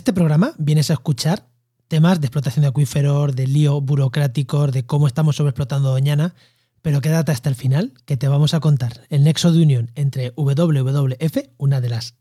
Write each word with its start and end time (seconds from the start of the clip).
este 0.00 0.14
programa 0.14 0.54
vienes 0.56 0.88
a 0.88 0.94
escuchar 0.94 1.46
temas 1.86 2.22
de 2.22 2.26
explotación 2.26 2.62
de 2.62 2.68
acuíferos, 2.68 3.36
de 3.36 3.46
lío 3.46 3.82
burocráticos, 3.82 4.72
de 4.72 4.86
cómo 4.86 5.06
estamos 5.06 5.36
sobreexplotando 5.36 5.90
Doñana, 5.90 6.34
pero 6.80 7.02
quédate 7.02 7.32
hasta 7.32 7.50
el 7.50 7.54
final, 7.54 7.92
que 8.06 8.16
te 8.16 8.26
vamos 8.26 8.54
a 8.54 8.60
contar 8.60 9.02
el 9.10 9.24
nexo 9.24 9.52
de 9.52 9.62
unión 9.62 9.90
entre 9.96 10.32
WWF, 10.36 11.50
una 11.58 11.82
de 11.82 11.90
las 11.90 12.14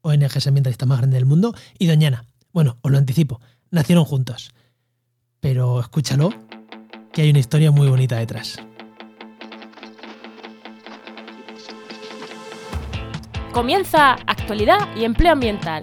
ONGs 0.00 0.46
ambientalistas 0.46 0.88
más 0.88 1.00
grandes 1.00 1.18
del 1.18 1.26
mundo, 1.26 1.54
y 1.78 1.86
Doñana. 1.86 2.24
Bueno, 2.50 2.78
os 2.80 2.90
lo 2.90 2.96
anticipo, 2.96 3.42
nacieron 3.70 4.06
juntos. 4.06 4.54
Pero 5.38 5.80
escúchalo, 5.80 6.30
que 7.12 7.20
hay 7.20 7.28
una 7.28 7.40
historia 7.40 7.70
muy 7.70 7.88
bonita 7.88 8.16
detrás. 8.16 8.56
Comienza 13.52 14.12
Actualidad 14.26 14.96
y 14.96 15.04
Empleo 15.04 15.32
Ambiental, 15.32 15.82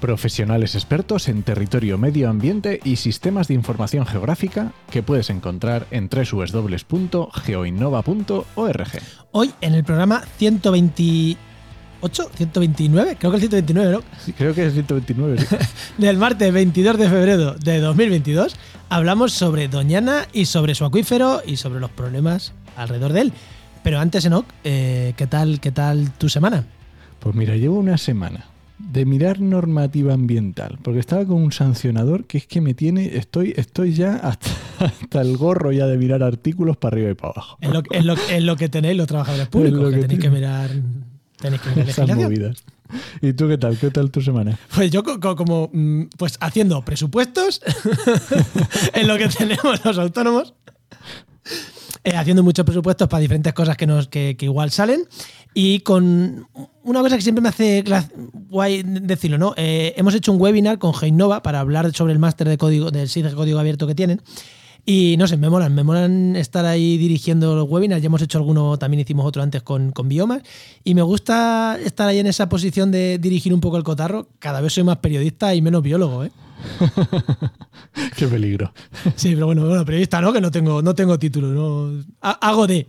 Profesionales 0.00 0.74
expertos 0.74 1.28
en 1.28 1.44
territorio, 1.44 1.98
medio 1.98 2.28
ambiente 2.28 2.80
y 2.82 2.96
sistemas 2.96 3.46
de 3.48 3.54
información 3.54 4.06
geográfica 4.06 4.72
que 4.90 5.02
puedes 5.02 5.28
encontrar 5.30 5.86
en 5.90 6.08
www.geoinnova.org. 6.08 8.88
Hoy 9.32 9.52
en 9.60 9.74
el 9.74 9.84
programa 9.84 10.22
128, 10.38 12.30
129, 12.34 13.16
creo 13.18 13.30
que 13.30 13.36
el 13.36 13.42
129, 13.42 13.92
¿no? 13.92 14.02
Sí, 14.24 14.32
creo 14.32 14.54
que 14.54 14.66
es 14.66 14.72
129. 14.72 15.38
sí. 15.38 15.56
Del 15.98 16.16
martes 16.16 16.52
22 16.52 16.98
de 16.98 17.08
febrero 17.08 17.54
de 17.54 17.78
2022 17.78 18.56
hablamos 18.88 19.32
sobre 19.32 19.68
Doñana 19.68 20.26
y 20.32 20.46
sobre 20.46 20.74
su 20.74 20.84
acuífero 20.84 21.42
y 21.46 21.56
sobre 21.56 21.78
los 21.78 21.90
problemas 21.90 22.54
alrededor 22.76 23.12
de 23.12 23.20
él. 23.20 23.32
Pero 23.82 24.00
antes, 24.00 24.24
Enoch, 24.24 24.46
eh, 24.64 25.12
¿qué 25.16 25.26
tal, 25.26 25.60
qué 25.60 25.70
tal 25.70 26.10
tu 26.12 26.28
semana? 26.28 26.64
Pues 27.18 27.34
mira, 27.34 27.56
llevo 27.56 27.78
una 27.78 27.98
semana 27.98 28.46
de 28.92 29.04
mirar 29.04 29.40
normativa 29.40 30.14
ambiental, 30.14 30.78
porque 30.82 30.98
estaba 31.00 31.24
con 31.24 31.36
un 31.42 31.52
sancionador 31.52 32.24
que 32.26 32.38
es 32.38 32.46
que 32.46 32.60
me 32.60 32.74
tiene, 32.74 33.16
estoy, 33.16 33.52
estoy 33.56 33.92
ya 33.94 34.16
hasta, 34.16 34.50
hasta 34.84 35.20
el 35.20 35.36
gorro 35.36 35.70
ya 35.72 35.86
de 35.86 35.96
mirar 35.98 36.22
artículos 36.22 36.76
para 36.76 36.94
arriba 36.96 37.10
y 37.10 37.14
para 37.14 37.32
abajo. 37.32 37.58
Es 37.60 37.70
lo, 37.70 37.82
es 37.90 38.04
lo- 38.04 38.14
es 38.14 38.42
lo 38.42 38.56
que 38.56 38.68
tenéis 38.68 38.96
los 38.96 39.06
trabajadores 39.06 39.48
públicos, 39.50 39.80
lo 39.80 39.90
que, 39.90 39.96
que 39.96 40.00
tenéis 40.02 40.20
que 40.20 40.30
mirar, 40.30 40.70
tenéis 41.38 41.62
que 41.62 41.70
mirar 41.70 41.88
Esas 41.88 42.16
movidas. 42.16 42.64
¿Y 43.22 43.32
tú 43.34 43.46
qué 43.46 43.56
tal? 43.56 43.78
¿Qué 43.78 43.90
tal 43.90 44.10
tu 44.10 44.20
semana? 44.20 44.58
Pues 44.74 44.90
yo 44.90 45.04
co- 45.04 45.20
co- 45.20 45.36
como 45.36 45.70
mm, 45.72 46.06
pues 46.18 46.36
haciendo 46.40 46.82
presupuestos 46.84 47.60
en 48.94 49.06
lo 49.06 49.16
que 49.16 49.28
tenemos 49.28 49.84
los 49.84 49.96
autónomos, 49.98 50.54
eh, 52.02 52.16
haciendo 52.16 52.42
muchos 52.42 52.64
presupuestos 52.64 53.08
para 53.08 53.20
diferentes 53.20 53.52
cosas 53.52 53.76
que 53.76 53.86
nos 53.86 54.08
que, 54.08 54.36
igual 54.40 54.70
salen 54.70 55.02
y 55.52 55.80
con 55.80 56.48
una 56.82 57.00
cosa 57.00 57.16
que 57.16 57.22
siempre 57.22 57.42
me 57.42 57.50
hace 57.50 57.84
guay 58.48 58.82
decirlo, 58.84 59.36
¿no? 59.36 59.52
Eh, 59.56 59.92
hemos 59.96 60.14
hecho 60.14 60.32
un 60.32 60.40
webinar 60.40 60.78
con 60.78 60.94
Geinova 60.94 61.42
para 61.42 61.60
hablar 61.60 61.92
sobre 61.92 62.12
el 62.12 62.18
máster 62.18 62.48
de 62.48 62.56
código 62.56 62.90
del 62.90 63.08
SID 63.08 63.26
de 63.26 63.34
código 63.34 63.58
abierto 63.58 63.86
que 63.86 63.94
tienen. 63.94 64.22
Y 64.86 65.16
no 65.18 65.26
sé, 65.26 65.36
me 65.36 65.48
molan, 65.50 65.74
me 65.74 65.84
molan 65.84 66.34
estar 66.36 66.64
ahí 66.66 66.96
dirigiendo 66.98 67.54
los 67.54 67.68
webinars. 67.68 68.02
Ya 68.02 68.06
hemos 68.06 68.22
hecho 68.22 68.38
alguno, 68.38 68.78
también 68.78 69.00
hicimos 69.00 69.26
otro 69.26 69.42
antes 69.42 69.62
con, 69.62 69.92
con 69.92 70.08
biomas. 70.08 70.42
Y 70.84 70.94
me 70.94 71.02
gusta 71.02 71.78
estar 71.84 72.08
ahí 72.08 72.18
en 72.18 72.26
esa 72.26 72.48
posición 72.48 72.90
de 72.90 73.18
dirigir 73.18 73.52
un 73.54 73.60
poco 73.60 73.76
el 73.76 73.84
cotarro. 73.84 74.28
Cada 74.38 74.60
vez 74.60 74.72
soy 74.72 74.82
más 74.84 74.96
periodista 74.98 75.54
y 75.54 75.62
menos 75.62 75.82
biólogo, 75.82 76.24
¿eh? 76.24 76.32
Qué 78.16 78.26
peligro. 78.26 78.72
Sí, 79.16 79.34
pero 79.34 79.46
bueno, 79.46 79.66
bueno, 79.66 79.84
periodista 79.84 80.20
no, 80.20 80.32
que 80.32 80.40
no 80.40 80.50
tengo, 80.50 80.82
no 80.82 80.94
tengo 80.94 81.18
título, 81.18 81.48
no. 81.48 82.04
Ha- 82.22 82.38
Hago 82.48 82.66
de. 82.66 82.88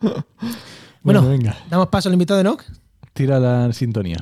Bueno, 1.00 1.22
Bueno, 1.22 1.28
venga. 1.38 1.56
damos 1.70 1.88
paso 1.88 2.08
al 2.08 2.12
invitado 2.14 2.38
de 2.38 2.44
Noc. 2.44 2.64
Tira 3.14 3.38
la 3.38 3.72
sintonía. 3.72 4.16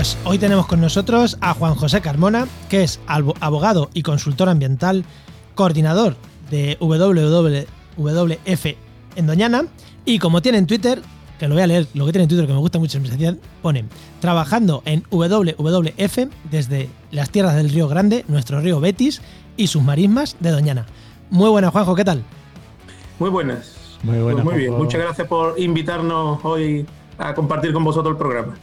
Pues 0.00 0.16
hoy 0.24 0.38
tenemos 0.38 0.66
con 0.66 0.80
nosotros 0.80 1.36
a 1.42 1.52
Juan 1.52 1.74
José 1.74 2.00
Carmona, 2.00 2.46
que 2.70 2.82
es 2.82 3.00
abogado 3.06 3.90
y 3.92 4.00
consultor 4.00 4.48
ambiental, 4.48 5.04
coordinador 5.54 6.16
de 6.50 6.78
WWF 6.80 8.66
en 9.16 9.26
Doñana, 9.26 9.66
y 10.06 10.18
como 10.18 10.40
tiene 10.40 10.56
en 10.56 10.66
Twitter, 10.66 11.02
que 11.38 11.48
lo 11.48 11.54
voy 11.54 11.64
a 11.64 11.66
leer, 11.66 11.86
lo 11.92 12.06
que 12.06 12.12
tiene 12.12 12.22
en 12.22 12.28
Twitter 12.30 12.46
que 12.46 12.54
me 12.54 12.60
gusta 12.60 12.78
mucho, 12.78 12.98
pone, 13.60 13.84
trabajando 14.22 14.82
en 14.86 15.04
WWF 15.10 16.18
desde 16.50 16.88
las 17.10 17.28
tierras 17.28 17.56
del 17.56 17.68
río 17.68 17.86
Grande, 17.86 18.24
nuestro 18.26 18.58
río 18.62 18.80
Betis 18.80 19.20
y 19.58 19.66
sus 19.66 19.82
marismas 19.82 20.34
de 20.40 20.50
Doñana. 20.50 20.86
Muy 21.28 21.50
buena, 21.50 21.70
Juanjo, 21.70 21.94
¿qué 21.94 22.06
tal? 22.06 22.22
Muy 23.18 23.28
buenas. 23.28 23.74
Muy 24.02 24.14
Pues 24.14 24.22
buena. 24.22 24.44
muy 24.44 24.54
bien, 24.54 24.68
Juanjo. 24.70 24.84
muchas 24.84 25.00
gracias 25.02 25.28
por 25.28 25.60
invitarnos 25.60 26.42
hoy 26.42 26.86
a 27.18 27.34
compartir 27.34 27.74
con 27.74 27.84
vosotros 27.84 28.12
el 28.12 28.16
programa. 28.16 28.54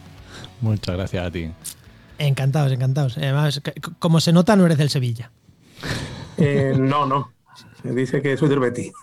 Muchas 0.60 0.96
gracias 0.96 1.26
a 1.26 1.30
ti. 1.30 1.50
Encantados, 2.18 2.72
encantados. 2.72 3.16
Además, 3.18 3.60
c- 3.64 3.74
como 3.98 4.20
se 4.20 4.32
nota, 4.32 4.56
no 4.56 4.66
eres 4.66 4.78
del 4.78 4.90
Sevilla. 4.90 5.30
Eh, 6.36 6.74
no, 6.78 7.06
no. 7.06 7.30
Dice 7.84 8.20
que 8.20 8.36
soy 8.36 8.48
del 8.48 8.58
Betis. 8.60 8.92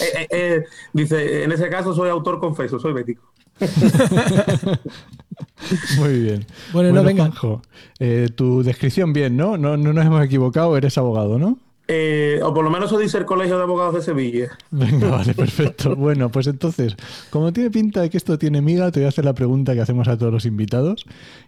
Eh, 0.00 0.10
eh, 0.18 0.26
eh, 0.30 0.64
dice, 0.92 1.44
en 1.44 1.52
ese 1.52 1.68
caso 1.68 1.94
soy 1.94 2.08
autor 2.10 2.40
confeso, 2.40 2.80
soy 2.80 2.92
bético. 2.94 3.32
Muy 5.98 6.18
bien. 6.20 6.46
Bueno, 6.72 6.92
no, 6.92 7.02
venga. 7.04 7.24
Juanjo, 7.24 7.62
eh, 7.98 8.28
tu 8.34 8.62
descripción 8.62 9.12
bien, 9.12 9.36
¿no? 9.36 9.56
¿no? 9.56 9.76
No 9.76 9.92
nos 9.92 10.04
hemos 10.04 10.24
equivocado, 10.24 10.76
eres 10.76 10.98
abogado, 10.98 11.38
¿no? 11.38 11.58
Eh, 11.86 12.40
o 12.42 12.54
por 12.54 12.64
lo 12.64 12.70
menos 12.70 12.88
soy 12.88 13.06
del 13.06 13.26
Colegio 13.26 13.58
de 13.58 13.62
Abogados 13.62 13.94
de 13.94 14.02
Sevilla. 14.02 14.56
Venga, 14.70 15.10
vale, 15.10 15.34
perfecto. 15.34 15.94
Bueno, 16.04 16.30
pues 16.30 16.46
entonces, 16.46 16.96
como 17.30 17.52
tiene 17.52 17.70
pinta 17.70 18.00
de 18.00 18.10
que 18.10 18.16
esto 18.16 18.38
tiene 18.38 18.62
miga, 18.62 18.90
te 18.90 19.00
voy 19.00 19.06
a 19.06 19.08
hacer 19.08 19.24
la 19.24 19.34
pregunta 19.34 19.74
que 19.74 19.80
hacemos 19.80 20.08
a 20.08 20.16
todos 20.16 20.32
los 20.32 20.46
invitados, 20.46 21.04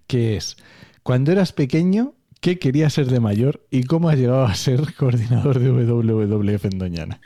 que 0.06 0.36
es, 0.36 0.56
cuando 1.02 1.32
eras 1.32 1.52
pequeño, 1.52 2.14
¿qué 2.40 2.58
querías 2.58 2.92
ser 2.92 3.06
de 3.06 3.20
mayor 3.20 3.62
y 3.70 3.84
cómo 3.84 4.08
has 4.10 4.18
llegado 4.18 4.44
a 4.44 4.54
ser 4.54 4.94
coordinador 4.94 5.58
de 5.58 5.70
WWF 5.70 6.64
en 6.66 6.78
Doñana? 6.78 7.20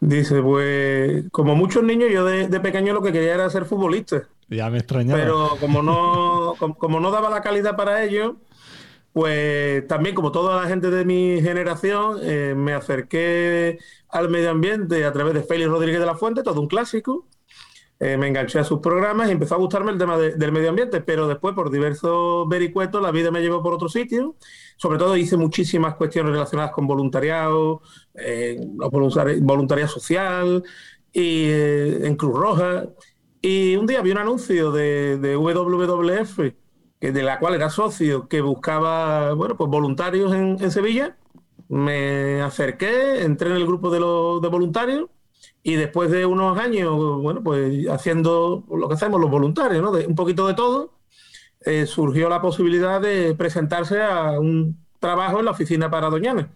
Dice, 0.00 0.42
pues 0.42 1.24
como 1.30 1.56
muchos 1.56 1.82
niños, 1.82 2.10
yo 2.12 2.24
de, 2.24 2.48
de 2.48 2.60
pequeño 2.60 2.92
lo 2.94 3.02
que 3.02 3.12
quería 3.12 3.34
era 3.34 3.50
ser 3.50 3.64
futbolista. 3.64 4.24
Ya 4.48 4.70
me 4.70 4.78
extrañaba. 4.78 5.18
Pero 5.20 5.56
como 5.60 5.82
no, 5.82 6.54
como, 6.58 6.74
como 6.74 7.00
no 7.00 7.10
daba 7.10 7.30
la 7.30 7.42
calidad 7.42 7.76
para 7.76 8.02
ello, 8.02 8.36
pues 9.14 9.86
también 9.86 10.14
como 10.16 10.32
toda 10.32 10.60
la 10.62 10.68
gente 10.68 10.90
de 10.90 11.04
mi 11.04 11.40
generación, 11.40 12.18
eh, 12.22 12.54
me 12.56 12.74
acerqué 12.74 13.78
al 14.10 14.28
medio 14.28 14.50
ambiente 14.50 15.04
a 15.04 15.12
través 15.12 15.34
de 15.34 15.42
Félix 15.44 15.70
Rodríguez 15.70 16.00
de 16.00 16.06
la 16.06 16.16
Fuente, 16.16 16.42
todo 16.42 16.60
un 16.60 16.66
clásico. 16.68 17.28
Eh, 18.00 18.16
me 18.16 18.26
enganché 18.26 18.58
a 18.58 18.64
sus 18.64 18.80
programas 18.80 19.28
y 19.28 19.32
empezó 19.32 19.54
a 19.54 19.58
gustarme 19.58 19.92
el 19.92 19.98
tema 19.98 20.18
de- 20.18 20.34
del 20.34 20.50
medio 20.50 20.68
ambiente, 20.70 21.00
pero 21.00 21.28
después 21.28 21.54
por 21.54 21.70
diversos 21.70 22.48
vericuetos 22.48 23.00
la 23.00 23.12
vida 23.12 23.30
me 23.30 23.40
llevó 23.40 23.62
por 23.62 23.72
otro 23.72 23.88
sitio. 23.88 24.34
Sobre 24.76 24.98
todo 24.98 25.16
hice 25.16 25.36
muchísimas 25.36 25.94
cuestiones 25.94 26.32
relacionadas 26.32 26.72
con 26.72 26.88
voluntariado, 26.88 27.82
eh, 28.14 28.58
voluntari- 28.90 29.38
voluntariado 29.40 29.90
social 29.92 30.64
y 31.12 31.44
eh, 31.50 32.06
en 32.06 32.16
Cruz 32.16 32.36
Roja. 32.36 32.86
Y 33.40 33.76
un 33.76 33.86
día 33.86 34.02
vi 34.02 34.10
un 34.10 34.18
anuncio 34.18 34.72
de, 34.72 35.18
de 35.18 35.36
WWF, 35.36 36.52
de 37.12 37.22
la 37.22 37.38
cual 37.38 37.54
era 37.54 37.70
socio, 37.70 38.28
que 38.28 38.40
buscaba 38.40 39.32
bueno, 39.34 39.56
pues 39.56 39.70
voluntarios 39.70 40.32
en, 40.32 40.56
en 40.60 40.70
Sevilla. 40.70 41.16
Me 41.68 42.42
acerqué, 42.42 43.22
entré 43.22 43.50
en 43.50 43.56
el 43.56 43.66
grupo 43.66 43.90
de, 43.90 43.98
los, 43.98 44.40
de 44.42 44.48
voluntarios 44.48 45.08
y 45.62 45.76
después 45.76 46.10
de 46.10 46.26
unos 46.26 46.58
años, 46.58 46.94
bueno, 47.22 47.42
pues 47.42 47.88
haciendo 47.88 48.64
lo 48.70 48.86
que 48.86 48.94
hacemos 48.94 49.18
los 49.20 49.30
voluntarios, 49.30 49.82
¿no? 49.82 49.90
De 49.90 50.06
un 50.06 50.14
poquito 50.14 50.46
de 50.46 50.54
todo, 50.54 50.92
eh, 51.62 51.86
surgió 51.86 52.28
la 52.28 52.42
posibilidad 52.42 53.00
de 53.00 53.34
presentarse 53.34 54.02
a 54.02 54.38
un 54.38 54.76
trabajo 55.00 55.38
en 55.38 55.46
la 55.46 55.52
oficina 55.52 55.90
para 55.90 56.10
Doñana, 56.10 56.50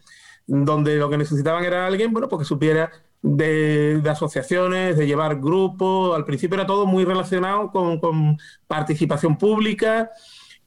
donde 0.47 0.97
lo 0.97 1.09
que 1.09 1.17
necesitaban 1.17 1.65
era 1.65 1.87
alguien, 1.87 2.12
bueno, 2.12 2.29
pues 2.29 2.41
que 2.41 2.45
supiera 2.45 2.91
de, 3.23 4.00
de 4.03 4.11
asociaciones, 4.11 4.99
de 4.99 5.06
llevar 5.06 5.41
grupos. 5.41 6.15
Al 6.15 6.27
principio 6.27 6.56
era 6.56 6.67
todo 6.67 6.85
muy 6.85 7.05
relacionado 7.06 7.71
con, 7.71 7.99
con 7.99 8.39
participación 8.67 9.39
pública 9.39 10.11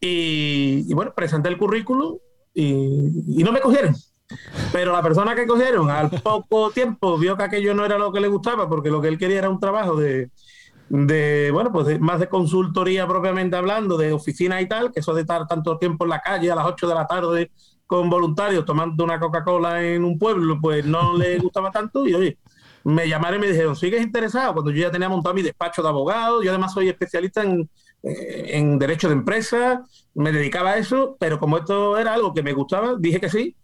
y, 0.02 0.86
y, 0.90 0.94
bueno, 0.94 1.14
presenté 1.16 1.50
el 1.50 1.58
currículum 1.58 2.18
y, 2.54 3.40
y 3.40 3.44
no 3.44 3.52
me 3.52 3.62
cogieron. 3.62 3.96
Pero 4.72 4.94
la 4.94 5.02
persona 5.02 5.36
que 5.36 5.46
cogieron 5.46 5.90
al 5.90 6.10
poco 6.24 6.72
tiempo 6.72 7.18
vio 7.18 7.38
que 7.38 7.44
aquello 7.44 7.74
no 7.74 7.86
era 7.86 7.98
lo 7.98 8.12
que 8.12 8.20
le 8.20 8.28
gustaba, 8.28 8.68
porque 8.68 8.90
lo 8.90 9.02
que 9.02 9.10
él 9.10 9.18
quería 9.18 9.40
era 9.40 9.50
un 9.50 9.60
trabajo 9.60 9.96
de, 9.96 10.32
de 10.90 11.52
bueno, 11.54 11.72
pues 11.72 12.00
más 12.00 12.20
de 12.20 12.28
consultoría 12.28 13.08
propiamente 13.08 13.56
hablando, 13.56 13.98
de 13.98 14.12
oficina 14.12 14.60
y 14.60 14.68
tal, 14.68 14.92
que 14.92 15.02
eso 15.02 15.14
de 15.14 15.22
estar 15.22 15.48
tanto 15.48 15.78
tiempo 15.78 16.04
en 16.06 16.10
la 16.10 16.20
calle 16.20 16.52
a 16.52 16.56
las 16.56 16.66
8 16.66 16.88
de 16.88 16.96
la 16.96 17.08
tarde 17.08 17.52
con 17.86 18.10
voluntarios 18.10 18.66
tomando 18.66 19.04
una 19.04 19.20
Coca-Cola 19.20 19.84
en 19.84 20.04
un 20.04 20.18
pueblo, 20.18 20.60
pues 20.60 20.86
no 20.86 21.18
le 21.18 21.38
gustaba 21.40 21.72
tanto 21.72 22.08
y 22.08 22.14
oye, 22.14 22.38
me 22.84 23.08
llamaron 23.08 23.40
y 23.40 23.42
me 23.42 23.52
dijeron, 23.52 23.76
¿sigues 23.76 24.02
interesado? 24.02 24.54
Cuando 24.54 24.72
yo 24.72 24.82
ya 24.82 24.92
tenía 24.92 25.10
montado 25.10 25.36
mi 25.36 25.42
despacho 25.42 25.82
de 25.82 25.90
abogado, 25.90 26.42
yo 26.42 26.50
además 26.50 26.74
soy 26.74 26.90
especialista 26.90 27.44
en, 27.44 27.70
en 28.04 28.80
derecho 28.80 29.08
de 29.08 29.16
empresa, 29.16 29.84
me 30.14 30.32
dedicaba 30.32 30.72
a 30.72 30.78
eso, 30.78 31.18
pero 31.20 31.40
como 31.40 31.58
esto 31.58 31.98
era 31.98 32.14
algo 32.14 32.34
que 32.34 32.44
me 32.44 32.54
gustaba, 32.54 32.96
dije 32.98 33.20
que 33.20 33.30
sí, 33.30 33.56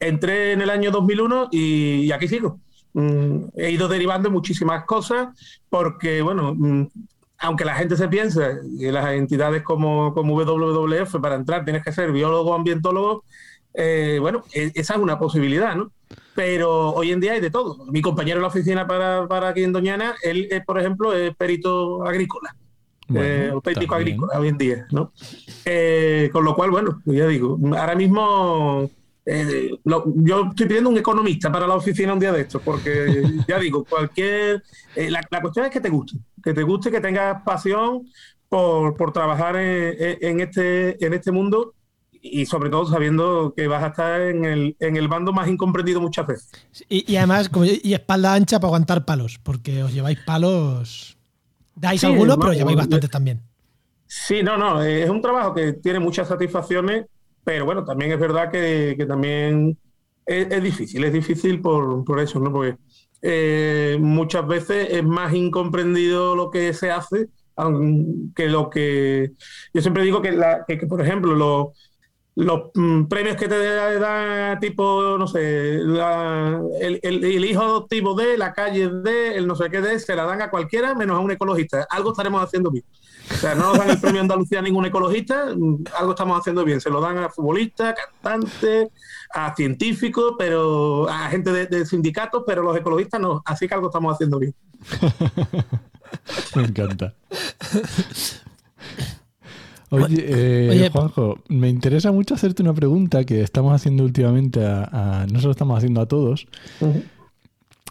entré 0.00 0.52
en 0.52 0.62
el 0.62 0.70
año 0.70 0.90
2001 0.90 1.48
y, 1.52 2.10
aquí 2.12 2.28
sigo. 2.28 2.60
Mm, 2.92 3.48
he 3.56 3.70
ido 3.70 3.88
derivando 3.88 4.30
muchísimas 4.30 4.84
cosas 4.84 5.28
porque, 5.68 6.22
bueno, 6.22 6.54
mm, 6.54 6.86
aunque 7.38 7.64
la 7.64 7.74
gente 7.74 7.96
se 7.96 8.08
piensa 8.08 8.58
que 8.78 8.90
las 8.92 9.12
entidades 9.12 9.62
como, 9.62 10.14
como 10.14 10.34
WWF 10.34 11.16
para 11.20 11.34
entrar 11.34 11.64
tienes 11.64 11.84
que 11.84 11.92
ser 11.92 12.12
biólogo 12.12 12.54
ambientólogo, 12.54 13.24
eh, 13.74 14.18
bueno, 14.20 14.44
e, 14.54 14.72
esa 14.74 14.94
es 14.94 15.00
una 15.00 15.18
posibilidad, 15.18 15.74
¿no? 15.76 15.92
Pero 16.34 16.90
hoy 16.90 17.12
en 17.12 17.20
día 17.20 17.32
hay 17.32 17.40
de 17.40 17.50
todo. 17.50 17.84
Mi 17.86 18.00
compañero 18.00 18.38
en 18.38 18.42
la 18.42 18.48
oficina 18.48 18.86
para, 18.86 19.26
para 19.28 19.48
aquí 19.48 19.64
en 19.64 19.72
Doñana, 19.72 20.14
él, 20.22 20.48
por 20.66 20.78
ejemplo, 20.78 21.12
es 21.14 21.34
perito 21.36 22.04
agrícola. 22.04 22.54
Eh, 23.14 23.50
auténtico 23.52 23.94
agrícola 23.94 24.38
hoy 24.38 24.48
en 24.48 24.58
día, 24.58 24.86
¿no? 24.90 25.12
Eh, 25.64 26.28
con 26.32 26.44
lo 26.44 26.54
cual, 26.54 26.70
bueno, 26.70 27.02
ya 27.04 27.26
digo, 27.26 27.58
ahora 27.76 27.94
mismo 27.94 28.90
yo 29.24 30.48
estoy 30.50 30.66
pidiendo 30.66 30.90
un 30.90 30.98
economista 30.98 31.50
para 31.50 31.66
la 31.66 31.74
oficina 31.74 32.12
un 32.12 32.20
día 32.20 32.32
de 32.32 32.42
estos, 32.42 32.62
porque 32.62 33.22
ya 33.48 33.58
digo, 33.58 33.84
cualquier. 33.84 34.62
la, 34.94 35.40
cuestión 35.40 35.66
es 35.66 35.72
que 35.72 35.80
te 35.80 35.88
guste, 35.88 36.18
que 36.42 36.54
te 36.54 36.62
guste, 36.62 36.90
que 36.90 37.00
tengas 37.00 37.42
pasión 37.42 38.06
por, 38.48 38.96
por 38.96 39.12
trabajar 39.12 39.56
en, 39.56 40.18
en, 40.20 40.40
este, 40.40 41.04
en 41.04 41.12
este 41.12 41.32
mundo 41.32 41.74
y 42.30 42.46
sobre 42.46 42.70
todo 42.70 42.86
sabiendo 42.86 43.54
que 43.56 43.66
vas 43.68 43.82
a 43.82 43.88
estar 43.88 44.20
en 44.20 44.44
el, 44.44 44.76
en 44.80 44.96
el 44.96 45.08
bando 45.08 45.32
más 45.32 45.48
incomprendido 45.48 46.00
muchas 46.00 46.26
veces. 46.26 46.50
Y, 46.88 47.10
y 47.10 47.16
además, 47.16 47.48
como, 47.48 47.64
y 47.64 47.94
espalda 47.94 48.34
ancha 48.34 48.58
para 48.58 48.68
aguantar 48.68 49.04
palos, 49.04 49.38
porque 49.42 49.82
os 49.82 49.92
lleváis 49.92 50.18
palos. 50.20 51.15
Dais 51.76 52.02
algunos, 52.04 52.36
pero 52.38 52.52
lleváis 52.52 52.76
bastantes 52.76 53.10
también. 53.10 53.40
Sí, 54.06 54.42
no, 54.42 54.56
no, 54.56 54.82
es 54.82 55.08
un 55.10 55.20
trabajo 55.20 55.54
que 55.54 55.74
tiene 55.74 55.98
muchas 55.98 56.28
satisfacciones, 56.28 57.06
pero 57.44 57.64
bueno, 57.64 57.84
también 57.84 58.12
es 58.12 58.18
verdad 58.18 58.50
que, 58.50 58.94
que 58.96 59.06
también 59.06 59.76
es, 60.24 60.46
es, 60.50 60.62
difícil, 60.62 61.04
es 61.04 61.12
difícil 61.12 61.60
por, 61.60 62.04
por 62.04 62.20
eso, 62.20 62.40
¿no? 62.40 62.52
Porque 62.52 62.76
eh, 63.22 63.98
muchas 64.00 64.46
veces 64.46 64.88
es 64.90 65.04
más 65.04 65.34
incomprendido 65.34 66.34
lo 66.34 66.50
que 66.50 66.72
se 66.72 66.90
hace 66.90 67.28
que 68.34 68.48
lo 68.48 68.68
que... 68.68 69.32
Yo 69.72 69.80
siempre 69.80 70.02
digo 70.02 70.20
que, 70.20 70.32
la, 70.32 70.64
que, 70.66 70.78
que 70.78 70.86
por 70.86 71.00
ejemplo, 71.00 71.34
los 71.34 71.68
los 72.36 72.70
mm, 72.74 73.04
premios 73.06 73.36
que 73.36 73.48
te 73.48 73.58
da, 73.58 74.58
tipo, 74.60 75.16
no 75.18 75.26
sé, 75.26 75.76
el, 75.76 77.00
el, 77.02 77.44
hijo 77.44 77.62
adoptivo 77.62 78.14
de, 78.14 78.36
la 78.36 78.52
calle 78.52 78.90
de, 78.90 79.36
el 79.36 79.46
no 79.46 79.56
sé 79.56 79.70
qué 79.70 79.80
de, 79.80 79.98
se 79.98 80.14
la 80.14 80.24
dan 80.24 80.42
a 80.42 80.50
cualquiera 80.50 80.94
menos 80.94 81.16
a 81.16 81.20
un 81.20 81.30
ecologista. 81.30 81.86
Algo 81.88 82.10
estaremos 82.10 82.42
haciendo 82.42 82.70
bien. 82.70 82.84
O 83.30 83.34
sea, 83.34 83.54
no 83.54 83.68
nos 83.68 83.78
dan 83.78 83.88
el 83.88 83.98
premio 83.98 84.20
Andalucía 84.20 84.58
a 84.58 84.62
ningún 84.62 84.84
ecologista, 84.84 85.46
mm, 85.56 85.84
algo 85.98 86.10
estamos 86.10 86.38
haciendo 86.38 86.62
bien. 86.62 86.78
Se 86.78 86.90
lo 86.90 87.00
dan 87.00 87.16
a 87.16 87.30
futbolistas, 87.30 87.94
cantantes, 87.94 88.88
a 89.32 89.56
científicos, 89.56 90.34
pero 90.38 91.08
a 91.08 91.30
gente 91.30 91.50
de, 91.50 91.66
de 91.66 91.86
sindicatos, 91.86 92.44
pero 92.46 92.62
los 92.62 92.76
ecologistas 92.76 93.18
no. 93.18 93.42
Así 93.46 93.66
que 93.66 93.72
algo 93.72 93.86
estamos 93.86 94.12
haciendo 94.12 94.38
bien. 94.38 94.54
Me 96.54 96.64
encanta. 96.64 97.14
Oye, 99.90 100.24
eh, 100.26 100.90
Juanjo, 100.92 101.38
me 101.48 101.68
interesa 101.68 102.10
mucho 102.10 102.34
hacerte 102.34 102.62
una 102.62 102.74
pregunta 102.74 103.24
que 103.24 103.42
estamos 103.42 103.72
haciendo 103.72 104.04
últimamente 104.04 104.64
a, 104.64 105.26
no 105.30 105.38
se 105.38 105.46
lo 105.46 105.52
estamos 105.52 105.76
haciendo 105.78 106.00
a 106.00 106.06
todos. 106.06 106.46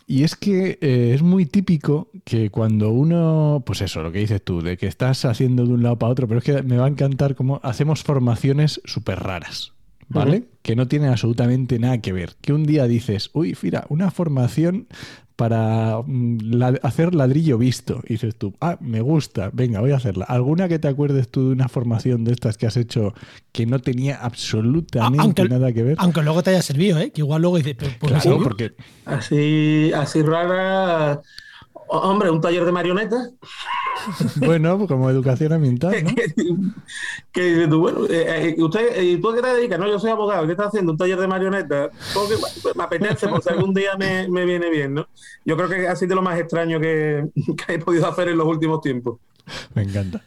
Y 0.07 0.23
es 0.23 0.35
que 0.35 0.77
eh, 0.81 1.13
es 1.15 1.23
muy 1.23 1.45
típico 1.45 2.09
que 2.25 2.51
cuando 2.51 2.91
uno, 2.91 3.63
pues 3.65 3.81
eso, 3.81 4.03
lo 4.03 4.11
que 4.11 4.19
dices 4.19 4.43
tú, 4.43 4.61
de 4.61 4.77
que 4.77 4.87
estás 4.87 5.25
haciendo 5.25 5.65
de 5.65 5.73
un 5.73 5.83
lado 5.83 5.97
para 5.97 6.11
otro, 6.11 6.27
pero 6.27 6.39
es 6.39 6.43
que 6.43 6.61
me 6.61 6.77
va 6.77 6.85
a 6.85 6.89
encantar 6.89 7.33
cómo 7.33 7.59
hacemos 7.63 8.03
formaciones 8.03 8.81
súper 8.85 9.19
raras, 9.21 9.73
¿vale? 10.07 10.43
Que 10.61 10.75
no 10.75 10.87
tienen 10.87 11.09
absolutamente 11.09 11.79
nada 11.79 12.01
que 12.01 12.13
ver. 12.13 12.35
Que 12.41 12.53
un 12.53 12.65
día 12.65 12.85
dices, 12.85 13.31
uy, 13.33 13.57
mira, 13.63 13.85
una 13.89 14.11
formación 14.11 14.87
para 15.35 16.01
mm, 16.05 16.63
hacer 16.83 17.13
ladrillo 17.13 17.57
visto. 17.57 18.01
Y 18.05 18.13
dices 18.13 18.35
tú, 18.35 18.53
ah, 18.61 18.77
me 18.79 19.01
gusta, 19.01 19.49
venga, 19.53 19.79
voy 19.81 19.91
a 19.91 19.97
hacerla. 19.97 20.25
¿Alguna 20.25 20.67
que 20.67 20.79
te 20.79 20.87
acuerdes 20.87 21.29
tú 21.29 21.47
de 21.47 21.53
una 21.53 21.67
formación 21.67 22.23
de 22.23 22.33
estas 22.33 22.57
que 22.57 22.67
has 22.67 22.77
hecho 22.77 23.13
que 23.51 23.65
no 23.65 23.79
tenía 23.79 24.17
absolutamente 24.17 25.47
nada 25.49 25.71
que 25.73 25.83
ver? 25.83 25.95
Aunque 25.99 26.21
luego 26.21 26.43
te 26.43 26.51
haya 26.51 26.61
servido, 26.61 26.99
¿eh? 26.99 27.11
Que 27.11 27.21
igual 27.21 27.41
luego 27.41 27.57
dices, 27.57 27.75
pues 27.99 28.23
claro, 28.23 28.39
porque... 28.43 28.73
Así, 29.05 29.91
así 29.93 30.21
rara. 30.21 31.21
Hombre, 31.87 32.29
un 32.29 32.41
taller 32.41 32.65
de 32.65 32.71
marionetas. 32.71 33.31
Bueno, 34.35 34.77
pues 34.77 34.89
como 34.89 35.09
educación 35.09 35.53
ambiental, 35.53 36.03
¿no? 36.03 36.11
que, 37.31 37.67
tú, 37.67 37.79
bueno, 37.79 38.05
eh, 38.07 38.49
eh, 38.49 38.61
usted, 38.61 39.01
¿y 39.01 39.17
tú 39.17 39.29
a 39.29 39.35
qué 39.35 39.41
te 39.41 39.47
dedicas? 39.47 39.79
No, 39.79 39.87
yo 39.87 39.97
soy 39.99 40.11
abogado, 40.11 40.45
¿qué 40.45 40.51
estás 40.51 40.67
haciendo? 40.67 40.91
Un 40.91 40.97
taller 40.97 41.19
de 41.19 41.27
marionetas. 41.27 41.91
Porque, 42.13 42.35
pues, 42.37 42.75
me 42.75 42.83
apetece, 42.83 43.27
porque 43.27 43.49
algún 43.49 43.73
día 43.73 43.95
me, 43.97 44.27
me, 44.29 44.45
viene 44.45 44.69
bien, 44.69 44.93
¿no? 44.93 45.07
Yo 45.43 45.55
creo 45.57 45.69
que 45.69 45.87
ha 45.87 45.95
sido 45.95 46.15
lo 46.15 46.21
más 46.21 46.37
extraño 46.39 46.79
que, 46.79 47.25
que 47.65 47.73
he 47.73 47.79
podido 47.79 48.07
hacer 48.07 48.29
en 48.29 48.37
los 48.37 48.47
últimos 48.47 48.81
tiempos. 48.81 49.17
Me 49.73 49.83
encanta. 49.83 50.21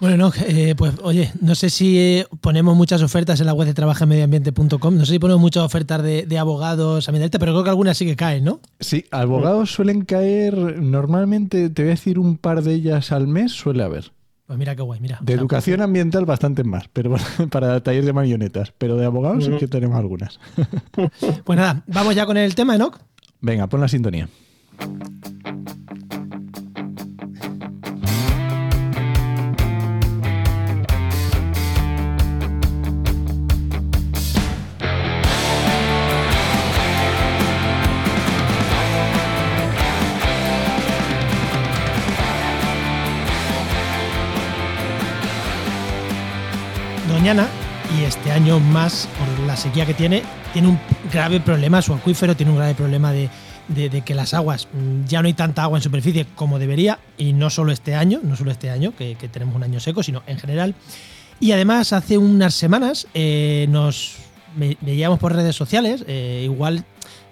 Bueno, 0.00 0.16
no, 0.16 0.32
eh, 0.46 0.74
pues 0.76 0.94
oye, 1.02 1.32
no 1.40 1.54
sé 1.54 1.70
si 1.70 1.98
eh, 1.98 2.26
ponemos 2.40 2.76
muchas 2.76 3.02
ofertas 3.02 3.40
en 3.40 3.46
la 3.46 3.52
web 3.52 3.66
de 3.66 3.74
trabajamediambiente.com, 3.74 4.96
no 4.96 5.04
sé 5.04 5.12
si 5.12 5.18
ponemos 5.18 5.40
muchas 5.40 5.64
ofertas 5.64 6.02
de, 6.02 6.24
de 6.24 6.38
abogados 6.38 7.08
ambientalistas, 7.08 7.38
pero 7.38 7.52
creo 7.52 7.64
que 7.64 7.70
algunas 7.70 7.98
sí 7.98 8.06
que 8.06 8.16
caen, 8.16 8.44
¿no? 8.44 8.60
Sí, 8.80 9.04
abogados 9.10 9.72
suelen 9.72 10.04
caer, 10.04 10.80
normalmente 10.80 11.68
te 11.68 11.82
voy 11.82 11.90
a 11.90 11.94
decir 11.94 12.18
un 12.18 12.38
par 12.38 12.62
de 12.62 12.74
ellas 12.74 13.12
al 13.12 13.26
mes, 13.26 13.52
suele 13.52 13.82
haber. 13.82 14.12
Pues 14.46 14.58
mira 14.58 14.76
qué 14.76 14.82
guay, 14.82 15.00
mira. 15.00 15.18
De 15.20 15.32
educación 15.32 15.82
ambiental 15.82 16.24
bastante 16.24 16.62
más, 16.62 16.88
pero 16.92 17.16
para 17.50 17.80
talleres 17.80 18.06
de 18.06 18.12
marionetas, 18.12 18.72
pero 18.78 18.96
de 18.96 19.04
abogados 19.04 19.44
sí 19.44 19.50
que 19.58 19.68
tenemos 19.68 19.96
algunas. 19.96 20.38
Pues 21.44 21.58
nada, 21.58 21.82
vamos 21.86 22.14
ya 22.14 22.26
con 22.26 22.36
el 22.36 22.54
tema, 22.54 22.74
Enoch. 22.74 22.98
Venga, 23.40 23.66
pon 23.66 23.80
la 23.80 23.88
sintonía. 23.88 24.28
Y 48.36 48.38
este 48.38 48.50
año 48.50 48.60
más 48.60 49.08
por 49.18 49.46
la 49.46 49.56
sequía 49.56 49.86
que 49.86 49.94
tiene, 49.94 50.22
tiene 50.52 50.68
un 50.68 50.78
grave 51.10 51.40
problema, 51.40 51.80
su 51.80 51.94
acuífero 51.94 52.36
tiene 52.36 52.52
un 52.52 52.58
grave 52.58 52.74
problema 52.74 53.10
de, 53.10 53.30
que 54.04 54.14
las 54.14 54.34
aguas, 54.34 54.68
mm, 54.72 55.06
ya 55.06 55.22
no 55.22 55.26
hay 55.26 55.32
tanta 55.32 55.62
agua 55.62 55.78
en 55.78 55.82
superficie 55.82 56.26
como 56.34 56.58
debería, 56.58 56.98
y 57.16 57.32
no 57.32 57.48
solo 57.48 57.72
este 57.72 57.94
año, 57.94 58.20
no 58.22 58.36
solo 58.36 58.50
este 58.50 58.68
año, 58.70 58.94
que, 58.94 59.16
tenemos 59.32 59.54
un 59.54 59.62
año 59.62 59.80
seco, 59.80 60.02
sino 60.02 60.22
en 60.26 60.38
general. 60.38 60.74
Y 61.40 61.52
además 61.52 61.94
hace 61.94 62.18
unas 62.18 62.54
semanas 62.54 63.06
eh, 63.14 63.66
nos 63.70 64.16
veíamos 64.82 65.18
por 65.18 65.34
redes 65.34 65.56
sociales, 65.56 66.04
eh, 66.06 66.42
igual, 66.44 66.84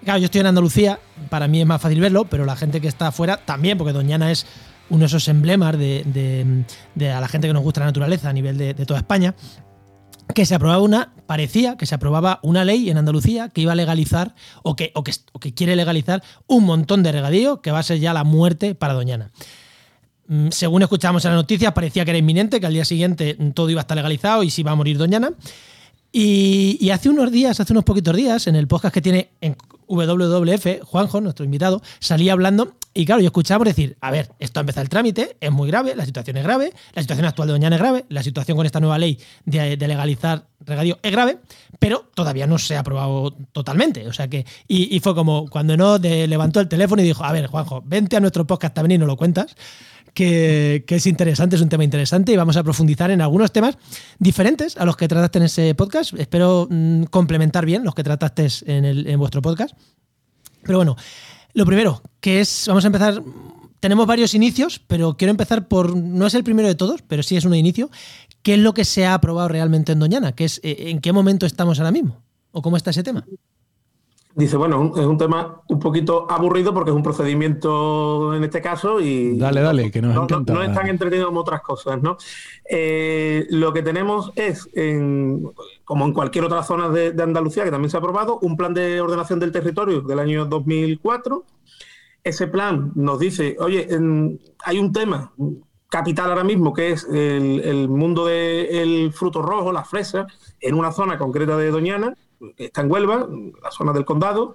claro, 0.05 0.21
yo 0.21 0.27
estoy 0.27 0.41
en 0.41 0.47
Andalucía, 0.47 1.01
para 1.29 1.49
mí 1.49 1.61
es 1.61 1.67
más 1.67 1.83
fácil 1.83 2.01
verlo, 2.01 2.25
pero 2.25 2.47
la 2.47 2.57
gente 2.57 2.81
que 2.81 2.89
está 2.89 3.09
afuera 3.09 3.37
también, 3.45 3.77
porque 3.77 3.93
Doñana 3.93 4.31
es 4.31 4.47
uno 4.89 5.01
de 5.01 5.07
esos 5.07 5.29
emblemas 5.29 5.77
de, 5.77 6.65
a 7.15 7.21
la 7.21 7.29
gente 7.29 7.47
que 7.47 7.53
nos 7.53 7.63
gusta 7.63 7.81
la 7.81 7.87
naturaleza 7.87 8.31
a 8.31 8.33
nivel 8.33 8.57
de, 8.57 8.75
toda 8.75 9.01
España 9.01 9.35
que 10.35 10.47
se 10.47 10.55
aprobaba 10.55 10.83
una, 10.83 11.13
parecía 11.27 11.77
que 11.77 11.87
se 11.87 11.95
aprobaba 11.95 12.41
una 12.43 12.65
ley 12.65 12.91
en 12.91 12.99
Andalucía 12.99 13.49
que 13.49 13.61
iba 13.61 13.73
a 13.73 13.77
legalizar 13.77 14.35
o 14.63 14.77
que, 14.77 14.93
o 14.95 15.05
que, 15.05 15.13
que 15.41 15.55
quiere 15.55 15.77
legalizar 15.77 16.23
un 16.47 16.65
montón 16.65 17.03
de 17.03 17.13
regadío 17.13 17.61
que 17.61 17.71
va 17.71 17.81
a 17.81 17.83
ser 17.83 17.99
ya 17.99 18.13
la 18.13 18.25
muerte 18.25 18.75
para 18.75 18.95
Doñana. 18.95 19.31
Mm, 20.27 20.49
según 20.51 20.83
escuchamos 20.83 21.25
en 21.25 21.33
las 21.33 21.39
noticias, 21.39 21.73
parecía 21.73 22.05
que 22.05 22.13
era 22.13 22.19
inminente, 22.19 22.61
que 22.61 22.67
al 22.67 22.73
día 22.73 22.85
siguiente 22.85 23.37
todo 23.55 23.69
iba 23.71 23.81
a 23.81 23.83
estar 23.83 23.97
legalizado 23.97 24.43
y 24.43 24.51
se 24.51 24.63
iba 24.63 24.71
a 24.71 24.75
morir 24.75 24.97
Doñana. 24.99 25.33
Y, 26.17 26.91
hace 26.91 27.09
unos 27.09 27.33
días, 27.33 27.59
hace 27.59 27.73
unos 27.73 27.83
poquitos 27.83 28.15
días, 28.15 28.47
en 28.47 28.55
el 28.55 28.69
podcast 28.69 28.95
que 28.95 29.03
tiene 29.03 29.31
en 29.41 29.57
WWF, 29.89 30.85
Juanjo, 30.85 31.21
nuestro 31.21 31.45
invitado, 31.45 31.83
salía 31.99 32.33
hablando 32.33 32.75
y 32.97 33.05
claro, 33.05 33.21
yo 33.21 33.27
escuchaba 33.27 33.65
decir, 33.65 33.97
a 34.01 34.13
ver, 34.13 34.31
esto 34.39 34.61
ha 34.61 34.63
empezado 34.63 34.83
el 34.83 34.89
trámite, 34.89 35.37
es 35.41 35.51
muy 35.51 35.69
grave, 35.69 35.97
la 35.97 36.07
situación 36.07 36.37
es 36.37 36.45
grave, 36.45 36.73
la 36.95 37.03
situación 37.03 37.27
actual 37.27 37.49
de 37.49 37.53
Doñana 37.53 37.75
es 37.75 37.83
grave, 37.83 38.05
la 38.09 38.23
situación 38.23 38.57
con 38.57 38.67
esta 38.67 38.79
nueva 38.79 38.99
ley 38.99 39.19
de, 39.45 39.77
legalizar 39.77 40.47
regadío 40.61 40.99
es 41.03 41.11
grave, 41.11 41.39
pero 41.81 42.09
todavía 42.15 42.47
no 42.47 42.57
se 42.57 42.77
ha 42.77 42.81
aprobado 42.81 43.33
totalmente. 43.51 44.07
O 44.07 44.13
sea 44.13 44.29
que, 44.29 44.47
y, 44.69 45.01
fue 45.01 45.13
como 45.15 45.49
cuando 45.49 45.77
no 45.77 45.99
levantó 45.99 46.61
el 46.61 46.69
teléfono 46.69 47.03
y 47.03 47.07
dijo, 47.07 47.25
a 47.25 47.33
ver, 47.33 47.49
Juanjo, 47.49 47.83
vente 47.85 48.17
a 48.17 48.21
nuestro 48.21 48.47
podcast 48.47 48.75
también 48.75 48.93
y 48.93 48.99
nos 48.99 49.09
lo 49.09 49.17
cuentas 49.17 49.57
que, 50.15 50.85
es 50.87 51.07
interesante, 51.07 51.57
es 51.57 51.63
un 51.63 51.69
tema 51.69 51.83
interesante 51.83 52.33
y 52.33 52.37
vamos 52.37 52.57
a 52.57 52.63
profundizar 52.63 53.11
en 53.11 53.21
algunos 53.21 53.51
temas 53.51 53.77
diferentes 54.21 54.77
a 54.77 54.85
los 54.85 54.97
que 54.97 55.09
trataste 55.09 55.39
en 55.39 55.45
ese 55.45 55.75
podcast. 55.75 56.15
Espero 56.17 56.69
mm, 56.71 57.05
complementar 57.05 57.67
bien 57.67 57.83
los 57.83 57.95
que 57.95 58.05
trataste 58.05 58.47
en, 58.67 58.85
en 58.85 59.19
vuestro 59.19 59.43
podcast. 59.43 59.75
Pero 60.63 60.79
bueno, 60.79 60.97
lo 61.55 61.65
primero, 61.65 62.03
que 62.21 62.41
es, 62.41 62.65
vamos 62.67 62.85
a 62.85 62.89
empezar, 62.89 63.23
tenemos 63.81 64.07
varios 64.07 64.35
inicios, 64.35 64.81
pero 64.87 65.17
quiero 65.17 65.31
empezar 65.31 65.69
por, 65.69 65.97
no 65.97 66.27
es 66.27 66.35
el 66.35 66.45
primero 66.45 66.69
de 66.69 66.75
todos, 66.75 67.03
pero 67.03 67.23
sí 67.23 67.37
es 67.37 67.45
un 67.45 67.55
inicio. 67.55 67.91
¿Qué 68.43 68.55
es 68.55 68.61
lo 68.61 68.75
que 68.75 68.85
se 68.85 69.07
ha 69.07 69.15
aprobado 69.15 69.49
realmente 69.49 69.93
en 69.93 70.01
Doñana? 70.01 70.33
¿Qué 70.33 70.45
es, 70.45 70.61
eh, 70.63 70.91
¿En 70.91 71.01
qué 71.01 71.13
momento 71.13 71.47
estamos 71.47 71.79
ahora 71.79 71.93
mismo? 71.93 72.23
¿O 72.51 72.61
cómo 72.61 72.77
está 72.77 72.91
ese 72.91 73.03
tema? 73.03 73.25
Dice, 74.37 74.57
bueno, 74.57 74.93
es 74.97 75.07
un 75.07 75.17
tema 75.17 75.63
un 75.69 75.79
poquito 75.79 76.27
aburrido 76.29 76.75
porque 76.75 76.91
es 76.91 76.97
un 76.97 77.05
procedimiento 77.05 78.35
en 78.35 78.43
este 78.43 78.61
caso 78.61 79.01
y... 79.01 79.39
Dale, 79.39 79.61
dale, 79.61 79.93
que 79.93 80.03
nos 80.03 80.13
no, 80.13 80.25
encanta. 80.25 80.53
No, 80.53 80.63
es 80.63 80.75
tan 80.75 80.89
entretenido 80.89 81.29
como 81.29 81.41
otras 81.41 81.63
cosas, 81.63 82.03
¿no? 82.03 82.17
Eh, 82.69 83.47
lo 83.51 83.73
que 83.73 83.83
tenemos 83.83 84.33
es, 84.35 84.69
como 85.85 86.05
en 86.05 86.13
cualquier 86.13 86.45
otra 86.47 86.65
zona 86.65 86.89
de, 86.89 87.15
Andalucía 87.23 87.63
que 87.63 87.71
también 87.71 87.91
se 87.91 87.97
ha 87.97 88.01
aprobado, 88.01 88.41
un 88.43 88.57
plan 88.57 88.75
de 88.75 89.01
ordenación 89.01 89.39
del 89.39 89.53
territorio 89.53 90.01
del 90.01 90.19
año 90.19 90.47
2004. 90.47 91.45
Ese 92.25 92.49
plan 92.49 92.91
nos 92.97 93.21
dice, 93.21 93.57
oye, 93.61 93.87
hay 94.65 94.79
un 94.81 94.93
tema 94.93 95.33
capital 95.89 96.31
ahora 96.31 96.43
mismo 96.43 96.73
que 96.73 96.91
es 96.91 97.05
el, 97.05 97.89
mundo 97.89 98.27
del 98.27 99.13
fruto 99.13 99.43
rojo, 99.43 99.71
las 99.71 99.89
fresas, 99.89 100.27
en 100.61 100.75
una 100.75 100.91
zona 100.91 101.19
concreta 101.19 101.57
de 101.57 101.71
Doñana 101.71 102.17
está 102.57 102.83
en 102.83 102.91
Huelva, 102.91 103.29
la 103.63 103.71
zona 103.71 103.93
del 103.93 104.05
condado, 104.05 104.55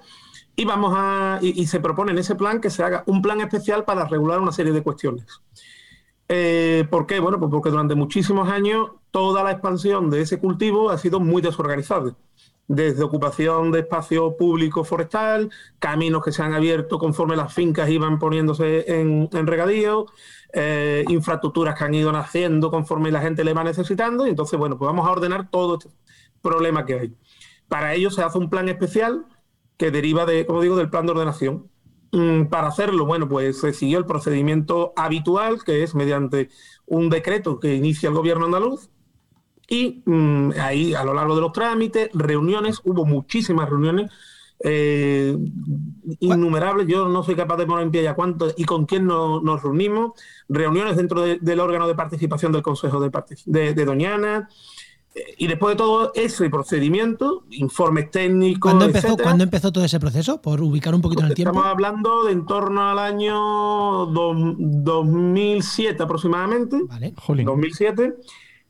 y 0.56 0.66
vamos 0.66 0.94
a 0.96 1.40
y, 1.42 1.66
se 1.68 1.80
propone 1.80 2.12
en 2.12 2.18
ese 2.18 2.36
plan 2.36 2.60
que 2.60 2.70
se 2.70 2.84
haga 2.84 3.04
un 3.08 3.22
plan 3.22 3.40
especial 3.40 3.86
para 3.86 4.06
regular 4.06 4.40
una 4.40 4.52
serie 4.52 4.74
de 4.74 4.84
cuestiones. 4.84 5.26
Eh, 6.28 6.86
¿Por 6.90 7.08
qué? 7.08 7.20
Bueno, 7.20 7.40
pues 7.40 7.50
porque 7.50 7.70
durante 7.70 7.96
muchísimos 7.96 8.50
años 8.50 8.92
toda 9.12 9.44
la 9.44 9.52
expansión 9.52 10.10
de 10.10 10.22
ese 10.22 10.40
cultivo 10.40 10.90
ha 10.90 10.98
sido 10.98 11.20
muy 11.20 11.42
desorganizada. 11.42 12.16
Desde 12.68 13.04
ocupación 13.04 13.72
de 13.72 13.80
espacio 13.80 14.38
público 14.38 14.84
forestal, 14.84 15.50
caminos 15.80 16.24
que 16.24 16.32
se 16.32 16.44
han 16.44 16.54
abierto 16.54 17.00
conforme 17.00 17.36
las 17.36 17.52
fincas 17.54 17.90
iban 17.90 18.20
poniéndose 18.20 19.00
en, 19.00 19.30
regadío, 19.32 20.06
eh, 20.54 21.04
infraestructuras 21.08 21.76
que 21.76 21.86
han 21.86 21.94
ido 21.96 22.12
naciendo 22.12 22.70
conforme 22.70 23.12
la 23.12 23.22
gente 23.22 23.44
le 23.44 23.54
va 23.54 23.64
necesitando. 23.64 24.28
Y 24.28 24.32
entonces, 24.32 24.60
bueno, 24.60 24.78
pues 24.78 24.88
vamos 24.88 25.08
a 25.08 25.12
ordenar 25.12 25.50
todo 25.50 25.80
este 25.80 25.90
problema 26.42 26.86
que 26.86 26.94
hay. 26.94 27.16
Para 27.70 27.94
ello 27.94 28.12
se 28.12 28.24
hace 28.24 28.38
un 28.38 28.50
plan 28.50 28.68
especial 28.68 29.26
que 29.78 29.92
deriva 29.92 30.26
de, 30.26 30.46
como 30.46 30.62
digo, 30.62 30.76
del 30.76 30.90
plan 30.90 31.06
de 31.06 31.14
ordenación. 31.14 31.70
Mm, 32.12 32.46
para 32.46 32.68
hacerlo, 32.68 33.06
bueno, 33.06 33.30
pues 33.30 33.60
se 33.60 33.72
siguió 33.72 34.00
el 34.00 34.06
procedimiento 34.06 34.94
habitual, 34.96 35.64
que 35.64 35.84
es 35.84 35.96
mediante 35.96 36.50
un 36.88 37.10
decreto 37.10 37.60
que 37.60 37.76
inicia 37.76 38.10
el 38.10 38.16
gobierno 38.16 38.46
andaluz. 38.46 38.90
Y 39.70 40.02
mm, 40.06 40.52
ahí, 40.60 40.96
a 40.96 41.04
lo 41.04 41.14
largo 41.14 41.36
de 41.36 41.42
los 41.42 41.54
trámites, 41.54 42.10
reuniones, 42.14 42.82
hubo 42.84 43.06
muchísimas 43.06 43.70
reuniones, 43.70 44.12
eh, 44.62 45.38
innumerables. 46.20 46.88
Yo 46.88 47.08
no 47.08 47.24
soy 47.24 47.36
capaz 47.36 47.58
de 47.58 47.68
poner 47.68 47.86
en 47.86 47.92
pie 47.92 48.04
ya 48.04 48.16
cuánto 48.16 48.52
y 48.58 48.66
con 48.66 48.86
quién 48.86 49.06
nos 49.06 49.64
reunimos. 49.64 50.14
Reuniones 50.50 50.98
dentro 50.98 51.22
del 51.22 51.60
órgano 51.60 51.88
de 51.88 51.96
participación 51.96 52.52
del 52.52 52.64
Consejo 52.64 53.00
de, 53.00 53.74
de 53.74 53.86
Doñana, 53.86 54.50
y 55.38 55.48
después 55.48 55.74
de 55.74 55.78
todo 55.78 56.12
ese 56.14 56.50
procedimiento, 56.50 57.44
informes 57.52 58.12
técnicos. 58.12 58.60
¿Cuándo 58.60 58.86
empezó, 58.86 59.18
empezó 59.40 59.72
todo 59.72 59.84
ese 59.84 60.00
proceso? 60.00 60.42
Por 60.42 60.62
ubicar 60.62 60.94
un 60.94 61.02
poquito 61.02 61.24
en 61.24 61.30
el 61.30 61.34
tiempo. 61.34 61.52
Estamos 61.52 61.72
hablando 61.72 62.26
de 62.26 62.34
en 62.34 62.46
torno 62.46 62.90
al 62.90 63.00
año 63.00 64.06
2007 64.06 66.04
aproximadamente. 66.04 66.78
Vale. 66.88 67.14
2007. 67.16 68.18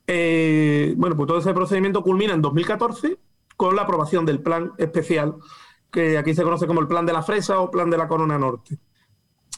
Eh, 0.08 0.93
bueno, 0.98 1.15
pues 1.15 1.27
todo 1.27 1.39
ese 1.39 1.53
procedimiento 1.53 2.01
culmina 2.01 2.34
en 2.34 2.41
2014 2.41 3.17
con 3.55 3.75
la 3.75 3.84
aprobación 3.84 4.25
del 4.25 4.39
plan 4.39 4.72
especial, 4.77 5.36
que 5.91 6.17
aquí 6.17 6.34
se 6.34 6.43
conoce 6.43 6.65
como 6.65 6.79
el 6.79 6.88
plan 6.88 7.05
de 7.05 7.13
la 7.13 7.22
fresa 7.22 7.60
o 7.60 7.69
plan 7.69 7.89
de 7.89 7.98
la 7.98 8.08
Corona 8.08 8.39
Norte. 8.39 8.79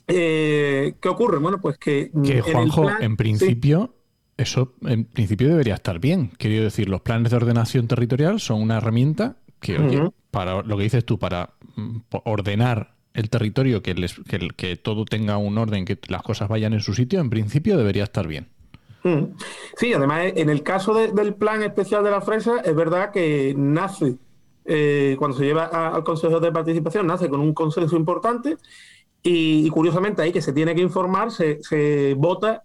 Eh, 0.08 0.96
¿Qué 1.00 1.10
ocurre? 1.10 1.38
Bueno, 1.38 1.62
pues 1.62 1.78
que. 1.78 2.12
Que 2.24 2.42
Juanjo, 2.42 2.90
en 3.00 3.16
principio. 3.16 3.94
Eso 4.42 4.74
en 4.82 5.06
principio 5.06 5.50
debería 5.50 5.76
estar 5.76 6.00
bien. 6.00 6.32
Quiero 6.38 6.64
decir, 6.64 6.90
los 6.90 7.02
planes 7.02 7.30
de 7.30 7.38
ordenación 7.38 7.88
territorial 7.88 8.40
son 8.40 8.62
una 8.62 8.78
herramienta 8.78 9.36
que, 9.60 9.78
oye, 9.78 10.10
para 10.32 10.64
lo 10.64 10.78
que 10.78 10.84
dices 10.84 11.06
tú, 11.06 11.20
para 11.20 11.52
mm, 11.76 11.98
ordenar 12.26 12.96
el 13.14 13.30
territorio, 13.30 13.84
que, 13.84 13.94
les, 13.94 14.20
que, 14.58 14.78
todo 14.78 15.06
tenga 15.06 15.38
un 15.38 15.60
orden, 15.60 15.86
que 15.86 16.00
las 16.08 16.24
cosas 16.24 16.50
vayan 16.50 16.74
en 16.74 16.80
su 16.80 16.96
sitio, 16.96 17.20
en 17.20 17.30
principio 17.30 17.78
debería 17.78 18.04
estar 18.04 18.28
bien. 18.28 18.48
Sí, 19.78 19.94
además 19.94 20.34
en 20.36 20.50
el 20.50 20.62
caso 20.62 20.94
del 20.94 21.34
plan 21.34 21.64
especial 21.64 22.04
de 22.04 22.12
la 22.12 22.22
fresa, 22.22 22.62
es 22.64 22.76
verdad 22.76 23.12
que 23.12 23.54
nace, 23.58 24.16
eh, 24.66 25.16
cuando 25.18 25.38
se 25.38 25.44
lleva 25.44 25.66
al 25.66 26.04
Consejo 26.04 26.40
de 26.40 26.52
Participación, 26.52 27.08
nace 27.08 27.28
con 27.28 27.42
un 27.42 27.54
consenso 27.54 27.96
importante 27.96 28.58
y, 29.22 29.70
curiosamente 29.70 30.22
ahí 30.22 30.32
que 30.32 30.42
se 30.42 30.54
tiene 30.54 30.74
que 30.74 30.82
informar, 30.82 31.32
se, 31.32 31.62
se 31.64 32.16
vota 32.16 32.64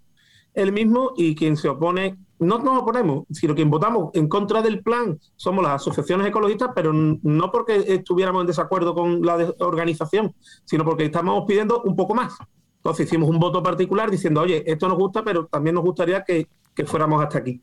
el 0.56 0.72
mismo 0.72 1.12
y 1.16 1.34
quien 1.34 1.56
se 1.56 1.68
opone, 1.68 2.16
no 2.38 2.58
nos 2.58 2.82
oponemos, 2.82 3.25
sino 3.30 3.54
quien 3.54 3.70
votamos 3.70 4.10
en 4.14 4.28
contra 4.28 4.62
del 4.62 4.82
plan 4.82 5.18
somos 5.36 5.62
las 5.62 5.75
asociaciones 5.82 6.26
ecologistas, 6.26 6.70
pero 6.75 6.92
no 6.92 7.52
porque 7.52 7.84
estuviéramos 7.86 8.40
en 8.40 8.46
desacuerdo 8.48 8.94
con 8.94 9.22
la 9.22 9.54
organización, 9.58 10.34
sino 10.64 10.84
porque 10.84 11.04
estamos 11.04 11.44
pidiendo 11.46 11.82
un 11.82 11.94
poco 11.94 12.14
más. 12.14 12.34
Entonces 12.78 13.06
hicimos 13.06 13.28
un 13.28 13.38
voto 13.38 13.62
particular 13.62 14.10
diciendo, 14.10 14.40
oye, 14.40 14.64
esto 14.66 14.88
nos 14.88 14.96
gusta, 14.96 15.22
pero 15.22 15.46
también 15.46 15.75
nos 15.75 15.84
gustaría 15.84 16.25
que, 16.25 16.48
fuéramos 16.86 17.22
hasta 17.22 17.38
aquí. 17.38 17.60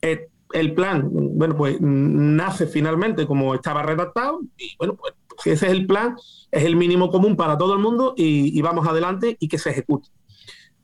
Eh, 0.00 0.28
el 0.52 0.74
plan, 0.74 1.08
bueno, 1.12 1.56
pues 1.56 1.78
nace 1.80 2.66
finalmente 2.66 3.26
como 3.26 3.54
estaba 3.54 3.82
redactado 3.82 4.40
y 4.56 4.74
bueno, 4.78 4.94
pues 4.94 5.14
si 5.38 5.50
ese 5.50 5.66
es 5.66 5.72
el 5.72 5.86
plan, 5.86 6.16
es 6.50 6.64
el 6.64 6.76
mínimo 6.76 7.10
común 7.10 7.36
para 7.36 7.56
todo 7.56 7.74
el 7.74 7.80
mundo 7.80 8.14
y 8.16 8.60
vamos 8.62 8.86
adelante 8.86 9.36
y 9.38 9.48
que 9.48 9.58
se 9.58 9.70
ejecute 9.70 10.10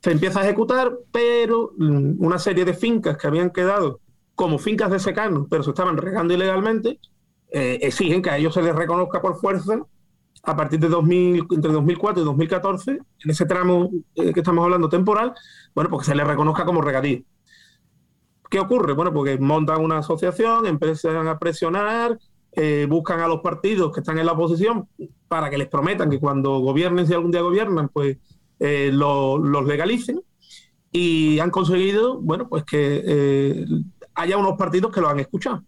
se 0.07 0.13
empieza 0.13 0.39
a 0.39 0.45
ejecutar, 0.45 0.97
pero 1.11 1.73
mm, 1.77 2.23
una 2.23 2.39
serie 2.39 2.63
de 2.63 2.73
fincas 2.73 3.17
que 3.17 3.27
habían 3.27 3.49
quedado 3.49 3.99
como 4.35 4.57
fincas 4.57 4.89
de 4.89 4.99
secano, 4.99 5.47
pero 5.49 5.63
se 5.63 5.71
estaban 5.71 5.97
regando 5.97 6.33
ilegalmente, 6.33 6.97
eh, 7.51 7.79
exigen 7.81 8.21
que 8.21 8.29
a 8.29 8.37
ellos 8.37 8.53
se 8.53 8.61
les 8.61 8.73
reconozca 8.73 9.21
por 9.21 9.35
fuerza 9.35 9.85
a 10.43 10.55
partir 10.55 10.79
de 10.79 10.87
2000, 10.87 11.47
entre 11.51 11.73
2004 11.73 12.21
y 12.21 12.25
2014, 12.25 12.91
en 12.91 13.29
ese 13.29 13.45
tramo 13.45 13.89
eh, 14.15 14.31
que 14.31 14.39
estamos 14.39 14.63
hablando 14.63 14.87
temporal, 14.87 15.33
bueno, 15.75 15.89
porque 15.89 16.05
se 16.05 16.15
les 16.15 16.25
reconozca 16.25 16.63
como 16.63 16.79
regadío. 16.79 17.23
¿Qué 18.49 18.61
ocurre? 18.61 18.93
Bueno, 18.93 19.11
porque 19.11 19.37
montan 19.37 19.83
una 19.83 19.97
asociación, 19.97 20.67
empiezan 20.67 21.27
a 21.27 21.37
presionar, 21.37 22.17
eh, 22.53 22.87
buscan 22.89 23.19
a 23.19 23.27
los 23.27 23.41
partidos 23.41 23.91
que 23.91 23.99
están 23.99 24.17
en 24.19 24.25
la 24.25 24.31
oposición 24.31 24.87
para 25.27 25.49
que 25.49 25.57
les 25.57 25.67
prometan 25.67 26.09
que 26.09 26.17
cuando 26.17 26.59
gobiernen, 26.59 27.05
si 27.05 27.13
algún 27.13 27.31
día 27.31 27.41
gobiernan, 27.41 27.89
pues 27.89 28.19
eh, 28.59 28.91
los 28.93 29.65
legalicen 29.65 30.21
y 30.91 31.39
han 31.39 31.51
conseguido, 31.51 32.19
bueno, 32.21 32.47
pues 32.47 32.63
que 32.63 33.03
eh, 33.05 33.65
haya 34.15 34.37
unos 34.37 34.57
partidos 34.57 34.91
que 34.91 35.01
lo 35.01 35.09
han 35.09 35.19
escuchado, 35.19 35.63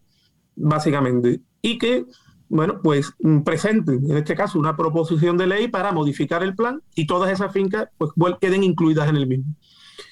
básicamente, 0.55 1.41
y 1.61 1.77
que, 1.77 2.05
bueno, 2.47 2.81
pues 2.81 3.13
presenten, 3.43 4.09
en 4.09 4.17
este 4.17 4.35
caso, 4.35 4.57
una 4.57 4.75
proposición 4.75 5.37
de 5.37 5.47
ley 5.47 5.67
para 5.67 5.91
modificar 5.91 6.41
el 6.43 6.55
plan 6.55 6.81
y 6.95 7.05
todas 7.05 7.31
esas 7.31 7.51
fincas 7.51 7.89
pues 7.97 8.11
queden 8.41 8.63
incluidas 8.63 9.09
en 9.09 9.17
el 9.17 9.27
mismo. 9.27 9.53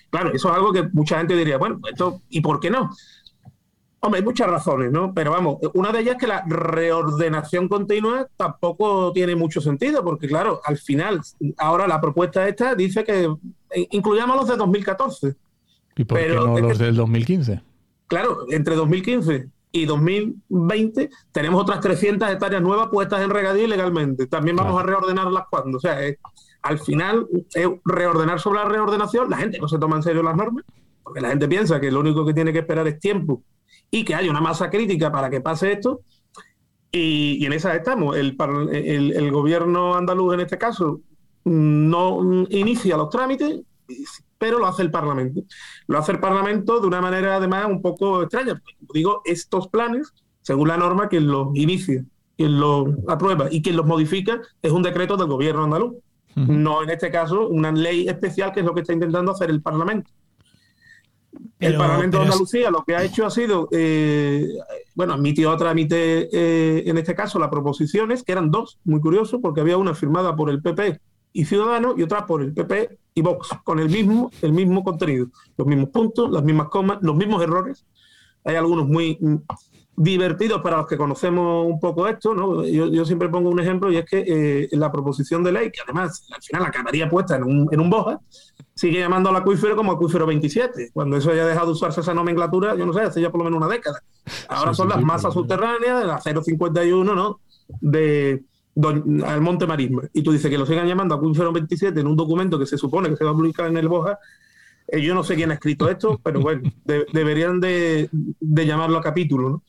Claro, 0.10 0.31
eso 0.34 0.50
es 0.50 0.55
algo 0.55 0.72
que 0.72 0.84
mucha 0.93 1.17
gente 1.17 1.36
diría, 1.36 1.57
bueno, 1.57 1.79
esto, 1.91 2.22
¿y 2.29 2.41
por 2.41 2.60
qué 2.60 2.69
no? 2.69 2.89
Hombre, 4.00 4.20
hay 4.20 4.25
muchas 4.25 4.48
razones, 4.48 4.92
¿no? 4.92 5.12
Pero 5.13 5.32
vamos, 5.32 5.58
una 5.74 5.92
de 5.92 6.01
ellas 6.01 6.16
es 6.16 6.22
que 6.22 6.27
la 6.27 6.44
reordenación 6.48 7.68
continua 7.68 8.27
tampoco 8.38 9.12
tiene 9.12 9.36
mucho 9.36 9.60
sentido, 9.60 10.04
porque 10.04 10.27
claro, 10.27 10.62
al 10.63 10.77
final, 10.77 11.20
ahora 11.58 11.88
la 11.88 12.00
propuesta 12.00 12.48
esta 12.48 12.75
dice 12.75 13.04
que 13.04 13.24
eh, 13.24 13.88
incluyamos 13.92 14.36
los 14.36 14.48
de 14.48 14.56
2014. 14.56 15.36
¿Y 15.96 16.04
por 16.04 16.20
qué 16.20 16.30
no 16.30 16.60
los 16.60 16.77
del 16.77 16.96
2015? 16.96 17.62
Claro, 18.06 18.46
entre 18.50 18.75
2015 18.75 19.50
y 19.72 19.86
2020 19.86 21.10
tenemos 21.32 21.62
otras 21.62 21.82
300 21.82 22.30
hectáreas 22.30 22.62
nuevas 22.62 22.89
puestas 22.89 23.22
en 23.22 23.32
regadío 23.32 23.66
ilegalmente. 23.66 24.27
También 24.27 24.56
vamos 24.56 24.80
a 24.80 24.86
reordenarlas 24.86 25.46
cuando. 25.50 25.77
O 25.80 25.82
sea, 25.82 25.98
al 26.62 26.80
final, 26.80 27.27
es 27.54 27.68
reordenar 27.84 28.39
sobre 28.39 28.60
la 28.60 28.66
reordenación. 28.66 29.27
La 29.27 29.38
gente 29.38 29.60
no 29.60 29.68
se 29.68 29.80
toma 29.80 29.96
en 29.96 30.04
serio 30.04 30.22
las 30.22 30.36
normas, 30.36 30.66
porque 31.01 31.20
la 31.20 31.30
gente 31.30 31.48
piensa 31.48 31.82
que 31.82 31.92
lo 31.92 32.00
único 32.00 32.24
que 32.27 32.36
tiene 32.36 32.54
que 32.54 32.60
esperar 32.60 32.88
es 32.88 33.00
tiempo 33.00 33.42
y 33.91 34.03
que 34.03 34.15
haya 34.15 34.29
una 34.29 34.41
masa 34.41 34.70
crítica 34.70 35.12
para 35.12 35.29
que 35.29 35.41
pase 35.41 35.74
esto. 35.74 36.01
Y, 36.91 37.46
en 37.46 37.53
esa 37.53 37.75
estamos. 37.75 38.15
El, 38.15 38.36
el, 38.72 39.32
gobierno 39.32 39.96
andaluz, 39.96 40.34
en 40.34 40.39
este 40.41 40.58
caso, 40.58 41.01
no 41.44 42.46
inicia 42.50 42.98
los 42.98 43.10
trámites, 43.10 43.62
pero 44.38 44.60
lo 44.60 44.67
hace 44.67 44.84
el 44.84 44.91
Parlamento. 44.91 45.41
Lo 45.88 45.98
hace 45.98 46.13
el 46.13 46.20
Parlamento 46.20 46.79
de 46.79 46.88
una 46.88 47.01
manera, 47.01 47.36
además, 47.36 47.65
un 47.67 47.82
poco 47.82 48.24
extraña. 48.24 48.62
Como 48.79 48.94
digo, 48.94 49.22
estos 49.25 49.67
planes, 49.67 50.13
según 50.41 50.70
la 50.70 50.77
norma, 50.77 51.08
quien 51.08 51.27
los 51.27 51.56
inicia, 51.56 52.03
quien 52.36 52.60
los 52.60 52.89
aprueba 53.08 53.48
y 53.51 53.62
quien 53.62 53.77
los 53.77 53.86
modifica 53.86 54.41
es 54.62 54.72
un 54.72 54.84
decreto 54.84 55.17
del 55.17 55.27
gobierno 55.27 55.63
andaluz. 55.63 55.96
No, 56.36 56.84
en 56.84 56.91
este 56.91 57.10
caso, 57.10 57.48
una 57.48 57.72
ley 57.72 58.08
especial, 58.08 58.51
que 58.51 58.60
es 58.60 58.65
lo 58.65 58.75
que 58.75 58.82
está 58.82 58.94
intentando 58.94 59.32
hacer 59.32 59.50
el 59.50 59.60
Parlamento 59.60 60.12
el 61.60 61.77
Parlamento 61.77 62.17
de 62.17 62.24
Andalucía 62.25 62.70
lo 62.72 62.84
que 62.84 62.96
ha 62.96 63.03
hecho 63.03 63.25
ha 63.25 63.29
sido, 63.29 63.67
eh, 63.72 64.48
bueno, 64.96 65.13
admitió 65.13 65.51
a 65.51 65.58
trámite, 65.58 66.29
eh, 66.32 66.84
en 66.86 66.98
este 66.98 67.15
caso, 67.15 67.39
las 67.39 67.50
proposiciones, 67.50 68.24
que 68.24 68.32
eran 68.32 68.51
dos, 68.51 68.79
muy 68.84 69.00
curioso, 69.00 69.41
porque 69.41 69.62
había 69.62 69.77
una 69.77 69.96
firmada 69.96 70.36
por 70.36 70.50
el 70.50 70.62
PP 70.62 71.00
y 71.34 71.46
Ciudadanos 71.46 71.96
y 71.98 72.03
otra 72.03 72.25
por 72.25 72.41
el 72.41 72.53
PP 72.53 72.98
y 73.13 73.22
Vox, 73.22 73.50
con 73.63 73.79
el 73.79 73.89
mismo, 73.89 74.32
el 74.41 74.53
mismo 74.53 74.84
contenido, 74.84 75.27
los 75.58 75.67
mismos 75.67 75.89
puntos, 75.89 76.32
las 76.32 76.44
mismas 76.44 76.70
comas, 76.70 77.00
los 77.01 77.15
mismos 77.15 77.44
errores. 77.44 77.86
Hay 78.44 78.56
algunos 78.56 78.88
muy 78.88 79.17
mm, 79.20 79.36
divertidos 79.98 80.62
para 80.62 80.77
los 80.77 80.88
que 80.88 80.98
conocemos 80.98 81.65
un 81.65 81.79
poco 81.79 82.08
esto, 82.08 82.34
¿no? 82.34 82.63
Yo, 82.63 83.06
siempre 83.06 83.29
pongo 83.29 83.50
un 83.50 83.60
ejemplo 83.60 83.91
y 83.91 83.98
es 83.98 84.06
que 84.06 84.24
eh, 84.27 84.70
la 84.74 84.91
proposición 84.91 85.44
de 85.44 85.51
ley, 85.51 85.72
que 85.72 85.82
además 85.82 86.27
al 86.32 86.41
final 86.41 86.65
acabaría 86.65 87.10
puesta 87.10 87.36
en 87.36 87.44
un, 87.44 87.67
en 87.72 87.79
un 87.79 87.89
boja, 87.89 88.20
sigue 88.77 89.00
llamando 89.00 89.29
al 89.29 89.36
acuífero 89.36 89.75
como 89.75 89.91
acuífero 89.91 90.27
27. 90.27 90.91
Cuando 90.93 91.17
eso 91.17 91.31
haya 91.31 91.46
dejado 91.46 91.67
de 91.67 91.72
usarse 91.74 92.01
esa 92.01 92.13
nomenclatura, 92.13 92.75
yo 92.75 92.86
no 92.86 92.93
sé, 92.93 93.01
hace 93.01 93.19
ya 93.19 93.31
por 93.31 93.39
lo 93.39 93.46
menos 93.46 93.57
una 93.57 93.67
década. 93.67 94.03
Ahora 94.48 94.74
son 94.74 94.89
las 94.89 95.01
masas 95.01 95.34
subterráneas 95.34 96.01
de 96.01 96.05
la 96.07 96.19
051, 96.19 97.15
¿no? 97.15 97.39
De 97.81 98.43
al 99.25 99.41
Monte 99.41 99.65
Marisma. 99.65 100.03
Y 100.13 100.22
tú 100.22 100.31
dices 100.31 100.51
que 100.51 100.57
lo 100.57 100.67
sigan 100.67 100.88
llamando 100.88 101.15
acuífero 101.15 101.51
27 101.51 102.00
en 102.00 102.05
un 102.05 102.15
documento 102.15 102.60
que 102.60 102.67
se 102.67 102.77
supone 102.77 103.10
que 103.10 103.15
se 103.15 103.24
va 103.24 103.31
a 103.31 103.34
publicar 103.34 103.65
en 103.67 103.77
el 103.77 103.88
Boja. 103.88 104.19
Eh, 104.88 105.01
yo 105.01 105.15
no 105.15 105.24
sé 105.24 105.36
quién 105.36 105.50
ha 105.50 105.55
escrito 105.55 105.89
esto, 105.89 106.19
pero 106.22 106.39
bueno, 106.39 106.72
deberían 106.86 107.60
de, 107.60 108.10
de, 108.12 108.65
llamarlo 108.65 109.00
a 109.00 109.01
capítulo, 109.01 109.50
¿no? 109.50 109.63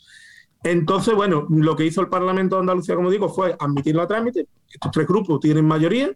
Entonces, 0.63 1.15
bueno, 1.15 1.47
lo 1.49 1.75
que 1.75 1.87
hizo 1.87 2.03
el 2.03 2.09
Parlamento 2.09 2.57
de 2.57 2.61
Andalucía, 2.61 2.95
como 2.95 3.11
digo, 3.11 3.31
fue 3.31 3.57
admitirlo 3.59 4.03
a 4.03 4.07
trámite. 4.07 4.47
Estos 4.71 4.91
tres 4.93 5.07
grupos 5.07 5.41
tienen 5.41 5.65
mayoría 5.65 6.15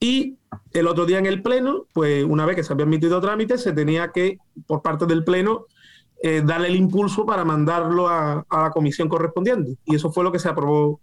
y 0.00 0.36
el 0.72 0.86
otro 0.86 1.06
día 1.06 1.18
en 1.18 1.26
el 1.26 1.42
Pleno, 1.42 1.86
pues 1.92 2.24
una 2.24 2.46
vez 2.46 2.56
que 2.56 2.62
se 2.62 2.72
había 2.72 2.84
admitido 2.84 3.20
trámite, 3.20 3.58
se 3.58 3.72
tenía 3.72 4.08
que, 4.12 4.38
por 4.66 4.82
parte 4.82 5.06
del 5.06 5.24
Pleno, 5.24 5.66
eh, 6.22 6.42
darle 6.44 6.68
el 6.68 6.76
impulso 6.76 7.24
para 7.24 7.44
mandarlo 7.44 8.08
a, 8.08 8.44
la 8.50 8.70
comisión 8.70 9.08
correspondiente. 9.08 9.76
Y 9.84 9.96
eso 9.96 10.10
fue 10.10 10.24
lo 10.24 10.32
que 10.32 10.38
se 10.38 10.48
aprobó 10.48 11.00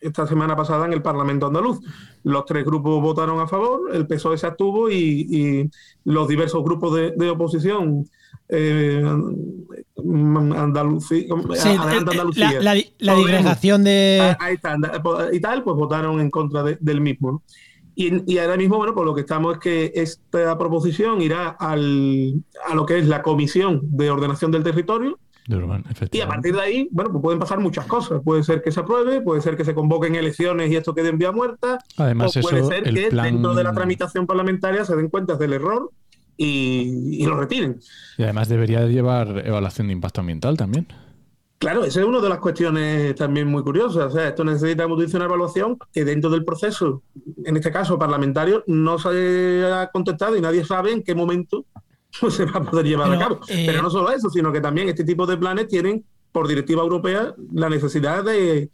esta 0.00 0.26
semana 0.26 0.56
pasada 0.56 0.86
en 0.86 0.92
el 0.92 1.02
Parlamento 1.02 1.46
andaluz. 1.46 1.80
Los 2.24 2.44
tres 2.46 2.64
grupos 2.64 3.00
votaron 3.02 3.40
a 3.40 3.46
favor, 3.46 3.94
el 3.94 4.06
PSOE 4.06 4.38
se 4.38 4.46
abstuvo 4.46 4.90
y, 4.90 5.70
los 6.04 6.28
diversos 6.28 6.62
grupos 6.62 6.94
de, 6.94 7.30
oposición 7.30 8.08
eh, 8.48 9.02
Andalucía, 10.56 11.26
La, 12.62 12.74
la, 12.98 13.14
disgregación 13.14 13.84
de... 13.84 14.36
Ahí 14.40 14.54
está, 14.54 14.76
y 15.32 15.40
tal, 15.40 15.62
pues 15.62 15.76
votaron 15.76 16.20
en 16.20 16.30
contra 16.30 16.64
del 16.64 17.00
mismo. 17.00 17.42
Y, 18.00 18.38
ahora 18.38 18.56
mismo, 18.56 18.78
bueno, 18.78 18.94
pues 18.94 19.04
lo 19.04 19.14
que 19.14 19.20
estamos 19.20 19.54
es 19.54 19.60
que 19.60 19.92
esta 19.94 20.56
proposición 20.56 21.20
irá 21.20 21.50
al, 21.50 22.42
a 22.66 22.74
lo 22.74 22.86
que 22.86 22.98
es 22.98 23.06
la 23.06 23.20
Comisión 23.20 23.80
de 23.82 24.10
Ordenación 24.10 24.50
del 24.50 24.62
Territorio. 24.62 25.18
y 26.10 26.20
a 26.20 26.28
partir 26.28 26.54
de 26.54 26.60
ahí, 26.62 26.88
bueno, 26.92 27.12
pues 27.12 27.22
pueden 27.22 27.38
pasar 27.38 27.60
muchas 27.60 27.84
cosas. 27.84 28.22
Puede 28.24 28.42
ser 28.42 28.62
que 28.62 28.72
se 28.72 28.80
apruebe, 28.80 29.20
puede 29.20 29.42
ser 29.42 29.54
que 29.54 29.66
se 29.66 29.74
convoquen 29.74 30.14
elecciones 30.14 30.70
y 30.70 30.76
esto 30.76 30.94
quede 30.94 31.10
en 31.10 31.18
vía 31.18 31.30
muerta. 31.30 31.78
Además, 31.98 32.34
o 32.36 32.40
puede 32.40 32.64
ser 32.64 32.84
que 32.84 33.10
dentro 33.10 33.54
de 33.54 33.64
la 33.64 33.74
tramitación 33.74 34.26
parlamentaria 34.26 34.84
se 34.86 34.96
den 34.96 35.08
cuenta 35.08 35.34
del 35.34 35.52
error 35.52 35.90
y, 36.38 37.22
y 37.22 37.26
lo 37.26 37.36
retiren. 37.36 37.80
Y 38.16 38.22
además 38.22 38.48
debería 38.48 38.86
llevar 38.86 39.42
evaluación 39.44 39.88
de 39.88 39.92
impacto 39.92 40.22
ambiental 40.22 40.56
también. 40.56 40.86
Claro, 41.60 41.84
esa 41.84 42.00
es 42.00 42.06
una 42.06 42.20
de 42.20 42.28
las 42.30 42.38
cuestiones 42.38 43.14
también 43.16 43.46
muy 43.46 43.62
curiosas. 43.62 44.06
O 44.06 44.10
sea, 44.10 44.28
esto 44.28 44.42
necesita, 44.44 44.84
como 44.84 44.94
una 44.94 45.24
evaluación 45.26 45.76
que 45.92 46.06
dentro 46.06 46.30
del 46.30 46.42
proceso, 46.42 47.02
en 47.44 47.54
este 47.54 47.70
caso 47.70 47.98
parlamentario, 47.98 48.64
no 48.66 48.98
se 48.98 49.62
ha 49.70 49.90
contestado 49.90 50.38
y 50.38 50.40
nadie 50.40 50.64
sabe 50.64 50.90
en 50.90 51.02
qué 51.02 51.14
momento 51.14 51.66
se 52.30 52.46
va 52.46 52.60
a 52.60 52.64
poder 52.64 52.86
llevar 52.86 53.12
a 53.12 53.18
cabo. 53.18 53.40
Eh, 53.48 53.64
Pero 53.66 53.82
no 53.82 53.90
solo 53.90 54.10
eso, 54.10 54.30
sino 54.30 54.50
que 54.50 54.62
también 54.62 54.88
este 54.88 55.04
tipo 55.04 55.26
de 55.26 55.36
planes 55.36 55.68
tienen, 55.68 56.02
por 56.32 56.48
directiva 56.48 56.82
europea, 56.82 57.34
la 57.52 57.68
necesidad 57.68 58.24
de, 58.24 58.70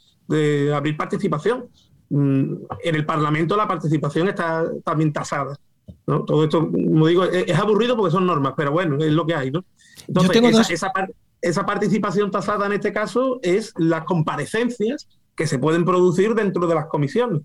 abrir 0.73 0.97
participación. 0.97 1.67
Mm, 2.09 2.55
en 2.85 2.95
el 2.95 3.05
Parlamento 3.05 3.57
la 3.57 3.67
participación 3.67 4.29
está 4.29 4.65
también 4.85 5.13
tasada. 5.13 5.59
Todo 6.05 6.45
esto, 6.45 6.71
como 6.71 7.09
digo, 7.09 7.25
es, 7.25 7.59
aburrido 7.59 7.97
porque 7.97 8.13
son 8.13 8.27
normas, 8.27 8.55
pero 8.57 8.71
bueno, 8.71 8.97
es 9.05 9.13
lo 9.13 9.27
que 9.27 9.35
hay. 9.35 9.51
¿no? 9.51 9.65
Entonces, 10.07 10.71
esa 10.71 10.91
parte 10.91 11.13
esa 11.41 11.67
participación 11.67 12.31
tasada 12.31 12.67
en 12.67 12.73
este 12.73 12.93
caso 12.93 13.39
es 13.43 13.73
las 13.77 14.05
comparecencias 14.05 15.09
que 15.35 15.47
se 15.47 15.59
pueden 15.59 15.85
producir 15.85 16.35
dentro 16.35 16.67
de 16.67 16.75
las 16.75 16.87
comisiones. 16.87 17.43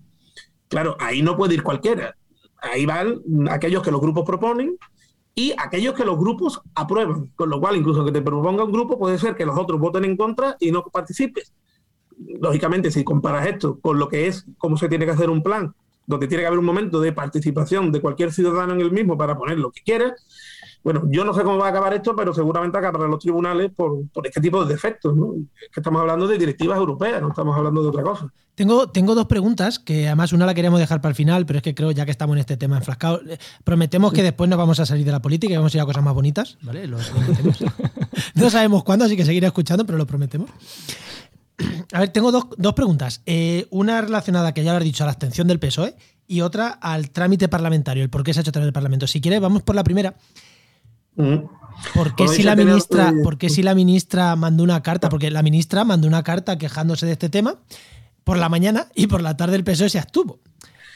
Claro, 0.68 0.96
ahí 0.98 1.22
no 1.22 1.36
puede 1.36 1.54
ir 1.54 1.62
cualquiera. 1.62 2.16
Ahí 2.56 2.86
van 2.86 3.20
aquellos 3.50 3.82
que 3.82 3.90
los 3.90 4.00
grupos 4.00 4.24
proponen 4.24 4.78
y 5.34 5.52
aquellos 5.58 5.94
que 5.94 6.04
los 6.04 6.18
grupos 6.18 6.60
aprueban. 6.74 7.30
Con 7.36 7.50
lo 7.50 7.60
cual, 7.60 7.76
incluso 7.76 8.04
que 8.04 8.12
te 8.12 8.22
proponga 8.22 8.64
un 8.64 8.72
grupo, 8.72 8.98
puede 8.98 9.18
ser 9.18 9.34
que 9.34 9.44
los 9.44 9.58
otros 9.58 9.78
voten 9.78 10.04
en 10.04 10.16
contra 10.16 10.56
y 10.60 10.70
no 10.70 10.84
participes. 10.84 11.52
Lógicamente, 12.40 12.90
si 12.90 13.04
comparas 13.04 13.46
esto 13.46 13.78
con 13.80 13.98
lo 13.98 14.08
que 14.08 14.26
es 14.26 14.46
cómo 14.58 14.76
se 14.76 14.88
tiene 14.88 15.04
que 15.04 15.12
hacer 15.12 15.28
un 15.28 15.42
plan, 15.42 15.74
donde 16.06 16.26
tiene 16.26 16.42
que 16.42 16.46
haber 16.46 16.58
un 16.58 16.64
momento 16.64 17.00
de 17.00 17.12
participación 17.12 17.92
de 17.92 18.00
cualquier 18.00 18.32
ciudadano 18.32 18.74
en 18.74 18.80
el 18.80 18.90
mismo 18.90 19.16
para 19.16 19.36
poner 19.36 19.58
lo 19.58 19.70
que 19.70 19.82
quiera, 19.82 20.14
bueno, 20.84 21.02
yo 21.08 21.24
no 21.24 21.32
sé 21.32 21.42
cómo 21.42 21.58
va 21.58 21.66
a 21.66 21.70
acabar 21.70 21.94
esto, 21.94 22.14
pero 22.16 22.34
seguramente 22.34 22.78
acabarán 22.78 23.10
los 23.10 23.20
tribunales 23.20 23.70
por, 23.74 24.04
este 24.24 24.40
tipo 24.40 24.64
de 24.64 24.74
defectos. 24.74 25.16
¿no? 25.16 25.34
Es 25.34 25.68
que 25.72 25.80
estamos 25.80 26.00
hablando 26.00 26.26
de 26.26 26.38
directivas 26.38 26.78
europeas, 26.78 27.20
no 27.20 27.28
estamos 27.28 27.56
hablando 27.56 27.82
de 27.82 27.88
otra 27.88 28.02
cosa. 28.02 28.32
Tengo, 28.54 28.88
tengo 28.88 29.14
dos 29.14 29.26
preguntas, 29.26 29.78
que 29.78 30.06
además 30.06 30.32
una 30.32 30.44
la 30.44 30.54
queremos 30.54 30.80
dejar 30.80 31.00
para 31.00 31.10
el 31.10 31.16
final, 31.16 31.46
pero 31.46 31.58
es 31.58 31.62
que 31.62 31.74
creo 31.74 31.90
ya 31.90 32.04
que 32.04 32.10
estamos 32.10 32.34
en 32.36 32.40
este 32.40 32.56
tema 32.56 32.76
enfrascado. 32.76 33.20
Eh, 33.28 33.38
prometemos 33.64 34.12
que 34.12 34.22
después 34.22 34.50
nos 34.50 34.58
vamos 34.58 34.78
a 34.80 34.86
salir 34.86 35.06
de 35.06 35.12
la 35.12 35.22
política 35.22 35.54
y 35.54 35.56
vamos 35.56 35.72
a 35.74 35.78
ir 35.78 35.82
a 35.82 35.86
cosas 35.86 36.02
más 36.02 36.14
bonitas, 36.14 36.58
¿vale? 36.62 36.86
Lo 36.86 36.98
no 38.34 38.50
sabemos 38.50 38.84
cuándo, 38.84 39.04
así 39.04 39.16
que 39.16 39.24
seguiré 39.24 39.46
escuchando, 39.46 39.86
pero 39.86 39.96
lo 39.96 40.06
prometemos. 40.06 40.50
A 41.92 42.00
ver, 42.00 42.08
tengo 42.10 42.32
dos, 42.32 42.46
dos 42.56 42.74
preguntas. 42.74 43.22
Eh, 43.26 43.66
una 43.70 44.00
relacionada, 44.00 44.52
que 44.52 44.64
ya 44.64 44.72
lo 44.72 44.78
has 44.78 44.84
dicho, 44.84 45.04
a 45.04 45.06
la 45.06 45.12
abstención 45.12 45.46
del 45.46 45.58
PSOE 45.58 45.94
y 46.26 46.40
otra 46.40 46.68
al 46.68 47.10
trámite 47.10 47.48
parlamentario, 47.48 48.02
el 48.02 48.10
por 48.10 48.22
qué 48.22 48.32
se 48.32 48.40
ha 48.40 48.42
hecho 48.42 48.50
a 48.50 48.52
través 48.52 48.66
del 48.66 48.72
Parlamento. 48.72 49.06
Si 49.06 49.20
quieres, 49.20 49.40
vamos 49.40 49.62
por 49.62 49.76
la 49.76 49.84
primera. 49.84 50.14
¿Por 51.94 52.14
qué, 52.14 52.28
si 52.28 52.42
la 52.42 52.56
ministra, 52.56 53.12
si 53.48 53.62
la 53.62 53.74
ministra 53.74 54.36
mandó 54.36 54.62
una 54.62 54.82
carta? 54.82 55.08
Porque 55.08 55.30
la 55.30 55.42
ministra 55.42 55.84
mandó 55.84 56.06
una 56.06 56.22
carta 56.22 56.58
quejándose 56.58 57.06
de 57.06 57.12
este 57.12 57.28
tema 57.28 57.56
por 58.24 58.38
la 58.38 58.48
mañana 58.48 58.88
y 58.94 59.06
por 59.06 59.22
la 59.22 59.36
tarde 59.36 59.56
el 59.56 59.64
PSOE 59.64 59.88
se 59.88 59.98
abstuvo. 59.98 60.40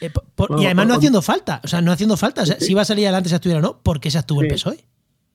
Eh, 0.01 0.13
y 0.59 0.67
además 0.67 0.87
no 0.87 0.95
haciendo 0.95 1.23
falta, 1.23 1.61
o 1.65 1.69
sea, 1.69 1.81
no 1.81 1.91
haciendo 1.91 2.17
falta. 2.17 2.45
si 2.47 2.73
iba 2.73 2.83
a 2.83 2.85
salir 2.85 3.07
adelante 3.07 3.29
se 3.31 3.37
estuviera 3.37 3.59
o 3.61 3.63
no, 3.63 3.79
¿por 3.79 3.99
qué 4.01 4.11
se 4.11 4.19
abstuvo 4.19 4.43
el 4.43 4.49
PSOE? 4.49 4.85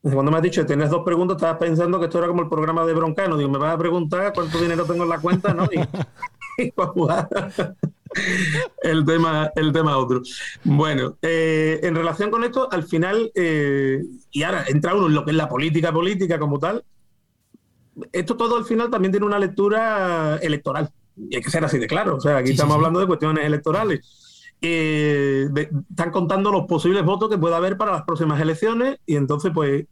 Cuando 0.02 0.32
me 0.32 0.38
has 0.38 0.44
dicho 0.44 0.62
que 0.62 0.68
tienes 0.68 0.90
dos 0.90 1.04
preguntas, 1.06 1.38
estabas 1.38 1.58
pensando 1.58 2.00
que 2.00 2.06
esto 2.06 2.18
era 2.18 2.28
como 2.28 2.42
el 2.42 2.50
programa 2.50 2.86
de 2.86 2.94
Broncano. 2.94 3.38
Digo, 3.38 3.52
me 3.52 3.60
vas 3.60 3.76
a 3.76 3.78
preguntar 3.78 4.34
cuánto 4.34 4.60
dinero 4.60 4.84
tengo 4.86 5.04
en 5.04 5.10
la 5.10 5.20
cuenta, 5.20 5.54
¿no? 5.54 5.66
Y, 5.66 5.80
el 8.84 9.06
tema, 9.06 9.52
el 9.56 9.72
tema 9.72 9.98
otro. 9.98 10.22
Bueno, 10.64 11.18
eh, 11.22 11.80
en 11.84 11.96
relación 11.96 12.32
con 12.32 12.44
esto, 12.44 12.68
al 12.72 12.84
final, 12.84 13.32
eh, 13.36 14.02
y 14.32 14.44
ahora 14.44 14.66
entra 14.68 14.96
uno 14.96 15.08
en 15.08 15.14
lo 15.16 15.26
que 15.26 15.32
es 15.32 15.38
la 15.38 15.50
política 15.50 15.92
política 15.92 16.40
como 16.40 16.60
tal, 16.60 16.84
esto 18.12 18.38
todo 18.38 18.58
al 18.58 18.66
final 18.66 18.90
también 18.90 19.12
tiene 19.12 19.26
una 19.26 19.40
lectura 19.40 20.38
electoral. 20.42 20.90
Y 21.18 21.36
hay 21.36 21.42
que 21.42 21.52
ser 21.52 21.64
así 21.64 21.78
de 21.78 21.88
claro. 21.88 22.16
O 22.16 22.22
sea, 22.22 22.38
aquí 22.38 22.52
estamos 22.52 22.76
hablando 22.76 23.00
de 23.00 23.08
cuestiones 23.08 23.46
electorales. 23.46 24.50
Eh, 24.62 25.50
están 25.90 26.12
contando 26.12 26.52
los 26.52 26.66
posibles 26.68 27.04
votos 27.04 27.30
que 27.30 27.38
pueda 27.38 27.58
haber 27.58 27.78
para 27.78 27.94
las 27.94 28.04
próximas 28.04 28.40
elecciones 28.40 29.00
y 29.08 29.16
entonces 29.16 29.52
pues 29.54 29.86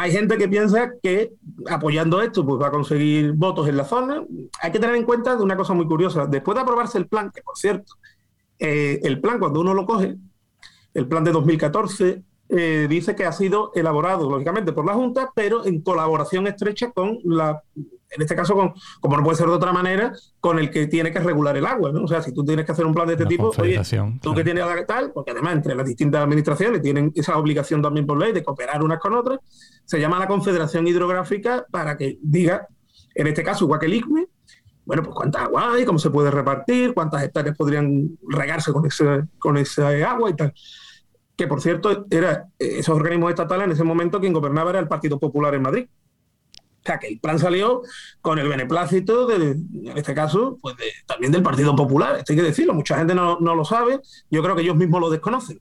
hay 0.00 0.12
gente 0.12 0.38
que 0.38 0.48
piensa 0.48 0.92
que 1.02 1.32
apoyando 1.68 2.22
esto 2.22 2.46
pues 2.46 2.62
va 2.62 2.68
a 2.68 2.70
conseguir 2.70 3.32
votos 3.32 3.66
en 3.66 3.76
la 3.76 3.84
zona. 3.84 4.24
Hay 4.62 4.70
que 4.70 4.78
tener 4.78 4.94
en 4.94 5.02
cuenta 5.02 5.34
una 5.34 5.56
cosa 5.56 5.74
muy 5.74 5.88
curiosa. 5.88 6.26
Después 6.26 6.54
de 6.54 6.62
aprobarse 6.62 6.98
el 6.98 7.08
plan, 7.08 7.32
que 7.34 7.42
por 7.42 7.58
cierto, 7.58 7.94
eh, 8.60 9.00
el 9.02 9.20
plan 9.20 9.40
cuando 9.40 9.60
uno 9.60 9.74
lo 9.74 9.84
coge, 9.84 10.16
el 10.94 11.08
plan 11.08 11.24
de 11.24 11.32
2014, 11.32 12.22
eh, 12.48 12.86
dice 12.88 13.16
que 13.16 13.24
ha 13.24 13.32
sido 13.32 13.72
elaborado, 13.74 14.30
lógicamente, 14.30 14.72
por 14.72 14.86
la 14.86 14.94
Junta, 14.94 15.32
pero 15.34 15.66
en 15.66 15.80
colaboración 15.80 16.46
estrecha 16.46 16.92
con 16.92 17.18
la 17.24 17.60
en 18.10 18.22
este 18.22 18.34
caso, 18.34 18.54
con, 18.54 18.74
como 19.00 19.16
no 19.16 19.22
puede 19.22 19.36
ser 19.36 19.46
de 19.46 19.52
otra 19.52 19.72
manera, 19.72 20.12
con 20.40 20.58
el 20.58 20.70
que 20.70 20.86
tiene 20.86 21.12
que 21.12 21.18
regular 21.18 21.56
el 21.56 21.66
agua. 21.66 21.92
¿no? 21.92 22.04
O 22.04 22.08
sea, 22.08 22.22
si 22.22 22.32
tú 22.32 22.44
tienes 22.44 22.64
que 22.64 22.72
hacer 22.72 22.86
un 22.86 22.94
plan 22.94 23.06
de 23.06 23.14
este 23.14 23.26
tipo, 23.26 23.52
oye, 23.58 23.80
tú 24.20 24.34
que 24.34 24.44
tienes 24.44 24.64
tal, 24.86 25.12
porque 25.12 25.32
además 25.32 25.54
entre 25.54 25.74
las 25.74 25.86
distintas 25.86 26.22
administraciones 26.22 26.80
tienen 26.80 27.12
esa 27.14 27.36
obligación 27.36 27.82
también 27.82 28.06
por 28.06 28.18
ley 28.18 28.32
de 28.32 28.42
cooperar 28.42 28.82
unas 28.82 28.98
con 28.98 29.14
otras, 29.14 29.38
se 29.84 30.00
llama 30.00 30.18
la 30.18 30.26
Confederación 30.26 30.86
Hidrográfica 30.86 31.66
para 31.70 31.96
que 31.96 32.18
diga, 32.22 32.66
en 33.14 33.26
este 33.26 33.42
caso, 33.42 33.64
igual 33.64 33.80
que 33.80 33.86
el 33.86 33.94
ICME, 33.94 34.26
bueno, 34.88 35.02
pues 35.02 35.14
cuánta 35.14 35.44
agua 35.44 35.74
hay, 35.74 35.84
cómo 35.84 35.98
se 35.98 36.08
puede 36.08 36.30
repartir, 36.30 36.94
cuántas 36.94 37.22
hectáreas 37.22 37.54
podrían 37.54 38.16
regarse 38.26 38.72
con 38.72 38.86
ese, 38.86 39.24
con 39.38 39.58
esa 39.58 39.88
agua 40.10 40.30
y 40.30 40.34
tal. 40.34 40.54
Que 41.36 41.46
por 41.46 41.60
cierto, 41.60 42.06
era 42.08 42.48
esos 42.58 42.96
organismos 42.96 43.28
estatales 43.28 43.66
en 43.66 43.72
ese 43.72 43.84
momento 43.84 44.18
quien 44.18 44.32
gobernaba 44.32 44.70
era 44.70 44.78
el 44.78 44.88
Partido 44.88 45.18
Popular 45.18 45.54
en 45.54 45.60
Madrid. 45.60 45.86
O 46.80 46.86
sea, 46.88 46.98
que 46.98 47.08
el 47.08 47.18
plan 47.20 47.38
salió 47.38 47.82
con 48.20 48.38
el 48.38 48.48
beneplácito, 48.48 49.26
de, 49.26 49.50
en 49.50 49.92
este 49.96 50.14
caso, 50.14 50.58
pues 50.62 50.76
también 51.06 51.32
del 51.32 51.42
Partido 51.42 51.76
Popular. 51.76 52.16
Esto 52.16 52.32
hay 52.32 52.38
que 52.38 52.44
decirlo, 52.44 52.72
mucha 52.72 52.96
gente 52.96 53.14
no, 53.14 53.38
lo 53.38 53.64
sabe, 53.64 54.00
yo 54.30 54.42
creo 54.42 54.56
que 54.56 54.62
ellos 54.62 54.76
mismos 54.76 55.00
lo 55.00 55.10
desconocen. 55.10 55.60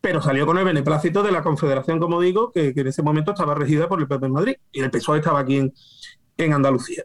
Pero 0.00 0.20
salió 0.20 0.44
con 0.44 0.58
el 0.58 0.64
beneplácito 0.64 1.22
de 1.22 1.32
la 1.32 1.42
Confederación, 1.42 1.98
como 1.98 2.20
digo, 2.20 2.50
que, 2.52 2.72
en 2.74 2.86
ese 2.86 3.02
momento 3.02 3.32
estaba 3.32 3.54
regida 3.54 3.88
por 3.88 4.00
el 4.00 4.08
PP 4.08 4.26
en 4.26 4.32
Madrid 4.32 4.56
y 4.72 4.80
el 4.80 4.90
PSOE 4.90 5.18
estaba 5.18 5.40
aquí 5.40 5.56
en, 5.56 5.72
en 6.36 6.52
Andalucía. 6.52 7.04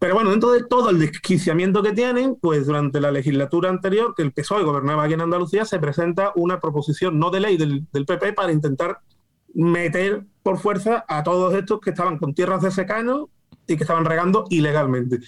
Pero 0.00 0.14
bueno, 0.14 0.30
dentro 0.30 0.52
de 0.52 0.64
todo 0.64 0.88
el 0.88 0.98
desquiciamiento 0.98 1.82
que 1.82 1.92
tienen, 1.92 2.34
pues 2.34 2.66
durante 2.66 3.02
la 3.02 3.10
legislatura 3.10 3.68
anterior, 3.68 4.14
que 4.16 4.22
el 4.22 4.32
PSOE 4.32 4.64
gobernaba 4.64 5.04
aquí 5.04 5.12
en 5.12 5.20
Andalucía, 5.20 5.66
se 5.66 5.78
presenta 5.78 6.32
una 6.36 6.58
proposición 6.58 7.18
no 7.18 7.30
de 7.30 7.40
ley 7.40 7.58
del, 7.58 7.86
PP 7.92 8.32
para 8.32 8.50
intentar 8.50 9.00
meter 9.54 10.24
por 10.42 10.58
fuerza 10.58 11.04
a 11.08 11.22
todos 11.22 11.54
estos 11.54 11.80
que 11.80 11.90
estaban 11.90 12.18
con 12.18 12.34
tierras 12.34 12.62
de 12.62 12.70
secano 12.70 13.28
y 13.66 13.76
que 13.76 13.84
estaban 13.84 14.04
regando 14.04 14.46
ilegalmente. 14.50 15.20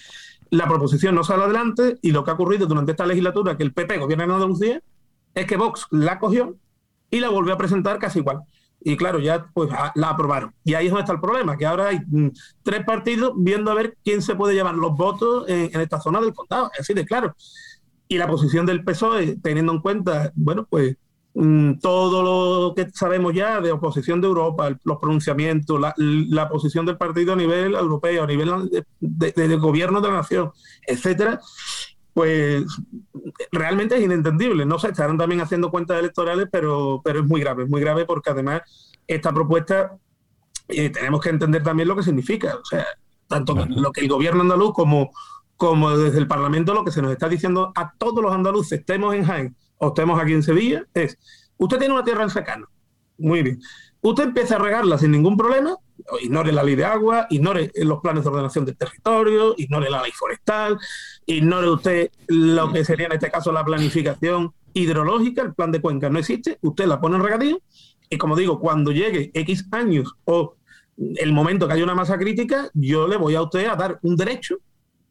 La 0.49 0.67
proposición 0.67 1.15
no 1.15 1.23
sale 1.23 1.43
adelante 1.43 1.97
y 2.01 2.11
lo 2.11 2.23
que 2.23 2.31
ha 2.31 2.35
ocurrido 2.35 2.67
durante 2.67 2.91
esta 2.91 3.05
legislatura, 3.05 3.57
que 3.57 3.63
el 3.63 3.73
PP 3.73 3.97
gobierna 3.97 4.25
en 4.25 4.31
Andalucía, 4.31 4.81
es 5.33 5.45
que 5.45 5.57
Vox 5.57 5.87
la 5.91 6.19
cogió 6.19 6.55
y 7.09 7.19
la 7.19 7.29
volvió 7.29 7.53
a 7.53 7.57
presentar 7.57 7.99
casi 7.99 8.19
igual 8.19 8.43
y 8.83 8.97
claro, 8.97 9.19
ya 9.19 9.47
pues 9.53 9.69
la 9.95 10.09
aprobaron. 10.09 10.53
Y 10.63 10.73
ahí 10.73 10.87
es 10.87 10.91
donde 10.91 11.03
está 11.03 11.13
el 11.13 11.21
problema, 11.21 11.57
que 11.57 11.65
ahora 11.65 11.89
hay 11.89 11.99
mm, 12.05 12.29
tres 12.63 12.85
partidos 12.85 13.33
viendo 13.37 13.71
a 13.71 13.75
ver 13.75 13.97
quién 14.03 14.21
se 14.21 14.35
puede 14.35 14.53
llevar 14.53 14.75
los 14.75 14.95
votos 14.95 15.45
en, 15.47 15.79
esta 15.79 16.01
zona 16.01 16.19
del 16.19 16.33
condado, 16.33 16.69
así 16.77 16.93
de 16.93 17.05
claro. 17.05 17.35
Y 18.07 18.17
la 18.17 18.27
posición 18.27 18.65
del 18.65 18.83
PSOE, 18.83 19.37
teniendo 19.41 19.71
en 19.71 19.79
cuenta, 19.79 20.31
bueno, 20.35 20.67
pues 20.69 20.97
todo 21.33 22.21
lo 22.21 22.75
que 22.75 22.91
sabemos 22.91 23.33
ya 23.33 23.59
de 23.59 23.71
oposición 23.71 24.21
de 24.21 24.27
Europa, 24.27 24.77
los 24.83 24.99
pronunciamientos, 24.99 25.81
la, 25.97 26.49
posición 26.49 26.85
del 26.85 26.97
partido 26.97 27.33
a 27.33 27.35
nivel 27.35 27.73
europeo, 27.73 28.23
a 28.23 28.27
nivel 28.27 28.69
de, 28.99 29.55
gobierno 29.57 29.99
de 29.99 30.09
la 30.09 30.15
nación, 30.15 30.51
etcétera, 30.85 31.39
pues 32.13 32.63
realmente 33.51 33.97
es 33.97 34.03
inentendible. 34.03 34.65
No 34.65 34.77
sé, 34.77 34.89
estarán 34.89 35.17
también 35.17 35.41
haciendo 35.41 35.71
cuentas 35.71 35.99
electorales, 35.99 36.47
pero, 36.51 37.01
pero 37.03 37.21
es 37.21 37.25
muy 37.25 37.41
grave, 37.41 37.63
es 37.63 37.69
muy 37.69 37.81
grave 37.81 38.05
porque 38.05 38.29
además 38.29 38.61
esta 39.07 39.33
propuesta 39.33 39.97
eh, 40.67 40.91
tenemos 40.91 41.19
que 41.19 41.29
entender 41.29 41.63
también 41.63 41.89
lo 41.89 41.95
que 41.95 42.03
significa. 42.03 42.57
O 42.61 42.65
sea, 42.65 42.85
tanto 43.27 43.55
lo 43.55 43.91
que 43.91 44.01
el 44.01 44.07
gobierno 44.07 44.41
andaluz 44.41 44.73
como, 44.73 45.09
como 45.57 45.97
desde 45.97 46.19
el 46.19 46.27
Parlamento 46.27 46.75
lo 46.75 46.85
que 46.85 46.91
se 46.91 47.01
nos 47.01 47.11
está 47.11 47.27
diciendo 47.27 47.71
a 47.73 47.91
todos 47.97 48.21
los 48.21 48.31
andaluces, 48.31 48.81
estemos 48.81 49.15
en 49.15 49.25
Jaén 49.25 49.55
o 49.83 49.87
estemos 49.87 50.19
aquí 50.19 50.33
en 50.33 50.43
Sevilla, 50.43 50.85
es, 50.93 51.17
usted 51.57 51.77
tiene 51.77 51.93
una 51.93 52.03
tierra 52.03 52.23
en 52.23 52.29
secano. 52.29 52.67
Muy 53.17 53.43
bien. 53.43 53.59
Usted 54.01 54.23
empieza 54.23 54.55
a 54.55 54.59
regarla 54.59 54.97
sin 54.97 55.11
ningún 55.11 55.37
problema, 55.37 55.77
ignore 56.21 56.51
la 56.51 56.63
ley 56.63 56.75
de 56.75 56.83
agua, 56.83 57.27
ignore 57.29 57.71
los 57.75 58.01
planes 58.01 58.23
de 58.23 58.29
ordenación 58.29 58.65
del 58.65 58.75
territorio, 58.75 59.55
ignore 59.57 59.89
la 59.89 60.01
ley 60.01 60.11
forestal, 60.11 60.77
ignore 61.25 61.69
usted 61.69 62.11
lo 62.27 62.71
que 62.71 62.83
sería 62.83 63.05
en 63.05 63.13
este 63.13 63.31
caso 63.31 63.51
la 63.51 63.63
planificación 63.63 64.53
hidrológica, 64.73 65.43
el 65.43 65.53
plan 65.53 65.71
de 65.71 65.79
cuenca 65.79 66.09
no 66.09 66.19
existe, 66.19 66.57
usted 66.61 66.85
la 66.85 66.99
pone 66.99 67.15
en 67.15 67.23
regadío 67.23 67.59
y 68.09 68.17
como 68.17 68.35
digo, 68.35 68.59
cuando 68.59 68.91
llegue 68.91 69.31
X 69.33 69.67
años 69.71 70.13
o 70.25 70.55
el 70.97 71.31
momento 71.31 71.67
que 71.67 71.73
haya 71.73 71.83
una 71.83 71.95
masa 71.95 72.17
crítica, 72.17 72.69
yo 72.73 73.07
le 73.07 73.17
voy 73.17 73.35
a 73.35 73.41
usted 73.41 73.67
a 73.67 73.75
dar 73.75 73.99
un 74.01 74.15
derecho 74.15 74.57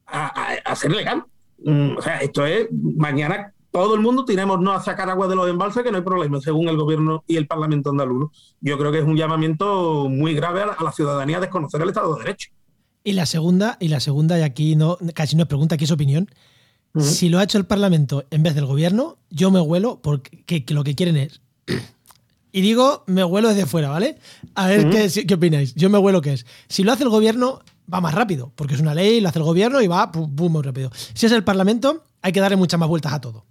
a, 0.06 0.56
a 0.64 0.76
ser 0.76 0.92
legal. 0.92 1.24
Mm, 1.64 1.96
o 1.96 2.02
sea, 2.02 2.18
esto 2.18 2.44
es 2.44 2.68
mañana 2.72 3.54
todo 3.72 3.94
el 3.94 4.00
mundo 4.02 4.24
tenemos 4.24 4.60
no 4.60 4.72
a 4.72 4.82
sacar 4.82 5.08
agua 5.08 5.26
de 5.26 5.34
los 5.34 5.48
embalses, 5.48 5.82
que 5.82 5.90
no 5.90 5.96
hay 5.96 6.04
problema, 6.04 6.40
según 6.40 6.68
el 6.68 6.76
gobierno 6.76 7.24
y 7.26 7.36
el 7.36 7.46
Parlamento 7.46 7.90
andaluz. 7.90 8.30
Yo 8.60 8.78
creo 8.78 8.92
que 8.92 8.98
es 8.98 9.04
un 9.04 9.16
llamamiento 9.16 10.08
muy 10.10 10.34
grave 10.34 10.62
a 10.62 10.76
la, 10.80 10.92
ciudadanía 10.92 11.38
a 11.38 11.40
desconocer 11.40 11.80
el 11.80 11.88
Estado 11.88 12.14
de 12.14 12.22
Derecho. 12.22 12.50
Y 13.02 13.12
la 13.12 13.26
segunda, 13.26 13.78
y 13.80 13.88
la 13.88 13.98
segunda, 13.98 14.38
y 14.38 14.42
aquí 14.42 14.76
no, 14.76 14.98
casi 15.14 15.36
nos 15.36 15.48
pregunta 15.48 15.76
qué 15.76 15.84
es 15.84 15.90
opinión. 15.90 16.28
Si 16.98 17.30
lo 17.30 17.38
ha 17.38 17.44
hecho 17.44 17.56
el 17.56 17.64
Parlamento 17.64 18.26
en 18.30 18.42
vez 18.42 18.54
del 18.54 18.66
gobierno, 18.66 19.16
yo 19.30 19.50
me 19.50 19.60
huelo 19.60 20.02
porque 20.02 20.64
lo 20.68 20.84
que 20.84 20.94
quieren 20.94 21.16
es. 21.16 21.40
Y 22.52 22.60
digo, 22.60 23.02
me 23.06 23.24
huelo 23.24 23.48
desde 23.48 23.64
fuera, 23.64 23.88
¿vale? 23.88 24.18
A 24.54 24.66
ver 24.66 24.90
qué, 24.90 25.26
qué, 25.26 25.34
opináis. 25.34 25.74
Yo 25.74 25.88
me 25.88 25.96
huelo 25.96 26.20
qué 26.20 26.34
es. 26.34 26.44
Si 26.68 26.84
lo 26.84 26.92
hace 26.92 27.04
el 27.04 27.08
gobierno, 27.08 27.60
va 27.92 28.02
más 28.02 28.14
rápido, 28.14 28.52
porque 28.54 28.74
es 28.74 28.80
una 28.80 28.94
ley, 28.94 29.22
lo 29.22 29.30
hace 29.30 29.38
el 29.38 29.46
gobierno 29.46 29.80
y 29.80 29.86
va 29.86 30.12
pum, 30.12 30.30
muy 30.36 30.62
rápido. 30.62 30.90
Si 31.14 31.24
es 31.24 31.32
el 31.32 31.44
Parlamento, 31.44 32.04
hay 32.20 32.32
que 32.32 32.40
darle 32.40 32.56
muchas 32.56 32.78
más 32.78 32.90
vueltas 32.90 33.14
a 33.14 33.20
todo. 33.22 33.46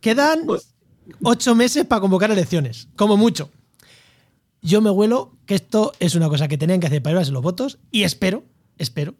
Quedan 0.00 0.46
pues- 0.46 0.74
ocho 1.22 1.54
meses 1.54 1.84
para 1.84 2.00
convocar 2.00 2.30
elecciones, 2.30 2.88
como 2.96 3.16
mucho. 3.16 3.50
Yo 4.62 4.80
me 4.80 4.90
huelo 4.90 5.36
que 5.46 5.54
esto 5.54 5.92
es 6.00 6.14
una 6.14 6.28
cosa 6.28 6.48
que 6.48 6.58
tenían 6.58 6.80
que 6.80 6.86
hacer 6.88 7.02
para 7.02 7.12
llevarse 7.12 7.32
los 7.32 7.42
votos 7.42 7.78
y 7.90 8.02
espero, 8.02 8.44
espero, 8.78 9.14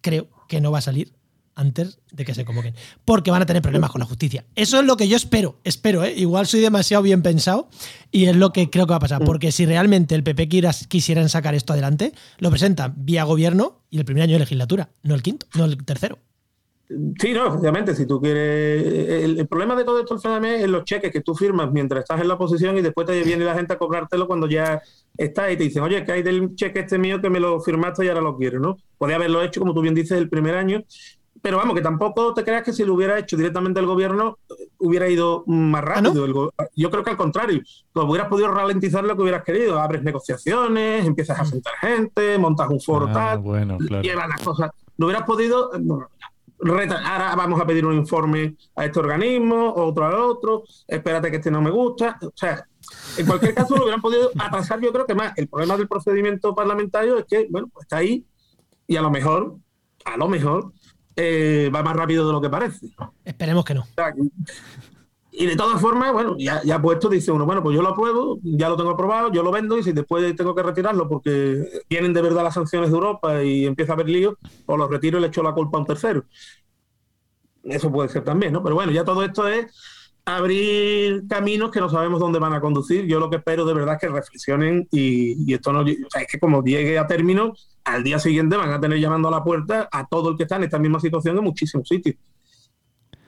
creo 0.00 0.28
que 0.48 0.60
no 0.60 0.70
va 0.70 0.78
a 0.78 0.82
salir 0.82 1.12
antes 1.54 1.98
de 2.10 2.24
que 2.24 2.34
se 2.34 2.44
convoquen. 2.44 2.74
Porque 3.04 3.30
van 3.30 3.42
a 3.42 3.46
tener 3.46 3.62
problemas 3.62 3.90
con 3.90 3.98
la 4.00 4.06
justicia. 4.06 4.44
Eso 4.54 4.80
es 4.80 4.86
lo 4.86 4.96
que 4.96 5.08
yo 5.08 5.16
espero, 5.16 5.58
espero, 5.64 6.04
¿eh? 6.04 6.14
Igual 6.16 6.46
soy 6.46 6.60
demasiado 6.60 7.02
bien 7.02 7.22
pensado 7.22 7.68
y 8.10 8.26
es 8.26 8.36
lo 8.36 8.52
que 8.52 8.70
creo 8.70 8.86
que 8.86 8.92
va 8.92 8.96
a 8.96 9.00
pasar. 9.00 9.22
Mm. 9.22 9.26
Porque 9.26 9.52
si 9.52 9.66
realmente 9.66 10.14
el 10.14 10.22
PP 10.22 10.48
quisieran 10.88 11.28
sacar 11.28 11.54
esto 11.54 11.72
adelante, 11.72 12.12
lo 12.38 12.50
presentan 12.50 12.94
vía 12.96 13.24
gobierno 13.24 13.82
y 13.90 13.98
el 13.98 14.04
primer 14.04 14.24
año 14.24 14.34
de 14.34 14.40
legislatura, 14.40 14.90
no 15.02 15.14
el 15.14 15.22
quinto, 15.22 15.46
no 15.54 15.64
el 15.64 15.84
tercero. 15.84 16.18
Sí, 17.18 17.32
no, 17.32 17.46
efectivamente, 17.46 17.94
si 17.94 18.06
tú 18.06 18.20
quieres... 18.20 19.24
El, 19.24 19.46
problema 19.48 19.74
de 19.74 19.84
todo 19.84 20.00
esto 20.00 20.16
es 20.16 20.68
los 20.68 20.84
cheques 20.84 21.12
que 21.12 21.20
tú 21.20 21.34
firmas 21.34 21.70
mientras 21.72 22.00
estás 22.00 22.20
en 22.20 22.28
la 22.28 22.34
oposición 22.34 22.76
y 22.76 22.82
después 22.82 23.06
te 23.06 23.22
viene 23.22 23.44
la 23.44 23.54
gente 23.54 23.74
a 23.74 23.78
cobrártelo 23.78 24.26
cuando 24.26 24.46
ya 24.46 24.82
estás 25.16 25.52
y 25.52 25.56
te 25.56 25.64
dicen, 25.64 25.82
oye, 25.82 26.04
que 26.04 26.12
hay 26.12 26.22
del 26.22 26.54
cheque 26.54 26.80
este 26.80 26.98
mío 26.98 27.20
que 27.20 27.30
me 27.30 27.40
lo 27.40 27.60
firmaste 27.60 28.04
y 28.04 28.08
ahora 28.08 28.20
lo 28.20 28.36
quiero, 28.36 28.60
¿no? 28.60 28.76
Podría 28.98 29.16
haberlo 29.16 29.42
hecho, 29.42 29.60
como 29.60 29.74
tú 29.74 29.80
bien 29.80 29.94
dices, 29.94 30.18
el 30.18 30.28
primer 30.28 30.54
año, 30.56 30.82
pero 31.42 31.56
vamos, 31.56 31.74
que 31.74 31.82
tampoco 31.82 32.32
te 32.34 32.44
creas 32.44 32.62
que 32.62 32.72
si 32.72 32.84
lo 32.84 32.94
hubiera 32.94 33.18
hecho 33.18 33.36
directamente 33.36 33.80
el 33.80 33.86
gobierno 33.86 34.38
hubiera 34.78 35.08
ido 35.08 35.42
más 35.46 35.82
¿Ah, 35.82 36.00
rápido. 36.00 36.52
Yo 36.76 36.90
creo 36.90 37.02
que 37.02 37.10
al 37.10 37.16
contrario, 37.16 37.60
pues 37.92 38.06
hubieras 38.06 38.28
podido 38.28 38.48
ralentizar 38.48 39.02
lo 39.02 39.16
que 39.16 39.22
hubieras 39.22 39.42
querido. 39.42 39.80
Abres 39.80 40.04
negociaciones, 40.04 41.04
empiezas 41.04 41.40
a 41.40 41.44
sentar 41.44 41.72
gente, 41.80 42.38
montas 42.38 42.68
un 42.68 42.80
foro 42.80 43.06
ah, 43.08 43.12
tal, 43.12 43.38
bueno, 43.40 43.76
llevas 43.78 44.28
las 44.28 44.40
cosas. 44.40 44.70
No 44.96 45.06
hubieras 45.06 45.26
podido 45.26 45.72
ahora 46.70 47.34
vamos 47.36 47.60
a 47.60 47.66
pedir 47.66 47.84
un 47.84 47.94
informe 47.94 48.56
a 48.76 48.84
este 48.84 48.98
organismo, 48.98 49.72
otro 49.74 50.06
al 50.06 50.14
otro, 50.14 50.64
espérate 50.86 51.30
que 51.30 51.36
este 51.36 51.50
no 51.50 51.60
me 51.60 51.70
gusta. 51.70 52.18
O 52.22 52.32
sea, 52.34 52.64
en 53.16 53.26
cualquier 53.26 53.54
caso 53.54 53.76
lo 53.76 53.82
hubieran 53.84 54.00
podido 54.00 54.30
atrasar 54.38 54.80
yo 54.80 54.92
creo 54.92 55.06
que 55.06 55.14
más. 55.14 55.36
El 55.36 55.48
problema 55.48 55.76
del 55.76 55.88
procedimiento 55.88 56.54
parlamentario 56.54 57.18
es 57.18 57.24
que, 57.26 57.46
bueno, 57.50 57.68
pues 57.72 57.84
está 57.84 57.98
ahí 57.98 58.24
y 58.86 58.96
a 58.96 59.02
lo 59.02 59.10
mejor, 59.10 59.56
a 60.04 60.16
lo 60.16 60.28
mejor, 60.28 60.72
eh, 61.16 61.70
va 61.74 61.82
más 61.82 61.96
rápido 61.96 62.26
de 62.26 62.32
lo 62.32 62.40
que 62.40 62.48
parece. 62.48 62.86
Esperemos 63.24 63.64
que 63.64 63.74
no. 63.74 63.84
Y 65.34 65.46
de 65.46 65.56
todas 65.56 65.80
formas, 65.80 66.12
bueno, 66.12 66.36
ya, 66.38 66.62
ya 66.62 66.80
puesto 66.80 67.08
dice 67.08 67.32
uno, 67.32 67.46
bueno, 67.46 67.62
pues 67.62 67.74
yo 67.74 67.80
lo 67.80 67.88
apruebo, 67.88 68.38
ya 68.42 68.68
lo 68.68 68.76
tengo 68.76 68.90
aprobado, 68.90 69.32
yo 69.32 69.42
lo 69.42 69.50
vendo 69.50 69.78
y 69.78 69.82
si 69.82 69.92
después 69.92 70.36
tengo 70.36 70.54
que 70.54 70.62
retirarlo 70.62 71.08
porque 71.08 71.66
vienen 71.88 72.12
de 72.12 72.20
verdad 72.20 72.42
las 72.42 72.52
sanciones 72.52 72.90
de 72.90 72.94
Europa 72.94 73.42
y 73.42 73.64
empieza 73.64 73.92
a 73.92 73.94
haber 73.94 74.10
lío, 74.10 74.36
pues 74.66 74.78
lo 74.78 74.86
retiro 74.88 75.16
y 75.16 75.22
le 75.22 75.28
echo 75.28 75.42
la 75.42 75.54
culpa 75.54 75.78
a 75.78 75.80
un 75.80 75.86
tercero. 75.86 76.24
Eso 77.64 77.90
puede 77.90 78.10
ser 78.10 78.24
también, 78.24 78.52
¿no? 78.52 78.62
Pero 78.62 78.74
bueno, 78.74 78.92
ya 78.92 79.04
todo 79.04 79.24
esto 79.24 79.48
es 79.48 79.74
abrir 80.26 81.26
caminos 81.28 81.70
que 81.70 81.80
no 81.80 81.88
sabemos 81.88 82.20
dónde 82.20 82.38
van 82.38 82.52
a 82.52 82.60
conducir. 82.60 83.06
Yo 83.06 83.18
lo 83.18 83.30
que 83.30 83.36
espero 83.36 83.64
de 83.64 83.72
verdad 83.72 83.94
es 83.94 84.00
que 84.00 84.08
reflexionen 84.08 84.86
y, 84.90 85.50
y 85.50 85.54
esto 85.54 85.72
no, 85.72 85.80
o 85.80 86.10
sea, 86.10 86.20
es 86.20 86.28
que 86.30 86.38
como 86.38 86.62
llegue 86.62 86.98
a 86.98 87.06
término, 87.06 87.54
al 87.84 88.04
día 88.04 88.18
siguiente 88.18 88.56
van 88.56 88.70
a 88.70 88.80
tener 88.80 88.98
llamando 88.98 89.28
a 89.28 89.30
la 89.30 89.42
puerta 89.42 89.88
a 89.90 90.06
todo 90.06 90.30
el 90.30 90.36
que 90.36 90.42
está 90.42 90.56
en 90.56 90.64
esta 90.64 90.78
misma 90.78 91.00
situación 91.00 91.38
en 91.38 91.44
muchísimos 91.44 91.88
sitios. 91.88 92.16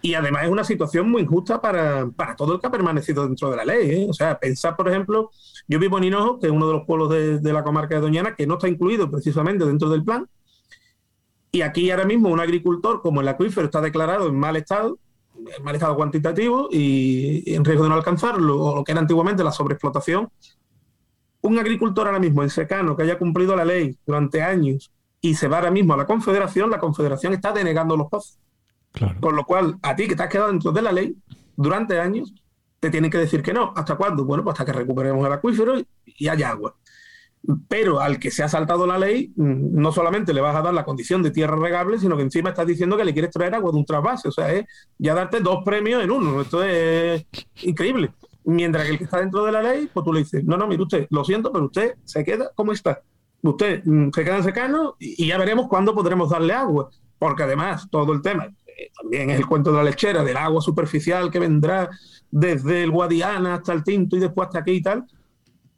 Y 0.04 0.12
además 0.12 0.44
es 0.44 0.50
una 0.50 0.64
situación 0.64 1.10
muy 1.10 1.22
injusta 1.22 1.62
para, 1.62 2.06
todo 2.36 2.52
el 2.52 2.60
que 2.60 2.66
ha 2.66 2.70
permanecido 2.70 3.26
dentro 3.26 3.50
de 3.50 3.56
la 3.56 3.64
ley. 3.64 3.90
¿eh? 3.90 4.06
O 4.06 4.12
sea, 4.12 4.38
pensar, 4.38 4.76
por 4.76 4.86
ejemplo, 4.86 5.30
yo 5.66 5.78
vivo 5.78 5.96
en 5.96 6.04
Hinojo, 6.04 6.38
que 6.38 6.48
es 6.48 6.52
uno 6.52 6.66
de 6.66 6.74
los 6.74 6.84
pueblos 6.84 7.08
de, 7.08 7.52
la 7.54 7.64
comarca 7.64 7.94
de 7.94 8.02
Doñana, 8.02 8.34
que 8.34 8.46
no 8.46 8.54
está 8.54 8.68
incluido 8.68 9.10
precisamente 9.10 9.64
dentro 9.64 9.88
del 9.88 10.04
plan. 10.04 10.28
Y 11.52 11.62
aquí 11.62 11.90
ahora 11.90 12.04
mismo 12.04 12.28
un 12.28 12.38
agricultor, 12.38 13.00
como 13.00 13.22
el 13.22 13.28
acuífero 13.28 13.64
está 13.64 13.80
declarado 13.80 14.28
en 14.28 14.38
mal 14.38 14.56
estado, 14.56 14.98
en 15.38 15.64
mal 15.64 15.74
estado 15.74 15.96
cuantitativo 15.96 16.68
y 16.70 17.54
en 17.54 17.64
riesgo 17.64 17.84
de 17.84 17.88
no 17.88 17.94
alcanzarlo, 17.94 18.60
o 18.60 18.74
lo 18.76 18.84
que 18.84 18.92
era 18.92 19.00
antiguamente 19.00 19.42
la 19.42 19.52
sobreexplotación, 19.52 20.28
un 21.40 21.58
agricultor 21.58 22.08
ahora 22.08 22.20
mismo 22.20 22.42
en 22.42 22.50
secano 22.50 22.94
que 22.94 23.04
haya 23.04 23.18
cumplido 23.18 23.56
la 23.56 23.64
ley 23.64 23.96
durante 24.04 24.42
años 24.42 24.92
y 25.22 25.34
se 25.34 25.48
va 25.48 25.56
ahora 25.56 25.70
mismo 25.70 25.94
a 25.94 25.96
la 25.96 26.06
Confederación, 26.06 26.68
la 26.68 26.78
Confederación 26.78 27.32
está 27.32 27.52
denegando 27.52 27.96
los 27.96 28.08
pozos. 28.10 28.38
Claro. 28.94 29.20
Con 29.20 29.34
lo 29.34 29.44
cual, 29.44 29.76
a 29.82 29.96
ti 29.96 30.06
que 30.06 30.14
te 30.14 30.22
has 30.22 30.28
quedado 30.28 30.50
dentro 30.50 30.70
de 30.70 30.80
la 30.80 30.92
ley 30.92 31.16
durante 31.56 31.98
años, 31.98 32.32
te 32.78 32.90
tienen 32.90 33.10
que 33.10 33.18
decir 33.18 33.42
que 33.42 33.52
no. 33.52 33.72
¿Hasta 33.74 33.96
cuándo? 33.96 34.24
Bueno, 34.24 34.44
pues 34.44 34.54
hasta 34.54 34.64
que 34.64 34.78
recuperemos 34.78 35.26
el 35.26 35.32
acuífero 35.32 35.74
y, 36.04 36.28
haya 36.28 36.50
agua. 36.50 36.76
Pero 37.66 37.98
al 38.00 38.18
que 38.18 38.30
se 38.30 38.44
ha 38.44 38.48
saltado 38.48 38.86
la 38.86 38.98
ley, 38.98 39.32
mm, 39.34 39.80
no 39.80 39.90
solamente 39.90 40.32
le 40.32 40.40
vas 40.40 40.54
a 40.54 40.62
dar 40.62 40.72
la 40.72 40.84
condición 40.84 41.22
de 41.22 41.32
tierra 41.32 41.56
regable, 41.56 41.98
sino 41.98 42.16
que 42.16 42.22
encima 42.22 42.50
estás 42.50 42.66
diciendo 42.66 42.96
que 42.96 43.04
le 43.04 43.12
quieres 43.12 43.32
traer 43.32 43.54
agua 43.54 43.72
de 43.72 43.78
un 43.78 43.84
trasvase. 43.84 44.28
O 44.28 44.32
sea, 44.32 44.52
es 44.52 44.66
ya 44.96 45.14
darte 45.14 45.40
dos 45.40 45.64
premios 45.64 46.04
en 46.04 46.10
uno. 46.10 46.40
Esto 46.40 46.62
es 46.62 47.26
increíble. 47.62 48.12
Mientras 48.44 48.84
que 48.84 48.92
el 48.92 48.98
que 48.98 49.04
está 49.04 49.18
dentro 49.18 49.44
de 49.44 49.52
la 49.52 49.62
ley, 49.62 49.90
pues 49.92 50.04
tú 50.04 50.12
le 50.12 50.20
dices, 50.20 50.44
no, 50.44 50.56
no, 50.56 50.68
mire 50.68 50.82
usted, 50.82 51.06
lo 51.10 51.24
siento, 51.24 51.50
pero 51.50 51.64
usted 51.64 51.94
se 52.04 52.22
queda 52.22 52.50
como 52.54 52.72
está. 52.72 53.02
Usted 53.42 53.82
mm, 53.84 54.10
se 54.14 54.24
queda 54.24 54.36
en 54.36 54.44
secano 54.44 54.96
y 54.98 55.26
ya 55.26 55.38
veremos 55.38 55.66
cuándo 55.68 55.94
podremos 55.94 56.30
darle 56.30 56.52
agua. 56.52 56.90
Porque 57.18 57.44
además, 57.44 57.88
todo 57.90 58.12
el 58.12 58.20
tema, 58.20 58.48
también 59.00 59.30
es 59.30 59.38
el 59.38 59.46
cuento 59.46 59.70
de 59.70 59.78
la 59.78 59.84
lechera, 59.84 60.24
del 60.24 60.36
agua 60.36 60.60
superficial 60.60 61.30
que 61.30 61.38
vendrá 61.38 61.90
desde 62.30 62.82
el 62.82 62.90
Guadiana 62.90 63.54
hasta 63.54 63.72
el 63.72 63.84
Tinto 63.84 64.16
y 64.16 64.20
después 64.20 64.46
hasta 64.46 64.60
aquí 64.60 64.72
y 64.72 64.82
tal, 64.82 65.06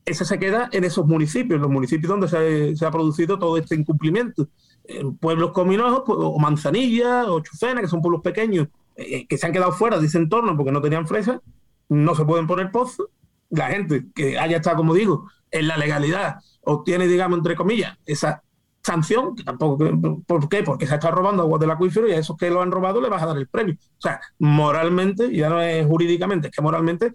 ese 0.07 0.25
se 0.25 0.39
queda 0.39 0.69
en 0.73 0.85
esos 0.85 1.05
municipios, 1.05 1.61
los 1.61 1.71
municipios 1.71 2.09
donde 2.09 2.29
se, 2.77 2.87
ha 2.87 2.91
producido 2.91 3.39
todo 3.39 3.57
este 3.59 3.75
incumplimiento. 3.75 4.49
En 4.85 5.17
pueblos 5.17 5.51
como 5.51 5.73
Hinojo, 5.73 6.05
pues, 6.05 6.19
o 6.21 6.39
Manzanilla, 6.39 7.25
o 7.25 7.41
Chucena, 7.41 7.81
que 7.81 7.89
son 7.89 8.01
pueblos 8.01 8.23
pequeños, 8.23 8.69
eh, 8.95 9.27
que 9.27 9.37
se 9.37 9.47
han 9.47 9.53
quedado 9.53 9.73
fuera 9.73 9.99
de 9.99 10.07
ese 10.07 10.19
entorno 10.19 10.57
porque 10.57 10.71
no 10.71 10.81
tenían 10.81 11.09
fresa, 11.09 11.43
no 11.89 12.15
se 12.15 12.25
pueden 12.25 12.47
poner 12.47 12.71
pozos. 12.71 13.09
La 13.51 13.67
gente 13.67 14.07
que 14.15 14.39
haya 14.39 14.59
estado, 14.59 14.77
como 14.77 14.95
digo, 14.95 15.29
en 15.51 15.67
la 15.67 15.77
legalidad, 15.77 16.37
obtiene, 16.63 17.09
digamos, 17.09 17.39
entre 17.39 17.57
comillas, 17.57 17.99
esa 18.07 18.45
sanción, 18.87 19.35
que 19.35 19.43
tampoco, 19.43 19.85
¿por 20.27 20.49
qué? 20.49 20.63
Porque 20.63 20.87
se 20.87 20.93
ha 20.93 20.97
estado 20.97 21.17
robando 21.17 21.43
agua 21.43 21.59
del 21.59 21.73
acuífero 21.73 22.07
y 22.07 22.13
a 22.13 22.19
esos 22.19 22.37
que 22.37 22.51
lo 22.51 22.63
han 22.63 22.71
robado 22.71 23.01
le 23.01 23.09
vas 23.09 23.21
a 23.21 23.27
dar 23.27 23.37
el 23.37 23.49
premio. 23.49 23.75
O 23.75 24.01
sea, 24.01 24.21
moralmente, 24.39 25.35
ya 25.35 25.49
no 25.49 25.61
es 25.61 25.85
jurídicamente, 25.85 26.49
es 26.49 26.55
que 26.55 26.63
moralmente 26.63 27.15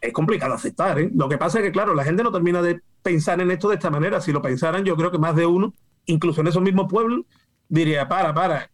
es 0.00 0.12
complicado 0.12 0.54
aceptar. 0.54 1.00
¿eh? 1.00 1.10
Lo 1.12 1.28
que 1.28 1.38
pasa 1.38 1.58
es 1.58 1.64
que, 1.64 1.72
claro, 1.72 1.92
la 1.92 2.04
gente 2.04 2.22
no 2.22 2.30
termina 2.30 2.62
de 2.62 2.80
pensar 3.02 3.40
en 3.40 3.50
esto 3.50 3.68
de 3.68 3.74
esta 3.74 3.90
manera. 3.90 4.20
Si 4.20 4.30
lo 4.30 4.40
pensaran, 4.40 4.84
yo 4.84 4.94
creo 4.94 5.10
que 5.10 5.18
más 5.18 5.34
de 5.34 5.44
uno, 5.44 5.74
incluso 6.06 6.40
en 6.40 6.46
esos 6.46 6.62
mismos 6.62 6.86
pueblos, 6.88 7.22
diría, 7.68 8.08
para, 8.08 8.32
para. 8.32 8.70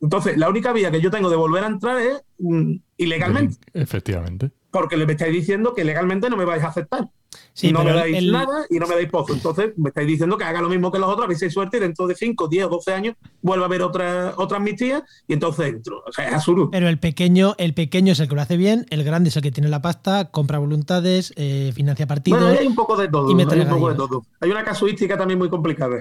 Entonces, 0.00 0.36
la 0.36 0.48
única 0.48 0.72
vía 0.72 0.92
que 0.92 1.00
yo 1.00 1.10
tengo 1.10 1.30
de 1.30 1.36
volver 1.36 1.64
a 1.64 1.66
entrar 1.66 1.98
es 1.98 2.22
mm, 2.38 2.74
ilegalmente, 2.96 3.56
Efectivamente. 3.74 4.52
porque 4.70 4.96
le 4.96 5.10
estáis 5.10 5.32
diciendo 5.32 5.74
que 5.74 5.82
legalmente 5.82 6.30
no 6.30 6.36
me 6.36 6.44
vais 6.44 6.62
a 6.62 6.68
aceptar. 6.68 7.08
Sí, 7.54 7.72
no 7.72 7.84
me 7.84 7.92
dais 7.92 8.16
el- 8.16 8.32
nada 8.32 8.66
y 8.68 8.78
no 8.78 8.86
me 8.86 8.94
dais 8.94 9.10
pozo. 9.10 9.32
Entonces, 9.34 9.72
me 9.76 9.88
estáis 9.90 10.06
diciendo 10.06 10.36
que 10.38 10.44
haga 10.44 10.60
lo 10.60 10.68
mismo 10.68 10.90
que 10.90 10.98
los 10.98 11.08
otros, 11.08 11.24
habéis 11.24 11.52
suerte 11.52 11.76
y 11.76 11.80
dentro 11.80 12.06
de 12.06 12.14
5, 12.14 12.48
10 12.48 12.64
o 12.66 12.68
12 12.68 12.92
años 12.94 13.14
vuelva 13.40 13.64
a 13.64 13.68
haber 13.68 13.82
otra, 13.82 14.34
otra 14.36 14.56
amnistía 14.58 15.04
y 15.26 15.32
entonces 15.34 15.66
entro. 15.66 16.02
O 16.06 16.12
sea, 16.12 16.28
es 16.28 16.34
absurdo. 16.34 16.70
Pero 16.70 16.88
el 16.88 16.98
pequeño, 16.98 17.54
el 17.58 17.74
pequeño 17.74 18.12
es 18.12 18.20
el 18.20 18.28
que 18.28 18.34
lo 18.34 18.40
hace 18.42 18.56
bien, 18.56 18.86
el 18.90 19.04
grande 19.04 19.28
es 19.30 19.36
el 19.36 19.42
que 19.42 19.50
tiene 19.50 19.68
la 19.68 19.82
pasta, 19.82 20.30
compra 20.30 20.58
voluntades, 20.58 21.32
eh, 21.36 21.72
financia 21.74 22.06
partidos. 22.06 22.40
Bueno, 22.40 22.58
hay 22.58 22.66
un 22.66 22.74
poco 22.74 22.96
de 22.96 23.08
todo. 23.08 23.30
y 23.30 23.34
me 23.34 23.42
hay 23.50 23.60
un 23.60 23.68
poco 23.68 23.88
de 23.90 23.94
todo. 23.96 24.22
Hay 24.40 24.50
una 24.50 24.64
casuística 24.64 25.16
también 25.16 25.38
muy 25.38 25.48
complicada. 25.50 25.98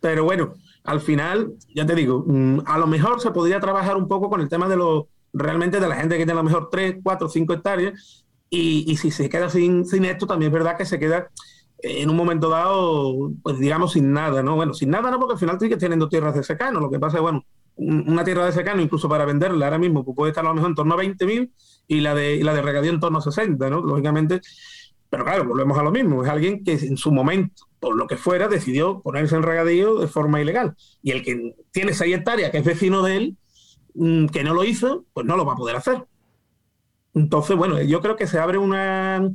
Pero 0.00 0.24
bueno, 0.24 0.54
al 0.84 1.00
final, 1.00 1.52
ya 1.74 1.86
te 1.86 1.94
digo, 1.94 2.24
mm, 2.26 2.60
a 2.66 2.78
lo 2.78 2.86
mejor 2.86 3.20
se 3.20 3.30
podría 3.30 3.58
trabajar 3.60 3.96
un 3.96 4.06
poco 4.08 4.28
con 4.28 4.40
el 4.40 4.48
tema 4.48 4.68
de 4.68 4.76
los 4.76 5.04
realmente 5.32 5.80
de 5.80 5.88
la 5.88 5.96
gente 5.96 6.14
que 6.16 6.24
tiene 6.24 6.32
a 6.32 6.42
lo 6.42 6.44
mejor 6.44 6.68
3, 6.70 6.96
4, 7.02 7.28
5 7.28 7.54
hectáreas. 7.54 8.23
Y, 8.54 8.84
y 8.90 8.96
si 8.96 9.10
se 9.10 9.28
queda 9.28 9.48
sin, 9.48 9.84
sin 9.84 10.04
esto, 10.04 10.26
también 10.26 10.50
es 10.50 10.54
verdad 10.54 10.76
que 10.76 10.84
se 10.84 10.98
queda 10.98 11.30
en 11.78 12.08
un 12.08 12.16
momento 12.16 12.48
dado, 12.48 13.32
pues 13.42 13.58
digamos, 13.58 13.92
sin 13.92 14.12
nada, 14.12 14.42
¿no? 14.42 14.56
Bueno, 14.56 14.74
sin 14.74 14.90
nada 14.90 15.10
no, 15.10 15.18
porque 15.18 15.34
al 15.34 15.38
final 15.38 15.58
sigues 15.60 15.78
teniendo 15.78 16.08
tierras 16.08 16.34
de 16.34 16.42
secano. 16.42 16.80
Lo 16.80 16.90
que 16.90 16.98
pasa 16.98 17.18
es, 17.18 17.22
bueno, 17.22 17.44
un- 17.76 18.08
una 18.08 18.24
tierra 18.24 18.46
de 18.46 18.52
secano, 18.52 18.80
incluso 18.80 19.08
para 19.08 19.24
venderla 19.24 19.66
ahora 19.66 19.78
mismo, 19.78 20.04
pues 20.04 20.16
puede 20.16 20.30
estar 20.30 20.44
a 20.44 20.48
lo 20.48 20.54
mejor 20.54 20.70
en 20.70 20.76
torno 20.76 20.94
a 20.94 20.96
20.000 20.98 21.52
y 21.88 22.00
la 22.00 22.14
de, 22.14 22.36
y 22.36 22.42
la 22.42 22.54
de 22.54 22.62
regadío 22.62 22.90
en 22.92 23.00
torno 23.00 23.18
a 23.18 23.22
60, 23.22 23.68
¿no? 23.70 23.80
Lógicamente, 23.82 24.40
pero 25.10 25.24
claro, 25.24 25.44
volvemos 25.46 25.78
a 25.78 25.82
lo 25.82 25.90
mismo. 25.92 26.22
Es 26.24 26.30
alguien 26.30 26.64
que 26.64 26.72
en 26.72 26.96
su 26.96 27.12
momento, 27.12 27.64
por 27.80 27.96
lo 27.96 28.06
que 28.06 28.16
fuera, 28.16 28.48
decidió 28.48 29.00
ponerse 29.02 29.36
en 29.36 29.42
regadío 29.42 29.98
de 29.98 30.08
forma 30.08 30.40
ilegal. 30.40 30.74
Y 31.02 31.10
el 31.12 31.22
que 31.22 31.54
tiene 31.72 31.92
6 31.94 32.14
hectáreas, 32.16 32.50
que 32.50 32.58
es 32.58 32.64
vecino 32.64 33.02
de 33.02 33.16
él, 33.16 33.36
mm, 33.94 34.26
que 34.26 34.42
no 34.44 34.54
lo 34.54 34.64
hizo, 34.64 35.04
pues 35.12 35.26
no 35.26 35.36
lo 35.36 35.44
va 35.44 35.52
a 35.54 35.56
poder 35.56 35.76
hacer. 35.76 36.04
Entonces, 37.14 37.56
bueno, 37.56 37.80
yo 37.82 38.00
creo 38.00 38.16
que 38.16 38.26
se 38.26 38.38
abre 38.38 38.58
una... 38.58 39.30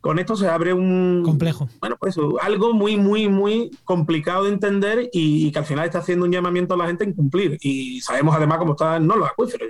Con 0.00 0.18
esto 0.18 0.34
se 0.34 0.48
abre 0.48 0.72
un... 0.72 1.22
Complejo. 1.22 1.68
Bueno, 1.78 1.96
pues 2.00 2.16
eso, 2.16 2.40
algo 2.40 2.72
muy, 2.72 2.96
muy, 2.96 3.28
muy 3.28 3.70
complicado 3.84 4.44
de 4.44 4.52
entender 4.52 5.10
y, 5.12 5.46
y 5.46 5.52
que 5.52 5.58
al 5.58 5.66
final 5.66 5.84
está 5.84 5.98
haciendo 5.98 6.24
un 6.24 6.32
llamamiento 6.32 6.72
a 6.72 6.78
la 6.78 6.86
gente 6.86 7.04
a 7.04 7.08
incumplir. 7.08 7.58
Y 7.60 8.00
sabemos 8.00 8.34
además 8.34 8.58
cómo 8.58 8.72
están 8.72 9.06
no 9.06 9.16
los 9.16 9.28
acuíferos. 9.28 9.68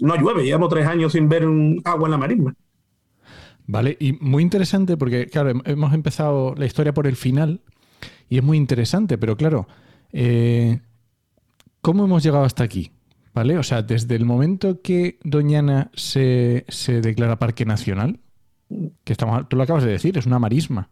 No 0.00 0.16
llueve, 0.16 0.44
llevamos 0.44 0.70
tres 0.70 0.86
años 0.86 1.12
sin 1.12 1.28
ver 1.28 1.46
un 1.46 1.82
agua 1.84 2.06
en 2.06 2.10
la 2.12 2.16
marisma. 2.18 2.54
Vale, 3.66 3.96
y 4.00 4.12
muy 4.14 4.42
interesante 4.44 4.96
porque, 4.96 5.26
claro, 5.26 5.50
hem- 5.50 5.62
hemos 5.66 5.92
empezado 5.92 6.54
la 6.56 6.64
historia 6.64 6.94
por 6.94 7.06
el 7.06 7.16
final 7.16 7.60
y 8.30 8.38
es 8.38 8.44
muy 8.44 8.56
interesante, 8.56 9.18
pero 9.18 9.36
claro, 9.36 9.66
eh, 10.12 10.80
¿cómo 11.82 12.04
hemos 12.04 12.22
llegado 12.22 12.44
hasta 12.44 12.62
aquí? 12.64 12.92
¿Vale? 13.36 13.58
O 13.58 13.62
sea, 13.62 13.82
desde 13.82 14.14
el 14.16 14.24
momento 14.24 14.80
que 14.80 15.18
Doñana 15.22 15.90
se, 15.92 16.64
se 16.68 17.02
declara 17.02 17.38
parque 17.38 17.66
nacional, 17.66 18.18
que 19.04 19.12
estamos, 19.12 19.46
tú 19.50 19.58
lo 19.58 19.62
acabas 19.62 19.84
de 19.84 19.90
decir, 19.90 20.16
es 20.16 20.24
una 20.24 20.38
marisma, 20.38 20.88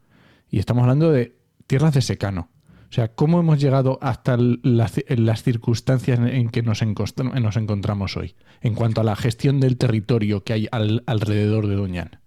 y 0.51 0.59
estamos 0.59 0.83
hablando 0.83 1.11
de 1.11 1.39
tierras 1.67 1.95
de 1.95 2.03
secano. 2.03 2.51
O 2.91 2.93
sea, 2.93 3.09
¿cómo 3.09 3.41
hemos 3.41 3.59
llegado 3.59 3.99
hasta 4.03 4.37
las, 4.37 5.03
las 5.09 5.43
circunstancias 5.43 6.21
en 6.23 6.51
que 6.51 6.61
nos, 6.63 6.83
nos 6.85 7.57
encontramos 7.57 8.15
hoy 8.19 8.35
en 8.61 8.75
cuanto 8.75 9.01
a 9.01 9.05
la 9.05 9.17
gestión 9.17 9.59
del 9.59 9.79
territorio 9.79 10.45
que 10.45 10.53
hay 10.53 10.69
al- 10.71 11.03
alrededor 11.07 11.67
de 11.67 11.77
Doñana? 11.77 12.21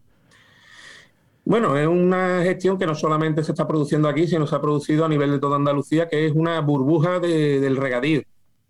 Bueno, 1.45 1.77
es 1.77 1.87
una 1.87 2.41
gestión 2.41 2.79
que 2.79 2.87
no 2.87 2.95
solamente 2.95 3.43
se 3.43 3.51
está 3.51 3.67
produciendo 3.67 4.09
aquí, 4.09 4.25
sino 4.25 4.47
se 4.47 4.55
ha 4.55 4.61
producido 4.61 5.05
a 5.05 5.09
nivel 5.09 5.29
de 5.29 5.37
toda 5.39 5.57
Andalucía, 5.57 6.09
que 6.09 6.25
es 6.25 6.33
una 6.33 6.59
burbuja 6.59 7.19
de- 7.19 7.59
del 7.59 7.77
regadío 7.77 8.23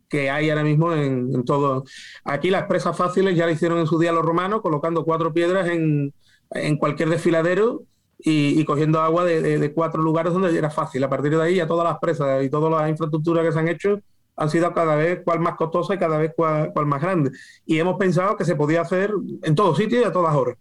que 0.10 0.30
hay 0.30 0.50
ahora 0.50 0.64
mismo 0.64 0.94
en, 0.94 1.34
en 1.34 1.44
todo. 1.46 1.84
Aquí 2.24 2.50
las 2.50 2.64
presas 2.66 2.96
fáciles 2.96 3.36
ya 3.36 3.46
la 3.46 3.52
hicieron 3.52 3.80
en 3.80 3.88
su 3.88 4.00
día 4.00 4.12
los 4.12 4.26
romanos, 4.26 4.62
colocando 4.62 5.04
cuatro 5.04 5.34
piedras 5.34 5.68
en, 5.70 6.14
en 6.52 6.78
cualquier 6.78 7.10
desfiladero 7.10 7.84
y, 8.20 8.60
y 8.60 8.66
cogiendo 8.66 9.02
agua 9.02 9.26
de, 9.26 9.60
de- 9.60 9.74
cuatro 9.74 10.02
lugares 10.02 10.34
donde 10.34 10.58
era 10.58 10.70
fácil. 10.70 11.04
A 11.04 11.10
partir 11.10 11.36
de 11.36 11.42
ahí, 11.44 11.56
ya 11.56 11.68
todas 11.68 11.84
las 11.88 12.00
presas 12.00 12.44
y 12.44 12.50
todas 12.50 12.72
las 12.72 12.90
infraestructuras 12.90 13.46
que 13.46 13.52
se 13.52 13.60
han 13.60 13.68
hecho 13.68 14.00
han 14.40 14.50
sido 14.50 14.72
cada 14.74 14.96
vez 14.96 15.22
cual 15.26 15.40
más 15.40 15.56
costosa 15.56 15.96
y 15.96 15.98
cada 15.98 16.18
vez 16.18 16.32
cual 16.36 16.72
más 16.86 17.02
grande. 17.02 17.32
Y 17.66 17.80
hemos 17.80 17.98
pensado 17.98 18.38
que 18.38 18.46
se 18.46 18.56
podía 18.56 18.82
hacer 18.82 19.12
en 19.44 19.56
todos 19.56 19.78
sitios 19.78 20.02
y 20.04 20.06
a 20.06 20.12
todas 20.12 20.36
horas. 20.36 20.58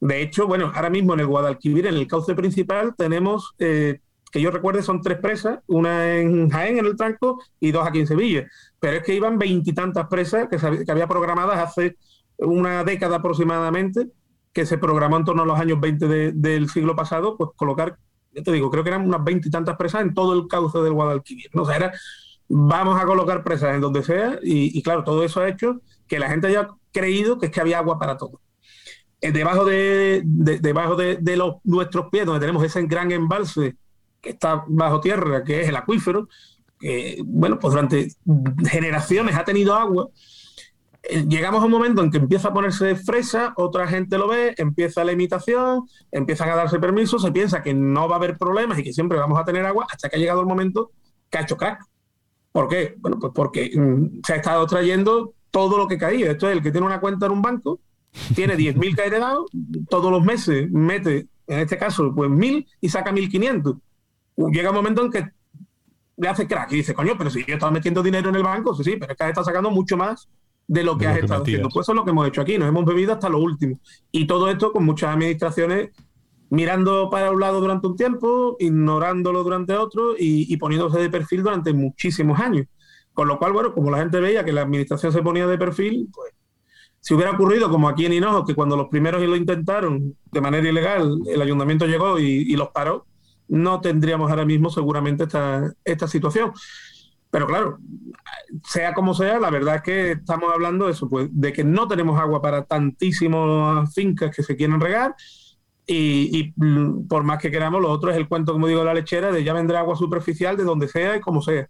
De 0.00 0.22
hecho, 0.22 0.46
bueno, 0.46 0.70
ahora 0.72 0.88
mismo 0.88 1.14
en 1.14 1.20
el 1.20 1.26
Guadalquivir, 1.26 1.88
en 1.88 1.96
el 1.96 2.06
cauce 2.06 2.36
principal, 2.36 2.94
tenemos, 2.96 3.54
eh, 3.58 3.98
que 4.30 4.40
yo 4.40 4.52
recuerde, 4.52 4.82
son 4.82 5.02
tres 5.02 5.18
presas, 5.18 5.58
una 5.66 6.16
en 6.18 6.48
Jaén, 6.48 6.78
en 6.78 6.86
el 6.86 6.96
Tranco, 6.96 7.42
y 7.58 7.72
dos 7.72 7.84
aquí 7.84 7.98
en 7.98 8.06
Sevilla. 8.06 8.46
Pero 8.80 8.98
es 8.98 9.02
que 9.02 9.14
iban 9.14 9.38
veintitantas 9.38 10.06
presas 10.08 10.48
que, 10.48 10.90
había 10.90 11.06
programadas 11.08 11.58
hace 11.58 11.96
una 12.38 12.84
década 12.84 13.16
aproximadamente, 13.16 14.08
que 14.52 14.64
se 14.66 14.78
programó 14.78 15.16
en 15.16 15.24
torno 15.24 15.42
a 15.42 15.46
los 15.46 15.58
años 15.58 15.80
20 15.80 16.06
de- 16.08 16.32
del 16.32 16.68
siglo 16.68 16.94
pasado, 16.96 17.36
pues 17.36 17.50
colocar, 17.56 17.98
ya 18.32 18.42
te 18.42 18.52
digo, 18.52 18.70
creo 18.70 18.82
que 18.84 18.90
eran 18.90 19.06
unas 19.06 19.24
veintitantas 19.24 19.76
presas 19.76 20.02
en 20.02 20.14
todo 20.14 20.32
el 20.34 20.46
cauce 20.48 20.78
del 20.78 20.92
Guadalquivir. 20.92 21.50
¿no? 21.54 21.62
O 21.62 21.66
sea, 21.66 21.76
era, 21.76 21.92
vamos 22.48 23.00
a 23.00 23.04
colocar 23.06 23.42
presas 23.44 23.74
en 23.74 23.80
donde 23.80 24.02
sea, 24.02 24.38
y, 24.42 24.76
y 24.78 24.82
claro, 24.82 25.04
todo 25.04 25.22
eso 25.24 25.40
ha 25.40 25.48
hecho 25.48 25.80
que 26.06 26.18
la 26.18 26.28
gente 26.30 26.46
haya 26.46 26.68
creído 26.92 27.38
que 27.38 27.46
es 27.46 27.52
que 27.52 27.60
había 27.60 27.78
agua 27.78 27.98
para 27.98 28.16
todo 28.16 28.40
eh, 29.20 29.32
debajo 29.32 29.64
de, 29.64 30.22
de- 30.24 30.58
debajo 30.60 30.94
de, 30.96 31.16
de 31.20 31.36
los, 31.36 31.56
nuestros 31.64 32.06
pies, 32.10 32.24
donde 32.24 32.40
tenemos 32.40 32.62
ese 32.64 32.82
gran 32.86 33.10
embalse 33.12 33.76
que 34.20 34.30
está 34.30 34.64
bajo 34.68 35.00
tierra, 35.00 35.44
que 35.44 35.60
es 35.62 35.68
el 35.68 35.76
acuífero, 35.76 36.28
que, 36.78 37.20
bueno, 37.24 37.58
pues 37.58 37.72
durante 37.72 38.08
generaciones 38.68 39.36
ha 39.36 39.44
tenido 39.44 39.74
agua. 39.74 40.08
Eh, 41.02 41.24
Llegamos 41.28 41.62
a 41.62 41.66
un 41.66 41.70
momento 41.70 42.02
en 42.02 42.10
que 42.10 42.18
empieza 42.18 42.48
a 42.48 42.52
ponerse 42.52 42.96
fresa, 42.96 43.52
otra 43.56 43.86
gente 43.86 44.18
lo 44.18 44.28
ve, 44.28 44.54
empieza 44.58 45.04
la 45.04 45.12
imitación, 45.12 45.86
empiezan 46.10 46.50
a 46.50 46.56
darse 46.56 46.78
permisos, 46.78 47.22
se 47.22 47.32
piensa 47.32 47.62
que 47.62 47.74
no 47.74 48.08
va 48.08 48.16
a 48.16 48.18
haber 48.18 48.36
problemas 48.36 48.78
y 48.78 48.82
que 48.82 48.92
siempre 48.92 49.18
vamos 49.18 49.38
a 49.38 49.44
tener 49.44 49.64
agua, 49.64 49.86
hasta 49.90 50.08
que 50.08 50.16
ha 50.16 50.18
llegado 50.18 50.40
el 50.40 50.46
momento 50.46 50.90
que 51.30 51.38
ha 51.38 51.42
hecho 51.42 51.56
crack. 51.56 51.84
¿Por 52.52 52.68
qué? 52.68 52.94
Bueno, 52.98 53.18
pues 53.20 53.32
porque 53.34 53.70
mm, 53.74 54.20
se 54.24 54.32
ha 54.32 54.36
estado 54.36 54.66
trayendo 54.66 55.34
todo 55.50 55.78
lo 55.78 55.86
que 55.86 55.98
caía. 55.98 56.30
Esto 56.30 56.48
es 56.48 56.56
el 56.56 56.62
que 56.62 56.70
tiene 56.70 56.86
una 56.86 57.00
cuenta 57.00 57.26
en 57.26 57.32
un 57.32 57.42
banco, 57.42 57.80
tiene 58.34 58.56
10.000 58.56 58.94
que 58.94 59.02
ha 59.02 59.06
heredado, 59.06 59.46
todos 59.88 60.10
los 60.10 60.24
meses 60.24 60.70
mete, 60.70 61.28
en 61.46 61.60
este 61.60 61.78
caso, 61.78 62.12
pues 62.14 62.30
1.000 62.30 62.66
y 62.80 62.88
saca 62.88 63.12
1.500. 63.12 63.78
Llega 64.52 64.70
un 64.70 64.76
momento 64.76 65.04
en 65.04 65.10
que 65.10 65.24
le 66.18 66.28
hace 66.28 66.46
crack 66.46 66.72
y 66.72 66.76
dice, 66.76 66.94
coño, 66.94 67.14
pero 67.16 67.30
si 67.30 67.44
yo 67.44 67.54
estaba 67.54 67.72
metiendo 67.72 68.02
dinero 68.02 68.28
en 68.28 68.36
el 68.36 68.42
banco, 68.42 68.74
sí, 68.74 68.84
sí, 68.84 68.96
pero 68.98 69.12
es 69.12 69.18
que 69.18 69.24
has 69.24 69.30
estado 69.30 69.44
sacando 69.44 69.70
mucho 69.70 69.96
más 69.96 70.28
de 70.66 70.82
lo 70.84 70.98
que 70.98 71.06
De 71.06 71.06
lo 71.06 71.10
has 71.10 71.18
que 71.18 71.24
estado 71.24 71.40
metías. 71.40 71.54
haciendo. 71.54 71.68
Pues 71.72 71.84
eso 71.84 71.92
es 71.92 71.96
lo 71.96 72.04
que 72.04 72.10
hemos 72.10 72.28
hecho 72.28 72.40
aquí, 72.40 72.58
nos 72.58 72.68
hemos 72.68 72.84
bebido 72.84 73.12
hasta 73.12 73.28
lo 73.28 73.38
último. 73.38 73.80
Y 74.12 74.26
todo 74.26 74.50
esto 74.50 74.72
con 74.72 74.84
muchas 74.84 75.14
administraciones 75.14 75.90
mirando 76.50 77.10
para 77.10 77.30
un 77.30 77.40
lado 77.40 77.60
durante 77.60 77.86
un 77.86 77.96
tiempo, 77.96 78.56
ignorándolo 78.58 79.42
durante 79.44 79.74
otro 79.74 80.14
y, 80.18 80.56
poniéndose 80.56 80.98
de 80.98 81.10
perfil 81.10 81.42
durante 81.42 81.72
muchísimos 81.72 82.38
años. 82.40 82.66
Con 83.12 83.28
lo 83.28 83.38
cual, 83.38 83.52
bueno, 83.52 83.74
como 83.74 83.90
la 83.90 83.98
gente 83.98 84.20
veía 84.20 84.44
que 84.44 84.52
la 84.52 84.62
administración 84.62 85.12
se 85.12 85.22
ponía 85.22 85.46
de 85.46 85.58
perfil, 85.58 86.08
pues 86.12 86.32
si 87.00 87.14
hubiera 87.14 87.32
ocurrido 87.32 87.70
como 87.70 87.88
aquí 87.88 88.06
en 88.06 88.12
Hinojo, 88.12 88.44
que 88.44 88.54
cuando 88.54 88.76
los 88.76 88.88
primeros 88.88 89.22
lo 89.22 89.36
intentaron 89.36 90.16
de 90.30 90.40
manera 90.40 90.68
ilegal, 90.68 91.18
el 91.26 91.42
ayuntamiento 91.42 91.86
llegó 91.86 92.18
y, 92.18 92.54
los 92.56 92.68
paró, 92.68 93.06
no 93.48 93.80
tendríamos 93.80 94.30
ahora 94.30 94.44
mismo 94.44 94.70
seguramente 94.70 95.24
esta, 95.24 95.72
esta 95.84 96.06
situación. 96.06 96.52
Pero 97.30 97.46
claro, 97.46 97.78
sea 98.64 98.94
como 98.94 99.12
sea, 99.14 99.38
la 99.38 99.50
verdad 99.50 99.76
es 99.76 99.82
que 99.82 100.12
estamos 100.12 100.50
hablando 100.52 100.86
de 100.86 100.92
eso, 100.92 101.08
pues, 101.08 101.28
de 101.30 101.52
que 101.52 101.62
no 101.62 101.86
tenemos 101.86 102.18
agua 102.18 102.40
para 102.40 102.64
tantísimas 102.64 103.92
fincas 103.94 104.34
que 104.34 104.42
se 104.42 104.56
quieren 104.56 104.80
regar. 104.80 105.14
Y, 105.90 106.52
por 107.08 107.24
más 107.24 107.38
que 107.38 107.50
queramos, 107.50 107.80
lo 107.80 107.90
otro 107.90 108.10
es 108.10 108.16
el 108.18 108.28
cuento, 108.28 108.52
como 108.52 108.66
digo, 108.66 108.80
de 108.80 108.86
la 108.86 108.94
lechera, 108.94 109.32
de 109.32 109.42
ya 109.42 109.54
vendrá 109.54 109.80
agua 109.80 109.96
superficial 109.96 110.54
de 110.56 110.64
donde 110.64 110.86
sea 110.86 111.16
y 111.16 111.20
como 111.20 111.40
sea. 111.40 111.68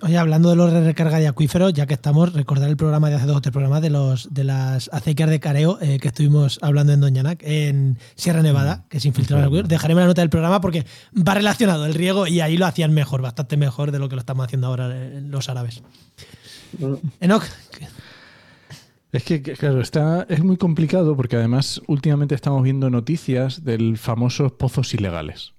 Oye, 0.00 0.16
hablando 0.16 0.50
de 0.50 0.56
los 0.56 0.72
recarga 0.72 1.18
de 1.18 1.28
acuíferos, 1.28 1.72
ya 1.72 1.86
que 1.86 1.94
estamos, 1.94 2.32
recordar 2.32 2.68
el 2.68 2.76
programa 2.76 3.10
de 3.10 3.16
hace 3.16 3.26
dos 3.26 3.36
o 3.36 3.40
tres 3.40 3.52
programas 3.52 3.82
de 3.82 3.90
los 3.90 4.32
de 4.32 4.44
las 4.44 4.88
acequias 4.92 5.28
de 5.28 5.40
careo 5.40 5.78
eh, 5.80 5.98
que 6.00 6.08
estuvimos 6.08 6.58
hablando 6.62 6.92
en 6.92 7.00
Doñanac, 7.00 7.42
en 7.42 7.98
Sierra 8.14 8.42
Nevada, 8.42 8.76
mm. 8.76 8.88
que 8.88 9.00
se 9.00 9.08
infiltraron 9.08 9.54
el 9.54 9.68
Dejaremos 9.68 10.00
la 10.00 10.06
nota 10.06 10.22
del 10.22 10.30
programa 10.30 10.60
porque 10.60 10.86
va 11.16 11.34
relacionado 11.34 11.84
el 11.86 11.94
riego 11.94 12.26
y 12.26 12.40
ahí 12.40 12.56
lo 12.56 12.66
hacían 12.66 12.92
mejor, 12.94 13.22
bastante 13.22 13.56
mejor 13.56 13.92
de 13.92 13.98
lo 13.98 14.08
que 14.08 14.16
lo 14.16 14.20
estamos 14.20 14.44
haciendo 14.44 14.68
ahora 14.68 14.90
eh, 14.92 15.20
los 15.22 15.48
árabes. 15.48 15.82
Mm. 16.78 16.94
Enoch. 17.20 17.44
Es 19.12 19.24
que, 19.24 19.42
claro, 19.42 19.82
está, 19.82 20.26
es 20.30 20.42
muy 20.42 20.56
complicado 20.56 21.14
porque 21.14 21.36
además 21.36 21.82
últimamente 21.86 22.34
estamos 22.34 22.62
viendo 22.62 22.88
noticias 22.88 23.62
del 23.62 23.98
famosos 23.98 24.52
pozos 24.52 24.94
ilegales. 24.94 25.52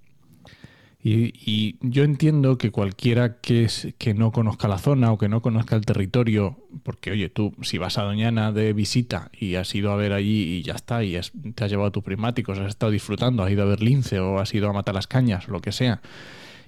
Y, 1.06 1.76
yo 1.82 2.06
entiendo 2.06 2.58
que 2.58 2.72
cualquiera 2.72 3.42
que, 3.42 3.70
que 3.98 4.14
no 4.14 4.32
conozca 4.32 4.70
la 4.70 4.78
zona 4.78 5.12
o 5.12 5.18
que 5.18 5.28
no 5.28 5.42
conozca 5.42 5.76
el 5.76 5.86
territorio, 5.86 6.58
porque 6.84 7.12
oye, 7.12 7.28
tú 7.28 7.54
si 7.62 7.78
vas 7.78 7.98
a 7.98 8.04
Doñana 8.04 8.54
de 8.54 8.72
visita 8.72 9.30
y 9.38 9.56
has 9.56 9.76
ido 9.76 9.92
a 9.92 9.98
ver 9.98 10.14
allí 10.14 10.44
y 10.44 10.64
ya 10.64 10.74
está, 10.76 11.04
y 11.04 11.20
te 11.56 11.64
has 11.66 11.70
llevado 11.70 11.92
tus 11.92 12.04
prismáticos, 12.04 12.58
has 12.58 12.70
estado 12.70 12.92
disfrutando, 12.92 13.44
has 13.44 13.52
ido 13.52 13.64
a 13.64 13.66
ver 13.66 13.82
lince 13.82 14.20
o 14.22 14.40
has 14.40 14.54
ido 14.54 14.70
a 14.70 14.74
matar 14.74 14.96
las 14.96 15.08
cañas, 15.08 15.50
lo 15.50 15.60
que 15.60 15.74
sea, 15.74 16.02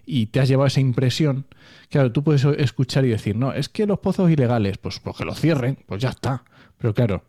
y 0.05 0.25
te 0.27 0.41
has 0.41 0.49
llevado 0.49 0.67
esa 0.67 0.81
impresión, 0.81 1.45
claro, 1.89 2.11
tú 2.11 2.23
puedes 2.23 2.43
escuchar 2.43 3.05
y 3.05 3.09
decir, 3.09 3.37
no, 3.37 3.53
es 3.53 3.69
que 3.69 3.87
los 3.87 3.99
pozos 3.99 4.29
ilegales, 4.29 4.77
pues, 4.77 4.99
pues 4.99 5.15
que 5.15 5.23
los 5.25 5.39
cierren, 5.39 5.77
pues 5.85 6.01
ya 6.01 6.09
está. 6.09 6.43
Pero 6.77 6.93
claro, 6.93 7.23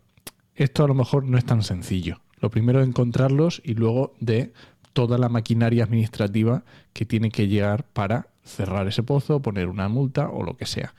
esto 0.55 0.83
a 0.83 0.87
lo 0.87 0.93
mejor 0.93 1.23
no 1.23 1.37
es 1.37 1.45
tan 1.45 1.63
sencillo. 1.63 2.19
Lo 2.39 2.51
primero 2.51 2.81
es 2.81 2.87
encontrarlos 2.87 3.61
y 3.63 3.73
luego 3.73 4.13
de 4.19 4.53
toda 4.97 5.19
la 5.19 5.29
maquinaria 5.29 5.83
administrativa 5.83 6.63
que 6.91 7.05
tiene 7.05 7.29
que 7.29 7.47
llegar 7.47 7.83
para 7.83 8.29
cerrar 8.43 8.87
ese 8.87 9.03
pozo, 9.03 9.43
poner 9.43 9.67
una 9.67 9.87
multa 9.89 10.27
o 10.27 10.41
lo 10.41 10.57
que 10.57 10.65
sea. 10.65 10.95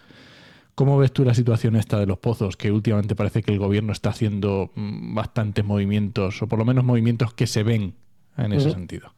¿Cómo 0.77 0.97
ves 0.99 1.11
tú 1.11 1.25
la 1.25 1.35
situación 1.35 1.75
esta 1.75 1.99
de 1.99 2.07
los 2.07 2.17
pozos? 2.19 2.57
Que 2.57 2.71
últimamente 2.71 3.17
parece 3.17 3.43
que 3.43 3.51
el 3.51 3.59
gobierno 3.59 3.91
está 3.91 4.11
haciendo 4.11 4.71
mm, 4.77 5.17
bastantes 5.17 5.65
movimientos, 5.65 6.41
o 6.41 6.47
por 6.47 6.61
lo 6.61 6.65
menos 6.65 6.85
movimientos 6.85 7.35
que 7.35 7.49
se 7.49 7.65
ven 7.65 7.95
en 8.37 8.53
ese 8.53 8.71
sentido. 8.71 9.13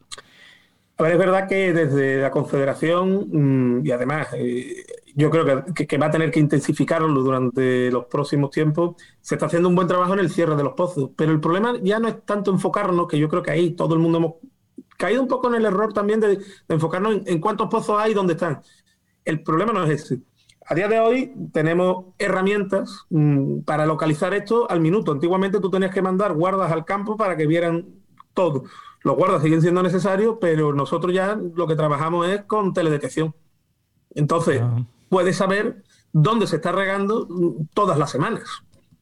A 0.97 1.03
ver, 1.03 1.11
es 1.11 1.19
verdad 1.19 1.47
que 1.47 1.73
desde 1.73 2.19
la 2.19 2.31
Confederación, 2.31 3.27
mm, 3.31 3.85
y 3.85 3.91
además 3.91 4.29
eh, 4.33 4.83
yo 5.13 5.29
creo 5.29 5.63
que, 5.75 5.85
que, 5.85 5.97
va 5.99 6.07
a 6.07 6.11
tener 6.11 6.31
que 6.31 6.39
intensificarlo 6.39 7.21
durante 7.21 7.91
los 7.91 8.05
próximos 8.05 8.49
tiempos, 8.49 8.95
se 9.21 9.35
está 9.35 9.45
haciendo 9.45 9.69
un 9.69 9.75
buen 9.75 9.87
trabajo 9.87 10.13
en 10.13 10.21
el 10.21 10.31
cierre 10.31 10.55
de 10.55 10.63
los 10.63 10.73
pozos. 10.73 11.11
Pero 11.15 11.31
el 11.31 11.39
problema 11.39 11.75
ya 11.83 11.99
no 11.99 12.07
es 12.07 12.25
tanto 12.25 12.49
enfocarnos, 12.49 13.07
que 13.07 13.19
yo 13.19 13.29
creo 13.29 13.43
que 13.43 13.51
ahí 13.51 13.71
todo 13.75 13.93
el 13.93 13.99
mundo 13.99 14.17
hemos 14.17 14.33
caído 15.01 15.21
un 15.23 15.27
poco 15.27 15.47
en 15.47 15.55
el 15.55 15.65
error 15.65 15.93
también 15.93 16.19
de, 16.19 16.39
enfocarnos 16.69 17.21
en, 17.25 17.41
cuántos 17.41 17.67
pozos 17.69 17.99
hay 17.99 18.11
y 18.11 18.13
dónde 18.13 18.33
están. 18.33 18.61
El 19.25 19.41
problema 19.41 19.73
no 19.73 19.83
es 19.83 20.03
ese. 20.03 20.19
A 20.67 20.75
día 20.75 20.87
de 20.87 20.99
hoy 20.99 21.33
tenemos 21.51 22.05
herramientas 22.19 23.07
mm, 23.09 23.61
para 23.61 23.87
localizar 23.87 24.35
esto 24.35 24.69
al 24.69 24.79
minuto. 24.79 25.11
Antiguamente 25.11 25.59
tú 25.59 25.71
tenías 25.71 25.91
que 25.91 26.03
mandar 26.03 26.33
guardas 26.33 26.71
al 26.71 26.85
campo 26.85 27.17
para 27.17 27.35
que 27.35 27.47
vieran 27.47 27.87
todo. 28.35 28.63
Los 29.01 29.15
guardas 29.15 29.41
siguen 29.41 29.63
siendo 29.63 29.81
necesarios, 29.81 30.37
pero 30.39 30.71
nosotros 30.71 31.11
ya 31.13 31.35
lo 31.55 31.65
que 31.65 31.75
trabajamos 31.75 32.27
es 32.27 32.43
con 32.43 32.71
teledetección. 32.71 33.33
Entonces, 34.13 34.61
ah. 34.61 34.85
puedes 35.09 35.35
saber 35.35 35.83
dónde 36.13 36.45
se 36.45 36.57
está 36.57 36.71
regando 36.71 37.25
mm, 37.27 37.69
todas 37.73 37.97
las 37.97 38.11
semanas. 38.11 38.43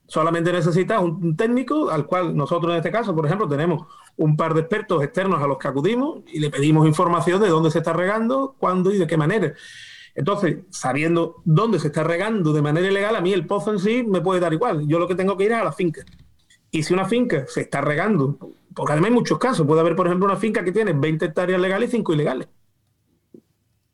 Solamente 0.09 0.51
necesitas 0.51 0.99
un 1.03 1.37
técnico 1.37 1.91
al 1.91 2.07
cual 2.07 2.35
nosotros 2.35 2.71
en 2.71 2.77
este 2.77 2.91
caso, 2.91 3.15
por 3.15 3.27
ejemplo, 3.27 3.47
tenemos 3.47 3.85
un 4.17 4.35
par 4.35 4.55
de 4.55 4.61
expertos 4.61 5.03
externos 5.03 5.41
a 5.41 5.45
los 5.45 5.59
que 5.59 5.67
acudimos 5.67 6.23
y 6.25 6.39
le 6.39 6.49
pedimos 6.49 6.87
información 6.87 7.39
de 7.39 7.47
dónde 7.47 7.69
se 7.69 7.77
está 7.77 7.93
regando, 7.93 8.55
cuándo 8.57 8.91
y 8.91 8.97
de 8.97 9.05
qué 9.05 9.17
manera. 9.17 9.53
Entonces, 10.15 10.57
sabiendo 10.71 11.35
dónde 11.45 11.77
se 11.77 11.87
está 11.87 12.03
regando 12.03 12.53
de 12.53 12.61
manera 12.63 12.87
ilegal, 12.87 13.15
a 13.15 13.21
mí 13.21 13.31
el 13.33 13.45
pozo 13.45 13.71
en 13.71 13.77
sí 13.77 14.03
me 14.03 14.19
puede 14.19 14.39
dar 14.39 14.51
igual. 14.51 14.87
Yo 14.87 14.97
lo 14.97 15.07
que 15.07 15.13
tengo 15.13 15.37
que 15.37 15.43
ir 15.43 15.51
es 15.51 15.59
a 15.59 15.63
la 15.63 15.71
finca. 15.73 16.01
Y 16.71 16.81
si 16.81 16.91
una 16.91 17.05
finca 17.05 17.45
se 17.47 17.61
está 17.61 17.79
regando, 17.81 18.35
porque 18.73 18.93
además 18.93 19.09
hay 19.09 19.13
muchos 19.13 19.37
casos, 19.37 19.67
puede 19.67 19.81
haber, 19.81 19.95
por 19.95 20.07
ejemplo, 20.07 20.25
una 20.25 20.37
finca 20.37 20.63
que 20.63 20.71
tiene 20.71 20.93
20 20.93 21.23
hectáreas 21.23 21.61
legales 21.61 21.89
y 21.89 21.97
5 21.97 22.13
ilegales. 22.13 22.47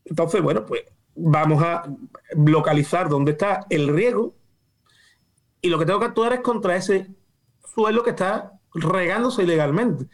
Entonces, 0.05 0.41
bueno, 0.41 0.65
pues 0.65 0.83
vamos 1.13 1.61
a 1.61 1.83
localizar 2.37 3.09
dónde 3.09 3.33
está 3.33 3.65
el 3.69 3.89
riego 3.89 4.33
y 5.65 5.69
lo 5.69 5.79
que 5.79 5.85
tengo 5.85 5.99
que 5.99 6.05
actuar 6.05 6.31
es 6.33 6.41
contra 6.41 6.75
ese 6.75 7.07
suelo 7.73 8.03
que 8.03 8.11
está 8.11 8.53
regándose 8.75 9.41
ilegalmente. 9.41 10.05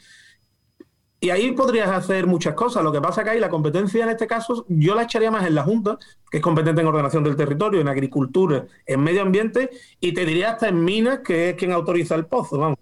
Y 1.20 1.30
ahí 1.30 1.52
podrías 1.52 1.90
hacer 1.90 2.26
muchas 2.26 2.54
cosas. 2.54 2.84
Lo 2.86 2.92
que 2.94 3.02
pasa 3.02 3.22
que 3.24 3.32
ahí 3.32 3.40
la 3.40 3.50
competencia 3.50 4.06
en 4.06 4.12
este 4.12 4.28
caso 4.28 4.66
yo 4.70 4.96
la 4.96 5.04
echaría 5.04 5.30
más 5.30 5.46
en 5.46 5.54
la 5.54 5.64
Junta, 5.64 5.98
que 6.32 6.38
es 6.38 6.44
competente 6.44 6.80
en 6.80 6.88
ordenación 6.88 7.26
del 7.26 7.36
territorio, 7.36 7.82
en 7.82 7.90
agricultura, 7.90 8.66
en 8.86 9.02
medio 9.02 9.24
ambiente, 9.24 9.70
y 10.00 10.14
te 10.14 10.26
diría 10.26 10.52
hasta 10.52 10.70
en 10.70 10.84
minas, 10.86 11.20
que 11.20 11.50
es 11.50 11.56
quien 11.58 11.74
autoriza 11.74 12.16
el 12.16 12.28
pozo. 12.28 12.58
Vamos. 12.58 12.80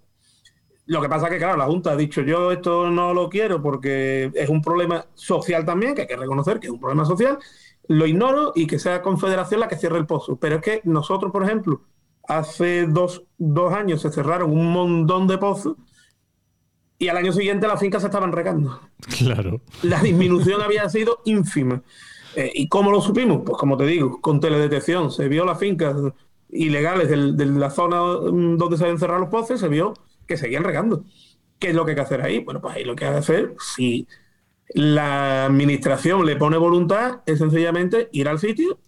Lo 0.86 1.02
que 1.02 1.08
pasa 1.08 1.28
que, 1.28 1.38
claro, 1.38 1.56
la 1.56 1.66
Junta 1.66 1.90
ha 1.90 1.96
dicho 1.96 2.22
yo 2.22 2.52
esto 2.52 2.88
no 2.88 3.12
lo 3.12 3.28
quiero 3.28 3.60
porque 3.60 4.30
es 4.32 4.48
un 4.48 4.62
problema 4.62 5.06
social 5.14 5.64
también, 5.64 5.96
que 5.96 6.02
hay 6.02 6.08
que 6.08 6.16
reconocer 6.16 6.60
que 6.60 6.68
es 6.68 6.72
un 6.72 6.80
problema 6.80 7.04
social, 7.04 7.36
lo 7.88 8.06
ignoro 8.06 8.52
y 8.54 8.68
que 8.68 8.78
sea 8.78 9.02
Confederación 9.02 9.58
la 9.58 9.66
que 9.66 9.76
cierre 9.76 9.98
el 9.98 10.06
pozo. 10.06 10.36
Pero 10.36 10.56
es 10.56 10.62
que 10.62 10.80
nosotros, 10.84 11.32
por 11.32 11.42
ejemplo, 11.42 11.82
hace 12.28 12.86
dos, 12.86 13.22
años 13.74 14.02
se 14.02 14.10
cerraron 14.10 14.52
un 14.52 14.72
montón 14.72 15.26
de 15.26 15.38
pozos 15.38 15.76
y 16.98 17.08
al 17.08 17.16
año 17.16 17.32
siguiente 17.32 17.66
las 17.66 17.80
fincas 17.80 18.02
se 18.02 18.08
estaban 18.08 18.32
regando. 18.32 18.80
Claro. 19.18 19.60
La 19.82 20.00
disminución 20.00 20.60
había 20.60 20.88
sido 20.88 21.22
ínfima. 21.24 21.82
Eh, 22.36 22.52
¿Y 22.54 22.68
cómo 22.68 22.90
lo 22.90 23.00
supimos? 23.00 23.42
Pues 23.44 23.56
como 23.58 23.76
te 23.76 23.86
digo, 23.86 24.20
con 24.20 24.38
teledetección. 24.38 25.10
Se 25.10 25.26
vio 25.26 25.44
las 25.44 25.58
fincas 25.58 25.96
ilegales 26.50 27.08
de 27.08 27.46
la 27.46 27.70
zona 27.70 27.98
donde 27.98 28.76
se 28.76 28.84
habían 28.84 28.98
cerrado 28.98 29.20
los 29.20 29.30
pozos, 29.30 29.58
se 29.58 29.68
vio 29.68 29.94
que 30.26 30.36
seguían 30.36 30.64
regando. 30.64 31.04
¿Qué 31.58 31.70
es 31.70 31.74
lo 31.74 31.84
que 31.84 31.92
hay 31.92 31.96
que 31.96 32.02
hacer 32.02 32.22
ahí? 32.22 32.38
Bueno, 32.40 32.60
pues 32.60 32.76
ahí 32.76 32.84
lo 32.84 32.94
que 32.94 33.06
hay 33.06 33.12
que 33.12 33.18
hacer, 33.18 33.54
si 33.58 34.06
la 34.74 35.46
administración 35.46 36.24
le 36.24 36.36
pone 36.36 36.56
voluntad, 36.56 37.20
es 37.26 37.38
sencillamente 37.38 38.08
ir 38.12 38.28
al 38.28 38.38
sitio 38.38 38.78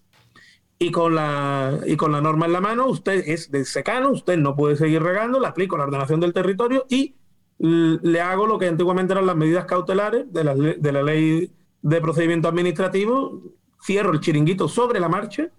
y 0.82 0.90
con 0.90 1.14
la 1.14 1.78
y 1.86 1.96
con 1.96 2.10
la 2.10 2.20
norma 2.20 2.46
en 2.46 2.52
la 2.52 2.60
mano, 2.60 2.86
usted 2.86 3.22
es 3.26 3.52
de 3.52 3.64
secano, 3.64 4.10
usted 4.10 4.36
no 4.36 4.56
puede 4.56 4.76
seguir 4.76 5.00
regando, 5.00 5.38
le 5.38 5.46
aplico 5.46 5.76
la 5.76 5.84
ordenación 5.84 6.18
del 6.18 6.32
territorio 6.32 6.86
y 6.88 7.14
le 7.58 8.20
hago 8.20 8.48
lo 8.48 8.58
que 8.58 8.66
antiguamente 8.66 9.12
eran 9.12 9.26
las 9.26 9.36
medidas 9.36 9.64
cautelares 9.66 10.32
de 10.32 10.42
la, 10.42 10.54
de 10.56 10.92
la 10.92 11.02
ley 11.04 11.52
de 11.82 12.00
procedimiento 12.00 12.48
administrativo, 12.48 13.40
cierro 13.80 14.12
el 14.12 14.18
chiringuito 14.18 14.66
sobre 14.66 14.98
la 14.98 15.08
marcha 15.08 15.50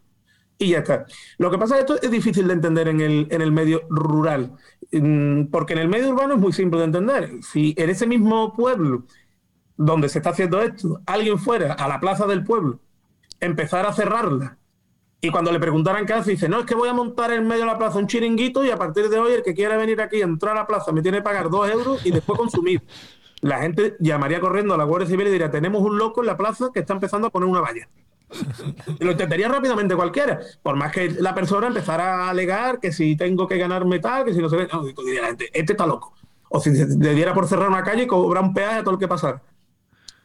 y 0.57 0.71
ya 0.71 0.79
está. 0.79 1.05
Lo 1.37 1.49
que 1.49 1.57
pasa 1.57 1.79
es 1.79 1.85
que 1.85 1.93
esto 1.93 2.05
es 2.05 2.11
difícil 2.11 2.45
de 2.47 2.55
entender 2.55 2.89
en 2.89 2.99
el, 2.99 3.27
en 3.31 3.41
el 3.41 3.53
medio 3.53 3.83
rural, 3.89 4.51
mm, 4.91 5.45
porque 5.45 5.71
en 5.71 5.79
el 5.79 5.87
medio 5.87 6.09
urbano 6.09 6.33
es 6.33 6.39
muy 6.41 6.51
simple 6.51 6.79
de 6.79 6.85
entender. 6.85 7.29
Si 7.41 7.73
en 7.77 7.89
ese 7.89 8.07
mismo 8.07 8.53
pueblo 8.53 9.05
donde 9.77 10.09
se 10.09 10.19
está 10.19 10.31
haciendo 10.31 10.61
esto, 10.61 11.01
alguien 11.05 11.39
fuera 11.39 11.73
a 11.73 11.87
la 11.87 12.01
plaza 12.01 12.27
del 12.27 12.43
pueblo, 12.43 12.81
empezar 13.39 13.85
a 13.85 13.93
cerrarla 13.93 14.57
y 15.23 15.31
cuando 15.31 15.53
le 15.53 15.59
preguntaran 15.59 16.05
qué 16.05 16.11
hace, 16.11 16.31
dice, 16.31 16.49
no, 16.49 16.59
es 16.59 16.65
que 16.65 16.75
voy 16.75 16.89
a 16.89 16.93
montar 16.93 17.31
en 17.31 17.47
medio 17.47 17.61
de 17.61 17.67
la 17.67 17.77
plaza 17.77 17.97
un 17.97 18.07
chiringuito 18.07 18.65
y 18.65 18.71
a 18.71 18.75
partir 18.75 19.07
de 19.07 19.19
hoy 19.19 19.31
el 19.31 19.41
que 19.41 19.53
quiera 19.53 19.77
venir 19.77 20.01
aquí, 20.01 20.21
entrar 20.21 20.51
a 20.51 20.61
la 20.61 20.67
plaza, 20.67 20.91
me 20.91 21.01
tiene 21.01 21.19
que 21.19 21.23
pagar 21.23 21.49
dos 21.49 21.69
euros 21.69 22.05
y 22.05 22.11
después 22.11 22.37
consumir. 22.37 22.81
La 23.41 23.59
gente 23.61 23.95
llamaría 23.99 24.39
corriendo 24.39 24.73
a 24.73 24.77
la 24.77 24.85
Guardia 24.85 25.07
Civil 25.07 25.27
y 25.27 25.31
diría, 25.31 25.51
tenemos 25.51 25.81
un 25.81 25.97
loco 25.97 26.21
en 26.21 26.27
la 26.27 26.37
plaza 26.37 26.71
que 26.73 26.79
está 26.79 26.93
empezando 26.93 27.27
a 27.27 27.29
poner 27.29 27.47
una 27.47 27.59
valla. 27.59 27.89
lo 28.99 29.11
entendería 29.11 29.47
rápidamente 29.47 29.95
cualquiera, 29.95 30.39
por 30.61 30.75
más 30.75 30.91
que 30.91 31.09
la 31.09 31.33
persona 31.33 31.67
empezara 31.67 32.25
a 32.25 32.29
alegar 32.29 32.79
que 32.79 32.91
si 32.91 33.15
tengo 33.15 33.47
que 33.47 33.57
ganar 33.57 33.85
metal, 33.85 34.25
que 34.25 34.33
si 34.33 34.39
no 34.39 34.49
se 34.49 34.57
ve, 34.57 34.67
no, 34.71 34.83
diría 34.83 35.21
la 35.21 35.27
gente, 35.27 35.49
este 35.53 35.73
está 35.73 35.85
loco. 35.85 36.13
O 36.49 36.59
si 36.59 36.69
le 36.71 37.15
diera 37.15 37.33
por 37.33 37.47
cerrar 37.47 37.69
una 37.69 37.83
calle 37.83 38.03
y 38.03 38.07
cobrar 38.07 38.43
un 38.43 38.53
peaje 38.53 38.79
a 38.79 38.83
todo 38.83 38.93
lo 38.93 38.99
que 38.99 39.07
pasara. 39.07 39.41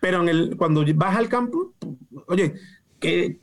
Pero 0.01 0.23
en 0.23 0.29
el, 0.29 0.57
cuando 0.57 0.85
vas 0.95 1.17
al 1.17 1.29
campo, 1.29 1.73
oye, 2.27 2.55
que, 2.99 3.39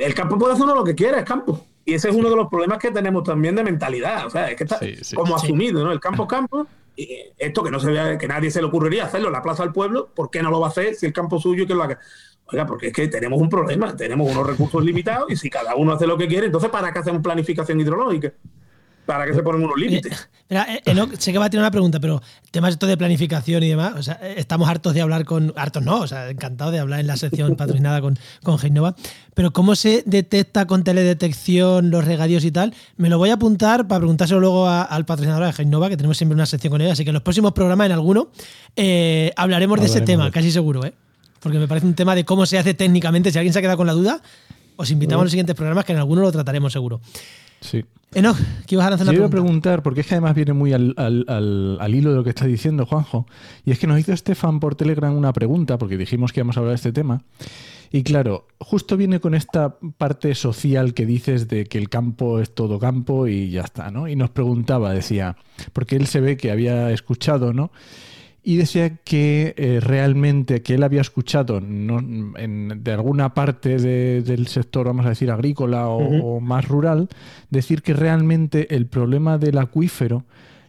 el 0.00 0.14
campo 0.14 0.38
puede 0.38 0.54
hacer 0.54 0.64
uno 0.64 0.74
lo 0.74 0.84
que 0.84 0.94
quiera, 0.94 1.18
es 1.18 1.24
campo. 1.24 1.64
Y 1.84 1.94
ese 1.94 2.10
es 2.10 2.14
uno 2.14 2.28
de 2.28 2.36
los 2.36 2.48
problemas 2.48 2.78
que 2.78 2.90
tenemos 2.90 3.24
también 3.24 3.54
de 3.54 3.64
mentalidad. 3.64 4.26
O 4.26 4.30
sea, 4.30 4.50
es 4.50 4.56
que 4.56 4.64
está 4.64 4.78
como 5.14 5.34
asumido, 5.34 5.82
¿no? 5.82 5.90
El 5.90 6.00
campo 6.00 6.24
es 6.24 6.28
campo 6.28 6.66
esto 7.38 7.62
que 7.62 7.70
no 7.70 7.78
se 7.78 7.90
vea, 7.90 8.18
que 8.18 8.26
nadie 8.26 8.50
se 8.50 8.60
le 8.60 8.66
ocurriría 8.66 9.04
hacerlo 9.04 9.28
en 9.28 9.32
la 9.32 9.42
Plaza 9.42 9.62
del 9.62 9.72
Pueblo, 9.72 10.08
¿por 10.14 10.30
qué 10.30 10.42
no 10.42 10.50
lo 10.50 10.60
va 10.60 10.66
a 10.66 10.70
hacer 10.70 10.94
si 10.94 11.06
el 11.06 11.12
campo 11.12 11.38
suyo 11.38 11.62
y 11.64 11.66
que 11.66 11.74
lo 11.74 11.82
haga? 11.82 11.98
Oiga, 12.46 12.66
porque 12.66 12.88
es 12.88 12.92
que 12.92 13.08
tenemos 13.08 13.40
un 13.40 13.48
problema, 13.48 13.94
tenemos 13.96 14.30
unos 14.30 14.46
recursos 14.46 14.82
limitados 14.82 15.30
y 15.30 15.36
si 15.36 15.50
cada 15.50 15.76
uno 15.76 15.92
hace 15.92 16.06
lo 16.06 16.16
que 16.16 16.26
quiere, 16.26 16.46
entonces 16.46 16.70
¿para 16.70 16.92
qué 16.92 16.98
hacemos 16.98 17.22
planificación 17.22 17.78
hidrológica? 17.80 18.32
¿Para 19.08 19.24
qué 19.24 19.32
se 19.32 19.42
ponen 19.42 19.64
unos 19.64 19.78
límites? 19.78 20.28
Eh, 20.50 20.80
sé 21.18 21.30
que 21.30 21.36
va 21.36 21.44
a 21.44 21.50
tener 21.50 21.62
una 21.62 21.70
pregunta, 21.70 22.00
pero 22.00 22.22
temas 22.50 22.70
esto 22.70 22.86
de 22.86 22.96
planificación 22.96 23.62
y 23.62 23.68
demás, 23.68 23.92
o 23.98 24.02
sea, 24.02 24.18
eh, 24.22 24.36
estamos 24.38 24.66
hartos 24.66 24.94
de 24.94 25.02
hablar 25.02 25.26
con. 25.26 25.52
Hartos 25.56 25.82
no, 25.82 26.00
o 26.00 26.06
sea, 26.06 26.30
encantado 26.30 26.70
de 26.70 26.78
hablar 26.78 27.00
en 27.00 27.06
la 27.06 27.18
sección 27.18 27.54
patrocinada 27.56 28.00
con, 28.00 28.18
con 28.42 28.58
Genova. 28.58 28.96
Pero 29.34 29.52
¿cómo 29.52 29.76
se 29.76 30.02
detecta 30.06 30.66
con 30.66 30.84
teledetección 30.84 31.90
los 31.90 32.06
regadíos 32.06 32.46
y 32.46 32.50
tal? 32.50 32.72
Me 32.96 33.10
lo 33.10 33.18
voy 33.18 33.28
a 33.28 33.34
apuntar 33.34 33.86
para 33.88 33.98
preguntárselo 33.98 34.40
luego 34.40 34.66
al 34.66 35.04
patrocinador 35.04 35.44
de 35.44 35.52
Genova, 35.52 35.90
que 35.90 35.98
tenemos 35.98 36.16
siempre 36.16 36.34
una 36.34 36.46
sección 36.46 36.70
con 36.70 36.80
ella. 36.80 36.92
Así 36.92 37.04
que 37.04 37.10
en 37.10 37.14
los 37.14 37.22
próximos 37.22 37.52
programas, 37.52 37.84
en 37.84 37.92
alguno, 37.92 38.30
eh, 38.74 39.32
hablaremos, 39.36 39.80
de 39.80 39.86
ese 39.86 40.00
tema, 40.00 40.30
casi 40.30 40.50
seguro, 40.50 40.82
¿eh? 40.86 40.94
Porque 41.40 41.58
me 41.58 41.68
parece 41.68 41.86
un 41.86 41.94
tema 41.94 42.14
de 42.14 42.24
cómo 42.24 42.46
se 42.46 42.56
hace 42.56 42.72
técnicamente. 42.72 43.30
Si 43.32 43.38
alguien 43.38 43.52
se 43.52 43.58
ha 43.58 43.62
quedado 43.62 43.76
con 43.76 43.86
la 43.86 43.92
duda, 43.92 44.22
os 44.76 44.90
invitamos 44.90 45.22
a 45.22 45.24
los 45.24 45.30
siguientes 45.30 45.54
programas, 45.54 45.84
que 45.84 45.92
en 45.92 45.98
alguno 45.98 46.22
lo 46.22 46.32
trataremos 46.32 46.72
seguro. 46.72 47.02
Sí. 47.60 47.84
Enoch, 48.14 48.36
¿qué 48.66 48.74
ibas 48.74 48.86
a 48.86 48.90
lanzar 48.90 49.06
una 49.06 49.12
pregunta? 49.12 49.12
Yo 49.12 49.18
iba 49.18 49.26
a 49.26 49.30
preguntar, 49.30 49.82
porque 49.82 50.00
es 50.00 50.06
que 50.06 50.14
además 50.14 50.34
viene 50.34 50.54
muy 50.54 50.72
al, 50.72 51.94
hilo 51.94 52.10
de 52.10 52.16
lo 52.16 52.24
que 52.24 52.30
está 52.30 52.46
diciendo 52.46 52.86
Juanjo, 52.86 53.26
y 53.66 53.70
es 53.70 53.78
que 53.78 53.86
nos 53.86 53.98
hizo 53.98 54.12
Estefan 54.12 54.60
por 54.60 54.76
Telegram 54.76 55.14
una 55.14 55.32
pregunta, 55.32 55.76
porque 55.76 55.98
dijimos 55.98 56.32
que 56.32 56.40
íbamos 56.40 56.56
a 56.56 56.60
hablar 56.60 56.72
de 56.72 56.76
este 56.76 56.92
tema, 56.92 57.22
y 57.90 58.02
claro, 58.02 58.46
justo 58.58 58.96
viene 58.96 59.20
con 59.20 59.34
esta 59.34 59.76
parte 59.96 60.34
social 60.34 60.94
que 60.94 61.06
dices 61.06 61.48
de 61.48 61.66
que 61.66 61.78
el 61.78 61.88
campo 61.88 62.40
es 62.40 62.54
todo 62.54 62.78
campo 62.78 63.26
y 63.26 63.50
ya 63.50 63.62
está, 63.62 63.90
¿no? 63.90 64.08
Y 64.08 64.16
nos 64.16 64.30
preguntaba, 64.30 64.92
decía, 64.92 65.36
porque 65.72 65.96
él 65.96 66.06
se 66.06 66.20
ve 66.20 66.36
que 66.36 66.50
había 66.50 66.90
escuchado, 66.90 67.52
¿no? 67.52 67.70
Y 68.48 68.56
decía 68.56 68.96
que 69.04 69.52
eh, 69.58 69.78
realmente 69.78 70.62
que 70.62 70.76
él 70.76 70.82
había 70.82 71.02
escuchado 71.02 71.60
de 71.60 72.92
alguna 72.94 73.34
parte 73.34 73.76
del 73.76 74.46
sector, 74.46 74.86
vamos 74.86 75.04
a 75.04 75.10
decir, 75.10 75.30
agrícola 75.30 75.88
o, 75.88 76.40
más 76.40 76.66
rural, 76.66 77.10
decir 77.50 77.82
que 77.82 77.92
realmente 77.92 78.74
el 78.74 78.86
problema 78.86 79.36
del 79.36 79.58
acuífero 79.58 80.24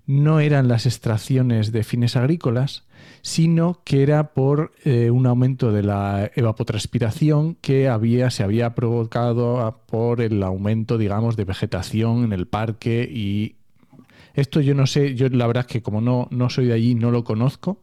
no 0.05 0.41
eran 0.41 0.67
las 0.67 0.85
extracciones 0.85 1.71
de 1.71 1.85
fines 1.85 2.17
agrícolas, 2.17 2.83
sino 3.21 3.79
que 3.85 4.03
era 4.03 4.33
por 4.33 4.73
eh, 4.83 5.09
un 5.09 5.25
aumento 5.25 5.71
de 5.71 5.83
la 5.83 6.29
evapotranspiración 6.35 7.55
que 7.61 7.87
había, 7.87 8.29
se 8.29 8.43
había 8.43 8.75
provocado 8.75 9.83
por 9.85 10.19
el 10.19 10.43
aumento, 10.43 10.97
digamos, 10.97 11.37
de 11.37 11.45
vegetación 11.45 12.25
en 12.25 12.33
el 12.33 12.45
parque 12.45 13.09
y 13.09 13.55
esto 14.39 14.61
yo 14.61 14.73
no 14.75 14.87
sé, 14.87 15.15
yo 15.15 15.27
la 15.29 15.47
verdad 15.47 15.65
es 15.67 15.73
que 15.73 15.81
como 15.81 16.01
no, 16.01 16.27
no 16.31 16.49
soy 16.49 16.65
de 16.65 16.73
allí, 16.73 16.95
no 16.95 17.11
lo 17.11 17.23
conozco, 17.23 17.81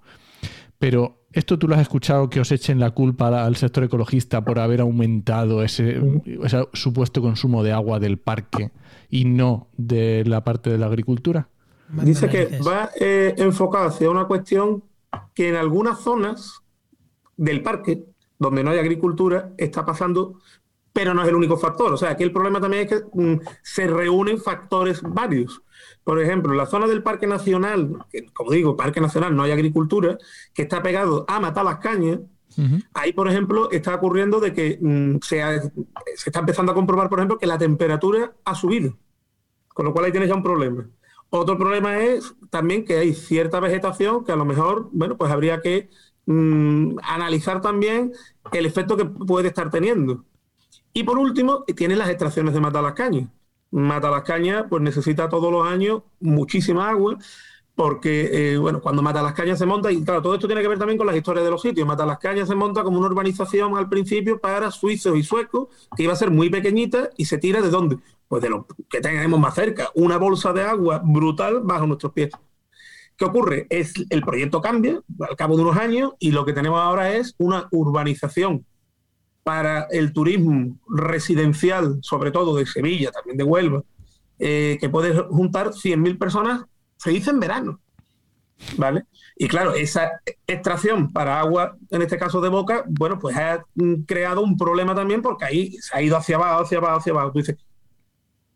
pero 0.78 1.26
esto 1.32 1.58
tú 1.58 1.68
lo 1.68 1.74
has 1.74 1.82
escuchado 1.82 2.30
que 2.30 2.40
os 2.40 2.50
echen 2.50 2.80
la 2.80 2.92
culpa 2.92 3.44
al 3.44 3.56
sector 3.56 3.84
ecologista 3.84 4.42
por 4.42 4.58
haber 4.58 4.80
aumentado 4.80 5.62
ese, 5.62 6.00
supuesto 6.72 7.20
consumo 7.20 7.62
de 7.62 7.72
agua 7.72 8.00
del 8.00 8.18
parque 8.18 8.70
y 9.10 9.26
no 9.26 9.68
de 9.76 10.24
la 10.26 10.44
parte 10.44 10.70
de 10.70 10.78
la 10.78 10.86
agricultura. 10.86 11.48
Dice 11.88 12.28
que 12.28 12.58
va 12.66 12.90
eh, 12.98 13.34
enfocado 13.36 13.86
hacia 13.86 14.10
una 14.10 14.24
cuestión 14.24 14.82
que 15.34 15.50
en 15.50 15.56
algunas 15.56 16.00
zonas 16.00 16.62
del 17.36 17.62
parque, 17.62 18.04
donde 18.38 18.64
no 18.64 18.70
hay 18.70 18.78
agricultura, 18.78 19.52
está 19.58 19.84
pasando, 19.84 20.38
pero 20.92 21.12
no 21.12 21.22
es 21.22 21.28
el 21.28 21.34
único 21.34 21.58
factor. 21.58 21.92
O 21.92 21.96
sea, 21.96 22.10
aquí 22.10 22.22
el 22.22 22.32
problema 22.32 22.60
también 22.60 22.84
es 22.84 22.88
que 22.88 23.04
mm, 23.12 23.40
se 23.62 23.86
reúnen 23.86 24.38
factores 24.38 25.02
varios. 25.02 25.62
Por 26.06 26.20
ejemplo, 26.20 26.52
en 26.52 26.58
la 26.58 26.66
zona 26.66 26.86
del 26.86 27.02
Parque 27.02 27.26
Nacional, 27.26 27.98
que, 28.12 28.26
como 28.26 28.52
digo, 28.52 28.76
Parque 28.76 29.00
Nacional 29.00 29.34
no 29.34 29.42
hay 29.42 29.50
agricultura, 29.50 30.16
que 30.54 30.62
está 30.62 30.80
pegado 30.80 31.24
a 31.26 31.40
matar 31.40 31.64
las 31.64 31.78
cañas, 31.78 32.20
ahí, 32.94 33.12
por 33.12 33.28
ejemplo, 33.28 33.68
está 33.72 33.96
ocurriendo 33.96 34.38
de 34.38 34.52
que 34.52 34.78
mm, 34.80 35.16
se, 35.20 35.42
está 36.24 36.38
empezando 36.38 36.70
a 36.70 36.76
comprobar, 36.76 37.08
por 37.08 37.18
ejemplo, 37.18 37.38
que 37.38 37.48
la 37.48 37.58
temperatura 37.58 38.36
ha 38.44 38.54
subido, 38.54 38.96
con 39.74 39.84
lo 39.84 39.92
cual 39.92 40.04
ahí 40.04 40.12
tienes 40.12 40.28
ya 40.28 40.36
un 40.36 40.44
problema. 40.44 40.88
Otro 41.28 41.58
problema 41.58 41.98
es 41.98 42.36
también 42.50 42.84
que 42.84 42.98
hay 42.98 43.12
cierta 43.12 43.58
vegetación 43.58 44.24
que 44.24 44.30
a 44.30 44.36
lo 44.36 44.44
mejor, 44.44 44.90
bueno, 44.92 45.16
pues 45.16 45.32
habría 45.32 45.60
que 45.60 45.90
mm, 46.26 46.98
analizar 47.02 47.60
también 47.60 48.12
el 48.52 48.64
efecto 48.64 48.96
que 48.96 49.06
puede 49.06 49.48
estar 49.48 49.72
teniendo. 49.72 50.24
Y 50.92 51.02
por 51.02 51.18
último, 51.18 51.64
tienes 51.64 51.98
las 51.98 52.10
extracciones 52.10 52.54
de 52.54 52.60
matar 52.60 52.84
las 52.84 52.92
cañas. 52.92 53.28
Mata 53.70 54.24
pues 54.68 54.82
necesita 54.82 55.28
todos 55.28 55.52
los 55.52 55.66
años 55.66 56.02
muchísima 56.20 56.88
agua, 56.88 57.18
porque, 57.74 58.54
eh, 58.54 58.56
bueno, 58.56 58.80
cuando 58.80 59.02
Mata 59.02 59.22
las 59.22 59.34
Cañas 59.34 59.58
se 59.58 59.66
monta, 59.66 59.92
y 59.92 60.02
claro, 60.02 60.22
todo 60.22 60.34
esto 60.34 60.46
tiene 60.46 60.62
que 60.62 60.68
ver 60.68 60.78
también 60.78 60.96
con 60.96 61.06
las 61.06 61.16
historias 61.16 61.44
de 61.44 61.50
los 61.50 61.60
sitios. 61.60 61.86
Mata 61.86 62.18
se 62.46 62.54
monta 62.54 62.82
como 62.82 62.98
una 62.98 63.08
urbanización 63.08 63.76
al 63.76 63.88
principio 63.88 64.40
para 64.40 64.70
suizos 64.70 65.16
y 65.16 65.22
suecos, 65.22 65.68
que 65.94 66.04
iba 66.04 66.12
a 66.12 66.16
ser 66.16 66.30
muy 66.30 66.48
pequeñita 66.48 67.10
y 67.16 67.26
se 67.26 67.38
tira 67.38 67.60
de 67.60 67.68
dónde? 67.68 67.98
Pues 68.28 68.42
de 68.42 68.48
lo 68.48 68.66
que 68.88 69.00
tenemos 69.00 69.38
más 69.38 69.54
cerca, 69.54 69.90
una 69.94 70.16
bolsa 70.16 70.52
de 70.52 70.62
agua 70.62 71.02
brutal 71.04 71.60
bajo 71.62 71.86
nuestros 71.86 72.12
pies. 72.12 72.30
¿Qué 73.16 73.24
ocurre? 73.24 73.66
Es, 73.70 73.94
el 74.10 74.22
proyecto 74.22 74.60
cambia 74.60 75.00
al 75.20 75.36
cabo 75.36 75.56
de 75.56 75.62
unos 75.62 75.76
años 75.76 76.12
y 76.18 76.32
lo 76.32 76.44
que 76.44 76.52
tenemos 76.52 76.80
ahora 76.80 77.14
es 77.14 77.34
una 77.38 77.68
urbanización 77.70 78.64
para 79.46 79.86
el 79.92 80.12
turismo 80.12 80.76
residencial, 80.88 82.00
sobre 82.02 82.32
todo 82.32 82.56
de 82.56 82.66
Sevilla, 82.66 83.12
también 83.12 83.36
de 83.36 83.44
Huelva, 83.44 83.84
eh, 84.40 84.76
que 84.80 84.88
puede 84.88 85.14
juntar 85.14 85.68
100.000 85.68 86.18
personas, 86.18 86.64
se 86.96 87.10
dice 87.10 87.30
en 87.30 87.38
verano. 87.38 87.80
¿Vale? 88.76 89.04
Y 89.36 89.46
claro, 89.46 89.74
esa 89.74 90.20
extracción 90.48 91.12
para 91.12 91.38
agua, 91.38 91.76
en 91.90 92.02
este 92.02 92.18
caso 92.18 92.40
de 92.40 92.48
boca, 92.48 92.82
bueno, 92.88 93.20
pues 93.20 93.36
ha 93.36 93.64
creado 94.04 94.40
un 94.40 94.56
problema 94.56 94.96
también 94.96 95.22
porque 95.22 95.44
ahí 95.44 95.72
se 95.74 95.96
ha 95.96 96.02
ido 96.02 96.16
hacia 96.16 96.34
abajo, 96.34 96.62
hacia 96.64 96.78
abajo, 96.78 96.96
hacia 96.96 97.12
abajo. 97.12 97.30
Tú 97.30 97.38
dices, 97.38 97.56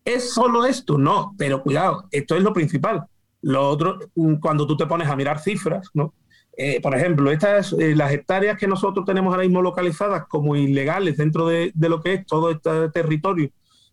¿es 0.05 0.32
solo 0.32 0.64
esto? 0.64 0.99
No, 0.99 1.36
pero 1.38 1.62
cuidado, 1.62 2.09
esto 2.11 2.34
es 2.34 2.43
lo 2.43 2.53
principal. 2.53 3.07
Lo 3.43 3.68
otro, 3.68 4.01
cuando 4.41 4.66
tú 4.66 4.76
te 4.76 4.86
pones 4.86 5.07
a 5.07 5.14
mirar 5.14 5.38
cifras, 5.38 5.88
¿no? 5.95 6.14
Eh, 6.62 6.78
por 6.82 6.94
ejemplo, 6.94 7.30
estas, 7.30 7.72
eh, 7.72 7.96
las 7.96 8.12
hectáreas 8.12 8.58
que 8.58 8.66
nosotros 8.66 9.06
tenemos 9.06 9.32
ahora 9.32 9.44
mismo 9.44 9.62
localizadas 9.62 10.26
como 10.28 10.56
ilegales 10.56 11.16
dentro 11.16 11.48
de, 11.48 11.72
lo 11.74 12.02
que 12.02 12.12
es 12.12 12.26
todo 12.26 12.50
este 12.50 12.90
territorio, 12.90 13.48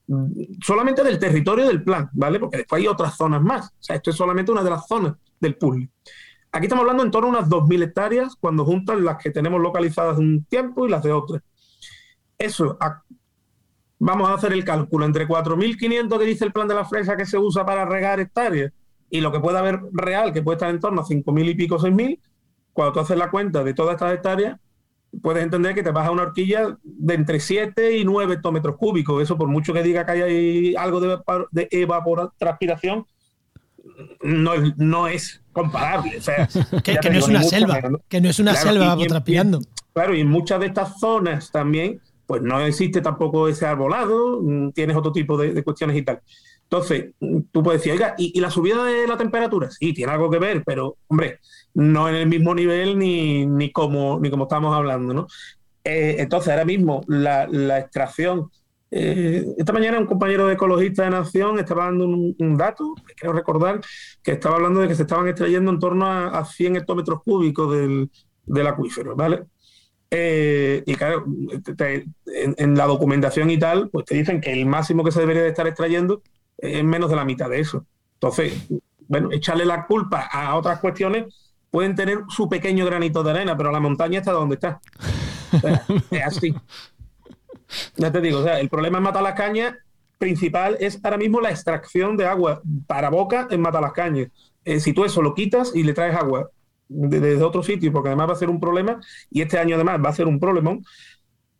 mm, 0.07 0.59
solamente 0.61 1.01
del 1.01 1.17
territorio 1.17 1.65
del 1.65 1.81
plan, 1.81 2.09
¿vale? 2.11 2.41
Porque 2.41 2.57
después 2.57 2.81
hay 2.81 2.87
otras 2.89 3.15
zonas 3.15 3.41
más. 3.41 3.67
O 3.67 3.71
sea, 3.79 3.95
esto 3.95 4.09
es 4.09 4.17
solamente 4.17 4.51
una 4.51 4.63
de 4.63 4.69
las 4.69 4.85
zonas 4.85 5.15
del 5.39 5.55
puzzle. 5.55 5.89
Aquí 6.51 6.65
estamos 6.65 6.81
hablando 6.81 7.03
en 7.03 7.11
torno 7.11 7.29
a 7.29 7.39
unas 7.39 7.49
2.000 7.49 7.83
hectáreas 7.83 8.35
cuando 8.35 8.65
juntan 8.65 9.05
las 9.05 9.15
que 9.23 9.31
tenemos 9.31 9.61
localizadas 9.61 10.17
de 10.17 10.23
un 10.23 10.43
tiempo 10.43 10.85
y 10.85 10.89
las 10.89 11.03
de 11.03 11.13
otras. 11.13 11.41
Eso, 12.37 12.77
vamos 13.97 14.29
a 14.29 14.33
hacer 14.33 14.51
el 14.51 14.65
cálculo 14.65 15.05
entre 15.05 15.25
4.500 15.25 16.19
que 16.19 16.25
dice 16.25 16.43
el 16.43 16.51
plan 16.51 16.67
de 16.67 16.75
la 16.75 16.83
fresa 16.83 17.15
que 17.15 17.25
se 17.25 17.37
usa 17.37 17.65
para 17.65 17.85
regar 17.85 18.19
hectáreas 18.19 18.73
y 19.09 19.21
lo 19.21 19.31
que 19.31 19.39
puede 19.39 19.57
haber 19.57 19.79
real, 19.93 20.33
que 20.33 20.41
puede 20.41 20.57
estar 20.57 20.69
en 20.69 20.81
torno 20.81 20.99
a 20.99 21.05
5.000 21.05 21.49
y 21.49 21.55
pico, 21.55 21.79
6.000, 21.79 22.19
cuando 22.77 22.93
tú 22.93 22.99
haces 22.99 23.17
la 23.17 23.31
cuenta 23.31 23.63
de 23.63 23.73
todas 23.73 23.95
estas 23.95 24.13
hectáreas, 24.13 24.59
puedes 25.23 25.41
entender 25.41 25.73
que 25.73 25.81
te 25.81 25.89
vas 25.89 26.07
a 26.07 26.11
una 26.11 26.21
horquilla 26.21 26.77
de 26.83 27.13
entre 27.15 27.39
7 27.39 27.97
y 27.97 28.05
9 28.05 28.35
hectómetros 28.35 28.77
cúbicos. 28.77 29.23
Eso, 29.23 29.35
por 29.35 29.47
mucho 29.47 29.73
que 29.73 29.81
diga 29.81 30.05
que 30.05 30.11
hay 30.11 30.75
algo 30.75 30.99
de, 30.99 31.17
de 31.49 31.67
evapotranspiración, 31.71 33.07
no, 34.21 34.51
no 34.75 35.07
es 35.07 35.41
comparable. 35.51 36.19
O 36.19 36.21
sea, 36.21 36.47
que, 36.83 36.99
no 37.09 37.17
es 37.17 37.27
una 37.27 37.41
selva, 37.41 37.81
que 38.07 38.21
no 38.21 38.29
es 38.29 38.37
una 38.37 38.53
selva. 38.53 38.95
Claro, 39.93 40.13
y 40.13 40.21
en 40.21 40.29
muchas 40.29 40.59
de 40.59 40.67
estas 40.67 40.99
zonas 40.99 41.49
también, 41.51 41.99
pues 42.27 42.43
no 42.43 42.59
existe 42.59 43.01
tampoco 43.01 43.47
ese 43.47 43.65
arbolado, 43.65 44.39
mm, 44.43 44.69
tienes 44.73 44.95
otro 44.95 45.11
tipo 45.11 45.35
de 45.35 45.63
cuestiones 45.63 45.97
y 45.97 46.03
tal. 46.03 46.21
Entonces, 46.69 47.11
tú 47.51 47.63
puedes 47.63 47.81
decir, 47.81 47.93
oiga, 47.93 48.13
¿y, 48.17 48.37
la 48.41 48.51
subida 48.51 48.83
de 48.83 49.07
la 49.07 49.15
temperatura? 49.15 49.71
Sí, 49.71 49.93
tiene 49.93 50.11
algo 50.11 50.29
que 50.29 50.37
ver, 50.37 50.63
pero, 50.65 50.97
hombre, 51.07 51.39
no 51.77 52.09
en 52.09 52.15
el 52.15 52.27
mismo 52.27 52.55
nivel 52.55 52.97
ni, 52.97 53.45
ni, 53.45 53.71
como, 53.71 54.19
ni 54.19 54.31
como 54.31 54.45
estamos 54.45 54.75
hablando, 54.75 55.13
¿no? 55.13 55.27
Eh, 55.83 56.15
entonces, 56.17 56.49
ahora 56.49 56.65
mismo, 56.65 57.03
la, 57.07 57.43
extracción. 57.77 58.49
Eh, 58.89 59.45
esta 59.59 59.73
mañana 59.73 59.99
un 59.99 60.07
compañero 60.07 60.47
de 60.47 60.55
ecologista 60.55 61.03
de 61.03 61.11
Nación 61.11 61.59
estaba 61.59 61.85
dando 61.85 62.07
un, 62.07 62.57
dato, 62.57 62.95
quiero 63.15 63.33
recordar, 63.33 63.79
que 64.23 64.31
estaba 64.31 64.55
hablando 64.55 64.79
de 64.79 64.87
que 64.87 64.95
se 64.95 65.03
estaban 65.03 65.27
extrayendo 65.27 65.69
en 65.69 65.77
torno 65.77 66.07
a, 66.07 66.43
100 66.43 66.77
hectómetros 66.77 67.21
cúbicos 67.21 67.71
del, 67.71 68.67
acuífero, 68.67 69.15
¿vale? 69.15 69.43
Eh, 70.09 70.81
y 70.83 70.95
claro, 70.95 71.25
en, 72.25 72.55
en, 72.57 72.75
la 72.75 72.87
documentación 72.87 73.51
y 73.51 73.59
tal, 73.59 73.91
pues 73.91 74.05
te 74.05 74.15
dicen 74.15 74.41
que 74.41 74.51
el 74.51 74.65
máximo 74.65 75.03
que 75.03 75.11
se 75.11 75.19
debería 75.19 75.43
de 75.43 75.49
estar 75.49 75.67
extrayendo 75.67 76.23
es 76.57 76.83
menos 76.83 77.11
de 77.11 77.17
la 77.17 77.25
mitad 77.25 77.51
de 77.51 77.59
eso. 77.59 77.85
Entonces, 78.13 78.67
bueno, 79.07 79.29
echarle 79.31 79.63
la 79.63 79.85
culpa 79.85 80.21
a 80.31 80.55
otras 80.55 80.79
cuestiones 80.79 81.46
pueden 81.71 81.95
tener 81.95 82.19
su 82.29 82.49
pequeño 82.49 82.85
granito 82.85 83.23
de 83.23 83.31
arena, 83.31 83.57
pero 83.57 83.71
la 83.71 83.79
montaña 83.79 84.19
está 84.19 84.31
donde 84.31 84.55
está. 84.55 84.79
es 86.11 86.23
así. 86.23 86.53
Ya 87.95 88.11
te 88.11 88.21
digo, 88.21 88.39
o 88.39 88.43
sea, 88.43 88.59
el 88.59 88.69
problema 88.69 88.97
en 88.97 89.03
Matalascañas 89.03 89.75
principal 90.17 90.77
es 90.79 90.99
ahora 91.03 91.17
mismo 91.17 91.41
la 91.41 91.51
extracción 91.51 92.17
de 92.17 92.25
agua 92.25 92.61
para 92.87 93.09
boca 93.09 93.47
en 93.51 93.61
Matalascañas. 93.61 94.29
eh, 94.65 94.79
si 94.79 94.93
tú 94.93 95.05
eso 95.05 95.21
lo 95.21 95.33
quitas 95.33 95.75
y 95.75 95.83
le 95.83 95.93
traes 95.93 96.15
agua 96.15 96.49
desde 96.89 97.43
otro 97.43 97.63
sitio, 97.63 97.91
porque 97.91 98.09
además 98.09 98.29
va 98.29 98.33
a 98.33 98.37
ser 98.37 98.49
un 98.49 98.59
problema, 98.59 98.99
y 99.29 99.41
este 99.41 99.59
año 99.59 99.75
además 99.75 99.99
va 100.03 100.09
a 100.09 100.13
ser 100.13 100.27
un 100.27 100.39
problema, 100.39 100.77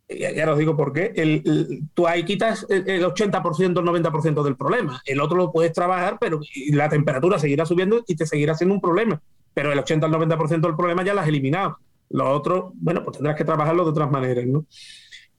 ya, 0.08 0.50
os 0.50 0.58
digo 0.58 0.74
por 0.74 0.92
qué, 0.92 1.12
el, 1.16 1.82
tú 1.92 2.06
ahí 2.06 2.24
quitas 2.24 2.64
el 2.70 3.04
80%, 3.04 3.60
el 3.60 3.74
90% 3.74 4.42
del 4.42 4.56
problema. 4.56 5.02
El 5.04 5.20
otro 5.20 5.36
lo 5.36 5.52
puedes 5.52 5.72
trabajar, 5.72 6.16
pero 6.18 6.40
la 6.70 6.88
temperatura 6.88 7.38
seguirá 7.38 7.66
subiendo 7.66 8.02
y 8.06 8.16
te 8.16 8.26
seguirá 8.26 8.54
siendo 8.54 8.74
un 8.74 8.80
problema. 8.80 9.20
Pero 9.58 9.72
el 9.72 9.78
80 9.80 10.06
al 10.06 10.12
90% 10.12 10.60
del 10.60 10.76
problema 10.76 11.02
ya 11.02 11.14
lo 11.14 11.20
has 11.20 11.26
eliminado. 11.26 11.80
Lo 12.10 12.30
otro, 12.30 12.74
bueno, 12.76 13.02
pues 13.02 13.16
tendrás 13.16 13.34
que 13.34 13.44
trabajarlo 13.44 13.82
de 13.82 13.90
otras 13.90 14.08
maneras, 14.08 14.46
¿no? 14.46 14.66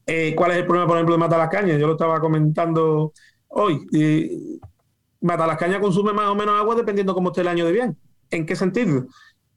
Eh, 0.05 0.33
¿Cuál 0.35 0.51
es 0.51 0.57
el 0.57 0.65
problema, 0.65 0.87
por 0.87 0.97
ejemplo, 0.97 1.15
de 1.15 1.19
Matalascaña? 1.19 1.77
Yo 1.77 1.87
lo 1.87 1.93
estaba 1.93 2.19
comentando 2.19 3.13
hoy. 3.47 3.87
Eh, 3.93 4.59
Matalascaña 5.21 5.79
consume 5.79 6.11
más 6.11 6.27
o 6.27 6.35
menos 6.35 6.53
agua 6.59 6.75
dependiendo 6.75 7.13
cómo 7.13 7.29
esté 7.29 7.39
el 7.39 7.47
año 7.47 7.65
de 7.65 7.71
bien. 7.71 7.97
¿En 8.29 8.45
qué 8.45 8.57
sentido? 8.57 9.07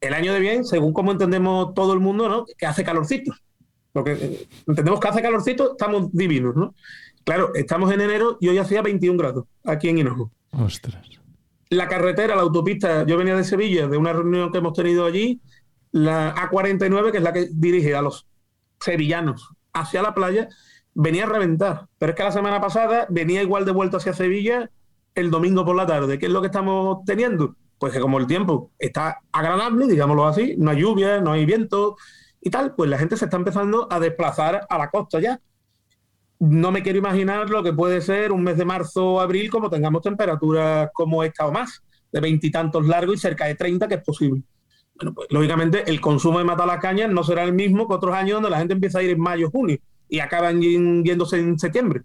El 0.00 0.14
año 0.14 0.32
de 0.32 0.38
bien, 0.38 0.64
según 0.64 0.92
como 0.92 1.10
entendemos 1.10 1.74
todo 1.74 1.92
el 1.92 1.98
mundo, 1.98 2.28
¿no? 2.28 2.44
Que 2.56 2.66
hace 2.66 2.84
calorcito. 2.84 3.34
Porque 3.92 4.12
eh, 4.12 4.48
entendemos 4.68 5.00
que 5.00 5.08
hace 5.08 5.22
calorcito, 5.22 5.72
estamos 5.72 6.12
divinos, 6.12 6.54
¿no? 6.54 6.72
Claro, 7.24 7.52
estamos 7.56 7.92
en 7.92 8.00
enero 8.00 8.38
y 8.40 8.46
hoy 8.46 8.58
hacía 8.58 8.80
21 8.80 9.18
grados 9.18 9.44
aquí 9.64 9.88
en 9.88 9.98
Hinojo. 9.98 10.30
Ostras. 10.52 11.22
La 11.73 11.89
carretera, 11.89 12.37
la 12.37 12.43
autopista, 12.43 13.07
yo 13.07 13.16
venía 13.16 13.35
de 13.35 13.45
Sevilla, 13.45 13.89
de 13.89 13.97
una 13.97 14.12
reunión 14.12 14.53
que 14.53 14.59
hemos 14.59 14.75
tenido 14.75 15.07
allí, 15.07 15.41
la 15.91 16.35
A49, 16.35 17.11
que 17.11 17.16
es 17.16 17.23
la 17.23 17.33
que 17.33 17.49
dirige 17.51 17.95
a 17.95 18.03
los 18.03 18.27
sevillanos 18.79 19.55
hacia 19.73 20.03
la 20.03 20.12
playa, 20.12 20.51
venía 20.93 21.25
a 21.25 21.29
reventar. 21.29 21.87
Pero 21.97 22.11
es 22.11 22.16
que 22.16 22.25
la 22.25 22.33
semana 22.33 22.61
pasada 22.61 23.07
venía 23.09 23.43
igual 23.43 23.64
de 23.64 23.73
vuelta 23.73 23.97
hacia 23.97 24.12
Sevilla 24.12 24.70
el 25.14 25.31
domingo 25.31 25.64
por 25.64 25.75
la 25.75 25.87
tarde. 25.87 26.18
¿Qué 26.18 26.27
es 26.27 26.33
lo 26.33 26.43
que 26.43 26.49
estamos 26.49 26.99
teniendo? 27.07 27.57
Pues 27.79 27.95
que 27.95 28.01
como 28.01 28.18
el 28.18 28.27
tiempo 28.27 28.70
está 28.79 29.20
agradable, 29.33 29.87
digámoslo 29.87 30.27
así, 30.27 30.55
no 30.59 30.73
hay 30.73 30.81
lluvia, 30.83 31.23
no 31.23 31.33
hay 31.33 31.47
viento, 31.47 31.97
y 32.39 32.51
tal, 32.51 32.75
pues 32.75 32.91
la 32.91 32.99
gente 32.99 33.16
se 33.16 33.25
está 33.25 33.39
empezando 33.39 33.89
a 33.91 33.99
desplazar 33.99 34.66
a 34.68 34.77
la 34.77 34.91
costa 34.91 35.20
ya. 35.20 35.41
No 36.45 36.72
me 36.72 36.82
quiero 36.82 36.99
imaginar 36.99 37.49
lo 37.49 37.62
que 37.62 37.72
puede 37.72 38.01
ser 38.01 38.32
un 38.32 38.43
mes 38.43 38.57
de 38.57 38.64
marzo 38.64 39.12
o 39.12 39.20
abril 39.20 39.49
como 39.49 39.70
tengamos 39.70 40.03
temperaturas 40.03 40.90
como 40.93 41.22
esta 41.22 41.47
o 41.47 41.53
más, 41.53 41.82
de 42.11 42.20
veintitantos 42.20 42.84
largos 42.86 43.14
y 43.14 43.18
cerca 43.18 43.47
de 43.47 43.55
30, 43.55 43.86
que 43.86 43.95
es 43.95 44.03
posible. 44.03 44.43
Bueno, 44.97 45.14
pues 45.14 45.28
lógicamente 45.30 45.84
el 45.86 46.01
consumo 46.01 46.38
de 46.38 46.45
matalacañas 46.45 47.11
no 47.11 47.22
será 47.22 47.45
el 47.45 47.53
mismo 47.53 47.86
que 47.86 47.95
otros 47.95 48.14
años 48.14 48.34
donde 48.34 48.51
la 48.51 48.59
gente 48.59 48.74
empieza 48.74 48.99
a 48.99 49.03
ir 49.05 49.11
en 49.11 49.20
mayo, 49.20 49.51
junio 49.51 49.78
y 50.09 50.18
acaban 50.18 50.61
yéndose 50.61 51.38
en 51.38 51.59
septiembre. 51.61 52.03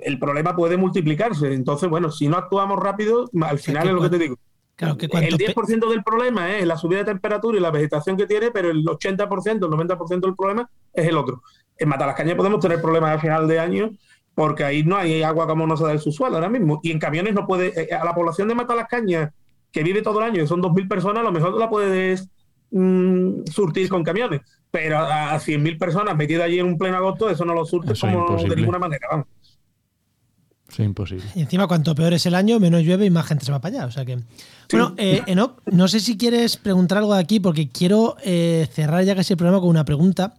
El 0.00 0.18
problema 0.18 0.56
puede 0.56 0.76
multiplicarse. 0.76 1.54
Entonces, 1.54 1.88
bueno, 1.88 2.10
si 2.10 2.26
no 2.26 2.36
actuamos 2.36 2.80
rápido, 2.80 3.30
al 3.40 3.60
final 3.60 3.86
es 3.86 3.94
lo 3.94 4.02
que 4.02 4.10
te 4.10 4.18
digo 4.18 4.38
el 4.80 5.38
10% 5.38 5.90
del 5.90 6.04
problema 6.04 6.56
es 6.56 6.66
la 6.66 6.76
subida 6.76 6.98
de 6.98 7.06
temperatura 7.06 7.58
y 7.58 7.60
la 7.60 7.70
vegetación 7.70 8.16
que 8.16 8.26
tiene, 8.26 8.50
pero 8.50 8.70
el 8.70 8.84
80%, 8.84 9.52
el 9.52 9.60
90% 9.60 10.20
del 10.20 10.36
problema 10.36 10.70
es 10.92 11.06
el 11.06 11.16
otro. 11.16 11.42
En 11.78 11.88
Matalascaña 11.88 12.36
podemos 12.36 12.60
tener 12.60 12.80
problemas 12.80 13.16
a 13.16 13.20
final 13.20 13.46
de 13.46 13.58
año 13.58 13.90
porque 14.34 14.62
ahí 14.62 14.84
no 14.84 14.96
hay 14.96 15.22
agua 15.24 15.48
como 15.48 15.66
no 15.66 15.76
se 15.76 15.82
da 15.82 15.90
el 15.90 15.98
subsuelo 15.98 16.36
ahora 16.36 16.48
mismo. 16.48 16.78
Y 16.84 16.92
en 16.92 17.00
camiones 17.00 17.34
no 17.34 17.44
puede, 17.44 17.72
eh, 17.74 17.92
a 17.92 18.04
la 18.04 18.14
población 18.14 18.46
de 18.46 18.54
Matalascaña, 18.54 19.32
que 19.72 19.82
vive 19.82 20.00
todo 20.00 20.20
el 20.20 20.26
año, 20.26 20.42
que 20.42 20.46
son 20.46 20.62
2.000 20.62 20.88
personas, 20.88 21.18
a 21.18 21.24
lo 21.24 21.32
mejor 21.32 21.58
la 21.58 21.68
puedes 21.68 22.28
mm, 22.70 23.46
surtir 23.46 23.88
con 23.88 24.04
camiones. 24.04 24.42
Pero 24.70 24.98
a, 24.98 25.34
100.000 25.40 25.76
personas 25.76 26.16
metidas 26.16 26.44
allí 26.44 26.60
en 26.60 26.66
un 26.66 26.78
pleno 26.78 26.98
agosto, 26.98 27.28
eso 27.28 27.44
no 27.44 27.52
lo 27.52 27.64
surtes 27.64 27.98
como 28.00 28.36
de 28.36 28.54
ninguna 28.54 28.78
manera. 28.78 29.08
Vamos. 29.10 29.26
Es 30.70 30.78
imposible. 30.78 31.24
Y 31.34 31.40
encima, 31.40 31.66
cuanto 31.66 31.94
peor 31.94 32.12
es 32.12 32.24
el 32.26 32.34
año, 32.34 32.60
menos 32.60 32.82
llueve 32.82 33.06
y 33.06 33.10
más 33.10 33.26
gente 33.26 33.44
se 33.44 33.52
va 33.52 33.60
para 33.60 33.78
allá. 33.78 33.86
O 33.86 33.90
sea 33.90 34.04
que. 34.04 34.18
Bueno, 34.70 34.94
eh, 34.98 35.22
Enoch, 35.26 35.62
no 35.66 35.88
sé 35.88 35.98
si 35.98 36.16
quieres 36.16 36.58
preguntar 36.58 36.98
algo 36.98 37.14
de 37.14 37.20
aquí, 37.20 37.40
porque 37.40 37.70
quiero 37.70 38.16
eh, 38.22 38.68
cerrar 38.70 39.02
ya 39.04 39.16
casi 39.16 39.32
el 39.32 39.38
programa 39.38 39.60
con 39.60 39.70
una 39.70 39.84
pregunta. 39.84 40.34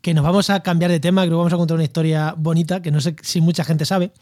Que 0.00 0.14
nos 0.14 0.24
vamos 0.24 0.50
a 0.50 0.60
cambiar 0.60 0.90
de 0.90 1.00
tema, 1.00 1.22
creo 1.22 1.32
que 1.32 1.38
vamos 1.38 1.52
a 1.52 1.56
contar 1.56 1.74
una 1.74 1.84
historia 1.84 2.34
bonita, 2.36 2.80
que 2.80 2.90
no 2.90 3.00
sé 3.00 3.14
si 3.22 3.40
mucha 3.40 3.64
gente 3.64 3.84
sabe. 3.84 4.12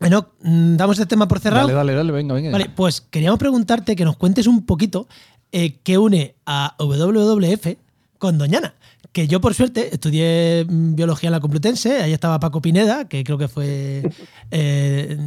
Enoch, 0.00 0.28
mm, 0.42 0.76
damos 0.76 0.98
el 0.98 1.06
tema 1.06 1.28
por 1.28 1.40
cerrado. 1.40 1.68
Dale, 1.68 1.74
dale, 1.74 1.94
dale, 1.94 2.12
venga, 2.12 2.34
venga. 2.34 2.50
Vale, 2.50 2.70
pues 2.74 3.00
queríamos 3.00 3.38
preguntarte 3.38 3.96
que 3.96 4.04
nos 4.04 4.16
cuentes 4.16 4.46
un 4.46 4.66
poquito 4.66 5.06
eh, 5.52 5.78
qué 5.82 5.98
une 5.98 6.34
a 6.44 6.74
WWF 6.78 7.76
con 8.18 8.38
Doñana 8.38 8.74
que 9.12 9.28
yo 9.28 9.40
por 9.40 9.54
suerte 9.54 9.90
estudié 9.92 10.64
mm, 10.68 10.94
biología 10.94 11.28
en 11.28 11.32
la 11.32 11.40
Complutense, 11.40 12.02
ahí 12.02 12.12
estaba 12.12 12.40
Paco 12.40 12.62
Pineda, 12.62 13.08
que 13.08 13.22
creo 13.22 13.38
que 13.38 13.48
fue 13.48 14.02
eh, 14.50 15.18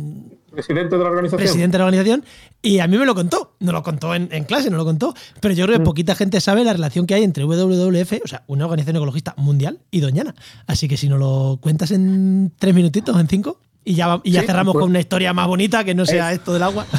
presidente 0.56 0.98
de 0.98 1.04
la 1.04 1.10
organización. 1.10 1.40
Presidente 1.40 1.78
de 1.78 1.80
la 1.80 1.86
organización, 1.86 2.26
y 2.62 2.80
a 2.80 2.88
mí 2.88 2.98
me 2.98 3.06
lo 3.06 3.14
contó, 3.14 3.56
no 3.60 3.72
lo 3.72 3.84
contó 3.84 4.16
en, 4.16 4.28
clase, 4.46 4.70
no 4.70 4.78
lo 4.78 4.86
contó, 4.86 5.14
pero 5.42 5.54
yo 5.54 5.66
creo 5.66 5.78
que 5.78 5.84
mm. 5.84 5.86
poquita 5.86 6.16
gente 6.16 6.42
sabe 6.42 6.64
la 6.64 6.74
relación 6.74 7.06
que 7.06 7.14
hay 7.14 7.24
entre 7.24 7.44
WWF, 7.44 8.14
o 8.24 8.28
sea, 8.28 8.44
una 8.48 8.66
organización 8.66 8.96
ecologista 8.96 9.34
mundial, 9.38 9.80
y 9.92 10.00
Doñana. 10.00 10.34
Así 10.66 10.88
que 10.88 10.98
si 10.98 11.08
nos 11.08 11.20
lo 11.20 11.60
cuentas 11.62 11.92
en 11.92 12.52
tres 12.58 12.74
minutitos, 12.74 13.20
en 13.20 13.28
cinco. 13.28 13.60
Y 13.88 13.94
ya, 13.94 14.20
y 14.24 14.32
ya 14.32 14.42
cerramos 14.42 14.74
pues 14.74 14.82
con 14.82 14.90
una 14.90 15.00
historia 15.00 15.32
más 15.32 15.46
bonita 15.46 15.84
que 15.84 15.94
no 15.94 16.08
sea 16.08 16.34
esto 16.34 16.52
del 16.54 16.64
agua. 16.64 16.88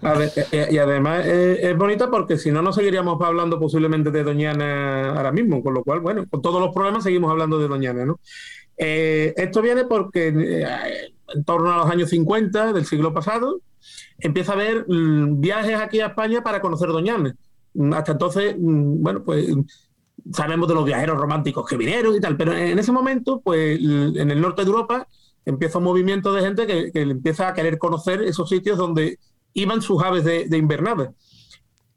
Eh, 0.00 0.46
eh, 0.52 0.68
y 0.70 0.78
además 0.78 1.26
es 1.26 1.76
bonita 1.76 2.10
porque 2.10 2.38
si 2.38 2.50
no, 2.50 2.62
no 2.62 2.72
seguiríamos 2.72 3.20
hablando 3.20 3.60
posiblemente 3.60 4.10
de 4.10 4.24
Doñana 4.24 5.10
ahora 5.10 5.32
mismo, 5.32 5.62
con 5.62 5.74
lo 5.74 5.84
cual, 5.84 6.00
bueno, 6.00 6.24
con 6.30 6.40
todos 6.40 6.60
los 6.62 6.74
problemas 6.74 7.04
seguimos 7.04 7.30
hablando 7.30 7.58
de 7.58 7.68
Doñana, 7.68 8.06
¿no? 8.06 8.18
Eh, 8.78 9.34
esto 9.36 9.60
viene 9.60 9.84
porque 9.84 10.32
en 11.34 11.44
torno 11.44 11.72
a 11.72 11.78
los 11.78 11.90
años 11.90 12.10
50 12.10 12.72
del 12.72 12.86
siglo 12.86 13.12
pasado 13.12 13.60
empieza 14.18 14.52
a 14.52 14.54
haber 14.56 14.86
mm, 14.88 15.40
viajes 15.40 15.76
aquí 15.76 16.00
a 16.00 16.08
España 16.08 16.42
para 16.42 16.60
conocer 16.60 16.88
Doñana. 16.88 17.34
Hasta 17.92 18.12
entonces, 18.12 18.56
mm, 18.58 19.02
bueno, 19.02 19.22
pues 19.24 19.46
sabemos 20.32 20.68
de 20.68 20.74
los 20.74 20.84
viajeros 20.84 21.18
románticos 21.18 21.68
que 21.68 21.76
vinieron 21.76 22.14
y 22.14 22.20
tal, 22.20 22.36
pero 22.36 22.52
en 22.52 22.78
ese 22.78 22.92
momento, 22.92 23.40
pues 23.40 23.78
en 23.80 24.30
el 24.30 24.40
norte 24.40 24.62
de 24.62 24.68
Europa 24.68 25.06
empieza 25.44 25.78
un 25.78 25.84
movimiento 25.84 26.32
de 26.32 26.42
gente 26.42 26.66
que, 26.66 26.90
empieza 26.94 27.48
a 27.48 27.54
querer 27.54 27.78
conocer 27.78 28.22
esos 28.22 28.48
sitios 28.48 28.76
donde 28.76 29.18
iban 29.54 29.80
sus 29.80 30.02
aves 30.02 30.24
de, 30.24 30.56
invernada. 30.56 31.12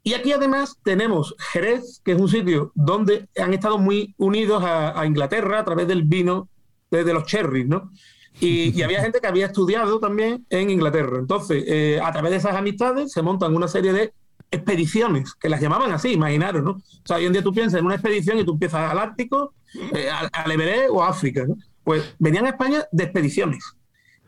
Y 0.04 0.14
aquí 0.14 0.32
además 0.32 0.78
tenemos 0.84 1.36
Jerez, 1.52 2.02
que 2.04 2.14
es 2.14 2.20
un 2.20 2.30
sitio 2.30 2.72
donde 2.74 3.28
han 3.38 3.54
estado 3.54 3.78
muy 3.78 4.16
unidos 4.18 4.64
a, 4.66 5.06
Inglaterra 5.06 5.60
a 5.60 5.66
través 5.66 5.88
del 5.88 6.04
vino 6.04 6.48
de, 6.90 7.14
los 7.14 7.26
cherries, 7.26 7.68
¿no? 7.68 7.92
Y, 8.40 8.82
había 8.82 9.02
gente 9.02 9.20
que 9.20 9.28
había 9.28 9.48
estudiado 9.48 10.00
también 10.00 10.46
en 10.50 10.70
Inglaterra. 10.70 11.20
Entonces, 11.20 11.64
eh, 11.68 12.00
a 12.02 12.12
través 12.12 12.32
de 12.32 12.38
esas 12.38 12.56
amistades 12.56 13.12
se 13.12 13.22
montan 13.22 13.56
una 13.56 13.68
serie 13.68 13.94
de 13.94 14.14
expediciones, 14.50 15.36
que 15.36 15.48
las 15.48 15.62
llamaban 15.62 15.92
así, 15.92 16.14
imaginaros, 16.14 16.64
¿no? 16.64 16.72
O 16.72 17.06
sea, 17.06 17.18
hoy 17.18 17.26
en 17.26 17.34
día 17.34 17.44
tú 17.44 17.54
piensas 17.54 17.80
en 17.80 17.86
una 17.86 17.96
expedición 17.96 18.40
y 18.40 18.44
tú 18.44 18.54
empiezas 18.54 18.90
al 18.92 18.98
Ártico, 18.98 19.54
eh, 19.94 20.10
al, 20.10 20.30
al 20.34 20.52
Everest 20.52 20.90
o 20.92 21.04
a 21.04 21.10
África, 21.10 21.46
¿no? 21.48 21.56
Pues 21.84 22.16
venían 22.20 22.46
a 22.46 22.50
España 22.50 22.84
de 22.92 23.04
expediciones. 23.04 23.64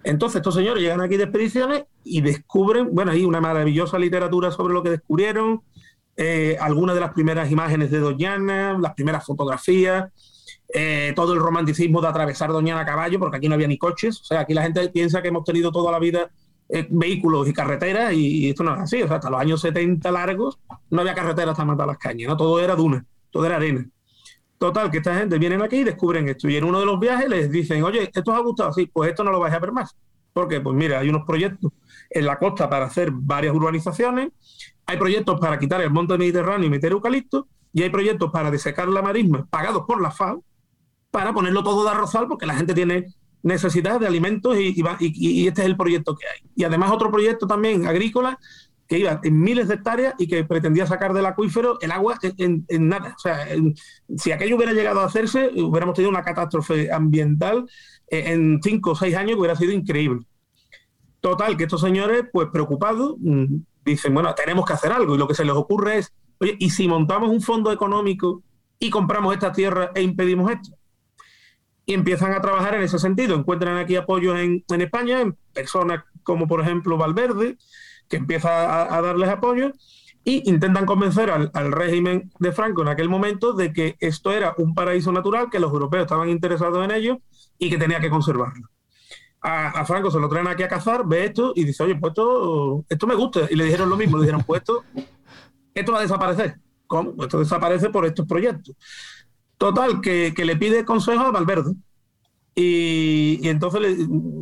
Entonces 0.03 0.37
estos 0.37 0.55
señores 0.55 0.81
llegan 0.81 1.01
aquí 1.01 1.17
de 1.17 1.23
expediciones 1.23 1.85
y 2.03 2.21
descubren, 2.21 2.93
bueno, 2.93 3.11
hay 3.11 3.23
una 3.25 3.41
maravillosa 3.41 3.97
literatura 3.97 4.51
sobre 4.51 4.73
lo 4.73 4.83
que 4.83 4.89
descubrieron, 4.89 5.61
eh, 6.15 6.57
algunas 6.59 6.95
de 6.95 7.01
las 7.01 7.13
primeras 7.13 7.49
imágenes 7.49 7.89
de 7.89 7.99
Doñana, 7.99 8.77
las 8.79 8.93
primeras 8.93 9.25
fotografías, 9.25 10.11
eh, 10.73 11.13
todo 11.15 11.33
el 11.33 11.39
romanticismo 11.39 12.01
de 12.01 12.07
atravesar 12.07 12.51
Doñana 12.51 12.81
a 12.81 12.85
caballo, 12.85 13.19
porque 13.19 13.37
aquí 13.37 13.47
no 13.47 13.55
había 13.55 13.67
ni 13.67 13.77
coches, 13.77 14.21
o 14.21 14.23
sea, 14.23 14.41
aquí 14.41 14.53
la 14.53 14.63
gente 14.63 14.89
piensa 14.89 15.21
que 15.21 15.27
hemos 15.27 15.43
tenido 15.43 15.71
toda 15.71 15.91
la 15.91 15.99
vida 15.99 16.31
eh, 16.69 16.87
vehículos 16.89 17.47
y 17.47 17.53
carreteras 17.53 18.13
y, 18.13 18.49
esto 18.49 18.63
no 18.63 18.73
es 18.73 18.81
así, 18.81 19.01
o 19.01 19.07
sea, 19.07 19.17
hasta 19.17 19.29
los 19.29 19.39
años 19.39 19.61
70 19.61 20.11
largos 20.11 20.59
no 20.89 21.01
había 21.01 21.13
carreteras 21.13 21.51
hasta 21.51 21.65
matar 21.65 21.87
las 21.87 21.97
cañas, 21.97 22.29
¿no? 22.29 22.37
todo 22.37 22.59
era 22.59 22.75
duna, 22.75 23.05
todo 23.29 23.45
era 23.45 23.57
arena. 23.57 23.87
Total, 24.57 24.89
que 24.89 24.97
esta 24.97 25.15
gente 25.15 25.37
vienen 25.37 25.61
aquí 25.61 25.77
y 25.77 25.83
descubren 25.83 26.29
esto. 26.29 26.47
Y 26.47 26.55
en 26.55 26.63
uno 26.63 26.79
de 26.79 26.85
los 26.85 26.97
viajes 26.97 27.27
les 27.27 27.51
dicen, 27.51 27.83
oye, 27.83 28.03
¿esto 28.03 28.31
os 28.31 28.37
ha 28.37 28.39
gustado? 28.39 28.71
Sí, 28.71 28.85
pues 28.85 29.09
esto 29.09 29.21
no 29.21 29.31
lo 29.31 29.39
vais 29.41 29.53
a 29.53 29.59
ver 29.59 29.73
más. 29.73 29.93
Porque, 30.31 30.61
pues 30.61 30.73
mira, 30.73 30.99
hay 30.99 31.09
unos 31.09 31.25
proyectos 31.27 31.73
en 32.09 32.25
la 32.25 32.39
costa 32.39 32.69
para 32.69 32.85
hacer 32.85 33.11
varias 33.11 33.53
urbanizaciones, 33.53 34.29
hay 34.85 34.97
proyectos 34.97 35.37
para 35.39 35.59
quitar 35.59 35.81
el 35.81 35.89
monte 35.89 36.17
mediterráneo 36.17 36.67
y 36.67 36.69
meter 36.69 36.93
eucalipto, 36.93 37.47
y 37.73 37.83
hay 37.83 37.89
proyectos 37.89 38.31
para 38.31 38.51
desecar 38.51 38.87
la 38.87 39.01
marisma 39.01 39.45
pagados 39.49 39.83
por 39.85 40.01
la 40.01 40.11
FAO, 40.11 40.43
para 41.13 41.31
ponerlo 41.31 41.63
todo 41.63 41.83
de 41.83 41.91
arrozal, 41.91 42.27
porque 42.27 42.47
la 42.47 42.55
gente 42.55 42.73
tiene 42.73 43.13
necesidad 43.43 43.99
de 43.99 44.07
alimentos 44.07 44.57
y, 44.57 45.47
este 45.47 45.61
es 45.61 45.67
el 45.67 45.77
proyecto 45.77 46.15
que 46.15 46.25
hay. 46.25 46.49
Y 46.55 46.63
además 46.63 46.91
otro 46.91 47.11
proyecto 47.11 47.45
también 47.45 47.85
agrícola 47.85 48.39
que 48.87 48.97
iba 48.97 49.19
en 49.23 49.39
miles 49.39 49.67
de 49.67 49.75
hectáreas 49.75 50.15
y 50.17 50.27
que 50.27 50.43
pretendía 50.43 50.87
sacar 50.87 51.13
del 51.13 51.27
acuífero 51.27 51.77
el 51.81 51.91
agua 51.91 52.17
en, 52.39 52.65
nada. 52.79 53.13
O 53.15 53.19
sea, 53.19 53.45
si 54.17 54.31
aquello 54.31 54.55
hubiera 54.55 54.73
llegado 54.73 55.01
a 55.01 55.05
hacerse, 55.05 55.51
hubiéramos 55.55 55.93
tenido 55.93 56.09
una 56.09 56.23
catástrofe 56.23 56.91
ambiental 56.91 57.69
eh, 58.09 58.33
en 58.33 58.59
cinco 58.63 58.91
o 58.91 58.95
seis 58.95 59.15
años 59.15 59.33
que 59.33 59.39
hubiera 59.39 59.55
sido 59.55 59.71
increíble. 59.71 60.25
Total, 61.21 61.55
que 61.55 61.65
estos 61.65 61.81
señores, 61.81 62.25
pues 62.33 62.47
preocupados, 62.51 63.17
mm, 63.19 63.55
dicen, 63.85 64.15
bueno, 64.15 64.33
tenemos 64.33 64.65
que 64.65 64.73
hacer 64.73 64.91
algo. 64.91 65.13
Y 65.13 65.19
lo 65.19 65.27
que 65.27 65.35
se 65.35 65.45
les 65.45 65.53
ocurre 65.53 65.99
es, 65.99 66.11
oye, 66.39 66.55
¿y 66.57 66.71
si 66.71 66.87
montamos 66.87 67.29
un 67.29 67.41
fondo 67.41 67.71
económico 67.71 68.41
y 68.79 68.89
compramos 68.89 69.31
esta 69.35 69.51
tierra 69.51 69.91
e 69.93 70.01
impedimos 70.01 70.51
esto? 70.51 70.75
Y 71.85 71.93
empiezan 71.93 72.33
a 72.33 72.41
trabajar 72.41 72.75
en 72.75 72.83
ese 72.83 72.97
sentido. 72.97 73.35
Encuentran 73.35 73.77
aquí 73.77 73.95
apoyo 73.95 74.37
en, 74.37 74.63
en 74.69 74.81
España, 74.81 75.21
en 75.21 75.37
personas 75.53 76.03
como 76.23 76.47
por 76.47 76.61
ejemplo 76.61 76.97
Valverde, 76.97 77.57
que 78.09 78.17
empieza 78.17 78.95
a, 78.95 79.01
darles 79.01 79.29
apoyo 79.29 79.71
y 80.23 80.49
intentan 80.49 80.85
convencer 80.85 81.29
al, 81.29 81.71
régimen 81.71 82.31
de 82.39 82.51
Franco 82.51 82.81
en 82.81 82.87
aquel 82.87 83.09
momento 83.09 83.53
de 83.53 83.73
que 83.73 83.95
esto 83.99 84.31
era 84.31 84.53
un 84.57 84.73
paraíso 84.73 85.11
natural, 85.11 85.49
que 85.49 85.59
los 85.59 85.71
europeos 85.71 86.03
estaban 86.03 86.29
interesados 86.29 86.83
en 86.83 86.91
ello 86.91 87.19
y 87.57 87.69
que 87.69 87.77
tenía 87.77 87.99
que 87.99 88.09
conservarlo. 88.09 88.69
A, 89.41 89.83
Franco 89.85 90.09
se 90.09 90.19
lo 90.19 90.29
traen 90.29 90.47
aquí 90.47 90.63
a 90.63 90.69
cazar, 90.69 91.05
ve 91.05 91.25
esto 91.25 91.51
y 91.55 91.65
dice, 91.65 91.83
oye, 91.83 91.95
pues 91.95 92.11
esto, 92.11 92.85
esto 92.87 93.07
me 93.07 93.15
gusta. 93.15 93.41
Y 93.49 93.55
le 93.55 93.65
dijeron 93.65 93.89
lo 93.89 93.97
mismo, 93.97 94.17
le 94.17 94.23
dijeron, 94.23 94.43
pues 94.45 94.61
esto, 94.61 94.83
esto 95.73 95.91
va 95.91 95.97
a 95.99 96.01
desaparecer. 96.03 96.55
¿Cómo? 96.87 97.21
Esto 97.21 97.39
desaparece 97.39 97.89
por 97.89 98.05
estos 98.05 98.25
proyectos. 98.25 98.75
Total, 99.63 100.01
que, 100.01 100.33
le 100.35 100.57
pide 100.57 100.83
consejo 100.83 101.21
a 101.21 101.31
Valverde. 101.31 101.73
Y, 102.53 103.47
entonces 103.47 103.95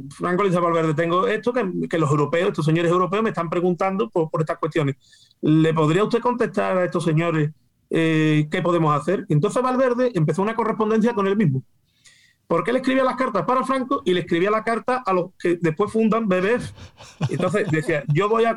Franco 0.09 0.41
le 0.41 0.49
dice 0.49 0.57
a 0.57 0.63
Valverde, 0.63 0.95
tengo 0.95 1.27
esto 1.27 1.53
que, 1.53 1.99
los 1.99 2.09
europeos, 2.09 2.47
estos 2.47 2.65
señores 2.65 2.91
europeos 2.91 3.21
me 3.21 3.29
están 3.29 3.47
preguntando 3.47 4.09
por, 4.09 4.29
estas 4.39 4.57
cuestiones. 4.57 4.95
¿Le 5.41 5.75
podría 5.75 6.03
usted 6.03 6.21
contestar 6.21 6.75
a 6.75 6.85
estos 6.85 7.03
señores 7.03 7.51
eh, 7.91 8.47
qué 8.49 8.63
podemos 8.63 8.99
hacer? 8.99 9.27
Y 9.29 9.33
entonces 9.33 9.61
Valverde 9.61 10.11
empezó 10.15 10.41
una 10.41 10.55
correspondencia 10.55 11.13
con 11.13 11.27
él 11.27 11.37
mismo. 11.37 11.61
Porque 12.47 12.71
él 12.71 12.77
escribía 12.77 13.03
las 13.03 13.15
cartas 13.15 13.45
para 13.45 13.63
Franco 13.63 14.01
y 14.03 14.15
le 14.15 14.21
escribía 14.21 14.49
la 14.49 14.63
carta 14.63 15.03
a 15.05 15.13
los 15.13 15.33
que 15.37 15.59
después 15.61 15.91
fundan 15.91 16.27
BBF. 16.27 16.71
Entonces 17.29 17.69
decía, 17.69 18.03
yo 18.07 18.27
voy 18.27 18.45
a 18.45 18.55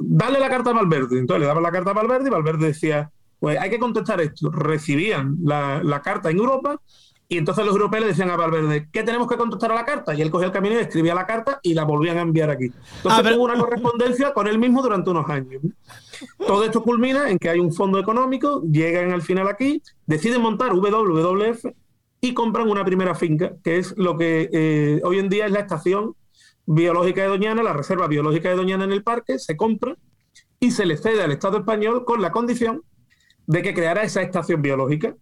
darle 0.00 0.40
la 0.40 0.48
carta 0.48 0.70
a 0.70 0.72
Valverde. 0.72 1.18
Entonces 1.18 1.40
le 1.42 1.48
daba 1.48 1.60
la 1.60 1.70
carta 1.70 1.90
a 1.90 1.94
Valverde 1.94 2.28
y 2.28 2.30
Valverde 2.30 2.68
decía, 2.68 3.12
pues 3.42 3.58
hay 3.58 3.70
que 3.70 3.80
contestar 3.80 4.20
esto. 4.20 4.52
Recibían 4.52 5.36
la, 5.42 6.00
carta 6.04 6.30
en 6.30 6.38
Europa 6.38 6.80
y 7.26 7.38
entonces 7.38 7.66
los 7.66 7.74
europeos 7.74 8.02
le 8.02 8.10
decían 8.10 8.30
a 8.30 8.36
Valverde, 8.36 8.88
¿qué 8.92 9.02
tenemos 9.02 9.26
que 9.26 9.36
contestar 9.36 9.72
a 9.72 9.74
la 9.74 9.84
carta? 9.84 10.14
Y 10.14 10.22
él 10.22 10.30
cogía 10.30 10.46
el 10.46 10.52
camino 10.52 10.76
y 10.76 10.78
escribía 10.78 11.12
la 11.12 11.26
carta 11.26 11.58
y 11.60 11.74
la 11.74 11.82
volvían 11.82 12.18
a 12.18 12.20
enviar 12.20 12.50
aquí. 12.50 12.70
Entonces 12.98 13.36
hubo 13.36 13.42
una 13.42 13.58
correspondencia 13.58 14.32
con 14.32 14.46
él 14.46 14.60
mismo 14.60 14.80
durante 14.80 15.10
unos 15.10 15.28
años. 15.28 15.60
Todo 16.38 16.62
esto 16.62 16.84
culmina 16.84 17.30
en 17.30 17.38
que 17.40 17.48
hay 17.48 17.58
un 17.58 17.72
fondo 17.72 17.98
económico, 17.98 18.62
llegan 18.62 19.10
al 19.10 19.22
final 19.22 19.48
aquí, 19.48 19.82
deciden 20.06 20.40
montar 20.40 20.72
WWF 20.72 21.64
y 22.20 22.34
compran 22.34 22.70
una 22.70 22.84
primera 22.84 23.16
finca, 23.16 23.54
que 23.64 23.78
es 23.78 23.92
lo 23.98 24.16
que 24.16 24.50
eh, 24.52 25.00
hoy 25.02 25.18
en 25.18 25.28
día 25.28 25.46
es 25.46 25.50
la 25.50 25.58
estación 25.58 26.14
biológica 26.64 27.22
de 27.22 27.26
Doñana, 27.26 27.64
la 27.64 27.72
reserva 27.72 28.06
biológica 28.06 28.50
de 28.50 28.54
Doñana 28.54 28.84
en 28.84 28.92
el 28.92 29.02
parque, 29.02 29.40
se 29.40 29.56
compra 29.56 29.96
y 30.60 30.70
se 30.70 30.86
le 30.86 30.96
cede 30.96 31.24
al 31.24 31.32
Estado 31.32 31.58
español 31.58 32.04
con 32.04 32.22
la 32.22 32.30
condición 32.30 32.84
de 33.46 33.62
que 33.62 33.74
creara 33.74 34.02
esa 34.02 34.22
estación 34.22 34.62
biológica. 34.62 35.14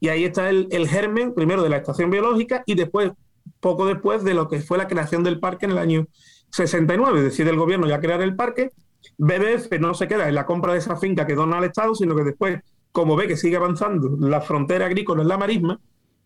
Y 0.00 0.08
ahí 0.08 0.24
está 0.24 0.50
el, 0.50 0.88
germen, 0.88 1.34
primero 1.34 1.62
de 1.62 1.70
la 1.70 1.78
estación 1.78 2.10
biológica 2.10 2.62
y 2.66 2.74
después, 2.74 3.12
poco 3.60 3.86
después, 3.86 4.24
de 4.24 4.34
lo 4.34 4.48
que 4.48 4.60
fue 4.60 4.78
la 4.78 4.88
creación 4.88 5.24
del 5.24 5.40
parque 5.40 5.66
en 5.66 5.72
el 5.72 5.78
año 5.78 6.06
69. 6.50 7.22
Decide 7.22 7.50
el 7.50 7.56
gobierno 7.56 7.86
ya 7.86 8.00
crear 8.00 8.20
el 8.20 8.36
parque. 8.36 8.72
BBF 9.18 9.72
no 9.80 9.94
se 9.94 10.08
queda 10.08 10.28
en 10.28 10.34
la 10.34 10.44
compra 10.46 10.72
de 10.72 10.80
esa 10.80 10.96
finca 10.96 11.26
que 11.26 11.34
dona 11.34 11.58
al 11.58 11.64
Estado, 11.64 11.94
sino 11.94 12.14
que 12.14 12.24
después, 12.24 12.60
como 12.92 13.16
ve 13.16 13.26
que 13.26 13.36
sigue 13.36 13.56
avanzando 13.56 14.16
la 14.20 14.40
frontera 14.40 14.86
agrícola 14.86 15.22
en 15.22 15.28
la 15.28 15.38
marisma, 15.38 15.80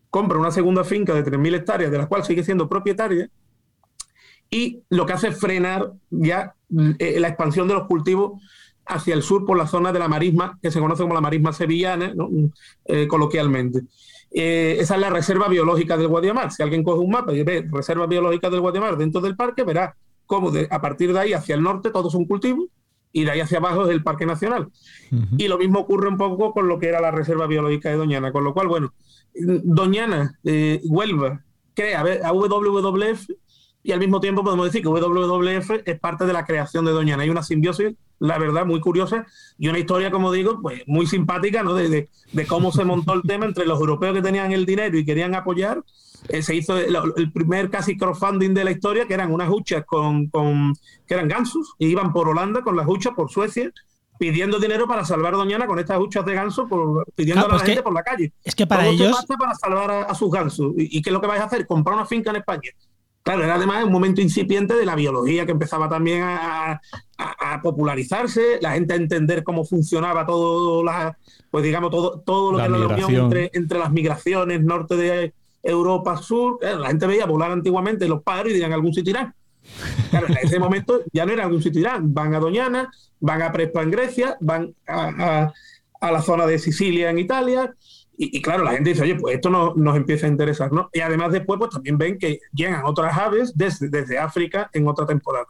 compra 0.09 0.37
una 0.37 0.51
segunda 0.51 0.83
finca 0.83 1.13
de 1.13 1.23
3.000 1.23 1.55
hectáreas, 1.55 1.91
de 1.91 1.97
la 1.97 2.07
cual 2.07 2.25
sigue 2.25 2.43
siendo 2.43 2.67
propietaria, 2.67 3.29
y 4.53 4.83
lo 4.89 5.05
que 5.05 5.13
hace 5.13 5.29
es 5.29 5.39
frenar 5.39 5.93
ya 6.09 6.53
eh, 6.99 7.19
la 7.19 7.29
expansión 7.29 7.69
de 7.69 7.73
los 7.73 7.87
cultivos 7.87 8.41
hacia 8.91 9.13
el 9.13 9.23
sur 9.23 9.45
por 9.45 9.57
la 9.57 9.67
zona 9.67 9.91
de 9.91 9.99
la 9.99 10.07
marisma, 10.07 10.57
que 10.61 10.71
se 10.71 10.79
conoce 10.79 11.03
como 11.03 11.13
la 11.13 11.21
marisma 11.21 11.53
sevillana, 11.53 12.13
eh, 12.85 13.07
coloquialmente. 13.07 13.81
Eh, 14.31 14.77
esa 14.79 14.95
es 14.95 15.01
la 15.01 15.09
reserva 15.09 15.47
biológica 15.47 15.97
del 15.97 16.07
Guadiamar. 16.07 16.51
Si 16.51 16.63
alguien 16.63 16.83
coge 16.83 16.99
un 16.99 17.11
mapa 17.11 17.33
y 17.33 17.43
ve 17.43 17.67
reserva 17.71 18.05
biológica 18.07 18.49
del 18.49 18.61
Guadiamar 18.61 18.97
dentro 18.97 19.21
del 19.21 19.35
parque, 19.35 19.63
verá 19.63 19.95
cómo 20.25 20.51
a 20.69 20.81
partir 20.81 21.11
de 21.13 21.19
ahí 21.19 21.33
hacia 21.33 21.55
el 21.55 21.63
norte 21.63 21.91
todos 21.91 22.11
son 22.11 22.25
cultivos 22.25 22.67
y 23.11 23.25
de 23.25 23.31
ahí 23.31 23.39
hacia 23.41 23.57
abajo 23.57 23.85
es 23.85 23.91
el 23.91 24.03
Parque 24.03 24.25
Nacional. 24.25 24.69
Y 25.37 25.49
lo 25.49 25.57
mismo 25.57 25.79
ocurre 25.79 26.07
un 26.07 26.17
poco 26.17 26.53
con 26.53 26.69
lo 26.69 26.79
que 26.79 26.87
era 26.87 27.01
la 27.01 27.11
Reserva 27.11 27.45
Biológica 27.45 27.89
de 27.89 27.97
Doñana, 27.97 28.31
con 28.31 28.45
lo 28.45 28.53
cual, 28.53 28.69
bueno, 28.69 28.93
Doñana, 29.33 30.39
Huelva, 30.83 31.43
crea 31.73 32.01
a 32.23 32.31
WWF 32.31 33.27
y 33.83 33.91
al 33.91 33.99
mismo 33.99 34.19
tiempo 34.19 34.43
podemos 34.43 34.65
decir 34.65 34.81
que 34.81 34.87
WWF 34.87 35.81
es 35.85 35.99
parte 35.99 36.25
de 36.25 36.33
la 36.33 36.45
creación 36.45 36.85
de 36.85 36.91
Doñana. 36.91 37.23
Hay 37.23 37.29
una 37.29 37.43
simbiosis, 37.43 37.95
la 38.21 38.37
verdad, 38.37 38.67
muy 38.67 38.79
curiosa 38.79 39.25
y 39.57 39.67
una 39.67 39.79
historia, 39.79 40.11
como 40.11 40.31
digo, 40.31 40.61
pues 40.61 40.83
muy 40.85 41.07
simpática, 41.07 41.63
¿no? 41.63 41.73
De, 41.73 42.07
cómo 42.47 42.71
se 42.71 42.85
montó 42.85 43.13
el 43.13 43.23
tema 43.23 43.45
entre 43.45 43.65
los 43.65 43.79
europeos 43.79 44.13
que 44.13 44.21
tenían 44.21 44.51
el 44.51 44.65
dinero 44.65 44.97
y 44.97 45.03
querían 45.03 45.33
apoyar. 45.33 45.83
Eh, 46.29 46.43
se 46.43 46.53
hizo 46.53 46.77
el, 46.77 47.31
primer 47.33 47.71
casi 47.71 47.97
crowdfunding 47.97 48.53
de 48.53 48.63
la 48.63 48.71
historia, 48.71 49.07
que 49.07 49.15
eran 49.15 49.33
unas 49.33 49.49
huchas 49.49 49.83
con, 49.87 50.29
que 50.29 51.13
eran 51.15 51.27
gansos, 51.27 51.73
y 51.79 51.87
iban 51.87 52.13
por 52.13 52.29
Holanda 52.29 52.61
con 52.61 52.77
las 52.77 52.87
huchas, 52.87 53.13
por 53.15 53.31
Suecia, 53.31 53.71
pidiendo 54.19 54.59
dinero 54.59 54.87
para 54.87 55.03
salvar 55.03 55.33
a 55.33 55.37
Doñana 55.37 55.65
con 55.65 55.79
estas 55.79 55.99
huchas 55.99 56.23
de 56.23 56.35
ganso, 56.35 56.67
por, 56.67 57.07
pidiendo 57.15 57.45
a 57.45 57.47
la 57.47 57.55
pues 57.55 57.63
gente 57.63 57.81
por 57.81 57.93
la 57.93 58.03
calle. 58.03 58.33
Es 58.43 58.53
que 58.53 58.67
para 58.67 58.85
ellos. 58.85 59.25
para 59.27 59.55
salvar 59.55 60.05
a, 60.07 60.13
sus 60.13 60.29
gansos. 60.29 60.73
¿Y, 60.77 60.99
¿Y, 60.99 61.01
qué 61.01 61.09
es 61.09 61.13
lo 61.13 61.21
que 61.21 61.27
vais 61.27 61.41
a 61.41 61.45
hacer? 61.45 61.65
Comprar 61.65 61.95
una 61.95 62.05
finca 62.05 62.29
en 62.29 62.35
España. 62.35 62.69
Claro, 63.23 63.43
era 63.43 63.55
además 63.55 63.83
un 63.83 63.91
momento 63.91 64.19
incipiente 64.19 64.73
de 64.73 64.85
la 64.85 64.95
biología 64.95 65.45
que 65.45 65.51
empezaba 65.51 65.87
también 65.87 66.23
a, 66.23 66.81
popularizarse, 67.61 68.57
la 68.61 68.71
gente 68.71 68.93
a 68.93 68.97
entender 68.97 69.43
cómo 69.43 69.63
funcionaba 69.63 70.25
todo, 70.25 70.83
la, 70.83 71.15
pues 71.51 71.63
digamos, 71.63 71.91
todo, 71.91 72.19
todo 72.21 72.51
lo 72.51 72.57
que 72.57 72.63
era 72.63 72.77
la 72.77 72.87
unión 72.87 73.13
entre, 73.13 73.51
entre, 73.53 73.77
las 73.77 73.91
migraciones 73.91 74.63
norte 74.63 74.95
de 74.95 75.33
Europa, 75.61 76.17
sur. 76.17 76.57
la 76.61 76.87
gente 76.87 77.05
veía 77.05 77.27
volar 77.27 77.51
antiguamente 77.51 78.07
los 78.07 78.23
padres 78.23 78.51
y 78.51 78.53
dirían 78.53 78.73
algún 78.73 78.93
sitio 78.93 79.11
irán. 79.11 79.35
Claro, 80.09 80.27
en 80.27 80.37
ese 80.41 80.57
momento 80.57 81.01
ya 81.13 81.25
no 81.25 81.33
era 81.33 81.43
algún 81.43 81.61
sitio 81.61 81.81
irán. 81.81 82.11
Van 82.11 82.33
a 82.33 82.39
Doñana, 82.39 82.91
van 83.19 83.43
a 83.43 83.51
Prespa 83.51 83.83
en 83.83 83.91
Grecia, 83.91 84.37
van 84.39 84.73
a, 84.87 85.53
a 86.01 86.11
la 86.11 86.21
zona 86.21 86.47
de 86.47 86.57
Sicilia 86.57 87.11
en 87.11 87.19
Italia, 87.19 87.75
y, 88.23 88.39
claro, 88.39 88.63
la 88.63 88.73
gente 88.73 88.91
dice, 88.91 89.01
oye, 89.01 89.15
pues 89.15 89.33
esto 89.33 89.49
nos 89.49 89.95
empieza 89.97 90.27
a 90.27 90.29
interesar, 90.29 90.71
¿no? 90.71 90.91
Y 90.93 90.99
además 90.99 91.31
después, 91.31 91.57
pues 91.57 91.71
también 91.71 91.97
ven 91.97 92.19
que 92.19 92.39
llegan 92.53 92.85
otras 92.85 93.17
aves 93.17 93.51
desde, 93.55 93.89
desde 93.89 94.19
África 94.19 94.69
en 94.73 94.87
otra 94.87 95.07
temporada. 95.07 95.47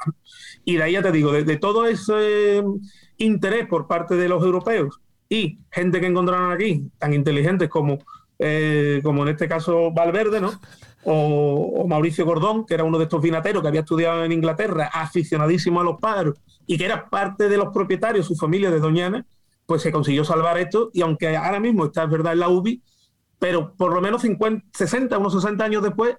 Y 0.64 0.78
de 0.78 0.84
ahí 0.84 0.94
ya 0.94 1.02
te 1.02 1.12
digo, 1.12 1.34
de, 1.34 1.58
todo 1.58 1.86
ese 1.86 2.64
interés 3.18 3.68
por 3.68 3.88
parte 3.88 4.16
de 4.16 4.30
los 4.30 4.42
europeos 4.42 5.02
y 5.28 5.60
gente 5.70 6.00
que 6.00 6.06
encontraron 6.06 6.54
aquí, 6.54 6.90
tan 6.98 7.14
inteligentes 7.14 7.68
como, 7.68 8.00
eh, 8.40 9.02
como 9.04 9.24
en 9.24 9.30
este 9.30 9.50
caso 9.50 9.92
Valverde, 9.92 10.40
¿no? 10.40 10.54
O, 11.04 11.86
Mauricio 11.90 12.26
Gordón, 12.26 12.66
que 12.66 12.76
era 12.76 12.86
uno 12.86 13.00
de 13.00 13.04
estos 13.04 13.22
vinateros 13.22 13.62
que 13.62 13.68
había 13.68 13.82
estudiado 13.82 14.24
en 14.24 14.32
Inglaterra, 14.32 14.90
aficionadísimo 14.94 15.82
a 15.82 15.84
los 15.84 16.00
pájaros 16.00 16.40
y 16.66 16.78
que 16.78 16.86
era 16.86 17.10
parte 17.10 17.50
de 17.50 17.58
los 17.58 17.74
propietarios, 17.74 18.28
su 18.28 18.36
familia 18.38 18.72
de 18.72 18.80
Doñana, 18.80 19.26
pues 19.72 19.84
se 19.84 19.92
consiguió 19.94 20.26
salvar 20.26 20.58
esto 20.58 20.90
y 20.92 21.00
aunque 21.00 21.38
ahora 21.38 21.62
mismo 21.62 21.86
está, 21.86 22.04
es 22.04 22.10
verdad, 22.10 22.34
en 22.34 22.42
la 22.42 22.50
UBI, 22.50 22.84
pero 23.40 23.74
por 23.78 23.94
lo 23.94 24.02
menos 24.02 24.22
50, 24.22 24.66
60, 24.74 25.18
unos 25.18 25.32
60 25.32 25.64
años 25.64 25.82
después, 25.82 26.18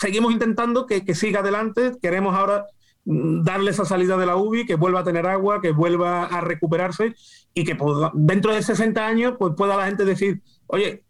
seguimos 0.00 0.32
intentando 0.32 0.86
que, 0.86 1.14
siga 1.14 1.40
adelante, 1.40 1.92
queremos 2.00 2.34
ahora 2.34 2.64
mm, 3.04 3.42
darle 3.42 3.72
esa 3.72 3.84
salida 3.84 4.16
de 4.16 4.24
la 4.24 4.36
UBI, 4.36 4.64
que 4.64 4.76
vuelva 4.76 5.00
a 5.00 5.04
tener 5.04 5.26
agua, 5.26 5.60
que 5.60 5.72
vuelva 5.72 6.24
a 6.24 6.40
recuperarse 6.40 7.14
y 7.52 7.64
que 7.64 7.76
dentro 8.14 8.54
de 8.54 8.62
60 8.62 9.06
años 9.06 9.34
pues 9.38 9.52
pueda 9.54 9.76
la 9.76 9.84
gente 9.84 10.06
decir, 10.06 10.40
oye, 10.68 11.04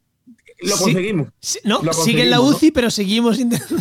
lo 0.62 0.76
conseguimos. 0.76 1.28
no, 1.62 1.92
sigue 1.92 2.24
en 2.24 2.30
la 2.30 2.40
UCI, 2.40 2.72
pero 2.72 2.90
seguimos 2.90 3.38
intentando. 3.38 3.80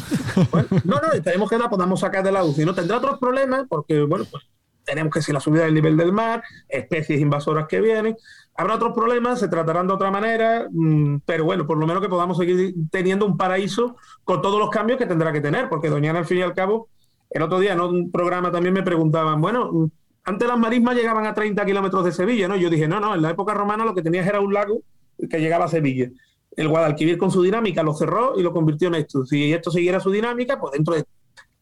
no, 0.84 1.01
no, 1.01 1.12
esperemos 1.12 1.49
que 1.49 1.58
la 1.58 1.72
podamos 1.72 2.01
sacar 2.01 2.24
de 2.24 2.32
la 2.32 2.43
UCI. 2.43 2.66
No 2.66 2.76
tendrá 2.76 2.97
otros 2.97 3.18
problemas 3.18 3.66
porque, 3.68 4.03
bueno, 4.03 4.26
pues 4.30 4.43
tenemos 4.86 5.11
que 5.11 5.21
ser 5.21 5.33
la 5.33 5.39
subida 5.39 5.65
del 5.65 5.73
nivel 5.73 5.97
del 5.97 6.13
mar, 6.13 6.43
especies 6.69 7.19
invasoras 7.19 7.67
que 7.67 7.81
vienen. 7.81 8.15
Habrá 8.55 8.75
otros 8.75 8.93
problemas, 8.93 9.39
se 9.39 9.49
tratarán 9.49 9.88
de 9.88 9.93
otra 9.93 10.11
manera, 10.11 10.67
mm, 10.71 11.17
pero 11.25 11.43
bueno, 11.43 11.67
por 11.67 11.77
lo 11.77 11.86
menos 11.86 12.01
que 12.01 12.09
podamos 12.09 12.38
seguir 12.38 12.73
teniendo 12.91 13.25
un 13.25 13.36
paraíso 13.36 13.97
con 14.23 14.41
todos 14.41 14.59
los 14.59 14.69
cambios 14.69 14.97
que 14.97 15.05
tendrá 15.05 15.33
que 15.33 15.41
tener, 15.41 15.67
porque 15.67 15.89
Doñana, 15.89 16.19
al 16.19 16.25
fin 16.25 16.38
y 16.38 16.41
al 16.41 16.53
cabo, 16.53 16.88
el 17.29 17.41
otro 17.41 17.59
día 17.59 17.73
en 17.73 17.81
un 17.81 18.11
programa 18.11 18.51
también 18.51 18.73
me 18.73 18.83
preguntaban, 18.83 19.41
bueno, 19.41 19.91
antes 20.23 20.47
las 20.47 20.57
marismas 20.57 20.95
llegaban 20.95 21.25
a 21.25 21.33
30 21.33 21.65
kilómetros 21.65 22.05
de 22.05 22.11
Sevilla, 22.11 22.47
¿no? 22.47 22.55
Yo 22.55 22.69
dije, 22.69 22.88
no, 22.88 22.99
no, 22.99 23.13
en 23.13 23.21
la 23.21 23.31
época 23.31 23.53
romana 23.53 23.86
lo 23.86 23.93
que 23.93 24.01
tenías 24.01 24.25
era 24.25 24.39
un 24.39 24.53
lago 24.53 24.81
que 25.29 25.39
llegaba 25.39 25.65
a 25.65 25.67
Sevilla. 25.67 26.09
El 26.55 26.69
Guadalquivir 26.69 27.17
con 27.17 27.31
su 27.31 27.43
dinámica 27.43 27.83
lo 27.83 27.93
cerró 27.93 28.39
y 28.39 28.41
lo 28.41 28.53
convirtió 28.53 28.88
en 28.88 28.95
esto. 28.95 29.25
Si 29.25 29.51
esto 29.53 29.69
siguiera 29.69 29.99
su 29.99 30.09
dinámica, 30.09 30.59
pues 30.59 30.73
dentro 30.73 30.95
de 30.95 31.03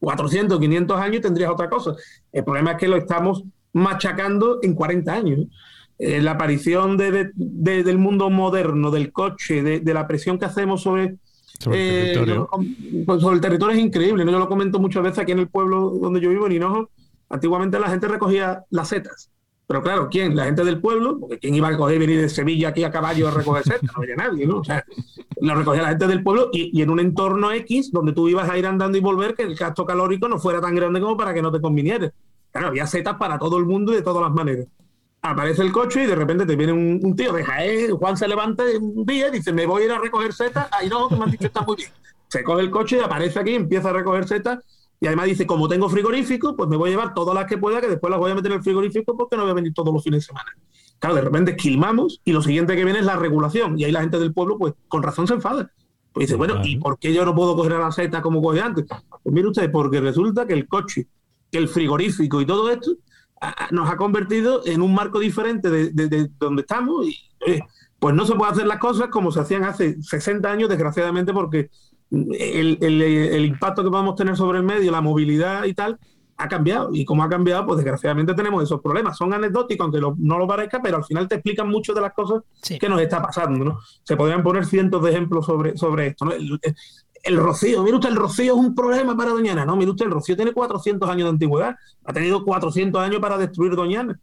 400, 0.04 0.60
500 0.60 1.00
años 1.00 1.22
tendrías 1.22 1.50
otra 1.50 1.68
cosa. 1.68 1.94
El 2.32 2.44
problema 2.44 2.72
es 2.72 2.76
que 2.78 2.88
lo 2.88 2.96
estamos 2.96 3.44
machacando 3.72 4.58
en 4.62 4.74
40 4.74 5.12
años. 5.12 5.40
Eh, 5.98 6.20
la 6.20 6.32
aparición 6.32 6.96
de, 6.96 7.30
del 7.34 7.98
mundo 7.98 8.28
moderno, 8.30 8.90
del 8.90 9.12
coche, 9.12 9.62
de, 9.62 9.94
la 9.94 10.06
presión 10.06 10.38
que 10.38 10.44
hacemos 10.44 10.82
sobre, 10.82 11.16
sobre, 11.58 12.10
el 12.10 12.14
territorio. 12.14 12.48
Pues 13.06 13.20
sobre 13.20 13.36
el 13.36 13.40
territorio 13.40 13.76
es 13.76 13.82
increíble. 13.82 14.24
¿no? 14.24 14.32
Yo 14.32 14.38
lo 14.38 14.48
comento 14.48 14.78
muchas 14.78 15.02
veces 15.02 15.20
aquí 15.20 15.32
en 15.32 15.38
el 15.38 15.48
pueblo 15.48 15.90
donde 16.00 16.20
yo 16.20 16.30
vivo, 16.30 16.46
en 16.46 16.52
Hinojo. 16.52 16.90
Antiguamente 17.28 17.78
la 17.78 17.88
gente 17.88 18.08
recogía 18.08 18.64
las 18.70 18.88
setas. 18.88 19.30
Pero 19.66 19.82
claro, 19.82 20.08
¿quién? 20.10 20.36
La 20.36 20.44
gente 20.44 20.62
del 20.62 20.80
pueblo, 20.80 21.18
porque 21.18 21.38
¿quién 21.38 21.54
iba 21.54 21.68
a 21.68 21.76
coger 21.76 21.98
venir 21.98 22.20
de 22.20 22.28
Sevilla 22.28 22.68
aquí 22.68 22.84
a 22.84 22.90
caballo 22.90 23.28
a 23.28 23.30
recoger 23.30 23.62
setas? 23.62 23.82
No 23.82 24.02
había 24.02 24.16
nadie, 24.16 24.46
¿no? 24.46 24.58
O 24.58 24.64
sea, 24.64 24.84
lo 25.40 25.54
recogía 25.54 25.82
la 25.82 25.88
gente 25.88 26.06
del 26.06 26.22
pueblo 26.22 26.50
y, 26.52 26.82
en 26.82 26.90
un 26.90 27.00
entorno 27.00 27.50
X 27.52 27.90
donde 27.90 28.12
tú 28.12 28.28
ibas 28.28 28.48
a 28.48 28.58
ir 28.58 28.66
andando 28.66 28.98
y 28.98 29.00
volver, 29.00 29.34
que 29.34 29.42
el 29.42 29.54
gasto 29.54 29.86
calórico 29.86 30.28
no 30.28 30.38
fuera 30.38 30.60
tan 30.60 30.74
grande 30.74 31.00
como 31.00 31.16
para 31.16 31.32
que 31.32 31.40
no 31.40 31.50
te 31.50 31.60
conviniera. 31.60 32.12
Claro, 32.50 32.68
había 32.68 32.86
setas 32.86 33.16
para 33.16 33.38
todo 33.38 33.56
el 33.56 33.64
mundo 33.64 33.92
y 33.92 33.96
de 33.96 34.02
todas 34.02 34.22
las 34.22 34.32
maneras. 34.32 34.66
Aparece 35.22 35.62
el 35.62 35.72
coche 35.72 36.04
y 36.04 36.06
de 36.06 36.14
repente 36.14 36.44
te 36.44 36.56
viene 36.56 36.72
un, 36.74 37.16
tío 37.16 37.32
de 37.32 37.90
Juan 37.98 38.16
se 38.18 38.28
levanta 38.28 38.64
un 38.78 39.06
día 39.06 39.28
y 39.28 39.32
dice, 39.32 39.50
me 39.50 39.64
voy 39.64 39.82
a 39.82 39.84
ir 39.86 39.92
a 39.92 39.98
recoger 39.98 40.34
setas. 40.34 40.68
Ahí 40.72 40.90
no, 40.90 41.08
que 41.08 41.16
me 41.16 41.24
han 41.24 41.30
dicho 41.30 41.46
está 41.46 41.62
muy 41.62 41.76
bien. 41.76 41.88
Se 42.28 42.44
coge 42.44 42.60
el 42.60 42.70
coche, 42.70 43.00
aparece 43.00 43.38
aquí, 43.38 43.54
empieza 43.54 43.88
a 43.88 43.94
recoger 43.94 44.28
setas 44.28 44.58
y 45.04 45.06
además 45.06 45.26
dice, 45.26 45.46
como 45.46 45.68
tengo 45.68 45.90
frigorífico, 45.90 46.56
pues 46.56 46.66
me 46.66 46.78
voy 46.78 46.88
a 46.88 46.92
llevar 46.92 47.12
todas 47.12 47.34
las 47.34 47.44
que 47.44 47.58
pueda, 47.58 47.78
que 47.78 47.88
después 47.88 48.10
las 48.10 48.18
voy 48.18 48.30
a 48.30 48.34
meter 48.34 48.52
en 48.52 48.56
el 48.56 48.64
frigorífico 48.64 49.14
porque 49.14 49.36
no 49.36 49.42
voy 49.42 49.50
a 49.50 49.54
venir 49.54 49.74
todos 49.74 49.92
los 49.92 50.02
fines 50.02 50.20
de 50.22 50.26
semana. 50.28 50.50
Claro, 50.98 51.14
de 51.16 51.20
repente 51.20 51.50
esquilmamos 51.50 52.22
y 52.24 52.32
lo 52.32 52.40
siguiente 52.40 52.74
que 52.74 52.86
viene 52.86 53.00
es 53.00 53.04
la 53.04 53.16
regulación. 53.16 53.78
Y 53.78 53.84
ahí 53.84 53.92
la 53.92 54.00
gente 54.00 54.18
del 54.18 54.32
pueblo, 54.32 54.56
pues 54.56 54.72
con 54.88 55.02
razón 55.02 55.26
se 55.26 55.34
enfada. 55.34 55.70
Pues 56.10 56.26
dice, 56.26 56.36
bueno, 56.36 56.58
¿y 56.64 56.78
por 56.78 56.98
qué 56.98 57.12
yo 57.12 57.26
no 57.26 57.34
puedo 57.34 57.54
coger 57.54 57.74
a 57.74 57.80
la 57.80 57.92
seta 57.92 58.22
como 58.22 58.40
cogí 58.40 58.60
antes? 58.60 58.86
Pues 58.86 59.34
mire 59.34 59.48
usted, 59.48 59.70
porque 59.70 60.00
resulta 60.00 60.46
que 60.46 60.54
el 60.54 60.66
coche, 60.66 61.06
el 61.52 61.68
frigorífico 61.68 62.40
y 62.40 62.46
todo 62.46 62.70
esto 62.70 62.92
nos 63.72 63.90
ha 63.90 63.98
convertido 63.98 64.62
en 64.64 64.80
un 64.80 64.94
marco 64.94 65.18
diferente 65.18 65.68
de, 65.68 66.30
donde 66.38 66.62
estamos 66.62 67.06
y 67.06 67.14
pues 67.98 68.14
no 68.14 68.24
se 68.26 68.34
puede 68.34 68.52
hacer 68.52 68.66
las 68.66 68.78
cosas 68.78 69.08
como 69.08 69.32
se 69.32 69.40
hacían 69.40 69.64
hace 69.64 70.02
60 70.02 70.50
años, 70.50 70.70
desgraciadamente, 70.70 71.34
porque 71.34 71.70
el, 72.38 73.44
impacto 73.44 73.82
que 73.82 73.90
podemos 73.90 74.14
tener 74.14 74.36
sobre 74.36 74.58
el 74.58 74.64
medio, 74.64 74.90
la 74.90 75.00
movilidad 75.00 75.64
y 75.64 75.74
tal, 75.74 75.98
ha 76.36 76.48
cambiado. 76.48 76.90
Y 76.92 77.04
como 77.04 77.22
ha 77.22 77.28
cambiado, 77.28 77.66
pues 77.66 77.78
desgraciadamente 77.78 78.34
tenemos 78.34 78.62
esos 78.62 78.80
problemas. 78.80 79.16
Son 79.16 79.32
anecdóticos, 79.32 79.84
aunque 79.84 80.00
no 80.18 80.38
lo 80.38 80.46
parezca, 80.46 80.80
pero 80.82 80.96
al 80.96 81.04
final 81.04 81.28
te 81.28 81.36
explican 81.36 81.68
mucho 81.68 81.94
de 81.94 82.00
las 82.00 82.12
cosas 82.12 82.42
que 82.78 82.88
nos 82.88 83.00
está 83.00 83.22
pasando. 83.22 83.64
¿no? 83.64 83.78
Se 84.02 84.16
podrían 84.16 84.42
poner 84.42 84.64
cientos 84.64 85.02
de 85.02 85.10
ejemplos 85.10 85.46
sobre, 85.46 85.76
sobre 85.76 86.08
esto. 86.08 86.26
El, 87.22 87.36
rocío, 87.38 87.82
mire 87.82 87.96
usted, 87.96 88.10
el 88.10 88.16
rocío 88.16 88.52
es 88.52 88.58
un 88.58 88.74
problema 88.74 89.16
para 89.16 89.30
Doñana. 89.30 89.64
No, 89.64 89.76
mire 89.76 89.90
usted, 89.90 90.06
el 90.06 90.12
rocío 90.12 90.36
tiene 90.36 90.52
400 90.52 91.08
años 91.08 91.24
de 91.24 91.30
antigüedad. 91.30 91.74
Ha 92.04 92.12
tenido 92.12 92.44
400 92.44 93.00
años 93.00 93.20
para 93.20 93.38
destruir 93.38 93.74
Doñana. 93.74 94.18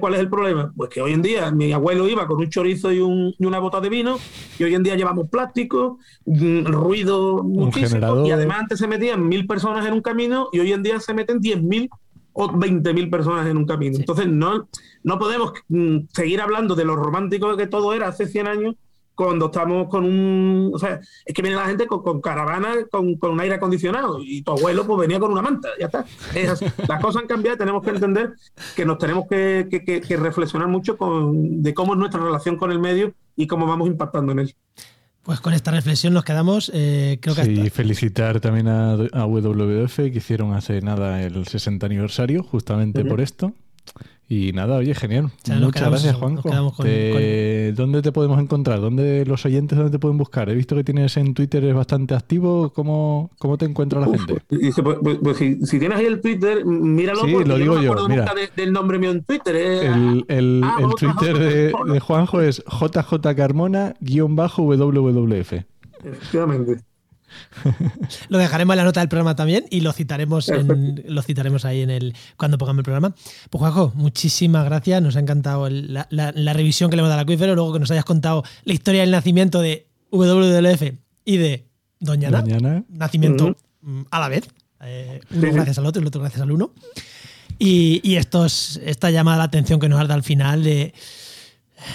¿Cuál 0.00 0.14
es 0.14 0.20
el 0.20 0.28
problema? 0.28 0.72
Pues 0.76 0.90
que 0.90 1.00
hoy 1.00 1.12
en 1.12 1.22
día 1.22 1.50
mi 1.50 1.72
abuelo 1.72 2.08
iba 2.08 2.26
con 2.26 2.38
un 2.38 2.48
chorizo 2.48 2.92
y, 2.92 3.00
una 3.00 3.58
bota 3.58 3.80
de 3.80 3.88
vino 3.88 4.18
y 4.58 4.64
hoy 4.64 4.74
en 4.74 4.82
día 4.82 4.96
llevamos 4.96 5.28
plástico, 5.28 5.98
mm, 6.26 6.64
ruido 6.64 7.42
muchísimo 7.42 8.26
y 8.26 8.30
además 8.30 8.60
antes 8.60 8.78
se 8.78 8.86
metían 8.86 9.26
mil 9.26 9.46
personas 9.46 9.86
en 9.86 9.92
un 9.92 10.00
camino 10.00 10.48
y 10.52 10.60
hoy 10.60 10.72
en 10.72 10.82
día 10.82 11.00
se 11.00 11.14
meten 11.14 11.40
diez 11.40 11.62
mil 11.62 11.88
o 12.32 12.52
veinte 12.56 12.94
mil 12.94 13.10
personas 13.10 13.46
en 13.46 13.56
un 13.56 13.66
camino. 13.66 13.96
Entonces 13.98 14.28
no, 14.28 14.68
no 15.02 15.18
podemos 15.18 15.52
mm, 15.68 15.98
seguir 16.12 16.40
hablando 16.40 16.74
de 16.74 16.84
lo 16.84 16.96
romántico 16.96 17.56
que 17.56 17.66
todo 17.66 17.94
era 17.94 18.08
hace 18.08 18.26
100 18.26 18.46
años 18.46 18.74
cuando 19.18 19.46
estamos 19.46 19.88
con 19.88 20.04
un. 20.04 20.70
O 20.72 20.78
sea, 20.78 21.00
es 21.24 21.34
que 21.34 21.42
viene 21.42 21.56
la 21.56 21.66
gente 21.66 21.88
con, 21.88 22.20
caravana, 22.20 22.68
con, 22.88 23.18
un 23.20 23.40
aire 23.40 23.56
acondicionado, 23.56 24.20
y 24.22 24.42
tu 24.42 24.52
abuelo 24.52 24.86
pues 24.86 25.00
venía 25.00 25.18
con 25.18 25.32
una 25.32 25.42
manta, 25.42 25.70
ya 25.76 25.86
está. 25.86 26.06
Las 26.88 27.00
cosas 27.02 27.22
han 27.22 27.28
cambiado 27.28 27.56
y 27.56 27.58
tenemos 27.58 27.82
que 27.82 27.90
entender 27.90 28.34
que 28.76 28.84
nos 28.84 28.96
tenemos 28.98 29.26
que, 29.28 29.66
reflexionar 30.08 30.68
mucho 30.68 30.96
con, 30.96 31.64
de 31.64 31.74
cómo 31.74 31.94
es 31.94 31.98
nuestra 31.98 32.22
relación 32.22 32.56
con 32.56 32.70
el 32.70 32.78
medio 32.78 33.12
y 33.34 33.48
cómo 33.48 33.66
vamos 33.66 33.88
impactando 33.88 34.30
en 34.30 34.38
él. 34.38 34.54
Pues 35.24 35.40
con 35.40 35.52
esta 35.52 35.72
reflexión 35.72 36.14
nos 36.14 36.24
quedamos. 36.24 36.70
Eh, 36.72 37.18
creo 37.20 37.34
que 37.34 37.44
sí, 37.44 37.70
felicitar 37.70 38.38
también 38.38 38.68
a, 38.68 38.94
WWF 38.94 39.96
que 39.96 40.18
hicieron 40.18 40.54
hace 40.54 40.80
nada 40.80 41.20
el 41.24 41.44
60 41.44 41.84
aniversario, 41.84 42.44
justamente 42.44 43.04
por 43.04 43.20
esto. 43.20 43.52
Y 44.30 44.52
nada, 44.52 44.76
oye, 44.76 44.94
genial. 44.94 45.30
Muchas 45.60 45.88
gracias, 45.88 46.14
Juanjo. 46.16 46.50
¿Dónde 46.50 48.02
te 48.02 48.12
podemos 48.12 48.38
encontrar? 48.38 48.78
¿Dónde 48.80 49.24
los 49.24 49.46
oyentes 49.46 49.78
dónde 49.78 49.90
te 49.90 49.98
pueden 49.98 50.18
buscar? 50.18 50.50
He 50.50 50.54
visto 50.54 50.76
que 50.76 50.84
tienes 50.84 51.16
en 51.16 51.32
Twitter 51.32 51.64
es 51.64 51.74
bastante 51.74 52.14
activo. 52.14 52.70
¿Cómo, 52.74 53.30
cómo 53.38 53.56
te 53.56 53.64
encuentra 53.64 54.00
la 54.00 54.08
gente? 54.08 54.42
Dice, 54.50 54.82
pues, 54.82 54.98
pues, 55.02 55.16
pues 55.22 55.38
si, 55.38 55.56
tienes 55.78 55.98
ahí 55.98 56.04
el 56.04 56.20
Twitter, 56.20 56.62
míralo. 56.66 57.24
Sí, 57.24 57.42
lo 57.44 57.56
digo 57.56 57.80
yo. 57.80 58.06
Mira, 58.06 58.30
del 58.54 58.70
nombre 58.70 58.98
mío 58.98 59.12
en 59.12 59.24
Twitter. 59.24 59.56
¿eh? 59.56 59.86
El, 59.86 60.26
el, 60.28 60.60
ah, 60.62 60.76
el 60.80 60.90
Twitter 60.94 61.38
de, 61.38 61.72
de, 61.90 62.00
Juanjo 62.00 62.42
es 62.42 62.62
jjcarmona-wwf. 62.66 65.64
Efectivamente. 66.04 66.87
Lo 68.28 68.38
dejaremos 68.38 68.74
en 68.74 68.78
la 68.78 68.84
nota 68.84 69.00
del 69.00 69.08
programa 69.08 69.36
también 69.36 69.66
y 69.70 69.80
lo 69.80 69.92
citaremos, 69.92 70.50
lo 71.06 71.22
citaremos 71.22 71.64
ahí 71.64 71.82
en 71.82 71.90
el 71.90 72.14
cuando 72.36 72.58
pongamos 72.58 72.80
el 72.80 72.84
programa. 72.84 73.14
Pues 73.50 73.60
Juanjo, 73.60 73.92
muchísimas 73.94 74.64
gracias. 74.64 75.02
Nos 75.02 75.16
ha 75.16 75.20
encantado 75.20 75.68
la, 75.70 76.32
revisión 76.52 76.90
que 76.90 76.96
le 76.96 77.00
hemos 77.00 77.10
dado 77.10 77.20
al 77.20 77.24
acuífero, 77.24 77.54
luego 77.54 77.72
que 77.72 77.80
nos 77.80 77.90
hayas 77.90 78.04
contado 78.04 78.44
la 78.64 78.72
historia 78.72 79.02
del 79.02 79.10
nacimiento 79.10 79.60
de 79.60 79.86
WWF 80.10 80.94
y 81.24 81.36
de 81.36 81.68
Doñana. 82.00 82.44
Nacimiento 82.88 83.56
mm, 83.82 84.02
a 84.10 84.20
la 84.20 84.28
vez. 84.28 84.48
Eh, 84.80 85.20
uno 85.34 85.52
gracias 85.52 85.78
al 85.78 85.86
otro 85.86 86.00
y 86.00 86.02
el 86.02 86.08
otro 86.08 86.20
gracias 86.20 86.42
al 86.42 86.50
uno. 86.50 86.72
Y, 87.58 88.00
y 88.04 88.16
estos, 88.16 88.80
esta 88.84 89.10
llamada 89.10 89.38
de 89.38 89.44
atención 89.44 89.80
que 89.80 89.88
nos 89.88 89.98
ha 89.98 90.04
dado 90.04 90.14
al 90.14 90.22
final 90.22 90.62
de 90.62 90.94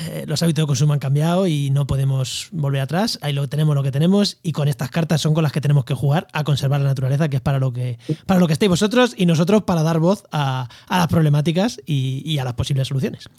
eh, 0.09 0.25
los 0.27 0.41
hábitos 0.41 0.63
de 0.63 0.67
consumo 0.67 0.93
han 0.93 0.99
cambiado 0.99 1.47
y 1.47 1.69
no 1.69 1.85
podemos 1.87 2.49
volver 2.51 2.81
atrás. 2.81 3.19
Ahí 3.21 3.33
lo 3.33 3.47
tenemos 3.47 3.75
lo 3.75 3.83
que 3.83 3.91
tenemos 3.91 4.39
y 4.43 4.51
con 4.51 4.67
estas 4.67 4.89
cartas 4.89 5.21
son 5.21 5.33
con 5.33 5.43
las 5.43 5.51
que 5.51 5.61
tenemos 5.61 5.85
que 5.85 5.93
jugar 5.93 6.27
a 6.33 6.43
conservar 6.43 6.81
la 6.81 6.87
naturaleza, 6.87 7.29
que 7.29 7.37
es 7.37 7.41
para 7.41 7.59
lo 7.59 7.73
que, 7.73 7.97
para 8.25 8.39
lo 8.39 8.47
que 8.47 8.53
estéis 8.53 8.69
vosotros 8.69 9.13
y 9.17 9.25
nosotros 9.25 9.63
para 9.63 9.83
dar 9.83 9.99
voz 9.99 10.23
a, 10.31 10.67
las 10.89 11.07
problemáticas 11.07 11.81
y, 11.85 12.37
a 12.37 12.43
las 12.43 12.53
posibles 12.53 12.87
soluciones. 12.87 13.29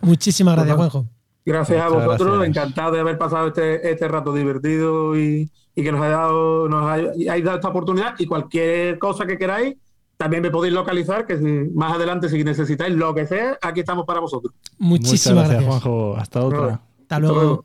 Muchísimas 0.00 0.56
gracias, 0.56 0.76
Juanjo. 0.76 1.06
Gracias 1.44 1.80
a 1.80 1.88
vosotros, 1.88 2.46
encantado 2.46 2.92
de 2.92 3.00
haber 3.00 3.18
pasado 3.18 3.48
este, 3.48 3.90
este 3.90 4.06
rato 4.08 4.32
divertido 4.32 5.18
y, 5.18 5.50
que 5.74 5.90
nos 5.90 6.02
haya 6.02 6.16
dado, 6.16 6.68
nos 6.68 6.84
dado 6.84 7.54
esta 7.54 7.68
oportunidad 7.68 8.14
y 8.18 8.26
cualquier 8.26 8.98
cosa 8.98 9.26
que 9.26 9.38
queráis 9.38 9.76
también 10.22 10.40
me 10.40 10.52
podéis 10.52 10.72
localizar, 10.72 11.26
que 11.26 11.36
más 11.74 11.94
adelante 11.94 12.28
si 12.28 12.44
necesitáis 12.44 12.94
lo 12.94 13.12
que 13.12 13.26
sea, 13.26 13.58
aquí 13.60 13.80
estamos 13.80 14.06
para 14.06 14.20
vosotros. 14.20 14.54
Muchísimas 14.78 15.48
gracias, 15.48 15.64
Juanjo. 15.68 16.16
Hasta 16.16 16.44
otra. 16.44 16.80
Hasta 17.00 17.18
luego. 17.18 17.64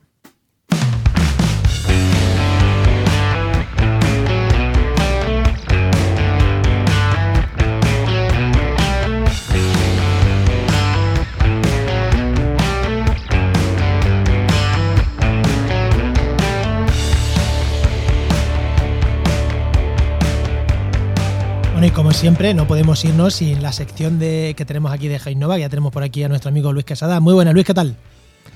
Como 22.08 22.16
siempre, 22.16 22.54
no 22.54 22.66
podemos 22.66 23.04
irnos 23.04 23.34
sin 23.34 23.62
la 23.62 23.70
sección 23.70 24.18
de, 24.18 24.54
que 24.56 24.64
tenemos 24.64 24.92
aquí 24.92 25.08
de 25.08 25.18
Jainova, 25.18 25.58
ya 25.58 25.68
tenemos 25.68 25.92
por 25.92 26.02
aquí 26.02 26.22
a 26.22 26.28
nuestro 26.30 26.48
amigo 26.48 26.72
Luis 26.72 26.86
Quesada. 26.86 27.20
Muy 27.20 27.34
buenas, 27.34 27.52
Luis, 27.52 27.66
¿qué 27.66 27.74
tal? 27.74 27.96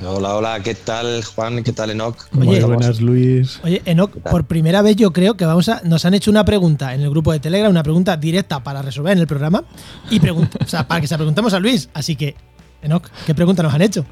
Hola, 0.02 0.36
hola, 0.36 0.60
¿qué 0.60 0.74
tal 0.74 1.22
Juan? 1.22 1.62
¿Qué 1.62 1.74
tal 1.74 1.90
Enoch? 1.90 2.16
Oye, 2.34 2.64
buenas 2.64 3.02
Luis. 3.02 3.60
Oye, 3.62 3.82
Enoch, 3.84 4.10
por 4.22 4.46
primera 4.46 4.80
vez 4.80 4.96
yo 4.96 5.12
creo 5.12 5.36
que 5.36 5.44
vamos 5.44 5.68
a, 5.68 5.82
nos 5.84 6.06
han 6.06 6.14
hecho 6.14 6.30
una 6.30 6.46
pregunta 6.46 6.94
en 6.94 7.02
el 7.02 7.10
grupo 7.10 7.30
de 7.30 7.40
Telegram, 7.40 7.70
una 7.70 7.82
pregunta 7.82 8.16
directa 8.16 8.64
para 8.64 8.80
resolver 8.80 9.12
en 9.12 9.18
el 9.18 9.26
programa 9.26 9.64
y 10.08 10.18
pregunta, 10.18 10.56
o 10.64 10.66
sea, 10.66 10.88
para 10.88 11.02
que 11.02 11.06
se 11.06 11.12
la 11.12 11.18
preguntemos 11.18 11.52
a 11.52 11.60
Luis. 11.60 11.90
Así 11.92 12.16
que, 12.16 12.34
Enoch, 12.80 13.06
¿qué 13.26 13.34
pregunta 13.34 13.62
nos 13.62 13.74
han 13.74 13.82
hecho? 13.82 14.06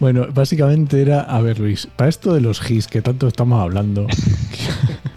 Bueno, 0.00 0.26
básicamente 0.34 1.00
era, 1.00 1.22
a 1.22 1.40
ver 1.40 1.58
Luis, 1.60 1.88
para 1.96 2.10
esto 2.10 2.34
de 2.34 2.42
los 2.42 2.60
GIS 2.60 2.88
que 2.88 3.00
tanto 3.00 3.26
estamos 3.26 3.58
hablando, 3.58 4.06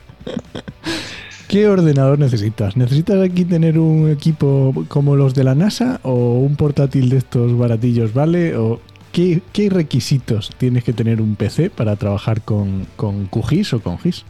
¿Qué 1.55 1.69
ordenador 1.69 2.19
necesitas? 2.19 2.75
¿Necesitas 2.75 3.23
aquí 3.23 3.45
tener 3.45 3.79
un 3.79 4.11
equipo 4.11 4.73
como 4.89 5.15
los 5.15 5.33
de 5.33 5.45
la 5.45 5.55
NASA 5.55 6.01
o 6.03 6.11
un 6.39 6.57
portátil 6.57 7.07
de 7.07 7.15
estos 7.15 7.57
baratillos, 7.57 8.13
¿vale? 8.13 8.57
¿O 8.57 8.81
qué, 9.13 9.41
requisitos 9.69 10.49
tienes 10.57 10.83
que 10.83 10.91
tener 10.91 11.21
un 11.21 11.37
PC 11.37 11.69
para 11.69 11.95
trabajar 11.95 12.41
con, 12.41 12.85
con 12.97 13.27
QGIS 13.27 13.75
o 13.75 13.79
con 13.81 13.97
GIS? 13.99 14.25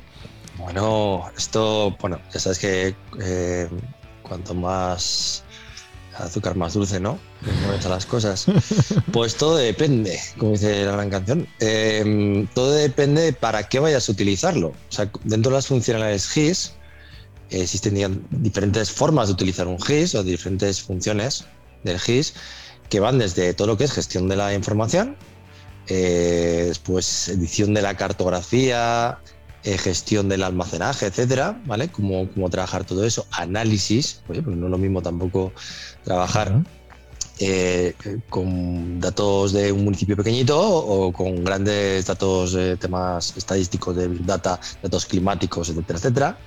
Bueno, 0.59 1.23
esto, 1.35 1.97
bueno, 1.99 2.19
ya 2.31 2.39
sabes 2.39 2.59
que 2.59 2.95
eh, 3.19 3.69
cuanto 4.21 4.53
más 4.53 5.43
azúcar 6.19 6.55
más 6.55 6.75
dulce, 6.75 6.99
¿no? 6.99 7.17
a 7.83 7.89
las 7.89 8.05
cosas. 8.05 8.45
Pues 9.11 9.35
todo 9.35 9.57
depende, 9.57 10.19
como 10.37 10.51
dice 10.51 10.85
la 10.85 10.91
gran 10.91 11.09
canción. 11.09 11.47
Em, 11.59 12.45
todo 12.53 12.71
depende 12.71 13.33
para 13.33 13.67
qué 13.67 13.79
vayas 13.79 14.09
a 14.09 14.11
utilizarlo. 14.11 14.67
O 14.67 14.91
sea, 14.91 15.09
dentro 15.23 15.49
de 15.49 15.57
las 15.57 15.65
funcionalidades 15.65 16.29
GIS, 16.29 16.75
existen 17.49 18.25
diferentes 18.31 18.91
formas 18.91 19.27
de 19.27 19.33
utilizar 19.33 19.67
un 19.67 19.79
GIS 19.79 20.15
o 20.15 20.23
diferentes 20.23 20.81
funciones 20.81 21.45
del 21.83 21.99
GIS 21.99 22.33
que 22.89 22.99
van 22.99 23.17
desde 23.17 23.53
todo 23.53 23.67
lo 23.67 23.77
que 23.77 23.85
es 23.85 23.91
gestión 23.91 24.27
de 24.27 24.35
la 24.35 24.53
información, 24.53 25.15
eh, 25.87 26.65
después 26.67 27.29
edición 27.29 27.73
de 27.73 27.81
la 27.81 27.95
cartografía, 27.95 29.19
eh, 29.63 29.77
gestión 29.77 30.29
del 30.29 30.43
almacenaje, 30.43 31.07
etcétera, 31.07 31.61
¿vale? 31.65 31.89
Cómo, 31.89 32.29
cómo 32.31 32.49
trabajar 32.49 32.85
todo 32.85 33.03
eso, 33.03 33.25
análisis, 33.31 34.21
oye, 34.27 34.41
pues 34.41 34.55
no 34.55 34.67
es 34.67 34.71
lo 34.71 34.77
mismo 34.77 35.01
tampoco 35.01 35.51
trabajar 36.03 36.63
eh, 37.39 37.93
con 38.29 38.99
datos 38.99 39.51
de 39.51 39.71
un 39.71 39.83
municipio 39.83 40.15
pequeñito 40.15 40.59
o 40.59 41.11
con 41.11 41.43
grandes 41.43 42.05
datos, 42.05 42.57
temas 42.79 43.35
estadísticos 43.35 43.95
de 43.95 44.07
data, 44.19 44.59
datos 44.81 45.05
climáticos, 45.05 45.69
etcétera, 45.69 45.99
etcétera. 45.99 46.37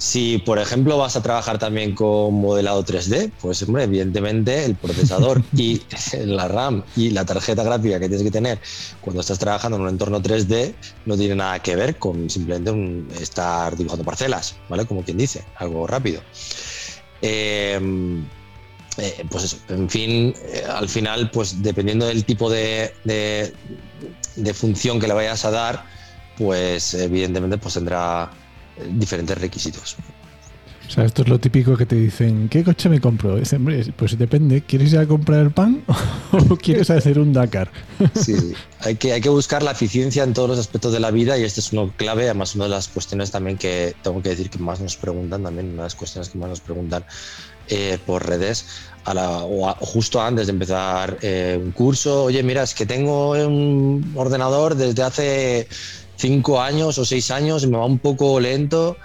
Si, 0.00 0.38
por 0.38 0.58
ejemplo, 0.58 0.96
vas 0.96 1.14
a 1.16 1.22
trabajar 1.22 1.58
también 1.58 1.94
con 1.94 2.32
modelado 2.32 2.82
3D, 2.82 3.32
pues 3.38 3.62
hombre, 3.64 3.84
evidentemente 3.84 4.64
el 4.64 4.74
procesador 4.74 5.42
y 5.54 5.82
la 6.24 6.48
RAM 6.48 6.82
y 6.96 7.10
la 7.10 7.26
tarjeta 7.26 7.62
gráfica 7.62 8.00
que 8.00 8.08
tienes 8.08 8.22
que 8.22 8.30
tener 8.30 8.58
cuando 9.02 9.20
estás 9.20 9.38
trabajando 9.38 9.76
en 9.76 9.82
un 9.82 9.90
entorno 9.90 10.22
3D 10.22 10.74
no 11.04 11.18
tiene 11.18 11.34
nada 11.34 11.58
que 11.58 11.76
ver 11.76 11.98
con 11.98 12.30
simplemente 12.30 12.70
un, 12.70 13.08
estar 13.20 13.76
dibujando 13.76 14.02
parcelas, 14.02 14.56
¿vale? 14.70 14.86
Como 14.86 15.04
quien 15.04 15.18
dice, 15.18 15.44
algo 15.56 15.86
rápido. 15.86 16.22
Em, 17.20 18.24
eh, 18.96 19.26
pues 19.30 19.44
eso, 19.44 19.58
en 19.68 19.90
fin, 19.90 20.34
eh, 20.46 20.64
al 20.66 20.88
final, 20.88 21.30
pues 21.30 21.62
dependiendo 21.62 22.06
del 22.06 22.24
tipo 22.24 22.48
de, 22.48 22.94
de, 23.04 23.52
de 24.34 24.54
función 24.54 24.98
que 24.98 25.08
le 25.08 25.12
vayas 25.12 25.44
a 25.44 25.50
dar, 25.50 25.84
pues 26.38 26.94
evidentemente 26.94 27.58
pues 27.58 27.74
tendrá 27.74 28.30
diferentes 28.88 29.38
requisitos. 29.38 29.96
O 30.90 30.92
sea, 30.92 31.04
esto 31.04 31.22
es 31.22 31.28
lo 31.28 31.38
típico 31.38 31.76
que 31.76 31.86
te 31.86 31.94
dicen, 31.94 32.48
¿qué 32.48 32.64
coche 32.64 32.88
me 32.88 33.00
compro? 33.00 33.38
Es, 33.38 33.52
hombre, 33.52 33.94
pues 33.96 34.18
depende, 34.18 34.62
¿quieres 34.62 34.92
ir 34.92 34.98
a 34.98 35.06
comprar 35.06 35.38
el 35.38 35.52
pan 35.52 35.84
o 36.32 36.56
quieres 36.56 36.90
hacer 36.90 37.20
un 37.20 37.32
Dakar? 37.32 37.70
Sí, 38.20 38.34
hay 38.80 38.96
que, 38.96 39.12
hay 39.12 39.20
que 39.20 39.28
buscar 39.28 39.62
la 39.62 39.70
eficiencia 39.70 40.24
en 40.24 40.34
todos 40.34 40.48
los 40.48 40.58
aspectos 40.58 40.92
de 40.92 40.98
la 40.98 41.12
vida 41.12 41.38
y 41.38 41.44
este 41.44 41.60
es 41.60 41.72
uno 41.72 41.92
clave, 41.96 42.24
además 42.24 42.56
una 42.56 42.64
de 42.64 42.70
las 42.70 42.88
cuestiones 42.88 43.30
también 43.30 43.56
que 43.56 43.94
tengo 44.02 44.20
que 44.20 44.30
decir 44.30 44.50
que 44.50 44.58
más 44.58 44.80
nos 44.80 44.96
preguntan, 44.96 45.44
también 45.44 45.66
una 45.66 45.82
de 45.82 45.86
las 45.86 45.94
cuestiones 45.94 46.28
que 46.28 46.38
más 46.38 46.48
nos 46.48 46.60
preguntan 46.60 47.04
eh, 47.68 47.98
por 48.04 48.26
redes, 48.26 48.66
a 49.04 49.14
la, 49.14 49.44
o, 49.44 49.68
a, 49.68 49.74
justo 49.74 50.20
antes 50.20 50.48
de 50.48 50.52
empezar 50.54 51.18
eh, 51.22 51.56
un 51.62 51.70
curso, 51.70 52.24
oye, 52.24 52.42
mira, 52.42 52.64
es 52.64 52.74
que 52.74 52.84
tengo 52.84 53.30
un 53.30 54.12
ordenador 54.16 54.74
desde 54.74 55.04
hace 55.04 55.68
cinco 56.20 56.60
años 56.60 56.98
o 56.98 57.04
seis 57.04 57.30
años 57.30 57.66
me 57.66 57.76
va 57.76 57.86
un 57.86 57.98
poco 57.98 58.38
lento. 58.38 58.96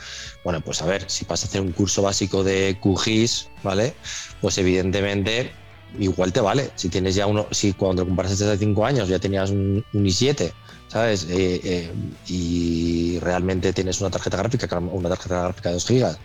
Bueno, 0.43 0.61
pues 0.61 0.81
a 0.81 0.85
ver, 0.85 1.09
si 1.09 1.25
vas 1.25 1.43
a 1.43 1.47
hacer 1.47 1.61
un 1.61 1.71
curso 1.71 2.01
básico 2.01 2.43
de 2.43 2.77
QGIS, 2.81 3.49
¿vale? 3.63 3.93
Pues 4.41 4.57
evidentemente 4.57 5.51
igual 5.99 6.33
te 6.33 6.41
vale. 6.41 6.69
Si 6.75 6.89
tienes 6.89 7.15
ya 7.15 7.25
uno, 7.25 7.47
si 7.51 7.73
cuando 7.73 8.03
lo 8.03 8.07
compraste 8.07 8.43
hace 8.43 8.57
cinco 8.57 8.85
años 8.85 9.07
ya 9.07 9.19
tenías 9.19 9.49
un, 9.49 9.83
un 9.93 10.05
i7, 10.05 10.51
¿sabes? 10.87 11.25
Eh, 11.29 11.61
eh, 11.63 11.91
y 12.27 13.19
realmente 13.19 13.73
tienes 13.73 14.01
una 14.01 14.09
tarjeta 14.09 14.37
gráfica, 14.37 14.79
una 14.79 15.09
tarjeta 15.09 15.41
gráfica 15.43 15.69
de 15.69 15.73
2 15.73 15.85
gigas 15.85 16.19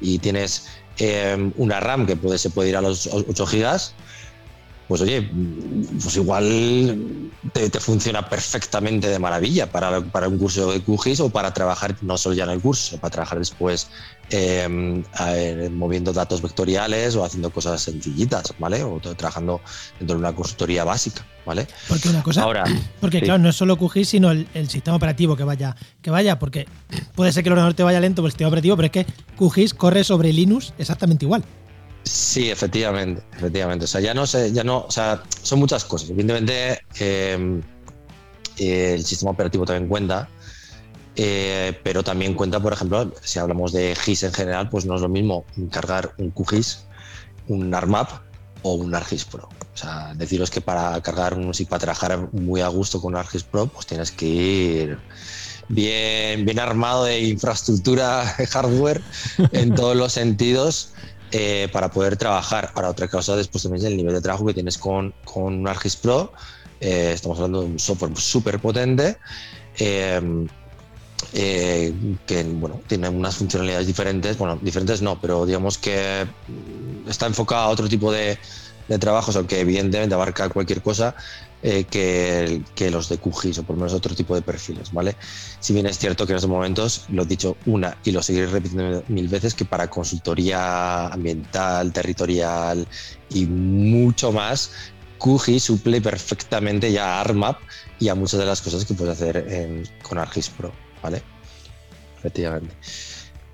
y 0.00 0.18
tienes 0.18 0.66
eh, 0.98 1.52
una 1.56 1.80
RAM 1.80 2.06
que 2.06 2.16
puede, 2.16 2.38
se 2.38 2.50
puede 2.50 2.68
ir 2.70 2.76
a 2.76 2.80
los 2.80 3.06
8 3.06 3.46
gigas, 3.46 3.94
pues 4.88 5.00
oye, 5.00 5.30
pues 6.02 6.16
igual 6.16 7.30
te, 7.52 7.70
te, 7.70 7.80
funciona 7.80 8.28
perfectamente 8.28 9.08
de 9.08 9.18
maravilla 9.18 9.70
para, 9.70 10.00
para, 10.00 10.28
un 10.28 10.38
curso 10.38 10.70
de 10.70 10.82
QGIS 10.82 11.20
o 11.20 11.30
para 11.30 11.54
trabajar 11.54 11.96
no 12.02 12.18
solo 12.18 12.34
ya 12.34 12.44
en 12.44 12.50
el 12.50 12.60
curso, 12.60 12.98
para 12.98 13.10
trabajar 13.10 13.38
después 13.38 13.88
eh, 14.30 15.02
eh, 15.20 15.70
moviendo 15.72 16.12
datos 16.12 16.42
vectoriales 16.42 17.16
o 17.16 17.24
haciendo 17.24 17.50
cosas 17.50 17.80
sencillitas, 17.80 18.54
¿vale? 18.58 18.82
O 18.82 19.00
trabajando 19.00 19.60
dentro 19.98 20.16
de 20.16 20.20
una 20.20 20.34
consultoría 20.34 20.84
básica, 20.84 21.24
¿vale? 21.46 21.66
Porque 21.88 22.10
una 22.10 22.22
cosa, 22.22 22.42
Ahora, 22.42 22.64
porque 23.00 23.20
sí. 23.20 23.24
claro, 23.24 23.42
no 23.42 23.48
es 23.48 23.56
solo 23.56 23.78
QGIS, 23.78 24.08
sino 24.08 24.30
el, 24.30 24.46
el, 24.52 24.68
sistema 24.68 24.96
operativo 24.96 25.34
que 25.34 25.44
vaya, 25.44 25.76
que 26.02 26.10
vaya, 26.10 26.38
porque 26.38 26.66
puede 27.14 27.32
ser 27.32 27.42
que 27.42 27.48
el 27.48 27.52
ordenador 27.52 27.74
te 27.74 27.82
vaya 27.82 28.00
lento 28.00 28.20
por 28.20 28.28
el 28.28 28.32
sistema 28.32 28.48
operativo, 28.48 28.76
pero 28.76 28.86
es 28.86 28.92
que 28.92 29.06
QGIS 29.38 29.72
corre 29.72 30.04
sobre 30.04 30.32
Linux 30.32 30.74
exactamente 30.78 31.24
igual. 31.24 31.42
Sí, 32.04 32.50
efectivamente, 32.50 33.22
efectivamente. 33.36 33.86
O 33.86 33.88
sea, 33.88 34.00
ya 34.00 34.14
no 34.14 34.26
sé, 34.26 34.52
ya 34.52 34.62
no, 34.62 34.84
o 34.86 34.90
sea, 34.90 35.22
son 35.42 35.58
muchas 35.58 35.84
cosas. 35.84 36.10
Evidentemente, 36.10 36.82
eh, 37.00 37.60
el 38.58 39.04
sistema 39.04 39.32
operativo 39.32 39.64
también 39.64 39.88
cuenta, 39.88 40.28
eh, 41.16 41.78
pero 41.82 42.02
también 42.02 42.34
cuenta, 42.34 42.60
por 42.60 42.72
ejemplo, 42.72 43.12
si 43.22 43.38
hablamos 43.38 43.72
de 43.72 43.94
GIS 43.94 44.24
en 44.24 44.32
general, 44.32 44.68
pues 44.68 44.84
no 44.84 44.96
es 44.96 45.00
lo 45.00 45.08
mismo 45.08 45.44
cargar 45.70 46.12
un 46.18 46.30
QGIS, 46.30 46.84
un 47.48 47.74
ARMAP 47.74 48.10
o 48.62 48.74
un 48.74 48.94
ArcGIS 48.94 49.24
Pro. 49.26 49.48
O 49.48 49.76
sea, 49.76 50.14
deciros 50.14 50.50
que 50.50 50.60
para 50.60 51.00
cargar 51.02 51.34
un, 51.34 51.54
si 51.54 51.64
para 51.64 51.80
trabajar 51.80 52.32
muy 52.32 52.60
a 52.60 52.68
gusto 52.68 53.00
con 53.00 53.14
un 53.14 53.18
ArcGIS 53.18 53.44
Pro, 53.44 53.66
pues 53.66 53.86
tienes 53.86 54.10
que 54.10 54.26
ir 54.26 54.98
bien, 55.68 56.44
bien 56.44 56.58
armado 56.58 57.04
de 57.04 57.20
infraestructura, 57.20 58.24
hardware, 58.50 59.02
en 59.52 59.74
todos 59.74 59.96
los 59.96 60.12
sentidos. 60.12 60.90
Eh, 61.36 61.68
para 61.72 61.90
poder 61.90 62.16
trabajar. 62.16 62.70
Ahora, 62.76 62.90
otra 62.90 63.08
cosa 63.08 63.34
después 63.34 63.64
también 63.64 63.84
es 63.84 63.90
el 63.90 63.96
nivel 63.96 64.14
de 64.14 64.20
trabajo 64.20 64.46
que 64.46 64.54
tienes 64.54 64.78
con, 64.78 65.12
con 65.24 65.42
un 65.42 65.66
ArcGIS 65.66 65.96
Pro. 65.96 66.32
Eh, 66.80 67.10
estamos 67.12 67.38
hablando 67.38 67.62
de 67.62 67.66
un 67.66 67.78
software 67.80 68.16
súper 68.16 68.60
potente 68.60 69.18
eh, 69.76 70.20
que 72.24 72.42
bueno, 72.44 72.80
tiene 72.86 73.08
unas 73.08 73.34
funcionalidades 73.34 73.88
diferentes. 73.88 74.38
Bueno, 74.38 74.60
diferentes 74.62 75.02
no, 75.02 75.20
pero 75.20 75.44
digamos 75.44 75.76
que 75.76 76.24
está 77.08 77.26
enfocado 77.26 77.62
a 77.62 77.68
otro 77.68 77.88
tipo 77.88 78.12
de, 78.12 78.38
de 78.86 78.98
trabajos, 79.00 79.34
aunque 79.34 79.58
evidentemente 79.58 80.14
abarca 80.14 80.48
cualquier 80.50 80.82
cosa. 80.82 81.16
Eh, 81.66 81.84
que, 81.84 82.60
que, 82.74 82.90
los 82.90 83.08
de 83.08 83.16
QGIS 83.16 83.60
o 83.60 83.62
por 83.62 83.76
lo 83.76 83.80
menos 83.80 83.94
otro 83.94 84.14
tipo 84.14 84.34
de 84.34 84.42
perfiles, 84.42 84.92
¿vale? 84.92 85.16
Si 85.60 85.72
bien 85.72 85.86
es 85.86 85.96
cierto 85.96 86.26
que 86.26 86.32
en 86.32 86.36
estos 86.36 86.50
momentos, 86.50 87.06
lo 87.08 87.22
he 87.22 87.24
dicho 87.24 87.56
una 87.64 87.96
y 88.04 88.10
lo 88.10 88.22
seguiré 88.22 88.48
repitiendo 88.48 89.02
mil 89.08 89.28
veces, 89.28 89.54
que 89.54 89.64
para 89.64 89.88
consultoría 89.88 91.06
ambiental, 91.06 91.90
territorial 91.90 92.86
y 93.30 93.46
mucho 93.46 94.30
más, 94.30 94.72
QGIS 95.18 95.64
suple 95.64 96.02
perfectamente 96.02 96.92
ya 96.92 97.16
a 97.16 97.20
ARMAP 97.22 97.58
y 97.98 98.08
a 98.08 98.14
muchas 98.14 98.40
de 98.40 98.44
las 98.44 98.60
cosas 98.60 98.84
que 98.84 98.92
puedes 98.92 99.14
hacer 99.14 99.38
en, 99.48 99.88
con 100.02 100.18
ArcGIS 100.18 100.50
Pro, 100.50 100.70
¿vale? 101.02 101.22
Efectivamente. 102.18 102.76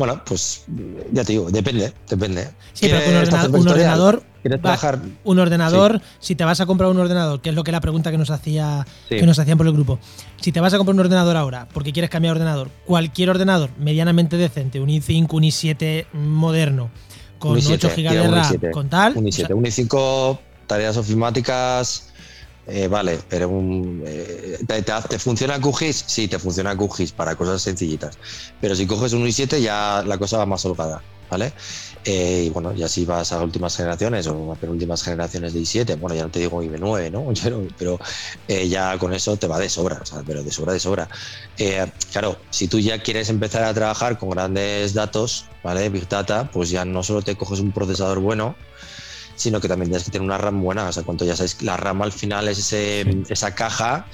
Bueno, 0.01 0.21
pues 0.25 0.65
ya 1.13 1.23
te 1.23 1.33
digo, 1.33 1.49
depende, 1.49 1.93
depende. 2.09 2.51
Sí, 2.73 2.89
pero 2.89 3.09
un 3.09 3.17
ordenador, 3.19 3.61
un 3.61 3.69
ordenador, 3.69 4.23
trabajar? 4.49 5.01
un 5.25 5.39
ordenador 5.39 6.01
sí. 6.19 6.29
si 6.29 6.35
te 6.35 6.45
vas 6.45 6.61
a 6.61 6.67
comprar 6.67 6.91
un 6.91 6.99
ordenador, 6.99 7.41
que 7.41 7.51
es 7.51 7.55
lo 7.55 7.65
que 7.65 7.73
la 7.73 7.81
pregunta 7.81 8.11
que 8.11 8.19
nos 8.19 8.31
hacía 8.31 8.87
sí. 9.09 9.17
que 9.17 9.27
nos 9.27 9.39
hacían 9.39 9.59
por 9.59 9.67
el 9.67 9.73
grupo. 9.73 9.99
Si 10.41 10.53
te 10.53 10.61
vas 10.61 10.73
a 10.75 10.79
comprar 10.79 10.95
un 10.95 11.01
ordenador 11.01 11.37
ahora 11.37 11.69
porque 11.73 11.93
quieres 11.93 12.11
cambiar 12.11 12.35
de 12.35 12.41
ordenador, 12.41 12.71
cualquier 12.87 13.31
ordenador 13.31 13.71
medianamente 13.79 14.37
decente, 14.37 14.81
un 14.81 14.89
i5, 14.89 15.29
un 15.33 15.43
i7 15.43 16.07
moderno, 16.13 16.91
con 17.39 17.53
un 17.53 17.59
i7, 17.59 17.75
8 17.75 17.91
GB 17.97 18.11
de 18.11 18.29
RAM, 18.29 18.73
con 18.73 18.89
tal. 18.89 19.17
Un 19.17 19.25
i7, 19.25 19.55
un 19.55 19.65
i5, 19.65 20.39
tareas 20.67 20.97
ofimáticas. 20.97 22.07
Eh, 22.67 22.87
vale, 22.87 23.19
pero 23.29 23.49
un, 23.49 24.05
eh, 24.07 24.59
¿te, 24.65 24.83
te, 24.83 24.93
te, 25.09 25.19
funciona 25.19 25.59
QGIS? 25.59 26.05
Sí, 26.07 26.29
te 26.29 26.39
funciona 26.39 26.77
QGIS 26.77 27.11
para 27.13 27.35
cosas 27.35 27.63
sencillitas. 27.63 28.17
Pero 28.61 28.77
si 28.77 28.87
coges 28.87 29.13
un 29.13 29.27
i7 29.27 29.61
ya 29.61 30.05
la 30.07 30.19
cosa 30.19 30.39
va 30.39 30.47
más 30.47 30.65
holgada, 30.65 31.03
¿vale? 31.29 31.53
Eh, 32.05 32.45
y 32.47 32.51
bueno, 32.51 32.73
ya 32.73 32.89
si 32.89 33.05
vas 33.05 33.31
a 33.33 33.43
últimas 33.43 33.77
generaciones 33.77 34.27
o 34.27 34.53
a 34.53 34.55
penúltimas 34.57 35.03
generaciones 35.03 35.53
de 35.53 35.61
i7, 35.61 35.99
bueno, 35.99 36.17
ya 36.17 36.23
no 36.23 36.31
te 36.31 36.39
digo 36.39 36.63
i9, 36.63 37.11
¿no? 37.11 37.33
Pero, 37.43 37.67
pero 37.79 38.01
eh, 38.49 38.69
ya 38.69 38.97
con 38.99 39.13
eso 39.13 39.37
te 39.37 39.47
va 39.47 39.59
de 39.59 39.69
sobra, 39.69 40.01
o 40.03 40.07
sea, 40.07 40.23
pero 40.27 40.43
de 40.43 40.51
sobra, 40.51 40.73
de 40.73 40.81
sobra. 40.81 41.09
Eh, 41.59 41.87
claro, 42.13 42.39
si 42.51 42.69
tú 42.69 42.79
ya 42.79 43.03
quieres 43.03 43.29
empezar 43.29 43.65
a 43.65 43.75
trabajar 43.75 44.19
con 44.19 44.31
grandes 44.31 44.95
datos, 44.95 45.47
¿vale? 45.63 45.89
Big 45.89 46.09
Data, 46.09 46.51
pues 46.51 46.71
ya 46.71 46.85
no 46.85 47.03
solo 47.03 47.23
te 47.23 47.37
coges 47.37 47.61
un 47.61 47.73
procesador 47.73 48.21
bueno, 48.21 48.57
sino 49.37 49.61
que 49.61 49.69
también 49.69 49.91
tienes 49.91 50.05
que 50.05 50.11
tener 50.11 50.25
una 50.25 50.39
RAM 50.39 50.63
buena. 50.63 50.89
O 50.89 50.93
sea, 50.93 51.03
cuanto 51.03 51.25
ya 51.25 51.37
sabéis, 51.37 51.63
la 51.63 51.77
RAM 51.77 52.03
al 52.03 52.13
final 52.13 52.49
es 52.49 52.59
ese, 52.59 53.05
sí. 53.05 53.23
esa 53.29 53.55
caja 53.55 54.07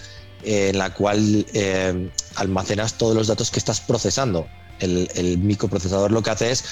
eh, 0.45 0.71
en 0.71 0.79
la 0.79 0.93
cual 0.95 1.47
eh, 1.53 2.11
almacenas 2.37 2.95
todos 2.95 3.17
los 3.17 3.27
datos 3.27 3.51
que 3.51 3.59
estás 3.59 3.81
procesando. 3.81 4.47
El, 4.79 5.09
el 5.15 5.39
microprocesador 5.39 6.13
lo 6.13 6.23
que 6.23 6.31
hace 6.31 6.51
es, 6.51 6.65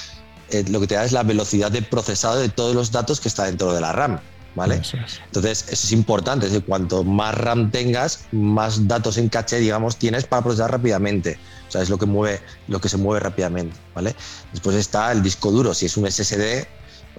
eh, 0.51 0.65
lo 0.69 0.79
que 0.79 0.87
te 0.87 0.95
da 0.95 1.03
es 1.03 1.11
la 1.11 1.23
velocidad 1.23 1.71
de 1.71 1.81
procesado 1.81 2.39
de 2.39 2.49
todos 2.49 2.75
los 2.75 2.91
datos 2.91 3.19
que 3.19 3.27
está 3.27 3.45
dentro 3.45 3.73
de 3.73 3.81
la 3.81 3.91
RAM. 3.91 4.19
¿Vale? 4.55 4.75
Eso 4.75 4.95
es. 4.95 5.19
Entonces, 5.25 5.63
eso 5.63 5.87
es 5.87 5.91
importante. 5.91 6.45
Es 6.45 6.53
decir, 6.53 6.65
cuanto 6.65 7.03
más 7.03 7.35
RAM 7.35 7.71
tengas, 7.71 8.21
más 8.31 8.87
datos 8.87 9.17
en 9.17 9.27
caché, 9.27 9.59
digamos, 9.59 9.97
tienes 9.97 10.25
para 10.25 10.43
procesar 10.43 10.71
rápidamente. 10.71 11.37
O 11.67 11.71
sea, 11.71 11.81
es 11.81 11.89
lo 11.89 11.97
que 11.97 12.05
mueve, 12.05 12.39
lo 12.69 12.79
que 12.79 12.87
se 12.87 12.95
mueve 12.95 13.19
rápidamente, 13.19 13.75
¿vale? 13.93 14.15
Después 14.53 14.77
está 14.77 15.11
el 15.11 15.21
disco 15.21 15.51
duro. 15.51 15.73
Si 15.73 15.87
es 15.87 15.97
un 15.97 16.09
SSD, 16.09 16.65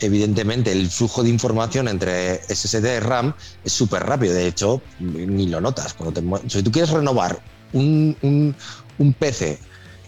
evidentemente 0.01 0.73
el 0.73 0.89
flujo 0.89 1.23
de 1.23 1.31
información 1.31 1.89
entre 1.89 2.41
SSD 2.55 2.97
y 2.97 3.01
RAM 3.01 3.35
es 3.65 3.73
súper 3.73 4.05
rápido, 4.05 4.35
de 4.35 4.47
hecho 4.47 4.83
ni 5.01 5.47
lo 5.47 5.61
notas. 5.61 5.95
Cuando 5.95 6.21
te, 6.21 6.51
si 6.51 6.63
tú 6.63 6.71
quieres 6.71 6.91
renovar 6.91 7.41
un, 7.73 8.17
un, 8.23 8.55
un, 8.99 9.13
PC 9.15 9.59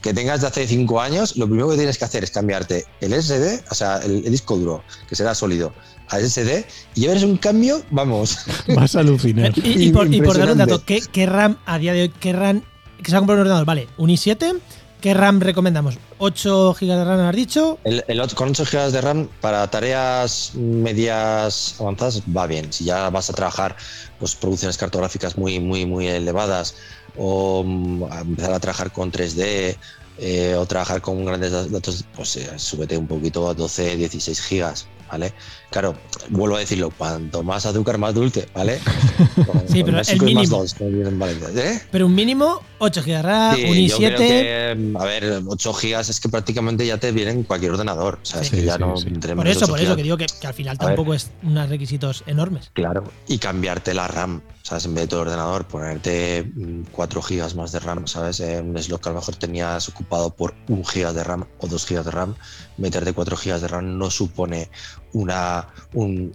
que 0.03 0.15
tengas 0.15 0.41
de 0.41 0.47
hace 0.47 0.67
5 0.67 1.01
años, 1.01 1.37
lo 1.37 1.47
primero 1.47 1.69
que 1.71 1.77
tienes 1.77 1.99
que 1.99 2.05
hacer 2.05 2.25
es 2.25 2.31
cambiarte 2.31 2.87
el 3.01 3.13
SSD, 3.13 3.65
o 3.71 3.75
sea, 3.75 3.99
el, 3.99 4.25
el 4.25 4.31
disco 4.31 4.57
duro, 4.57 4.83
que 5.09 5.17
será 5.17 5.35
sólido, 5.35 5.73
a 6.09 6.19
SSD 6.19 6.65
y 6.95 7.03
ya 7.03 7.09
verás 7.09 7.23
un 7.23 7.37
cambio, 7.37 7.83
vamos. 7.91 8.39
Vas 8.75 8.97
a 8.97 9.01
alucinar. 9.01 9.53
y, 9.57 9.89
y, 9.89 9.93
por, 9.93 10.13
y, 10.13 10.21
por, 10.23 10.39
dar 10.39 10.51
un 10.51 10.59
dato, 10.59 10.85
¿qué, 10.85 11.01
¿qué, 11.01 11.27
RAM 11.27 11.59
a 11.67 11.79
día 11.79 11.93
de 11.93 12.03
hoy, 12.03 12.09
qué 12.09 12.33
RAM, 12.33 12.63
que 13.03 13.11
se 13.11 13.17
ha 13.17 13.19
comprado 13.19 13.41
un 13.41 13.47
ordenador? 13.47 13.67
Vale, 13.67 13.89
un 13.97 14.11
i7, 14.11 14.61
¿Qué 15.01 15.15
RAM 15.15 15.39
recomendamos? 15.39 15.97
¿8 16.19 16.75
GB 16.75 16.87
de 16.89 17.05
RAM 17.05 17.21
has 17.21 17.37
dicho? 17.37 17.79
El, 17.85 18.05
el, 18.09 18.35
con 18.35 18.49
8 18.49 18.65
GB 18.65 18.91
de 18.91 19.01
RAM 19.01 19.29
para 19.41 19.65
tareas 19.71 20.57
medias 20.57 21.77
avanzadas 21.79 22.21
va 22.37 22.49
bien. 22.49 22.73
Si 22.73 22.85
ya 22.85 23.09
vas 23.09 23.31
a 23.31 23.33
trabajar 23.33 23.77
pues, 24.19 24.35
producciones 24.35 24.77
cartográficas 24.77 25.39
muy, 25.39 25.61
muy, 25.61 25.87
muy 25.87 26.09
elevadas 26.09 26.75
o 27.19 28.09
a 28.11 28.21
empezar 28.21 28.53
a 28.53 28.61
trabajar 28.61 28.93
con 28.93 29.11
3D 29.11 29.77
eh, 30.19 30.55
o 30.57 30.67
trabajar 30.67 31.01
con 31.01 31.25
grandes 31.25 31.53
da- 31.53 31.67
datos, 31.67 32.05
pues 32.15 32.37
eh, 32.37 32.59
súbete 32.59 32.97
un 32.97 33.07
poquito 33.07 33.49
a 33.49 33.55
12, 33.55 33.97
16 33.97 34.41
gigas, 34.41 34.87
¿vale? 35.11 35.33
Claro, 35.71 35.95
vuelvo 36.31 36.57
a 36.57 36.61
decirlo, 36.61 36.91
cuanto 36.97 37.43
más 37.43 37.67
azúcar, 37.67 37.99
más 37.99 38.15
dulce, 38.15 38.49
¿vale? 38.55 38.79
Con- 39.47 39.69
Sí, 39.69 39.83
con 39.83 39.93
pero 39.93 39.99
el 40.01 40.17
y 40.17 40.19
más 40.19 40.23
mínimo. 40.23 40.57
dos, 40.59 40.75
en 40.81 41.59
¿eh? 41.59 41.83
Pero 41.91 42.07
un 42.07 42.15
mínimo 42.15 42.61
8 42.79 43.03
GB 43.03 43.23
RAM, 43.23 43.57
Sí, 43.57 43.65
un 43.65 43.77
yo 43.89 43.97
creo 43.99 44.11
i7. 44.11 44.17
que, 44.19 44.93
a 44.99 45.05
ver, 45.05 45.43
8 45.47 45.73
gigas 45.75 46.09
es 46.09 46.21
que 46.21 46.29
prácticamente 46.31 46.87
ya 46.87 46.97
te 46.99 47.13
vienen 47.13 47.39
en 47.39 47.43
cualquier 47.43 47.73
ordenador. 47.73 48.19
O 48.23 48.25
sea, 48.25 48.41
es 48.41 48.49
Sí, 48.49 48.57
que 48.57 48.65
ya 48.65 48.79
no 48.79 48.95
Por 48.95 49.47
eso, 49.49 49.65
8 49.65 49.69
por 49.69 49.81
eso 49.81 49.97
que 49.97 50.03
digo 50.05 50.17
que, 50.17 50.27
que 50.41 50.47
al 50.47 50.55
final 50.55 50.77
A 50.81 50.87
ver. 50.87 50.95
tampoco 50.97 51.13
es 51.15 51.31
unos 51.43 51.69
requisitos 51.69 52.23
enormes. 52.27 52.71
Claro, 52.73 53.05
y 53.27 53.37
cambiarte 53.39 53.93
la 53.93 54.09
RAM, 54.09 54.41
¿sabes? 54.63 54.87
En 54.87 54.95
vez 54.95 55.05
de 55.05 55.09
todo 55.09 55.23
el 55.23 55.29
ordenador, 55.29 55.67
ponerte 55.67 56.51
4 56.93 57.21
gigas 57.23 57.55
más 57.55 57.73
de 57.73 57.81
RAM, 57.81 58.07
¿sabes? 58.07 58.41
Eh, 58.41 58.61
un 58.63 58.77
slot 58.81 59.03
que 59.03 59.09
a 59.11 59.13
lo 59.13 59.19
mejor 59.19 59.37
tenías 59.37 59.87
ocupado 59.91 60.31
por 60.35 60.55
1 60.69 60.83
giga 60.85 61.13
de 61.13 61.25
RAM 61.25 61.45
o 61.59 61.67
2 61.67 61.85
gigas 61.87 62.05
de 62.07 62.11
RAM, 62.13 62.37
meterte 62.79 63.13
4 63.13 63.37
gigas 63.37 63.61
de 63.61 63.69
RAM 63.69 63.99
no 63.99 64.11
supone 64.11 64.71
una, 65.13 65.67
un- 65.95 66.33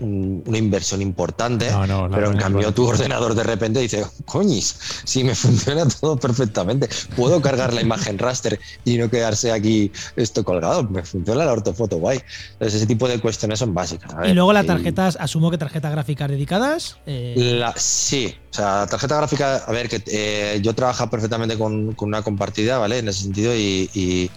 un- 0.00 0.42
una 0.46 0.56
inversión 0.58 1.02
importante. 1.02 1.70
No, 1.70 1.86
no, 1.86 2.08
pero 2.10 2.30
en 2.30 2.38
cambio 2.38 2.72
tu 2.72 2.86
ordenador 2.86 3.34
de 3.34 3.42
repente 3.42 3.80
dice, 3.80 4.06
coñis, 4.24 4.74
si 5.04 5.24
me 5.24 5.34
funciona 5.74 5.86
todo 5.86 6.16
perfectamente, 6.16 6.88
puedo 7.16 7.42
cargar 7.42 7.74
la 7.74 7.82
imagen 7.82 8.18
raster 8.18 8.58
y 8.84 8.96
no 8.96 9.10
quedarse 9.10 9.52
aquí 9.52 9.92
esto 10.16 10.42
colgado, 10.42 10.84
me 10.84 11.02
funciona 11.04 11.44
la 11.44 11.52
ortofoto, 11.52 11.98
guay. 11.98 12.18
Entonces 12.52 12.76
ese 12.76 12.86
tipo 12.86 13.08
de 13.08 13.20
cuestiones 13.20 13.58
son 13.58 13.74
básicas. 13.74 14.10
Y 14.26 14.32
luego 14.32 14.54
las 14.54 14.64
y- 14.64 14.68
tarjetas, 14.68 15.16
asumo 15.20 15.50
que 15.50 15.58
tarjetas 15.58 15.92
gráficas 15.92 16.30
dedicadas. 16.30 16.96
eh, 17.04 17.34
la- 17.58 17.74
sí, 17.76 18.34
o 18.50 18.54
sea, 18.54 18.64
la 18.80 18.86
tarjeta 18.86 19.16
gráfica, 19.18 19.56
a 19.58 19.70
ver, 19.72 19.88
que 19.90 20.02
eh, 20.06 20.60
yo 20.62 20.74
trabajo 20.74 21.10
perfectamente 21.10 21.58
con, 21.58 21.92
con 21.94 22.08
una 22.08 22.22
compartida, 22.22 22.78
¿vale? 22.78 22.98
En 22.98 23.08
ese 23.08 23.22
sentido, 23.24 23.54
y, 23.54 23.90
y- 23.92 24.30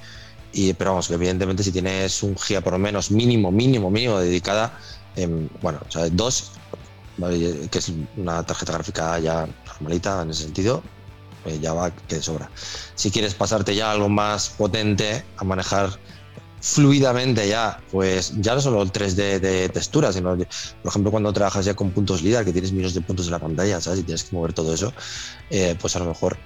y- 0.54 0.74
pero 0.74 0.91
vamos, 0.91 1.08
que 1.08 1.16
evidentemente 1.16 1.64
si 1.64 1.72
tienes 1.72 2.24
un 2.24 2.38
giga 2.38 2.62
por 2.62 2.74
lo 2.74 2.80
menos 2.80 3.12
mínimo, 3.12 3.51
mínimo, 3.51 3.89
mínimo 3.91 4.20
dedicada, 4.20 4.80
em, 5.16 5.49
bueno, 5.62 5.80
o 5.88 5.91
sea, 5.91 6.08
dos, 6.10 6.51
¿vale? 7.18 7.68
que 7.70 7.80
es 7.80 7.91
una 8.18 8.43
tarjeta 8.43 8.74
gráfica 8.74 9.20
ya 9.20 9.47
normalita 9.66 10.22
en 10.22 10.30
ese 10.32 10.43
sentido, 10.43 10.84
eh, 11.45 11.60
ya 11.62 11.74
va 11.74 11.91
que 11.91 12.22
sobra. 12.22 12.49
Si 12.95 13.12
quieres 13.12 13.34
pasarte 13.34 13.76
ya 13.76 13.91
algo 13.91 14.10
más 14.10 14.49
potente, 14.49 15.26
a 15.38 15.43
manejar 15.43 15.99
fluidamente 16.62 17.45
ya, 17.47 17.82
pues 17.91 18.34
ya 18.38 18.56
no 18.56 18.62
solo 18.62 18.82
el 18.82 18.91
3D 18.91 19.39
de 19.41 19.68
textura, 19.68 20.14
sino, 20.14 20.38
por 20.38 20.47
ejemplo, 20.86 21.12
cuando 21.12 21.34
trabajas 21.34 21.66
ya 21.66 21.74
con 21.74 21.91
puntos 21.91 22.22
LIDAR, 22.24 22.45
que 22.45 22.54
tienes 22.54 22.72
millones 22.72 22.93
de 22.93 23.01
puntos 23.01 23.26
en 23.26 23.34
la 23.34 23.39
pantalla, 23.39 23.82
¿sabes? 23.82 23.99
Y 23.99 24.04
tienes 24.04 24.24
que 24.24 24.34
mover 24.34 24.54
todo 24.54 24.74
eso, 24.74 24.93
eh, 25.49 25.76
pues 25.80 25.93
a 25.97 25.99
lo 25.99 26.06
mejor 26.06 26.38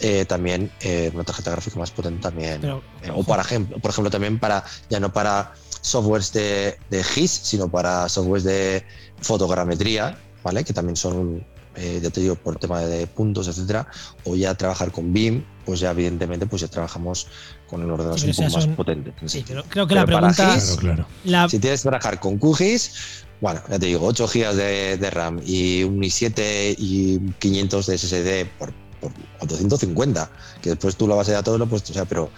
eh, 0.00 0.24
también 0.24 0.70
eh, 0.80 1.10
una 1.14 1.24
tarjeta 1.24 1.50
gráfica 1.50 1.78
más 1.78 1.90
potente 1.90 2.20
también. 2.22 2.60
pero, 2.60 2.82
Eh, 3.02 3.10
o 3.14 3.22
para 3.22 3.42
ejemplo, 3.42 3.78
por 3.78 3.90
ejemplo, 3.90 4.10
también 4.10 4.38
para, 4.38 4.64
ya 4.88 4.98
no 5.00 5.12
para 5.12 5.52
softwares 5.82 6.32
de, 6.32 6.78
de 6.90 7.02
GIS, 7.04 7.30
sino 7.30 7.68
para 7.70 8.08
softwares 8.08 8.44
de 8.44 8.84
fotogrametría, 9.20 10.18
¿vale? 10.42 10.64
Que 10.64 10.72
también 10.72 10.96
son, 10.96 11.44
eh, 11.76 12.00
ya 12.02 12.10
te 12.10 12.20
digo, 12.20 12.34
por 12.34 12.58
tema 12.58 12.80
de 12.80 13.06
puntos, 13.06 13.48
etcétera, 13.48 13.86
o 14.24 14.34
ya 14.36 14.54
trabajar 14.54 14.90
con 14.90 15.12
BIM, 15.12 15.44
pues 15.64 15.80
ya 15.80 15.90
evidentemente 15.92 16.46
pues 16.46 16.62
ya 16.62 16.68
trabajamos 16.68 17.28
con 17.68 17.82
el 17.82 17.90
ordenador 17.90 18.18
Sí, 18.18 18.28
un 18.28 18.34
poco 18.34 18.50
más 18.50 18.64
son- 18.64 18.74
potente. 18.76 19.14
sí, 19.26 19.44
pero 19.46 19.62
creo 19.64 19.86
que 19.86 19.94
la 19.94 20.04
para 20.04 20.16
pregunta. 20.18 20.54
GIS, 20.54 20.64
Claro, 20.64 20.80
claro. 20.80 21.06
la- 21.24 21.48
Si 21.48 21.58
tienes 21.58 21.80
que 21.82 21.88
trabajar 21.88 22.18
con 22.20 22.38
QGIS, 22.38 22.92
bueno, 23.40 23.62
ya 23.70 23.78
te 23.78 23.86
digo, 23.86 24.06
8 24.06 24.26
GB 24.26 24.54
de, 24.54 24.96
de 24.98 25.10
RAM 25.10 25.40
y 25.46 25.82
un 25.84 25.98
i7 26.02 26.74
y 26.76 27.18
500 27.38 27.86
de 27.86 27.94
SSD 27.96 28.44
por, 28.58 28.72
por 29.00 29.12
450, 29.38 30.30
que 30.62 30.70
después 30.70 30.96
tú 30.96 31.08
la 31.08 31.14
base 31.14 31.30
de 31.30 31.36
datos 31.36 31.58
lo 31.58 31.66
puedes, 31.66 31.88
o 31.90 31.92
sea, 31.94 32.04
pero 32.04 32.30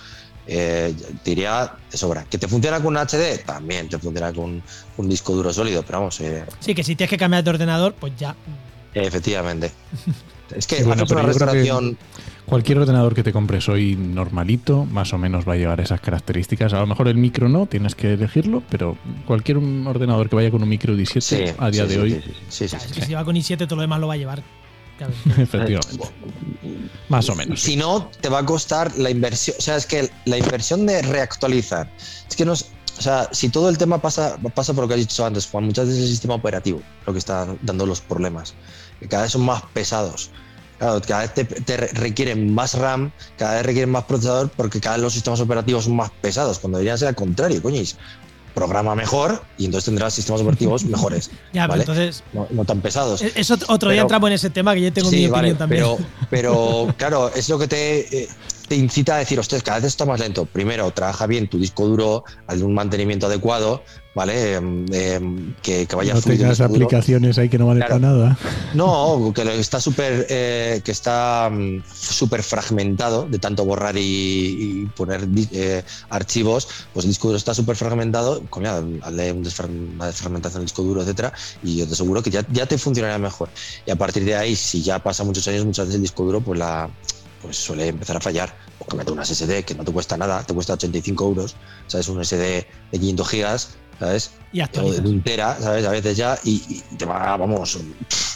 eh, 0.47 0.95
te 1.23 1.31
diría 1.31 1.73
de 1.91 1.97
sobra. 1.97 2.25
¿Que 2.25 2.39
te 2.39 2.49
funciona 2.49 2.79
con 2.81 2.97
un 2.97 2.99
HD? 3.07 3.45
También 3.45 3.89
te 3.89 3.99
funciona 3.99 4.33
con 4.33 4.63
un 4.97 5.09
disco 5.09 5.35
duro 5.35 5.53
sólido, 5.53 5.83
pero 5.83 5.99
vamos, 6.01 6.21
eh, 6.21 6.45
sí, 6.61 6.75
que 6.75 6.83
si 6.85 6.97
tienes 6.97 7.11
que 7.11 7.19
cambiar 7.19 7.45
de 7.45 7.51
ordenador, 7.51 7.95
pues 7.95 8.13
ya. 8.17 8.35
efectivamente. 8.95 9.73
Es 10.55 10.67
que 10.67 10.77
Sí, 10.77 10.83
bueno, 10.83 11.05
una 11.11 11.21
que- 11.23 11.27
restauración. 11.29 11.97
Cualquier 12.45 12.77
ordenador 12.81 13.15
que 13.15 13.23
te 13.23 13.33
compres 13.33 13.71
hoy 13.71 13.97
normalito, 13.97 14.85
más 14.85 15.15
o 15.15 15.17
menos 15.19 15.49
va 15.49 15.55
a 15.55 15.57
llevar 15.57 15.81
esas 15.81 15.99
características. 16.03 16.75
A 16.75 16.81
lo 16.81 16.87
mejor 16.87 17.09
el 17.09 17.15
micro 17.17 17.49
no, 17.49 17.65
tienes 17.65 17.95
que 17.95 18.13
elegirlo, 18.13 18.63
pero 18.69 18.99
cualquier 19.27 19.57
ordenador 19.57 20.29
que 20.29 20.37
vaya 20.37 20.51
con 20.51 20.63
un 20.63 20.69
micro 20.69 20.95
17 20.95 21.47
Sí, 21.53 21.55
a 21.59 21.71
día 21.71 21.85
sí, 21.85 21.89
de 21.89 21.95
sí, 21.95 22.01
hoy, 22.01 22.11
sí, 22.11 22.21
sí, 22.21 22.35
sí, 22.51 22.69
sí, 22.69 22.77
es 22.77 22.83
sí. 22.83 23.01
que 23.01 23.07
si 23.07 23.15
va 23.15 23.25
con 23.25 23.35
i7, 23.35 23.57
todo 23.67 23.77
lo 23.77 23.83
demás 23.83 23.99
lo 24.01 24.09
va 24.09 24.15
a 24.15 24.17
llevar. 24.19 24.43
Efectivamente. 25.39 26.09
Más 27.09 27.29
o 27.29 27.35
menos. 27.35 27.61
Si 27.61 27.77
no, 27.77 28.11
te 28.21 28.29
va 28.29 28.39
a 28.41 28.47
costar 28.47 28.97
la 28.97 29.11
inversión. 29.11 29.57
O 29.59 29.63
sea, 29.63 29.77
es 29.77 29.87
que 29.87 30.11
la 30.25 30.39
inversión 30.39 30.87
de 30.87 31.03
reactualizar. 31.03 31.91
Es 32.29 32.37
que 32.37 32.45
no 32.45 32.53
es- 32.55 32.67
O 32.99 33.03
sea, 33.03 33.29
si 33.33 33.49
todo 33.49 33.69
el 33.71 33.79
tema 33.79 34.01
pasa, 34.01 34.37
pasa 34.55 34.75
por 34.75 34.85
lo 34.85 34.89
que 34.89 34.95
has 34.95 35.01
dicho 35.01 35.25
antes, 35.25 35.47
Juan, 35.47 35.65
muchas 35.65 35.87
veces 35.87 36.01
es 36.01 36.07
el 36.07 36.11
sistema 36.13 36.35
operativo 36.35 36.83
lo 37.07 37.13
que 37.13 37.19
está 37.19 37.47
dando 37.63 37.87
los 37.87 38.01
problemas. 38.01 38.55
Que 39.01 39.09
cada 39.09 39.23
vez 39.25 39.33
son 39.33 39.43
más 39.43 39.63
pesados. 39.73 40.31
Claro, 40.79 41.01
cada 41.07 41.23
vez 41.23 41.33
te, 41.35 41.45
te 41.45 41.77
re- 41.77 41.89
requieren 41.95 42.53
más 42.53 42.75
RAM, 42.75 43.11
cada 43.39 43.55
vez 43.55 43.67
requieren 43.67 43.91
más 43.91 44.05
procesador, 44.05 44.51
porque 44.51 44.81
cada 44.81 44.97
vez 44.97 45.03
los 45.05 45.13
sistemas 45.15 45.41
operativos 45.41 45.85
son 45.85 45.97
más 45.97 46.11
pesados. 46.21 46.59
Cuando 46.59 46.79
deberían 46.79 46.99
ser 46.99 47.09
al 47.09 47.15
contrario, 47.15 47.63
coñis. 47.63 47.97
Programa 48.55 48.95
mejor 48.95 49.43
y 49.57 49.65
entonces 49.65 49.87
tendrás 49.87 50.13
sistemas 50.15 50.41
operativos 50.43 50.85
mejores. 50.85 51.31
Ya, 51.53 51.63
pero 51.63 51.69
¿vale? 51.69 51.83
entonces. 51.83 52.23
No, 52.33 52.47
no 52.51 52.65
tan 52.65 52.81
pesados. 52.81 53.23
es- 53.23 53.37
Eso 53.37 53.55
otro 53.69 53.91
día 53.91 53.97
Pero- 53.99 54.03
entramos 54.03 54.29
en 54.29 54.35
ese 54.35 54.51
tema 54.51 54.75
que 54.75 54.83
yo 54.83 54.93
tengo 54.93 55.11
mi 55.11 55.17
opinión 55.27 55.33
vale, 55.33 55.55
también. 55.55 55.83
Pero, 55.83 55.99
pero 56.31 56.95
claro, 56.97 57.31
es 57.35 57.49
lo 57.49 57.59
que 57.59 57.69
te, 57.69 58.23
eh, 58.25 58.29
te 58.73 58.79
incita 58.79 59.17
a 59.17 59.19
decir, 59.19 59.39
ostras, 59.39 59.63
cada 59.63 59.81
vez 59.81 59.89
está 59.89 60.07
más 60.07 60.19
lento. 60.19 60.47
Primero, 60.47 60.91
trabaja 60.93 61.27
bien 61.27 61.47
tu 61.47 61.59
disco 61.59 61.87
duro, 61.87 62.25
hazle 62.47 62.65
un 62.65 62.73
mantenimiento 62.73 63.27
adecuado, 63.27 63.83
¿vale? 64.15 64.55
Em, 64.55 64.87
que, 65.61 65.85
que 65.85 65.95
vaya 65.95 66.15
no 66.15 66.23
tengas 66.23 66.59
aplicaciones 66.63 67.37
ahí 67.37 67.51
que 67.51 67.59
no 67.59 67.67
valen 67.67 67.83
Claro. 67.85 68.01
para 68.01 68.13
nada. 68.13 68.39
No, 68.73 69.31
que 69.35 69.43
está 69.61 69.79
súper 69.79 70.27
eh, 70.31 70.81
que 70.83 70.91
está 70.91 71.51
mm, 71.53 71.83
súper 71.87 72.43
fragmentado 72.43 73.27
de 73.29 73.39
tanto 73.39 73.67
borrar 73.67 73.95
y, 73.99 74.01
y 74.01 74.87
poner 74.97 75.29
eh, 75.53 75.83
archivos, 76.09 76.67
pues 76.95 77.05
el 77.05 77.11
disco 77.11 77.29
duro 77.29 77.37
está 77.37 77.53
súper 77.53 77.77
fragmentado, 77.77 78.43
coño, 78.49 78.71
hazle 79.03 79.33
una 79.33 80.07
desfragmentación 80.07 80.61
del 80.61 80.65
disco 80.65 80.83
duro, 80.83 81.03
etcétera, 81.03 81.31
y 81.63 81.77
yo 81.77 81.87
te 81.87 81.93
aseguro 81.93 82.23
que 82.23 82.31
ya, 82.31 82.43
ya 82.51 82.65
te 82.65 82.79
funcionará 82.79 83.19
mejor. 83.19 83.51
Y 83.85 83.91
a 83.91 83.97
partir 83.97 84.25
de 84.25 84.35
ahí, 84.35 84.57
si 84.57 84.83
ya 84.83 84.99
pasa 84.99 85.25
muchos 85.25 85.47
años, 85.47 85.67
muchas 85.67 85.89
veces 85.89 85.97
el 85.97 86.03
disco 86.03 86.25
duro 86.25 86.41
pues 86.41 86.59
la 86.59 86.89
pues 87.43 87.57
suele 87.57 87.89
empezar 87.89 88.17
a 88.17 88.21
fallar. 88.21 88.55
O 88.79 88.87
que 88.87 88.97
mete 88.97 89.13
una 89.13 89.25
SSD 89.25 89.65
que 89.65 89.75
no 89.75 89.85
te 89.85 89.93
cuesta 89.93 90.17
nada, 90.17 90.43
te 90.45 90.55
cuesta 90.55 90.75
85 90.75 91.25
euros, 91.25 91.57
¿sabes? 91.87 92.09
Un 92.09 92.25
SD 92.25 92.67
de 92.93 92.99
500 92.99 93.29
gigas, 93.29 93.71
¿sabes? 93.99 94.31
y 94.53 94.61
o 94.63 94.93
de 94.93 95.09
un 95.09 95.23
tera, 95.23 95.59
¿sabes? 95.61 95.85
A 95.87 95.91
veces 95.91 96.17
ya, 96.17 96.39
y, 96.45 96.63
y 96.69 96.97
te 96.97 97.05
va, 97.05 97.37
vamos, 97.37 97.79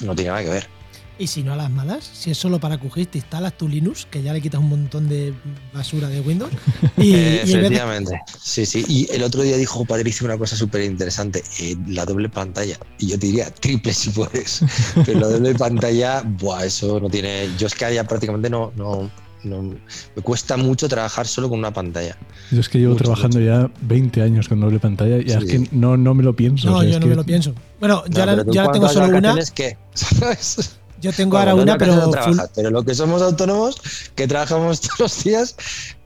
no 0.00 0.14
tiene 0.14 0.30
nada 0.30 0.42
que 0.42 0.50
ver. 0.50 0.75
Y 1.18 1.28
si 1.28 1.42
no 1.42 1.54
a 1.54 1.56
las 1.56 1.70
malas, 1.70 2.04
si 2.12 2.30
es 2.30 2.36
solo 2.36 2.60
para 2.60 2.76
QGIS, 2.78 3.08
te 3.08 3.18
instalas 3.18 3.56
tu 3.56 3.68
Linux, 3.68 4.06
que 4.10 4.22
ya 4.22 4.34
le 4.34 4.42
quitas 4.42 4.60
un 4.60 4.68
montón 4.68 5.08
de 5.08 5.32
basura 5.72 6.08
de 6.08 6.20
Windows. 6.20 6.50
Y, 6.98 7.14
Eh, 7.14 7.42
y 7.46 7.52
de- 7.52 7.58
efectivamente, 7.60 8.20
sí, 8.42 8.66
sí. 8.66 8.84
Y 8.86 9.10
el 9.10 9.22
otro 9.22 9.42
día 9.42 9.56
dijo 9.56 9.84
Patricio 9.86 10.26
una 10.26 10.36
cosa 10.36 10.56
súper 10.56 10.82
interesante, 10.82 11.42
eh, 11.60 11.74
la 11.88 12.04
doble 12.04 12.28
pantalla. 12.28 12.78
Y 12.98 13.08
yo 13.08 13.18
te 13.18 13.26
diría 13.28 13.50
triple 13.50 13.94
si 13.94 14.10
puedes. 14.10 14.60
Pero 15.06 15.20
la 15.20 15.28
doble 15.28 15.54
pantalla, 15.54 16.22
buah, 16.22 16.66
eso 16.66 17.00
no 17.00 17.08
tiene. 17.08 17.48
Yo 17.58 17.66
es 17.66 17.74
que 17.74 17.94
ya 17.94 18.04
prácticamente 18.04 18.50
no, 18.50 18.72
no, 18.76 19.10
no- 19.44 19.62
Me 19.62 20.22
cuesta 20.22 20.56
mucho 20.58 20.86
trabajar 20.88 21.26
solo 21.26 21.48
con 21.48 21.58
una 21.58 21.72
pantalla. 21.72 22.16
Yo 22.50 22.60
es 22.60 22.68
que 22.68 22.78
llevo 22.78 22.92
Mucho, 22.92 23.04
trabajando 23.04 23.40
ya 23.40 23.70
20 23.82 24.20
años 24.20 24.48
con 24.48 24.60
doble 24.60 24.80
pantalla 24.80 25.16
y 25.18 25.28
Sí. 25.30 25.32
es 25.32 25.44
que 25.46 25.68
no, 25.72 25.96
no 25.96 26.12
me 26.14 26.22
lo 26.22 26.36
pienso. 26.36 26.68
no, 26.68 26.76
o 26.76 26.80
sea, 26.82 26.90
yo 26.90 26.98
no 26.98 27.04
que- 27.04 27.10
me 27.10 27.16
lo 27.16 27.24
pienso. 27.24 27.54
Bueno, 27.80 28.02
No, 28.06 28.44
tú 28.44 28.52
yo 28.52 28.60
ahora 28.60 28.72
tengo 28.72 28.88
solo 28.90 29.16
una. 29.16 29.34
¿Sabes? 29.94 30.76
Yo 31.00 31.12
tengo 31.12 31.36
Bueno, 31.36 31.50
ahora 31.50 31.62
una, 31.62 31.78
pero 31.78 31.94
no 31.94 32.10
pero 32.54 32.70
lo 32.70 32.82
que 32.82 32.94
somos 32.94 33.20
autónomos, 33.22 33.80
que 34.14 34.26
trabajamos 34.26 34.80
todos 34.82 34.98
los 34.98 35.24
días, 35.24 35.56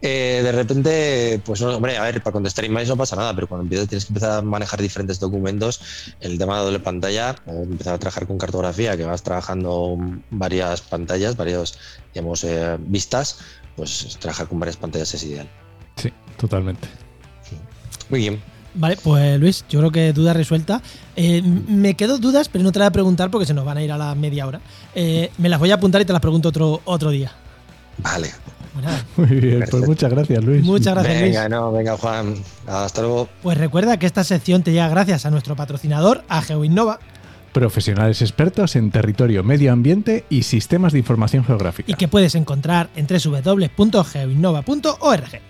eh, 0.03 0.41
de 0.43 0.53
repente, 0.53 1.41
pues 1.45 1.61
no, 1.61 1.77
hombre, 1.77 1.97
a 1.97 2.03
ver, 2.03 2.23
para 2.23 2.33
contestar 2.33 2.65
emails 2.65 2.89
no 2.89 2.97
pasa 2.97 3.17
nada, 3.17 3.35
pero 3.35 3.47
cuando 3.47 3.63
empiezas, 3.65 3.89
tienes 3.89 4.07
que 4.07 4.11
empezar 4.11 4.39
a 4.39 4.43
manejar 4.43 4.81
diferentes 4.81 5.21
documentos, 5.21 5.81
el 6.21 6.39
tema 6.39 6.59
de 6.59 6.65
doble 6.65 6.81
pantalla, 6.81 7.37
o 7.47 7.63
empezar 7.63 7.95
a 7.95 7.99
trabajar 7.99 8.27
con 8.27 8.39
cartografía, 8.39 8.97
que 8.97 9.05
vas 9.05 9.23
trabajando 9.23 9.97
varias 10.31 10.81
pantallas, 10.81 11.37
varias, 11.37 11.79
digamos, 12.13 12.45
eh, 12.45 12.77
vistas, 12.81 13.39
pues 13.77 14.17
trabajar 14.21 14.49
con 14.49 14.59
varias 14.59 14.77
pantallas 14.77 15.15
es 15.15 15.23
ideal. 15.23 15.49
Sí, 15.97 16.13
totalmente. 16.37 16.89
Muy 18.09 18.21
bien. 18.21 18.60
Vale, 18.75 18.97
pues 19.03 19.39
Luis, 19.41 19.65
yo 19.69 19.81
creo 19.81 19.91
que 19.91 20.13
duda 20.13 20.33
resuelta. 20.33 20.81
Eh, 21.17 21.43
me 21.43 21.95
quedo 21.95 22.19
dudas, 22.19 22.49
pero 22.49 22.63
no 22.65 22.71
te 22.73 22.79
las 22.79 22.87
voy 22.87 22.91
a 22.91 22.93
preguntar 22.93 23.31
porque 23.31 23.47
se 23.47 23.55
nos 23.55 23.65
van 23.65 23.79
a 23.79 23.83
ir 23.83 23.91
a 23.93 23.99
la 23.99 24.15
media 24.15 24.47
hora. 24.47 24.61
Eh, 24.95 25.31
me 25.39 25.49
las 25.49 25.59
voy 25.59 25.71
a 25.71 25.75
apuntar 25.75 26.01
y 26.01 26.05
te 26.05 26.13
las 26.13 26.23
pregunto 26.23 26.49
otro, 26.51 26.81
otro 26.85 27.11
día. 27.11 27.33
Vale. 27.99 28.31
Pues 29.17 29.29
Muy 29.31 29.41
bien, 29.41 29.65
pues 29.69 29.85
muchas 29.87 30.11
gracias, 30.11 30.45
Luis. 30.45 30.63
muchas 30.65 30.95
gracias 30.95 31.21
venga, 31.21 31.41
Luis. 31.41 31.51
no, 31.51 31.73
venga, 31.73 31.97
Juan. 31.97 32.35
Hasta 32.67 33.03
luego. 33.03 33.29
Pues 33.43 33.59
recuerda 33.59 33.99
que 33.99 34.07
esta 34.07 34.23
sección 34.23 34.63
te 34.63 34.71
llega 34.73 34.89
gracias 34.89 35.27
a 35.27 35.31
nuestro 35.31 35.57
patrocinador, 35.57 36.23
a 36.29 36.41
GeoInnova. 36.41 37.01
Profesionales 37.53 38.23
expertos 38.23 38.77
en 38.77 38.93
territorio, 38.93 39.43
medio 39.43 39.73
ambiente 39.73 40.25
y 40.31 40.45
sistemas 40.45 40.93
de 40.93 41.01
información 41.01 41.45
geográfica. 41.45 41.91
Y 41.91 41.95
que 41.95 42.07
puedes 42.07 42.37
encontrar 42.37 42.91
en 42.95 43.09
www.geoinnova.org. 43.09 45.41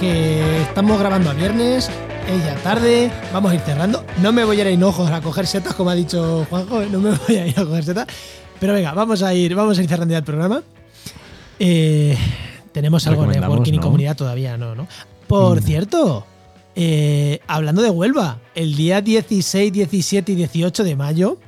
que 0.00 0.62
estamos 0.62 0.98
grabando 0.98 1.30
a 1.30 1.34
viernes, 1.34 1.90
es 2.28 2.44
ya 2.44 2.54
tarde, 2.62 3.10
vamos 3.32 3.52
a 3.52 3.54
ir 3.54 3.60
cerrando. 3.60 4.04
No 4.22 4.32
me 4.32 4.44
voy 4.44 4.58
a 4.58 4.60
ir 4.62 4.66
a 4.66 4.70
Hinojos 4.70 5.10
a 5.10 5.20
coger 5.20 5.46
setas, 5.46 5.74
como 5.74 5.90
ha 5.90 5.94
dicho 5.94 6.46
Juanjo, 6.48 6.82
no 6.86 7.00
me 7.00 7.10
voy 7.28 7.36
a 7.36 7.46
ir 7.46 7.58
a 7.58 7.64
coger 7.64 7.84
setas. 7.84 8.06
Pero 8.60 8.72
venga, 8.74 8.92
vamos 8.92 9.22
a 9.22 9.34
ir, 9.34 9.54
vamos 9.54 9.78
a 9.78 9.82
ir 9.82 9.88
cerrando 9.88 10.12
ya 10.12 10.18
el 10.18 10.24
programa. 10.24 10.62
Eh, 11.58 12.16
tenemos 12.72 13.06
algo 13.06 13.24
en 13.24 13.30
Networking 13.30 13.72
y 13.74 13.76
¿no? 13.76 13.82
comunidad 13.82 14.16
todavía, 14.16 14.56
¿no? 14.56 14.74
¿no? 14.74 14.86
Por 15.26 15.60
Mm. 15.60 15.64
cierto, 15.64 16.26
eh, 16.76 17.40
hablando 17.46 17.82
de 17.82 17.90
Huelva, 17.90 18.38
el 18.54 18.74
día 18.76 19.00
16, 19.00 19.72
17 19.72 20.32
y 20.32 20.34
18 20.36 20.84
de 20.84 20.96
mayo, 20.96 21.38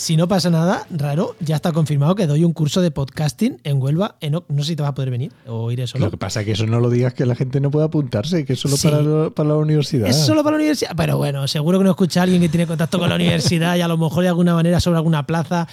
si 0.00 0.16
no 0.16 0.26
pasa 0.28 0.48
nada 0.48 0.86
raro, 0.90 1.36
ya 1.40 1.56
está 1.56 1.72
confirmado 1.72 2.14
que 2.14 2.26
doy 2.26 2.42
un 2.42 2.54
curso 2.54 2.80
de 2.80 2.90
podcasting 2.90 3.60
en 3.64 3.82
Huelva. 3.82 4.16
No 4.48 4.62
sé 4.62 4.70
si 4.70 4.76
te 4.76 4.82
vas 4.82 4.92
a 4.92 4.94
poder 4.94 5.10
venir 5.10 5.30
o 5.46 5.70
iré 5.70 5.86
solo. 5.86 6.06
Lo 6.06 6.10
que 6.10 6.16
pasa 6.16 6.40
es 6.40 6.46
que 6.46 6.52
eso 6.52 6.66
no 6.66 6.80
lo 6.80 6.88
digas 6.88 7.12
que 7.12 7.26
la 7.26 7.34
gente 7.34 7.60
no 7.60 7.70
puede 7.70 7.84
apuntarse, 7.84 8.46
que 8.46 8.54
es 8.54 8.60
solo 8.60 8.78
Sí. 8.78 8.88
para, 8.88 9.28
para 9.28 9.50
la 9.50 9.56
universidad. 9.56 10.08
Es 10.08 10.16
solo 10.16 10.42
para 10.42 10.56
la 10.56 10.60
universidad. 10.62 10.92
Pero 10.96 11.18
bueno, 11.18 11.46
seguro 11.46 11.76
que 11.76 11.84
no 11.84 11.90
escucha 11.90 12.20
a 12.20 12.22
alguien 12.22 12.40
que 12.40 12.48
tiene 12.48 12.66
contacto 12.66 12.98
con 12.98 13.10
la 13.10 13.16
universidad 13.16 13.76
y 13.76 13.82
a 13.82 13.88
lo 13.88 13.98
mejor 13.98 14.22
de 14.22 14.28
alguna 14.30 14.54
manera 14.54 14.80
sobre 14.80 14.96
alguna 14.96 15.26
plaza. 15.26 15.68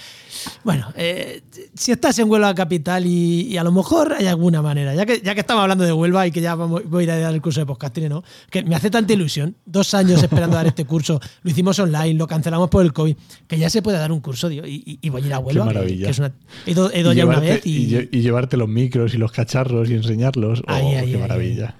Bueno, 0.62 0.88
eh, 0.94 1.40
si 1.74 1.92
estás 1.92 2.18
en 2.18 2.30
Huelva 2.30 2.54
capital 2.54 3.06
y, 3.06 3.46
y 3.48 3.56
a 3.56 3.64
lo 3.64 3.72
mejor 3.72 4.12
hay 4.12 4.26
alguna 4.26 4.60
manera, 4.60 4.94
ya 4.94 5.06
que, 5.06 5.22
ya 5.22 5.32
que 5.34 5.40
estamos 5.40 5.62
hablando 5.62 5.84
de 5.84 5.92
Huelva 5.92 6.26
y 6.26 6.32
que 6.32 6.42
ya 6.42 6.54
vamos, 6.54 6.82
voy 6.84 7.02
a 7.02 7.04
ir 7.04 7.10
a 7.12 7.18
dar 7.18 7.32
el 7.34 7.40
curso 7.40 7.60
de 7.60 7.66
podcasting, 7.66 8.10
¿no? 8.10 8.22
Que 8.50 8.62
me 8.62 8.76
hace 8.76 8.90
tanta 8.90 9.14
ilusión. 9.14 9.56
Dos 9.64 9.94
años 9.94 10.22
esperando 10.22 10.56
dar 10.56 10.66
este 10.66 10.84
curso, 10.84 11.18
lo 11.42 11.50
hicimos 11.50 11.78
online, 11.78 12.12
lo 12.14 12.26
cancelamos 12.26 12.68
por 12.68 12.84
el 12.84 12.92
COVID, 12.92 13.16
que 13.46 13.58
ya 13.58 13.70
se 13.70 13.80
puede 13.80 13.96
dar 13.96 14.12
un 14.12 14.17
curso, 14.20 14.48
tío, 14.48 14.66
y, 14.66 14.82
y- 14.86 14.98
y 15.02 15.08
voy 15.10 15.22
a 15.22 15.26
ir 15.26 15.34
a 15.34 15.38
Huelva. 15.38 15.68
que- 15.68 15.74
maravilla. 15.74 16.04
que 16.06 16.10
es 16.10 16.18
una- 16.18 16.32
he 16.66 16.70
ido, 16.70 16.90
he 16.92 17.00
ido 17.00 17.12
Y 17.12 17.16
ya 17.16 17.26
una 17.26 17.40
vez 17.40 17.66
y. 17.66 17.76
y 17.76 17.90
lle- 17.90 18.08
y 18.12 18.20
llevarte 18.20 18.56
los 18.56 18.68
micros 18.68 19.14
y 19.14 19.18
los 19.18 19.32
cacharros 19.32 19.88
y 19.90 19.94
enseñarlos. 19.94 20.62
Oh, 20.68 20.90
qué 21.04 21.18
maravilla. 21.18 21.74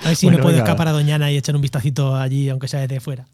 a 0.00 0.08
ver 0.08 0.16
si 0.16 0.26
Bueno, 0.26 0.38
me 0.38 0.42
puedo 0.42 0.56
venga. 0.56 0.64
escapar 0.64 0.88
a 0.88 0.92
Doñana 0.92 1.30
y 1.32 1.36
echar 1.36 1.54
un 1.56 1.62
vistacito 1.62 2.14
allí, 2.16 2.48
aunque 2.48 2.68
sea 2.68 2.80
desde 2.80 3.00
fuera. 3.00 3.26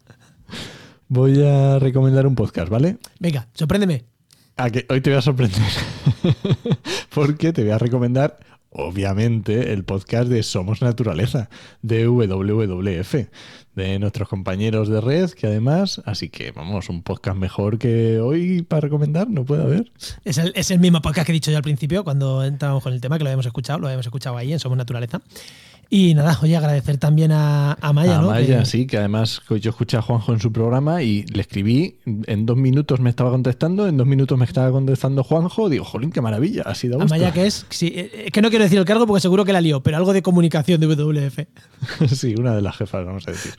Voy 1.07 1.41
a 1.43 1.79
recomendar 1.79 2.27
un 2.27 2.35
podcast, 2.35 2.69
¿vale? 2.69 2.97
Venga, 3.19 3.47
sorpréndeme. 3.53 4.03
A 4.57 4.69
que 4.69 4.85
hoy 4.89 5.01
te 5.01 5.09
voy 5.09 5.17
a 5.19 5.21
sorprender. 5.21 5.61
Porque 7.13 7.53
te 7.53 7.63
voy 7.63 7.71
a 7.71 7.77
recomendar, 7.77 8.37
obviamente, 8.71 9.73
el 9.73 9.83
podcast 9.83 10.29
de 10.29 10.43
Somos 10.43 10.81
Naturaleza, 10.81 11.49
de 11.81 12.07
WWF, 12.07 13.15
de 13.75 13.99
nuestros 13.99 14.29
compañeros 14.29 14.89
de 14.89 15.01
red, 15.01 15.29
que 15.31 15.47
además, 15.47 16.01
así 16.05 16.29
que 16.29 16.51
vamos, 16.51 16.89
un 16.89 17.01
podcast 17.01 17.37
mejor 17.37 17.79
que 17.79 18.19
hoy 18.19 18.61
para 18.61 18.81
recomendar, 18.81 19.29
no 19.29 19.45
puede 19.45 19.63
haber. 19.63 19.91
Es 20.23 20.37
el, 20.37 20.51
es 20.55 20.71
el 20.71 20.79
mismo 20.79 21.01
podcast 21.01 21.25
que 21.25 21.31
he 21.31 21.33
dicho 21.33 21.51
yo 21.51 21.57
al 21.57 21.63
principio, 21.63 22.03
cuando 22.03 22.43
entramos 22.43 22.83
con 22.83 22.93
el 22.93 23.01
tema, 23.01 23.17
que 23.17 23.23
lo 23.23 23.29
habíamos 23.29 23.45
escuchado, 23.45 23.79
lo 23.79 23.87
habíamos 23.87 24.05
escuchado 24.05 24.37
ahí 24.37 24.53
en 24.53 24.59
Somos 24.59 24.77
Naturaleza. 24.77 25.21
Y 25.91 26.13
nada, 26.13 26.37
oye, 26.43 26.55
agradecer 26.55 26.99
también 26.99 27.31
a, 27.31 27.73
a 27.73 27.93
Maya, 27.93 28.19
a 28.19 28.21
¿no? 28.21 28.27
Maya, 28.27 28.59
Que- 28.59 28.65
sí, 28.67 28.85
que 28.85 28.97
además 28.99 29.41
yo 29.49 29.71
escuché 29.71 29.97
a 29.97 30.03
Juanjo 30.03 30.33
en 30.33 30.39
su 30.39 30.51
programa 30.51 31.01
y 31.01 31.23
le 31.23 31.41
escribí, 31.41 31.97
en 32.05 32.45
dos 32.45 32.57
minutos 32.57 32.99
me 32.99 33.09
estaba 33.09 33.31
contestando, 33.31 33.87
en 33.87 33.97
dos 33.97 34.05
minutos 34.05 34.37
me 34.37 34.45
estaba 34.45 34.69
contestando 34.71 35.23
Juanjo, 35.23 35.67
digo, 35.67 35.83
jolín, 35.85 36.11
qué 36.11 36.21
maravilla, 36.21 36.61
ha 36.67 36.75
sido 36.75 37.01
A 37.01 37.05
Maya, 37.05 37.31
que 37.31 37.47
es, 37.47 37.65
sí, 37.71 37.91
eh, 37.95 38.25
es 38.27 38.31
que 38.31 38.39
no 38.43 38.51
quiero 38.51 38.65
decir 38.65 38.77
el 38.77 38.85
cargo 38.85 39.07
porque 39.07 39.21
seguro 39.21 39.45
que 39.45 39.51
la 39.53 39.61
lió, 39.61 39.81
pero 39.81 39.97
algo 39.97 40.13
de 40.13 40.21
comunicación 40.21 40.79
de 40.79 40.85
WWF. 40.85 41.39
sí, 42.15 42.35
una 42.37 42.53
de 42.55 42.61
las 42.61 42.77
jefas, 42.77 43.03
vamos 43.03 43.27
a 43.27 43.31
decir. 43.31 43.53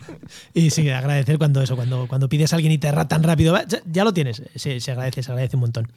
Y 0.55 0.71
sí, 0.71 0.89
agradecer 0.89 1.37
cuando 1.37 1.61
eso, 1.63 1.75
cuando, 1.75 2.07
cuando 2.07 2.29
pides 2.29 2.53
a 2.53 2.57
alguien 2.57 2.73
y 2.73 2.79
te 2.79 2.87
erra 2.87 3.09
tan 3.09 3.25
rápido, 3.25 3.57
ya, 3.69 3.81
ya 3.91 4.05
lo 4.05 4.15
tienes. 4.15 4.41
Se, 4.55 4.79
se 4.79 4.91
agradece, 4.93 5.25
se 5.25 5.33
agradece 5.33 5.57
un 5.57 5.63
montón. 5.63 5.89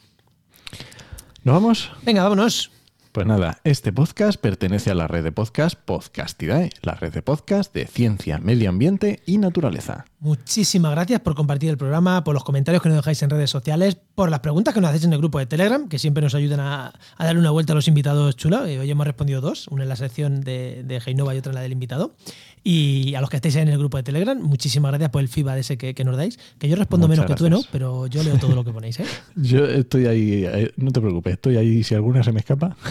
¿Nos 1.43 1.53
vamos? 1.53 1.91
Venga, 2.03 2.23
vámonos. 2.23 2.71
Pues 3.14 3.28
nada, 3.28 3.59
este 3.64 3.93
podcast 3.93 4.41
pertenece 4.41 4.89
a 4.89 4.95
la 4.95 5.07
red 5.07 5.24
de 5.24 5.32
podcast 5.32 5.76
Podcastidae, 5.76 6.72
la 6.82 6.95
red 6.95 7.14
de 7.14 7.22
podcast 7.22 7.72
de 7.72 7.86
ciencia, 7.86 8.39
medio 8.39 8.72
ambiente 8.72 9.22
y 9.28 9.38
naturaleza. 9.38 10.05
Muchísimas 10.20 10.93
gracias 10.93 11.20
por 11.20 11.36
compartir 11.36 11.70
el 11.70 11.78
programa, 11.78 12.24
por 12.24 12.34
los 12.34 12.43
comentarios 12.43 12.82
que 12.82 12.89
nos 12.89 12.95
dejáis 12.95 13.22
en 13.22 13.30
redes 13.30 13.51
sociales, 13.51 13.97
por 14.16 14.32
las 14.32 14.39
preguntas 14.39 14.74
que 14.74 14.82
nos 14.82 14.89
hacéis 14.89 15.03
en 15.03 15.14
el 15.14 15.20
grupo 15.20 15.38
de 15.38 15.45
Telegram, 15.45 15.88
que 15.89 15.99
siempre 15.99 16.24
nos 16.24 16.34
ayudan 16.34 16.59
a, 16.59 16.93
a 17.18 17.26
darle 17.26 17.39
una 17.39 17.51
vuelta 17.51 17.74
a 17.74 17.76
los 17.76 17.88
invitados 17.88 18.36
chulos. 18.36 18.68
Eh, 18.68 18.80
Hoy 18.80 18.89
hemos 18.89 19.05
respondido 19.05 19.41
dos, 19.41 19.68
una 19.68 19.84
en 19.84 19.89
la 19.89 19.95
sección 19.95 20.41
de, 20.41 20.82
de 20.84 20.99
Heinova 21.05 21.36
y 21.36 21.38
otra 21.38 21.51
en 21.51 21.55
la 21.55 21.61
del 21.61 21.74
invitado. 21.74 22.16
Y 22.64 23.14
a 23.16 23.22
los 23.22 23.30
que 23.30 23.36
estáis 23.36 23.55
en 23.57 23.68
el 23.68 23.78
grupo 23.78 23.97
de 23.97 24.03
Telegram, 24.03 24.39
muchísimas 24.41 24.91
gracias 24.91 25.09
por 25.09 25.22
el 25.22 25.28
feedback 25.28 25.57
ese 25.57 25.78
que, 25.78 25.93
que 25.93 26.03
nos 26.05 26.16
dais, 26.16 26.39
que 26.59 26.70
yo 26.70 26.76
respondo 26.78 27.07
Muchas 27.07 27.26
menos 27.26 27.32
que 27.32 27.38
tú, 27.38 27.49
¿no? 27.49 27.57
gracias. 27.57 27.72
Pero 27.74 28.07
yo 28.07 28.24
leo 28.24 28.38
todo 28.38 28.55
lo 28.55 28.64
que 28.64 28.72
ponéis, 28.72 28.99
¿eh? 29.01 29.05
Yo 29.36 29.66
estoy 29.66 30.05
ahí, 30.05 30.45
eh, 30.45 30.72
no 30.78 30.91
te 30.91 31.01
preocupes, 31.01 31.34
estoy 31.34 31.57
ahí 31.57 31.84
si 31.84 31.93
alguna 31.95 32.24
se 32.24 32.32
me 32.32 32.39
escapa. 32.39 32.76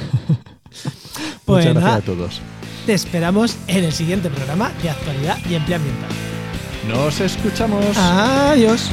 Pues 1.45 1.67
Muchas 1.67 1.75
gracias 1.75 1.85
nada. 1.85 1.97
a 1.97 2.01
todos. 2.01 2.41
Te 2.87 2.95
esperamos 2.95 3.57
en 3.67 3.85
el 3.85 3.93
siguiente 3.93 4.31
programa 4.31 4.71
de 4.83 4.91
actualidad 4.91 5.37
y 5.49 5.55
empleo 5.55 5.77
ambiental. 5.77 6.11
Nos 6.89 7.21
escuchamos. 7.21 7.97
Adiós. 7.97 8.89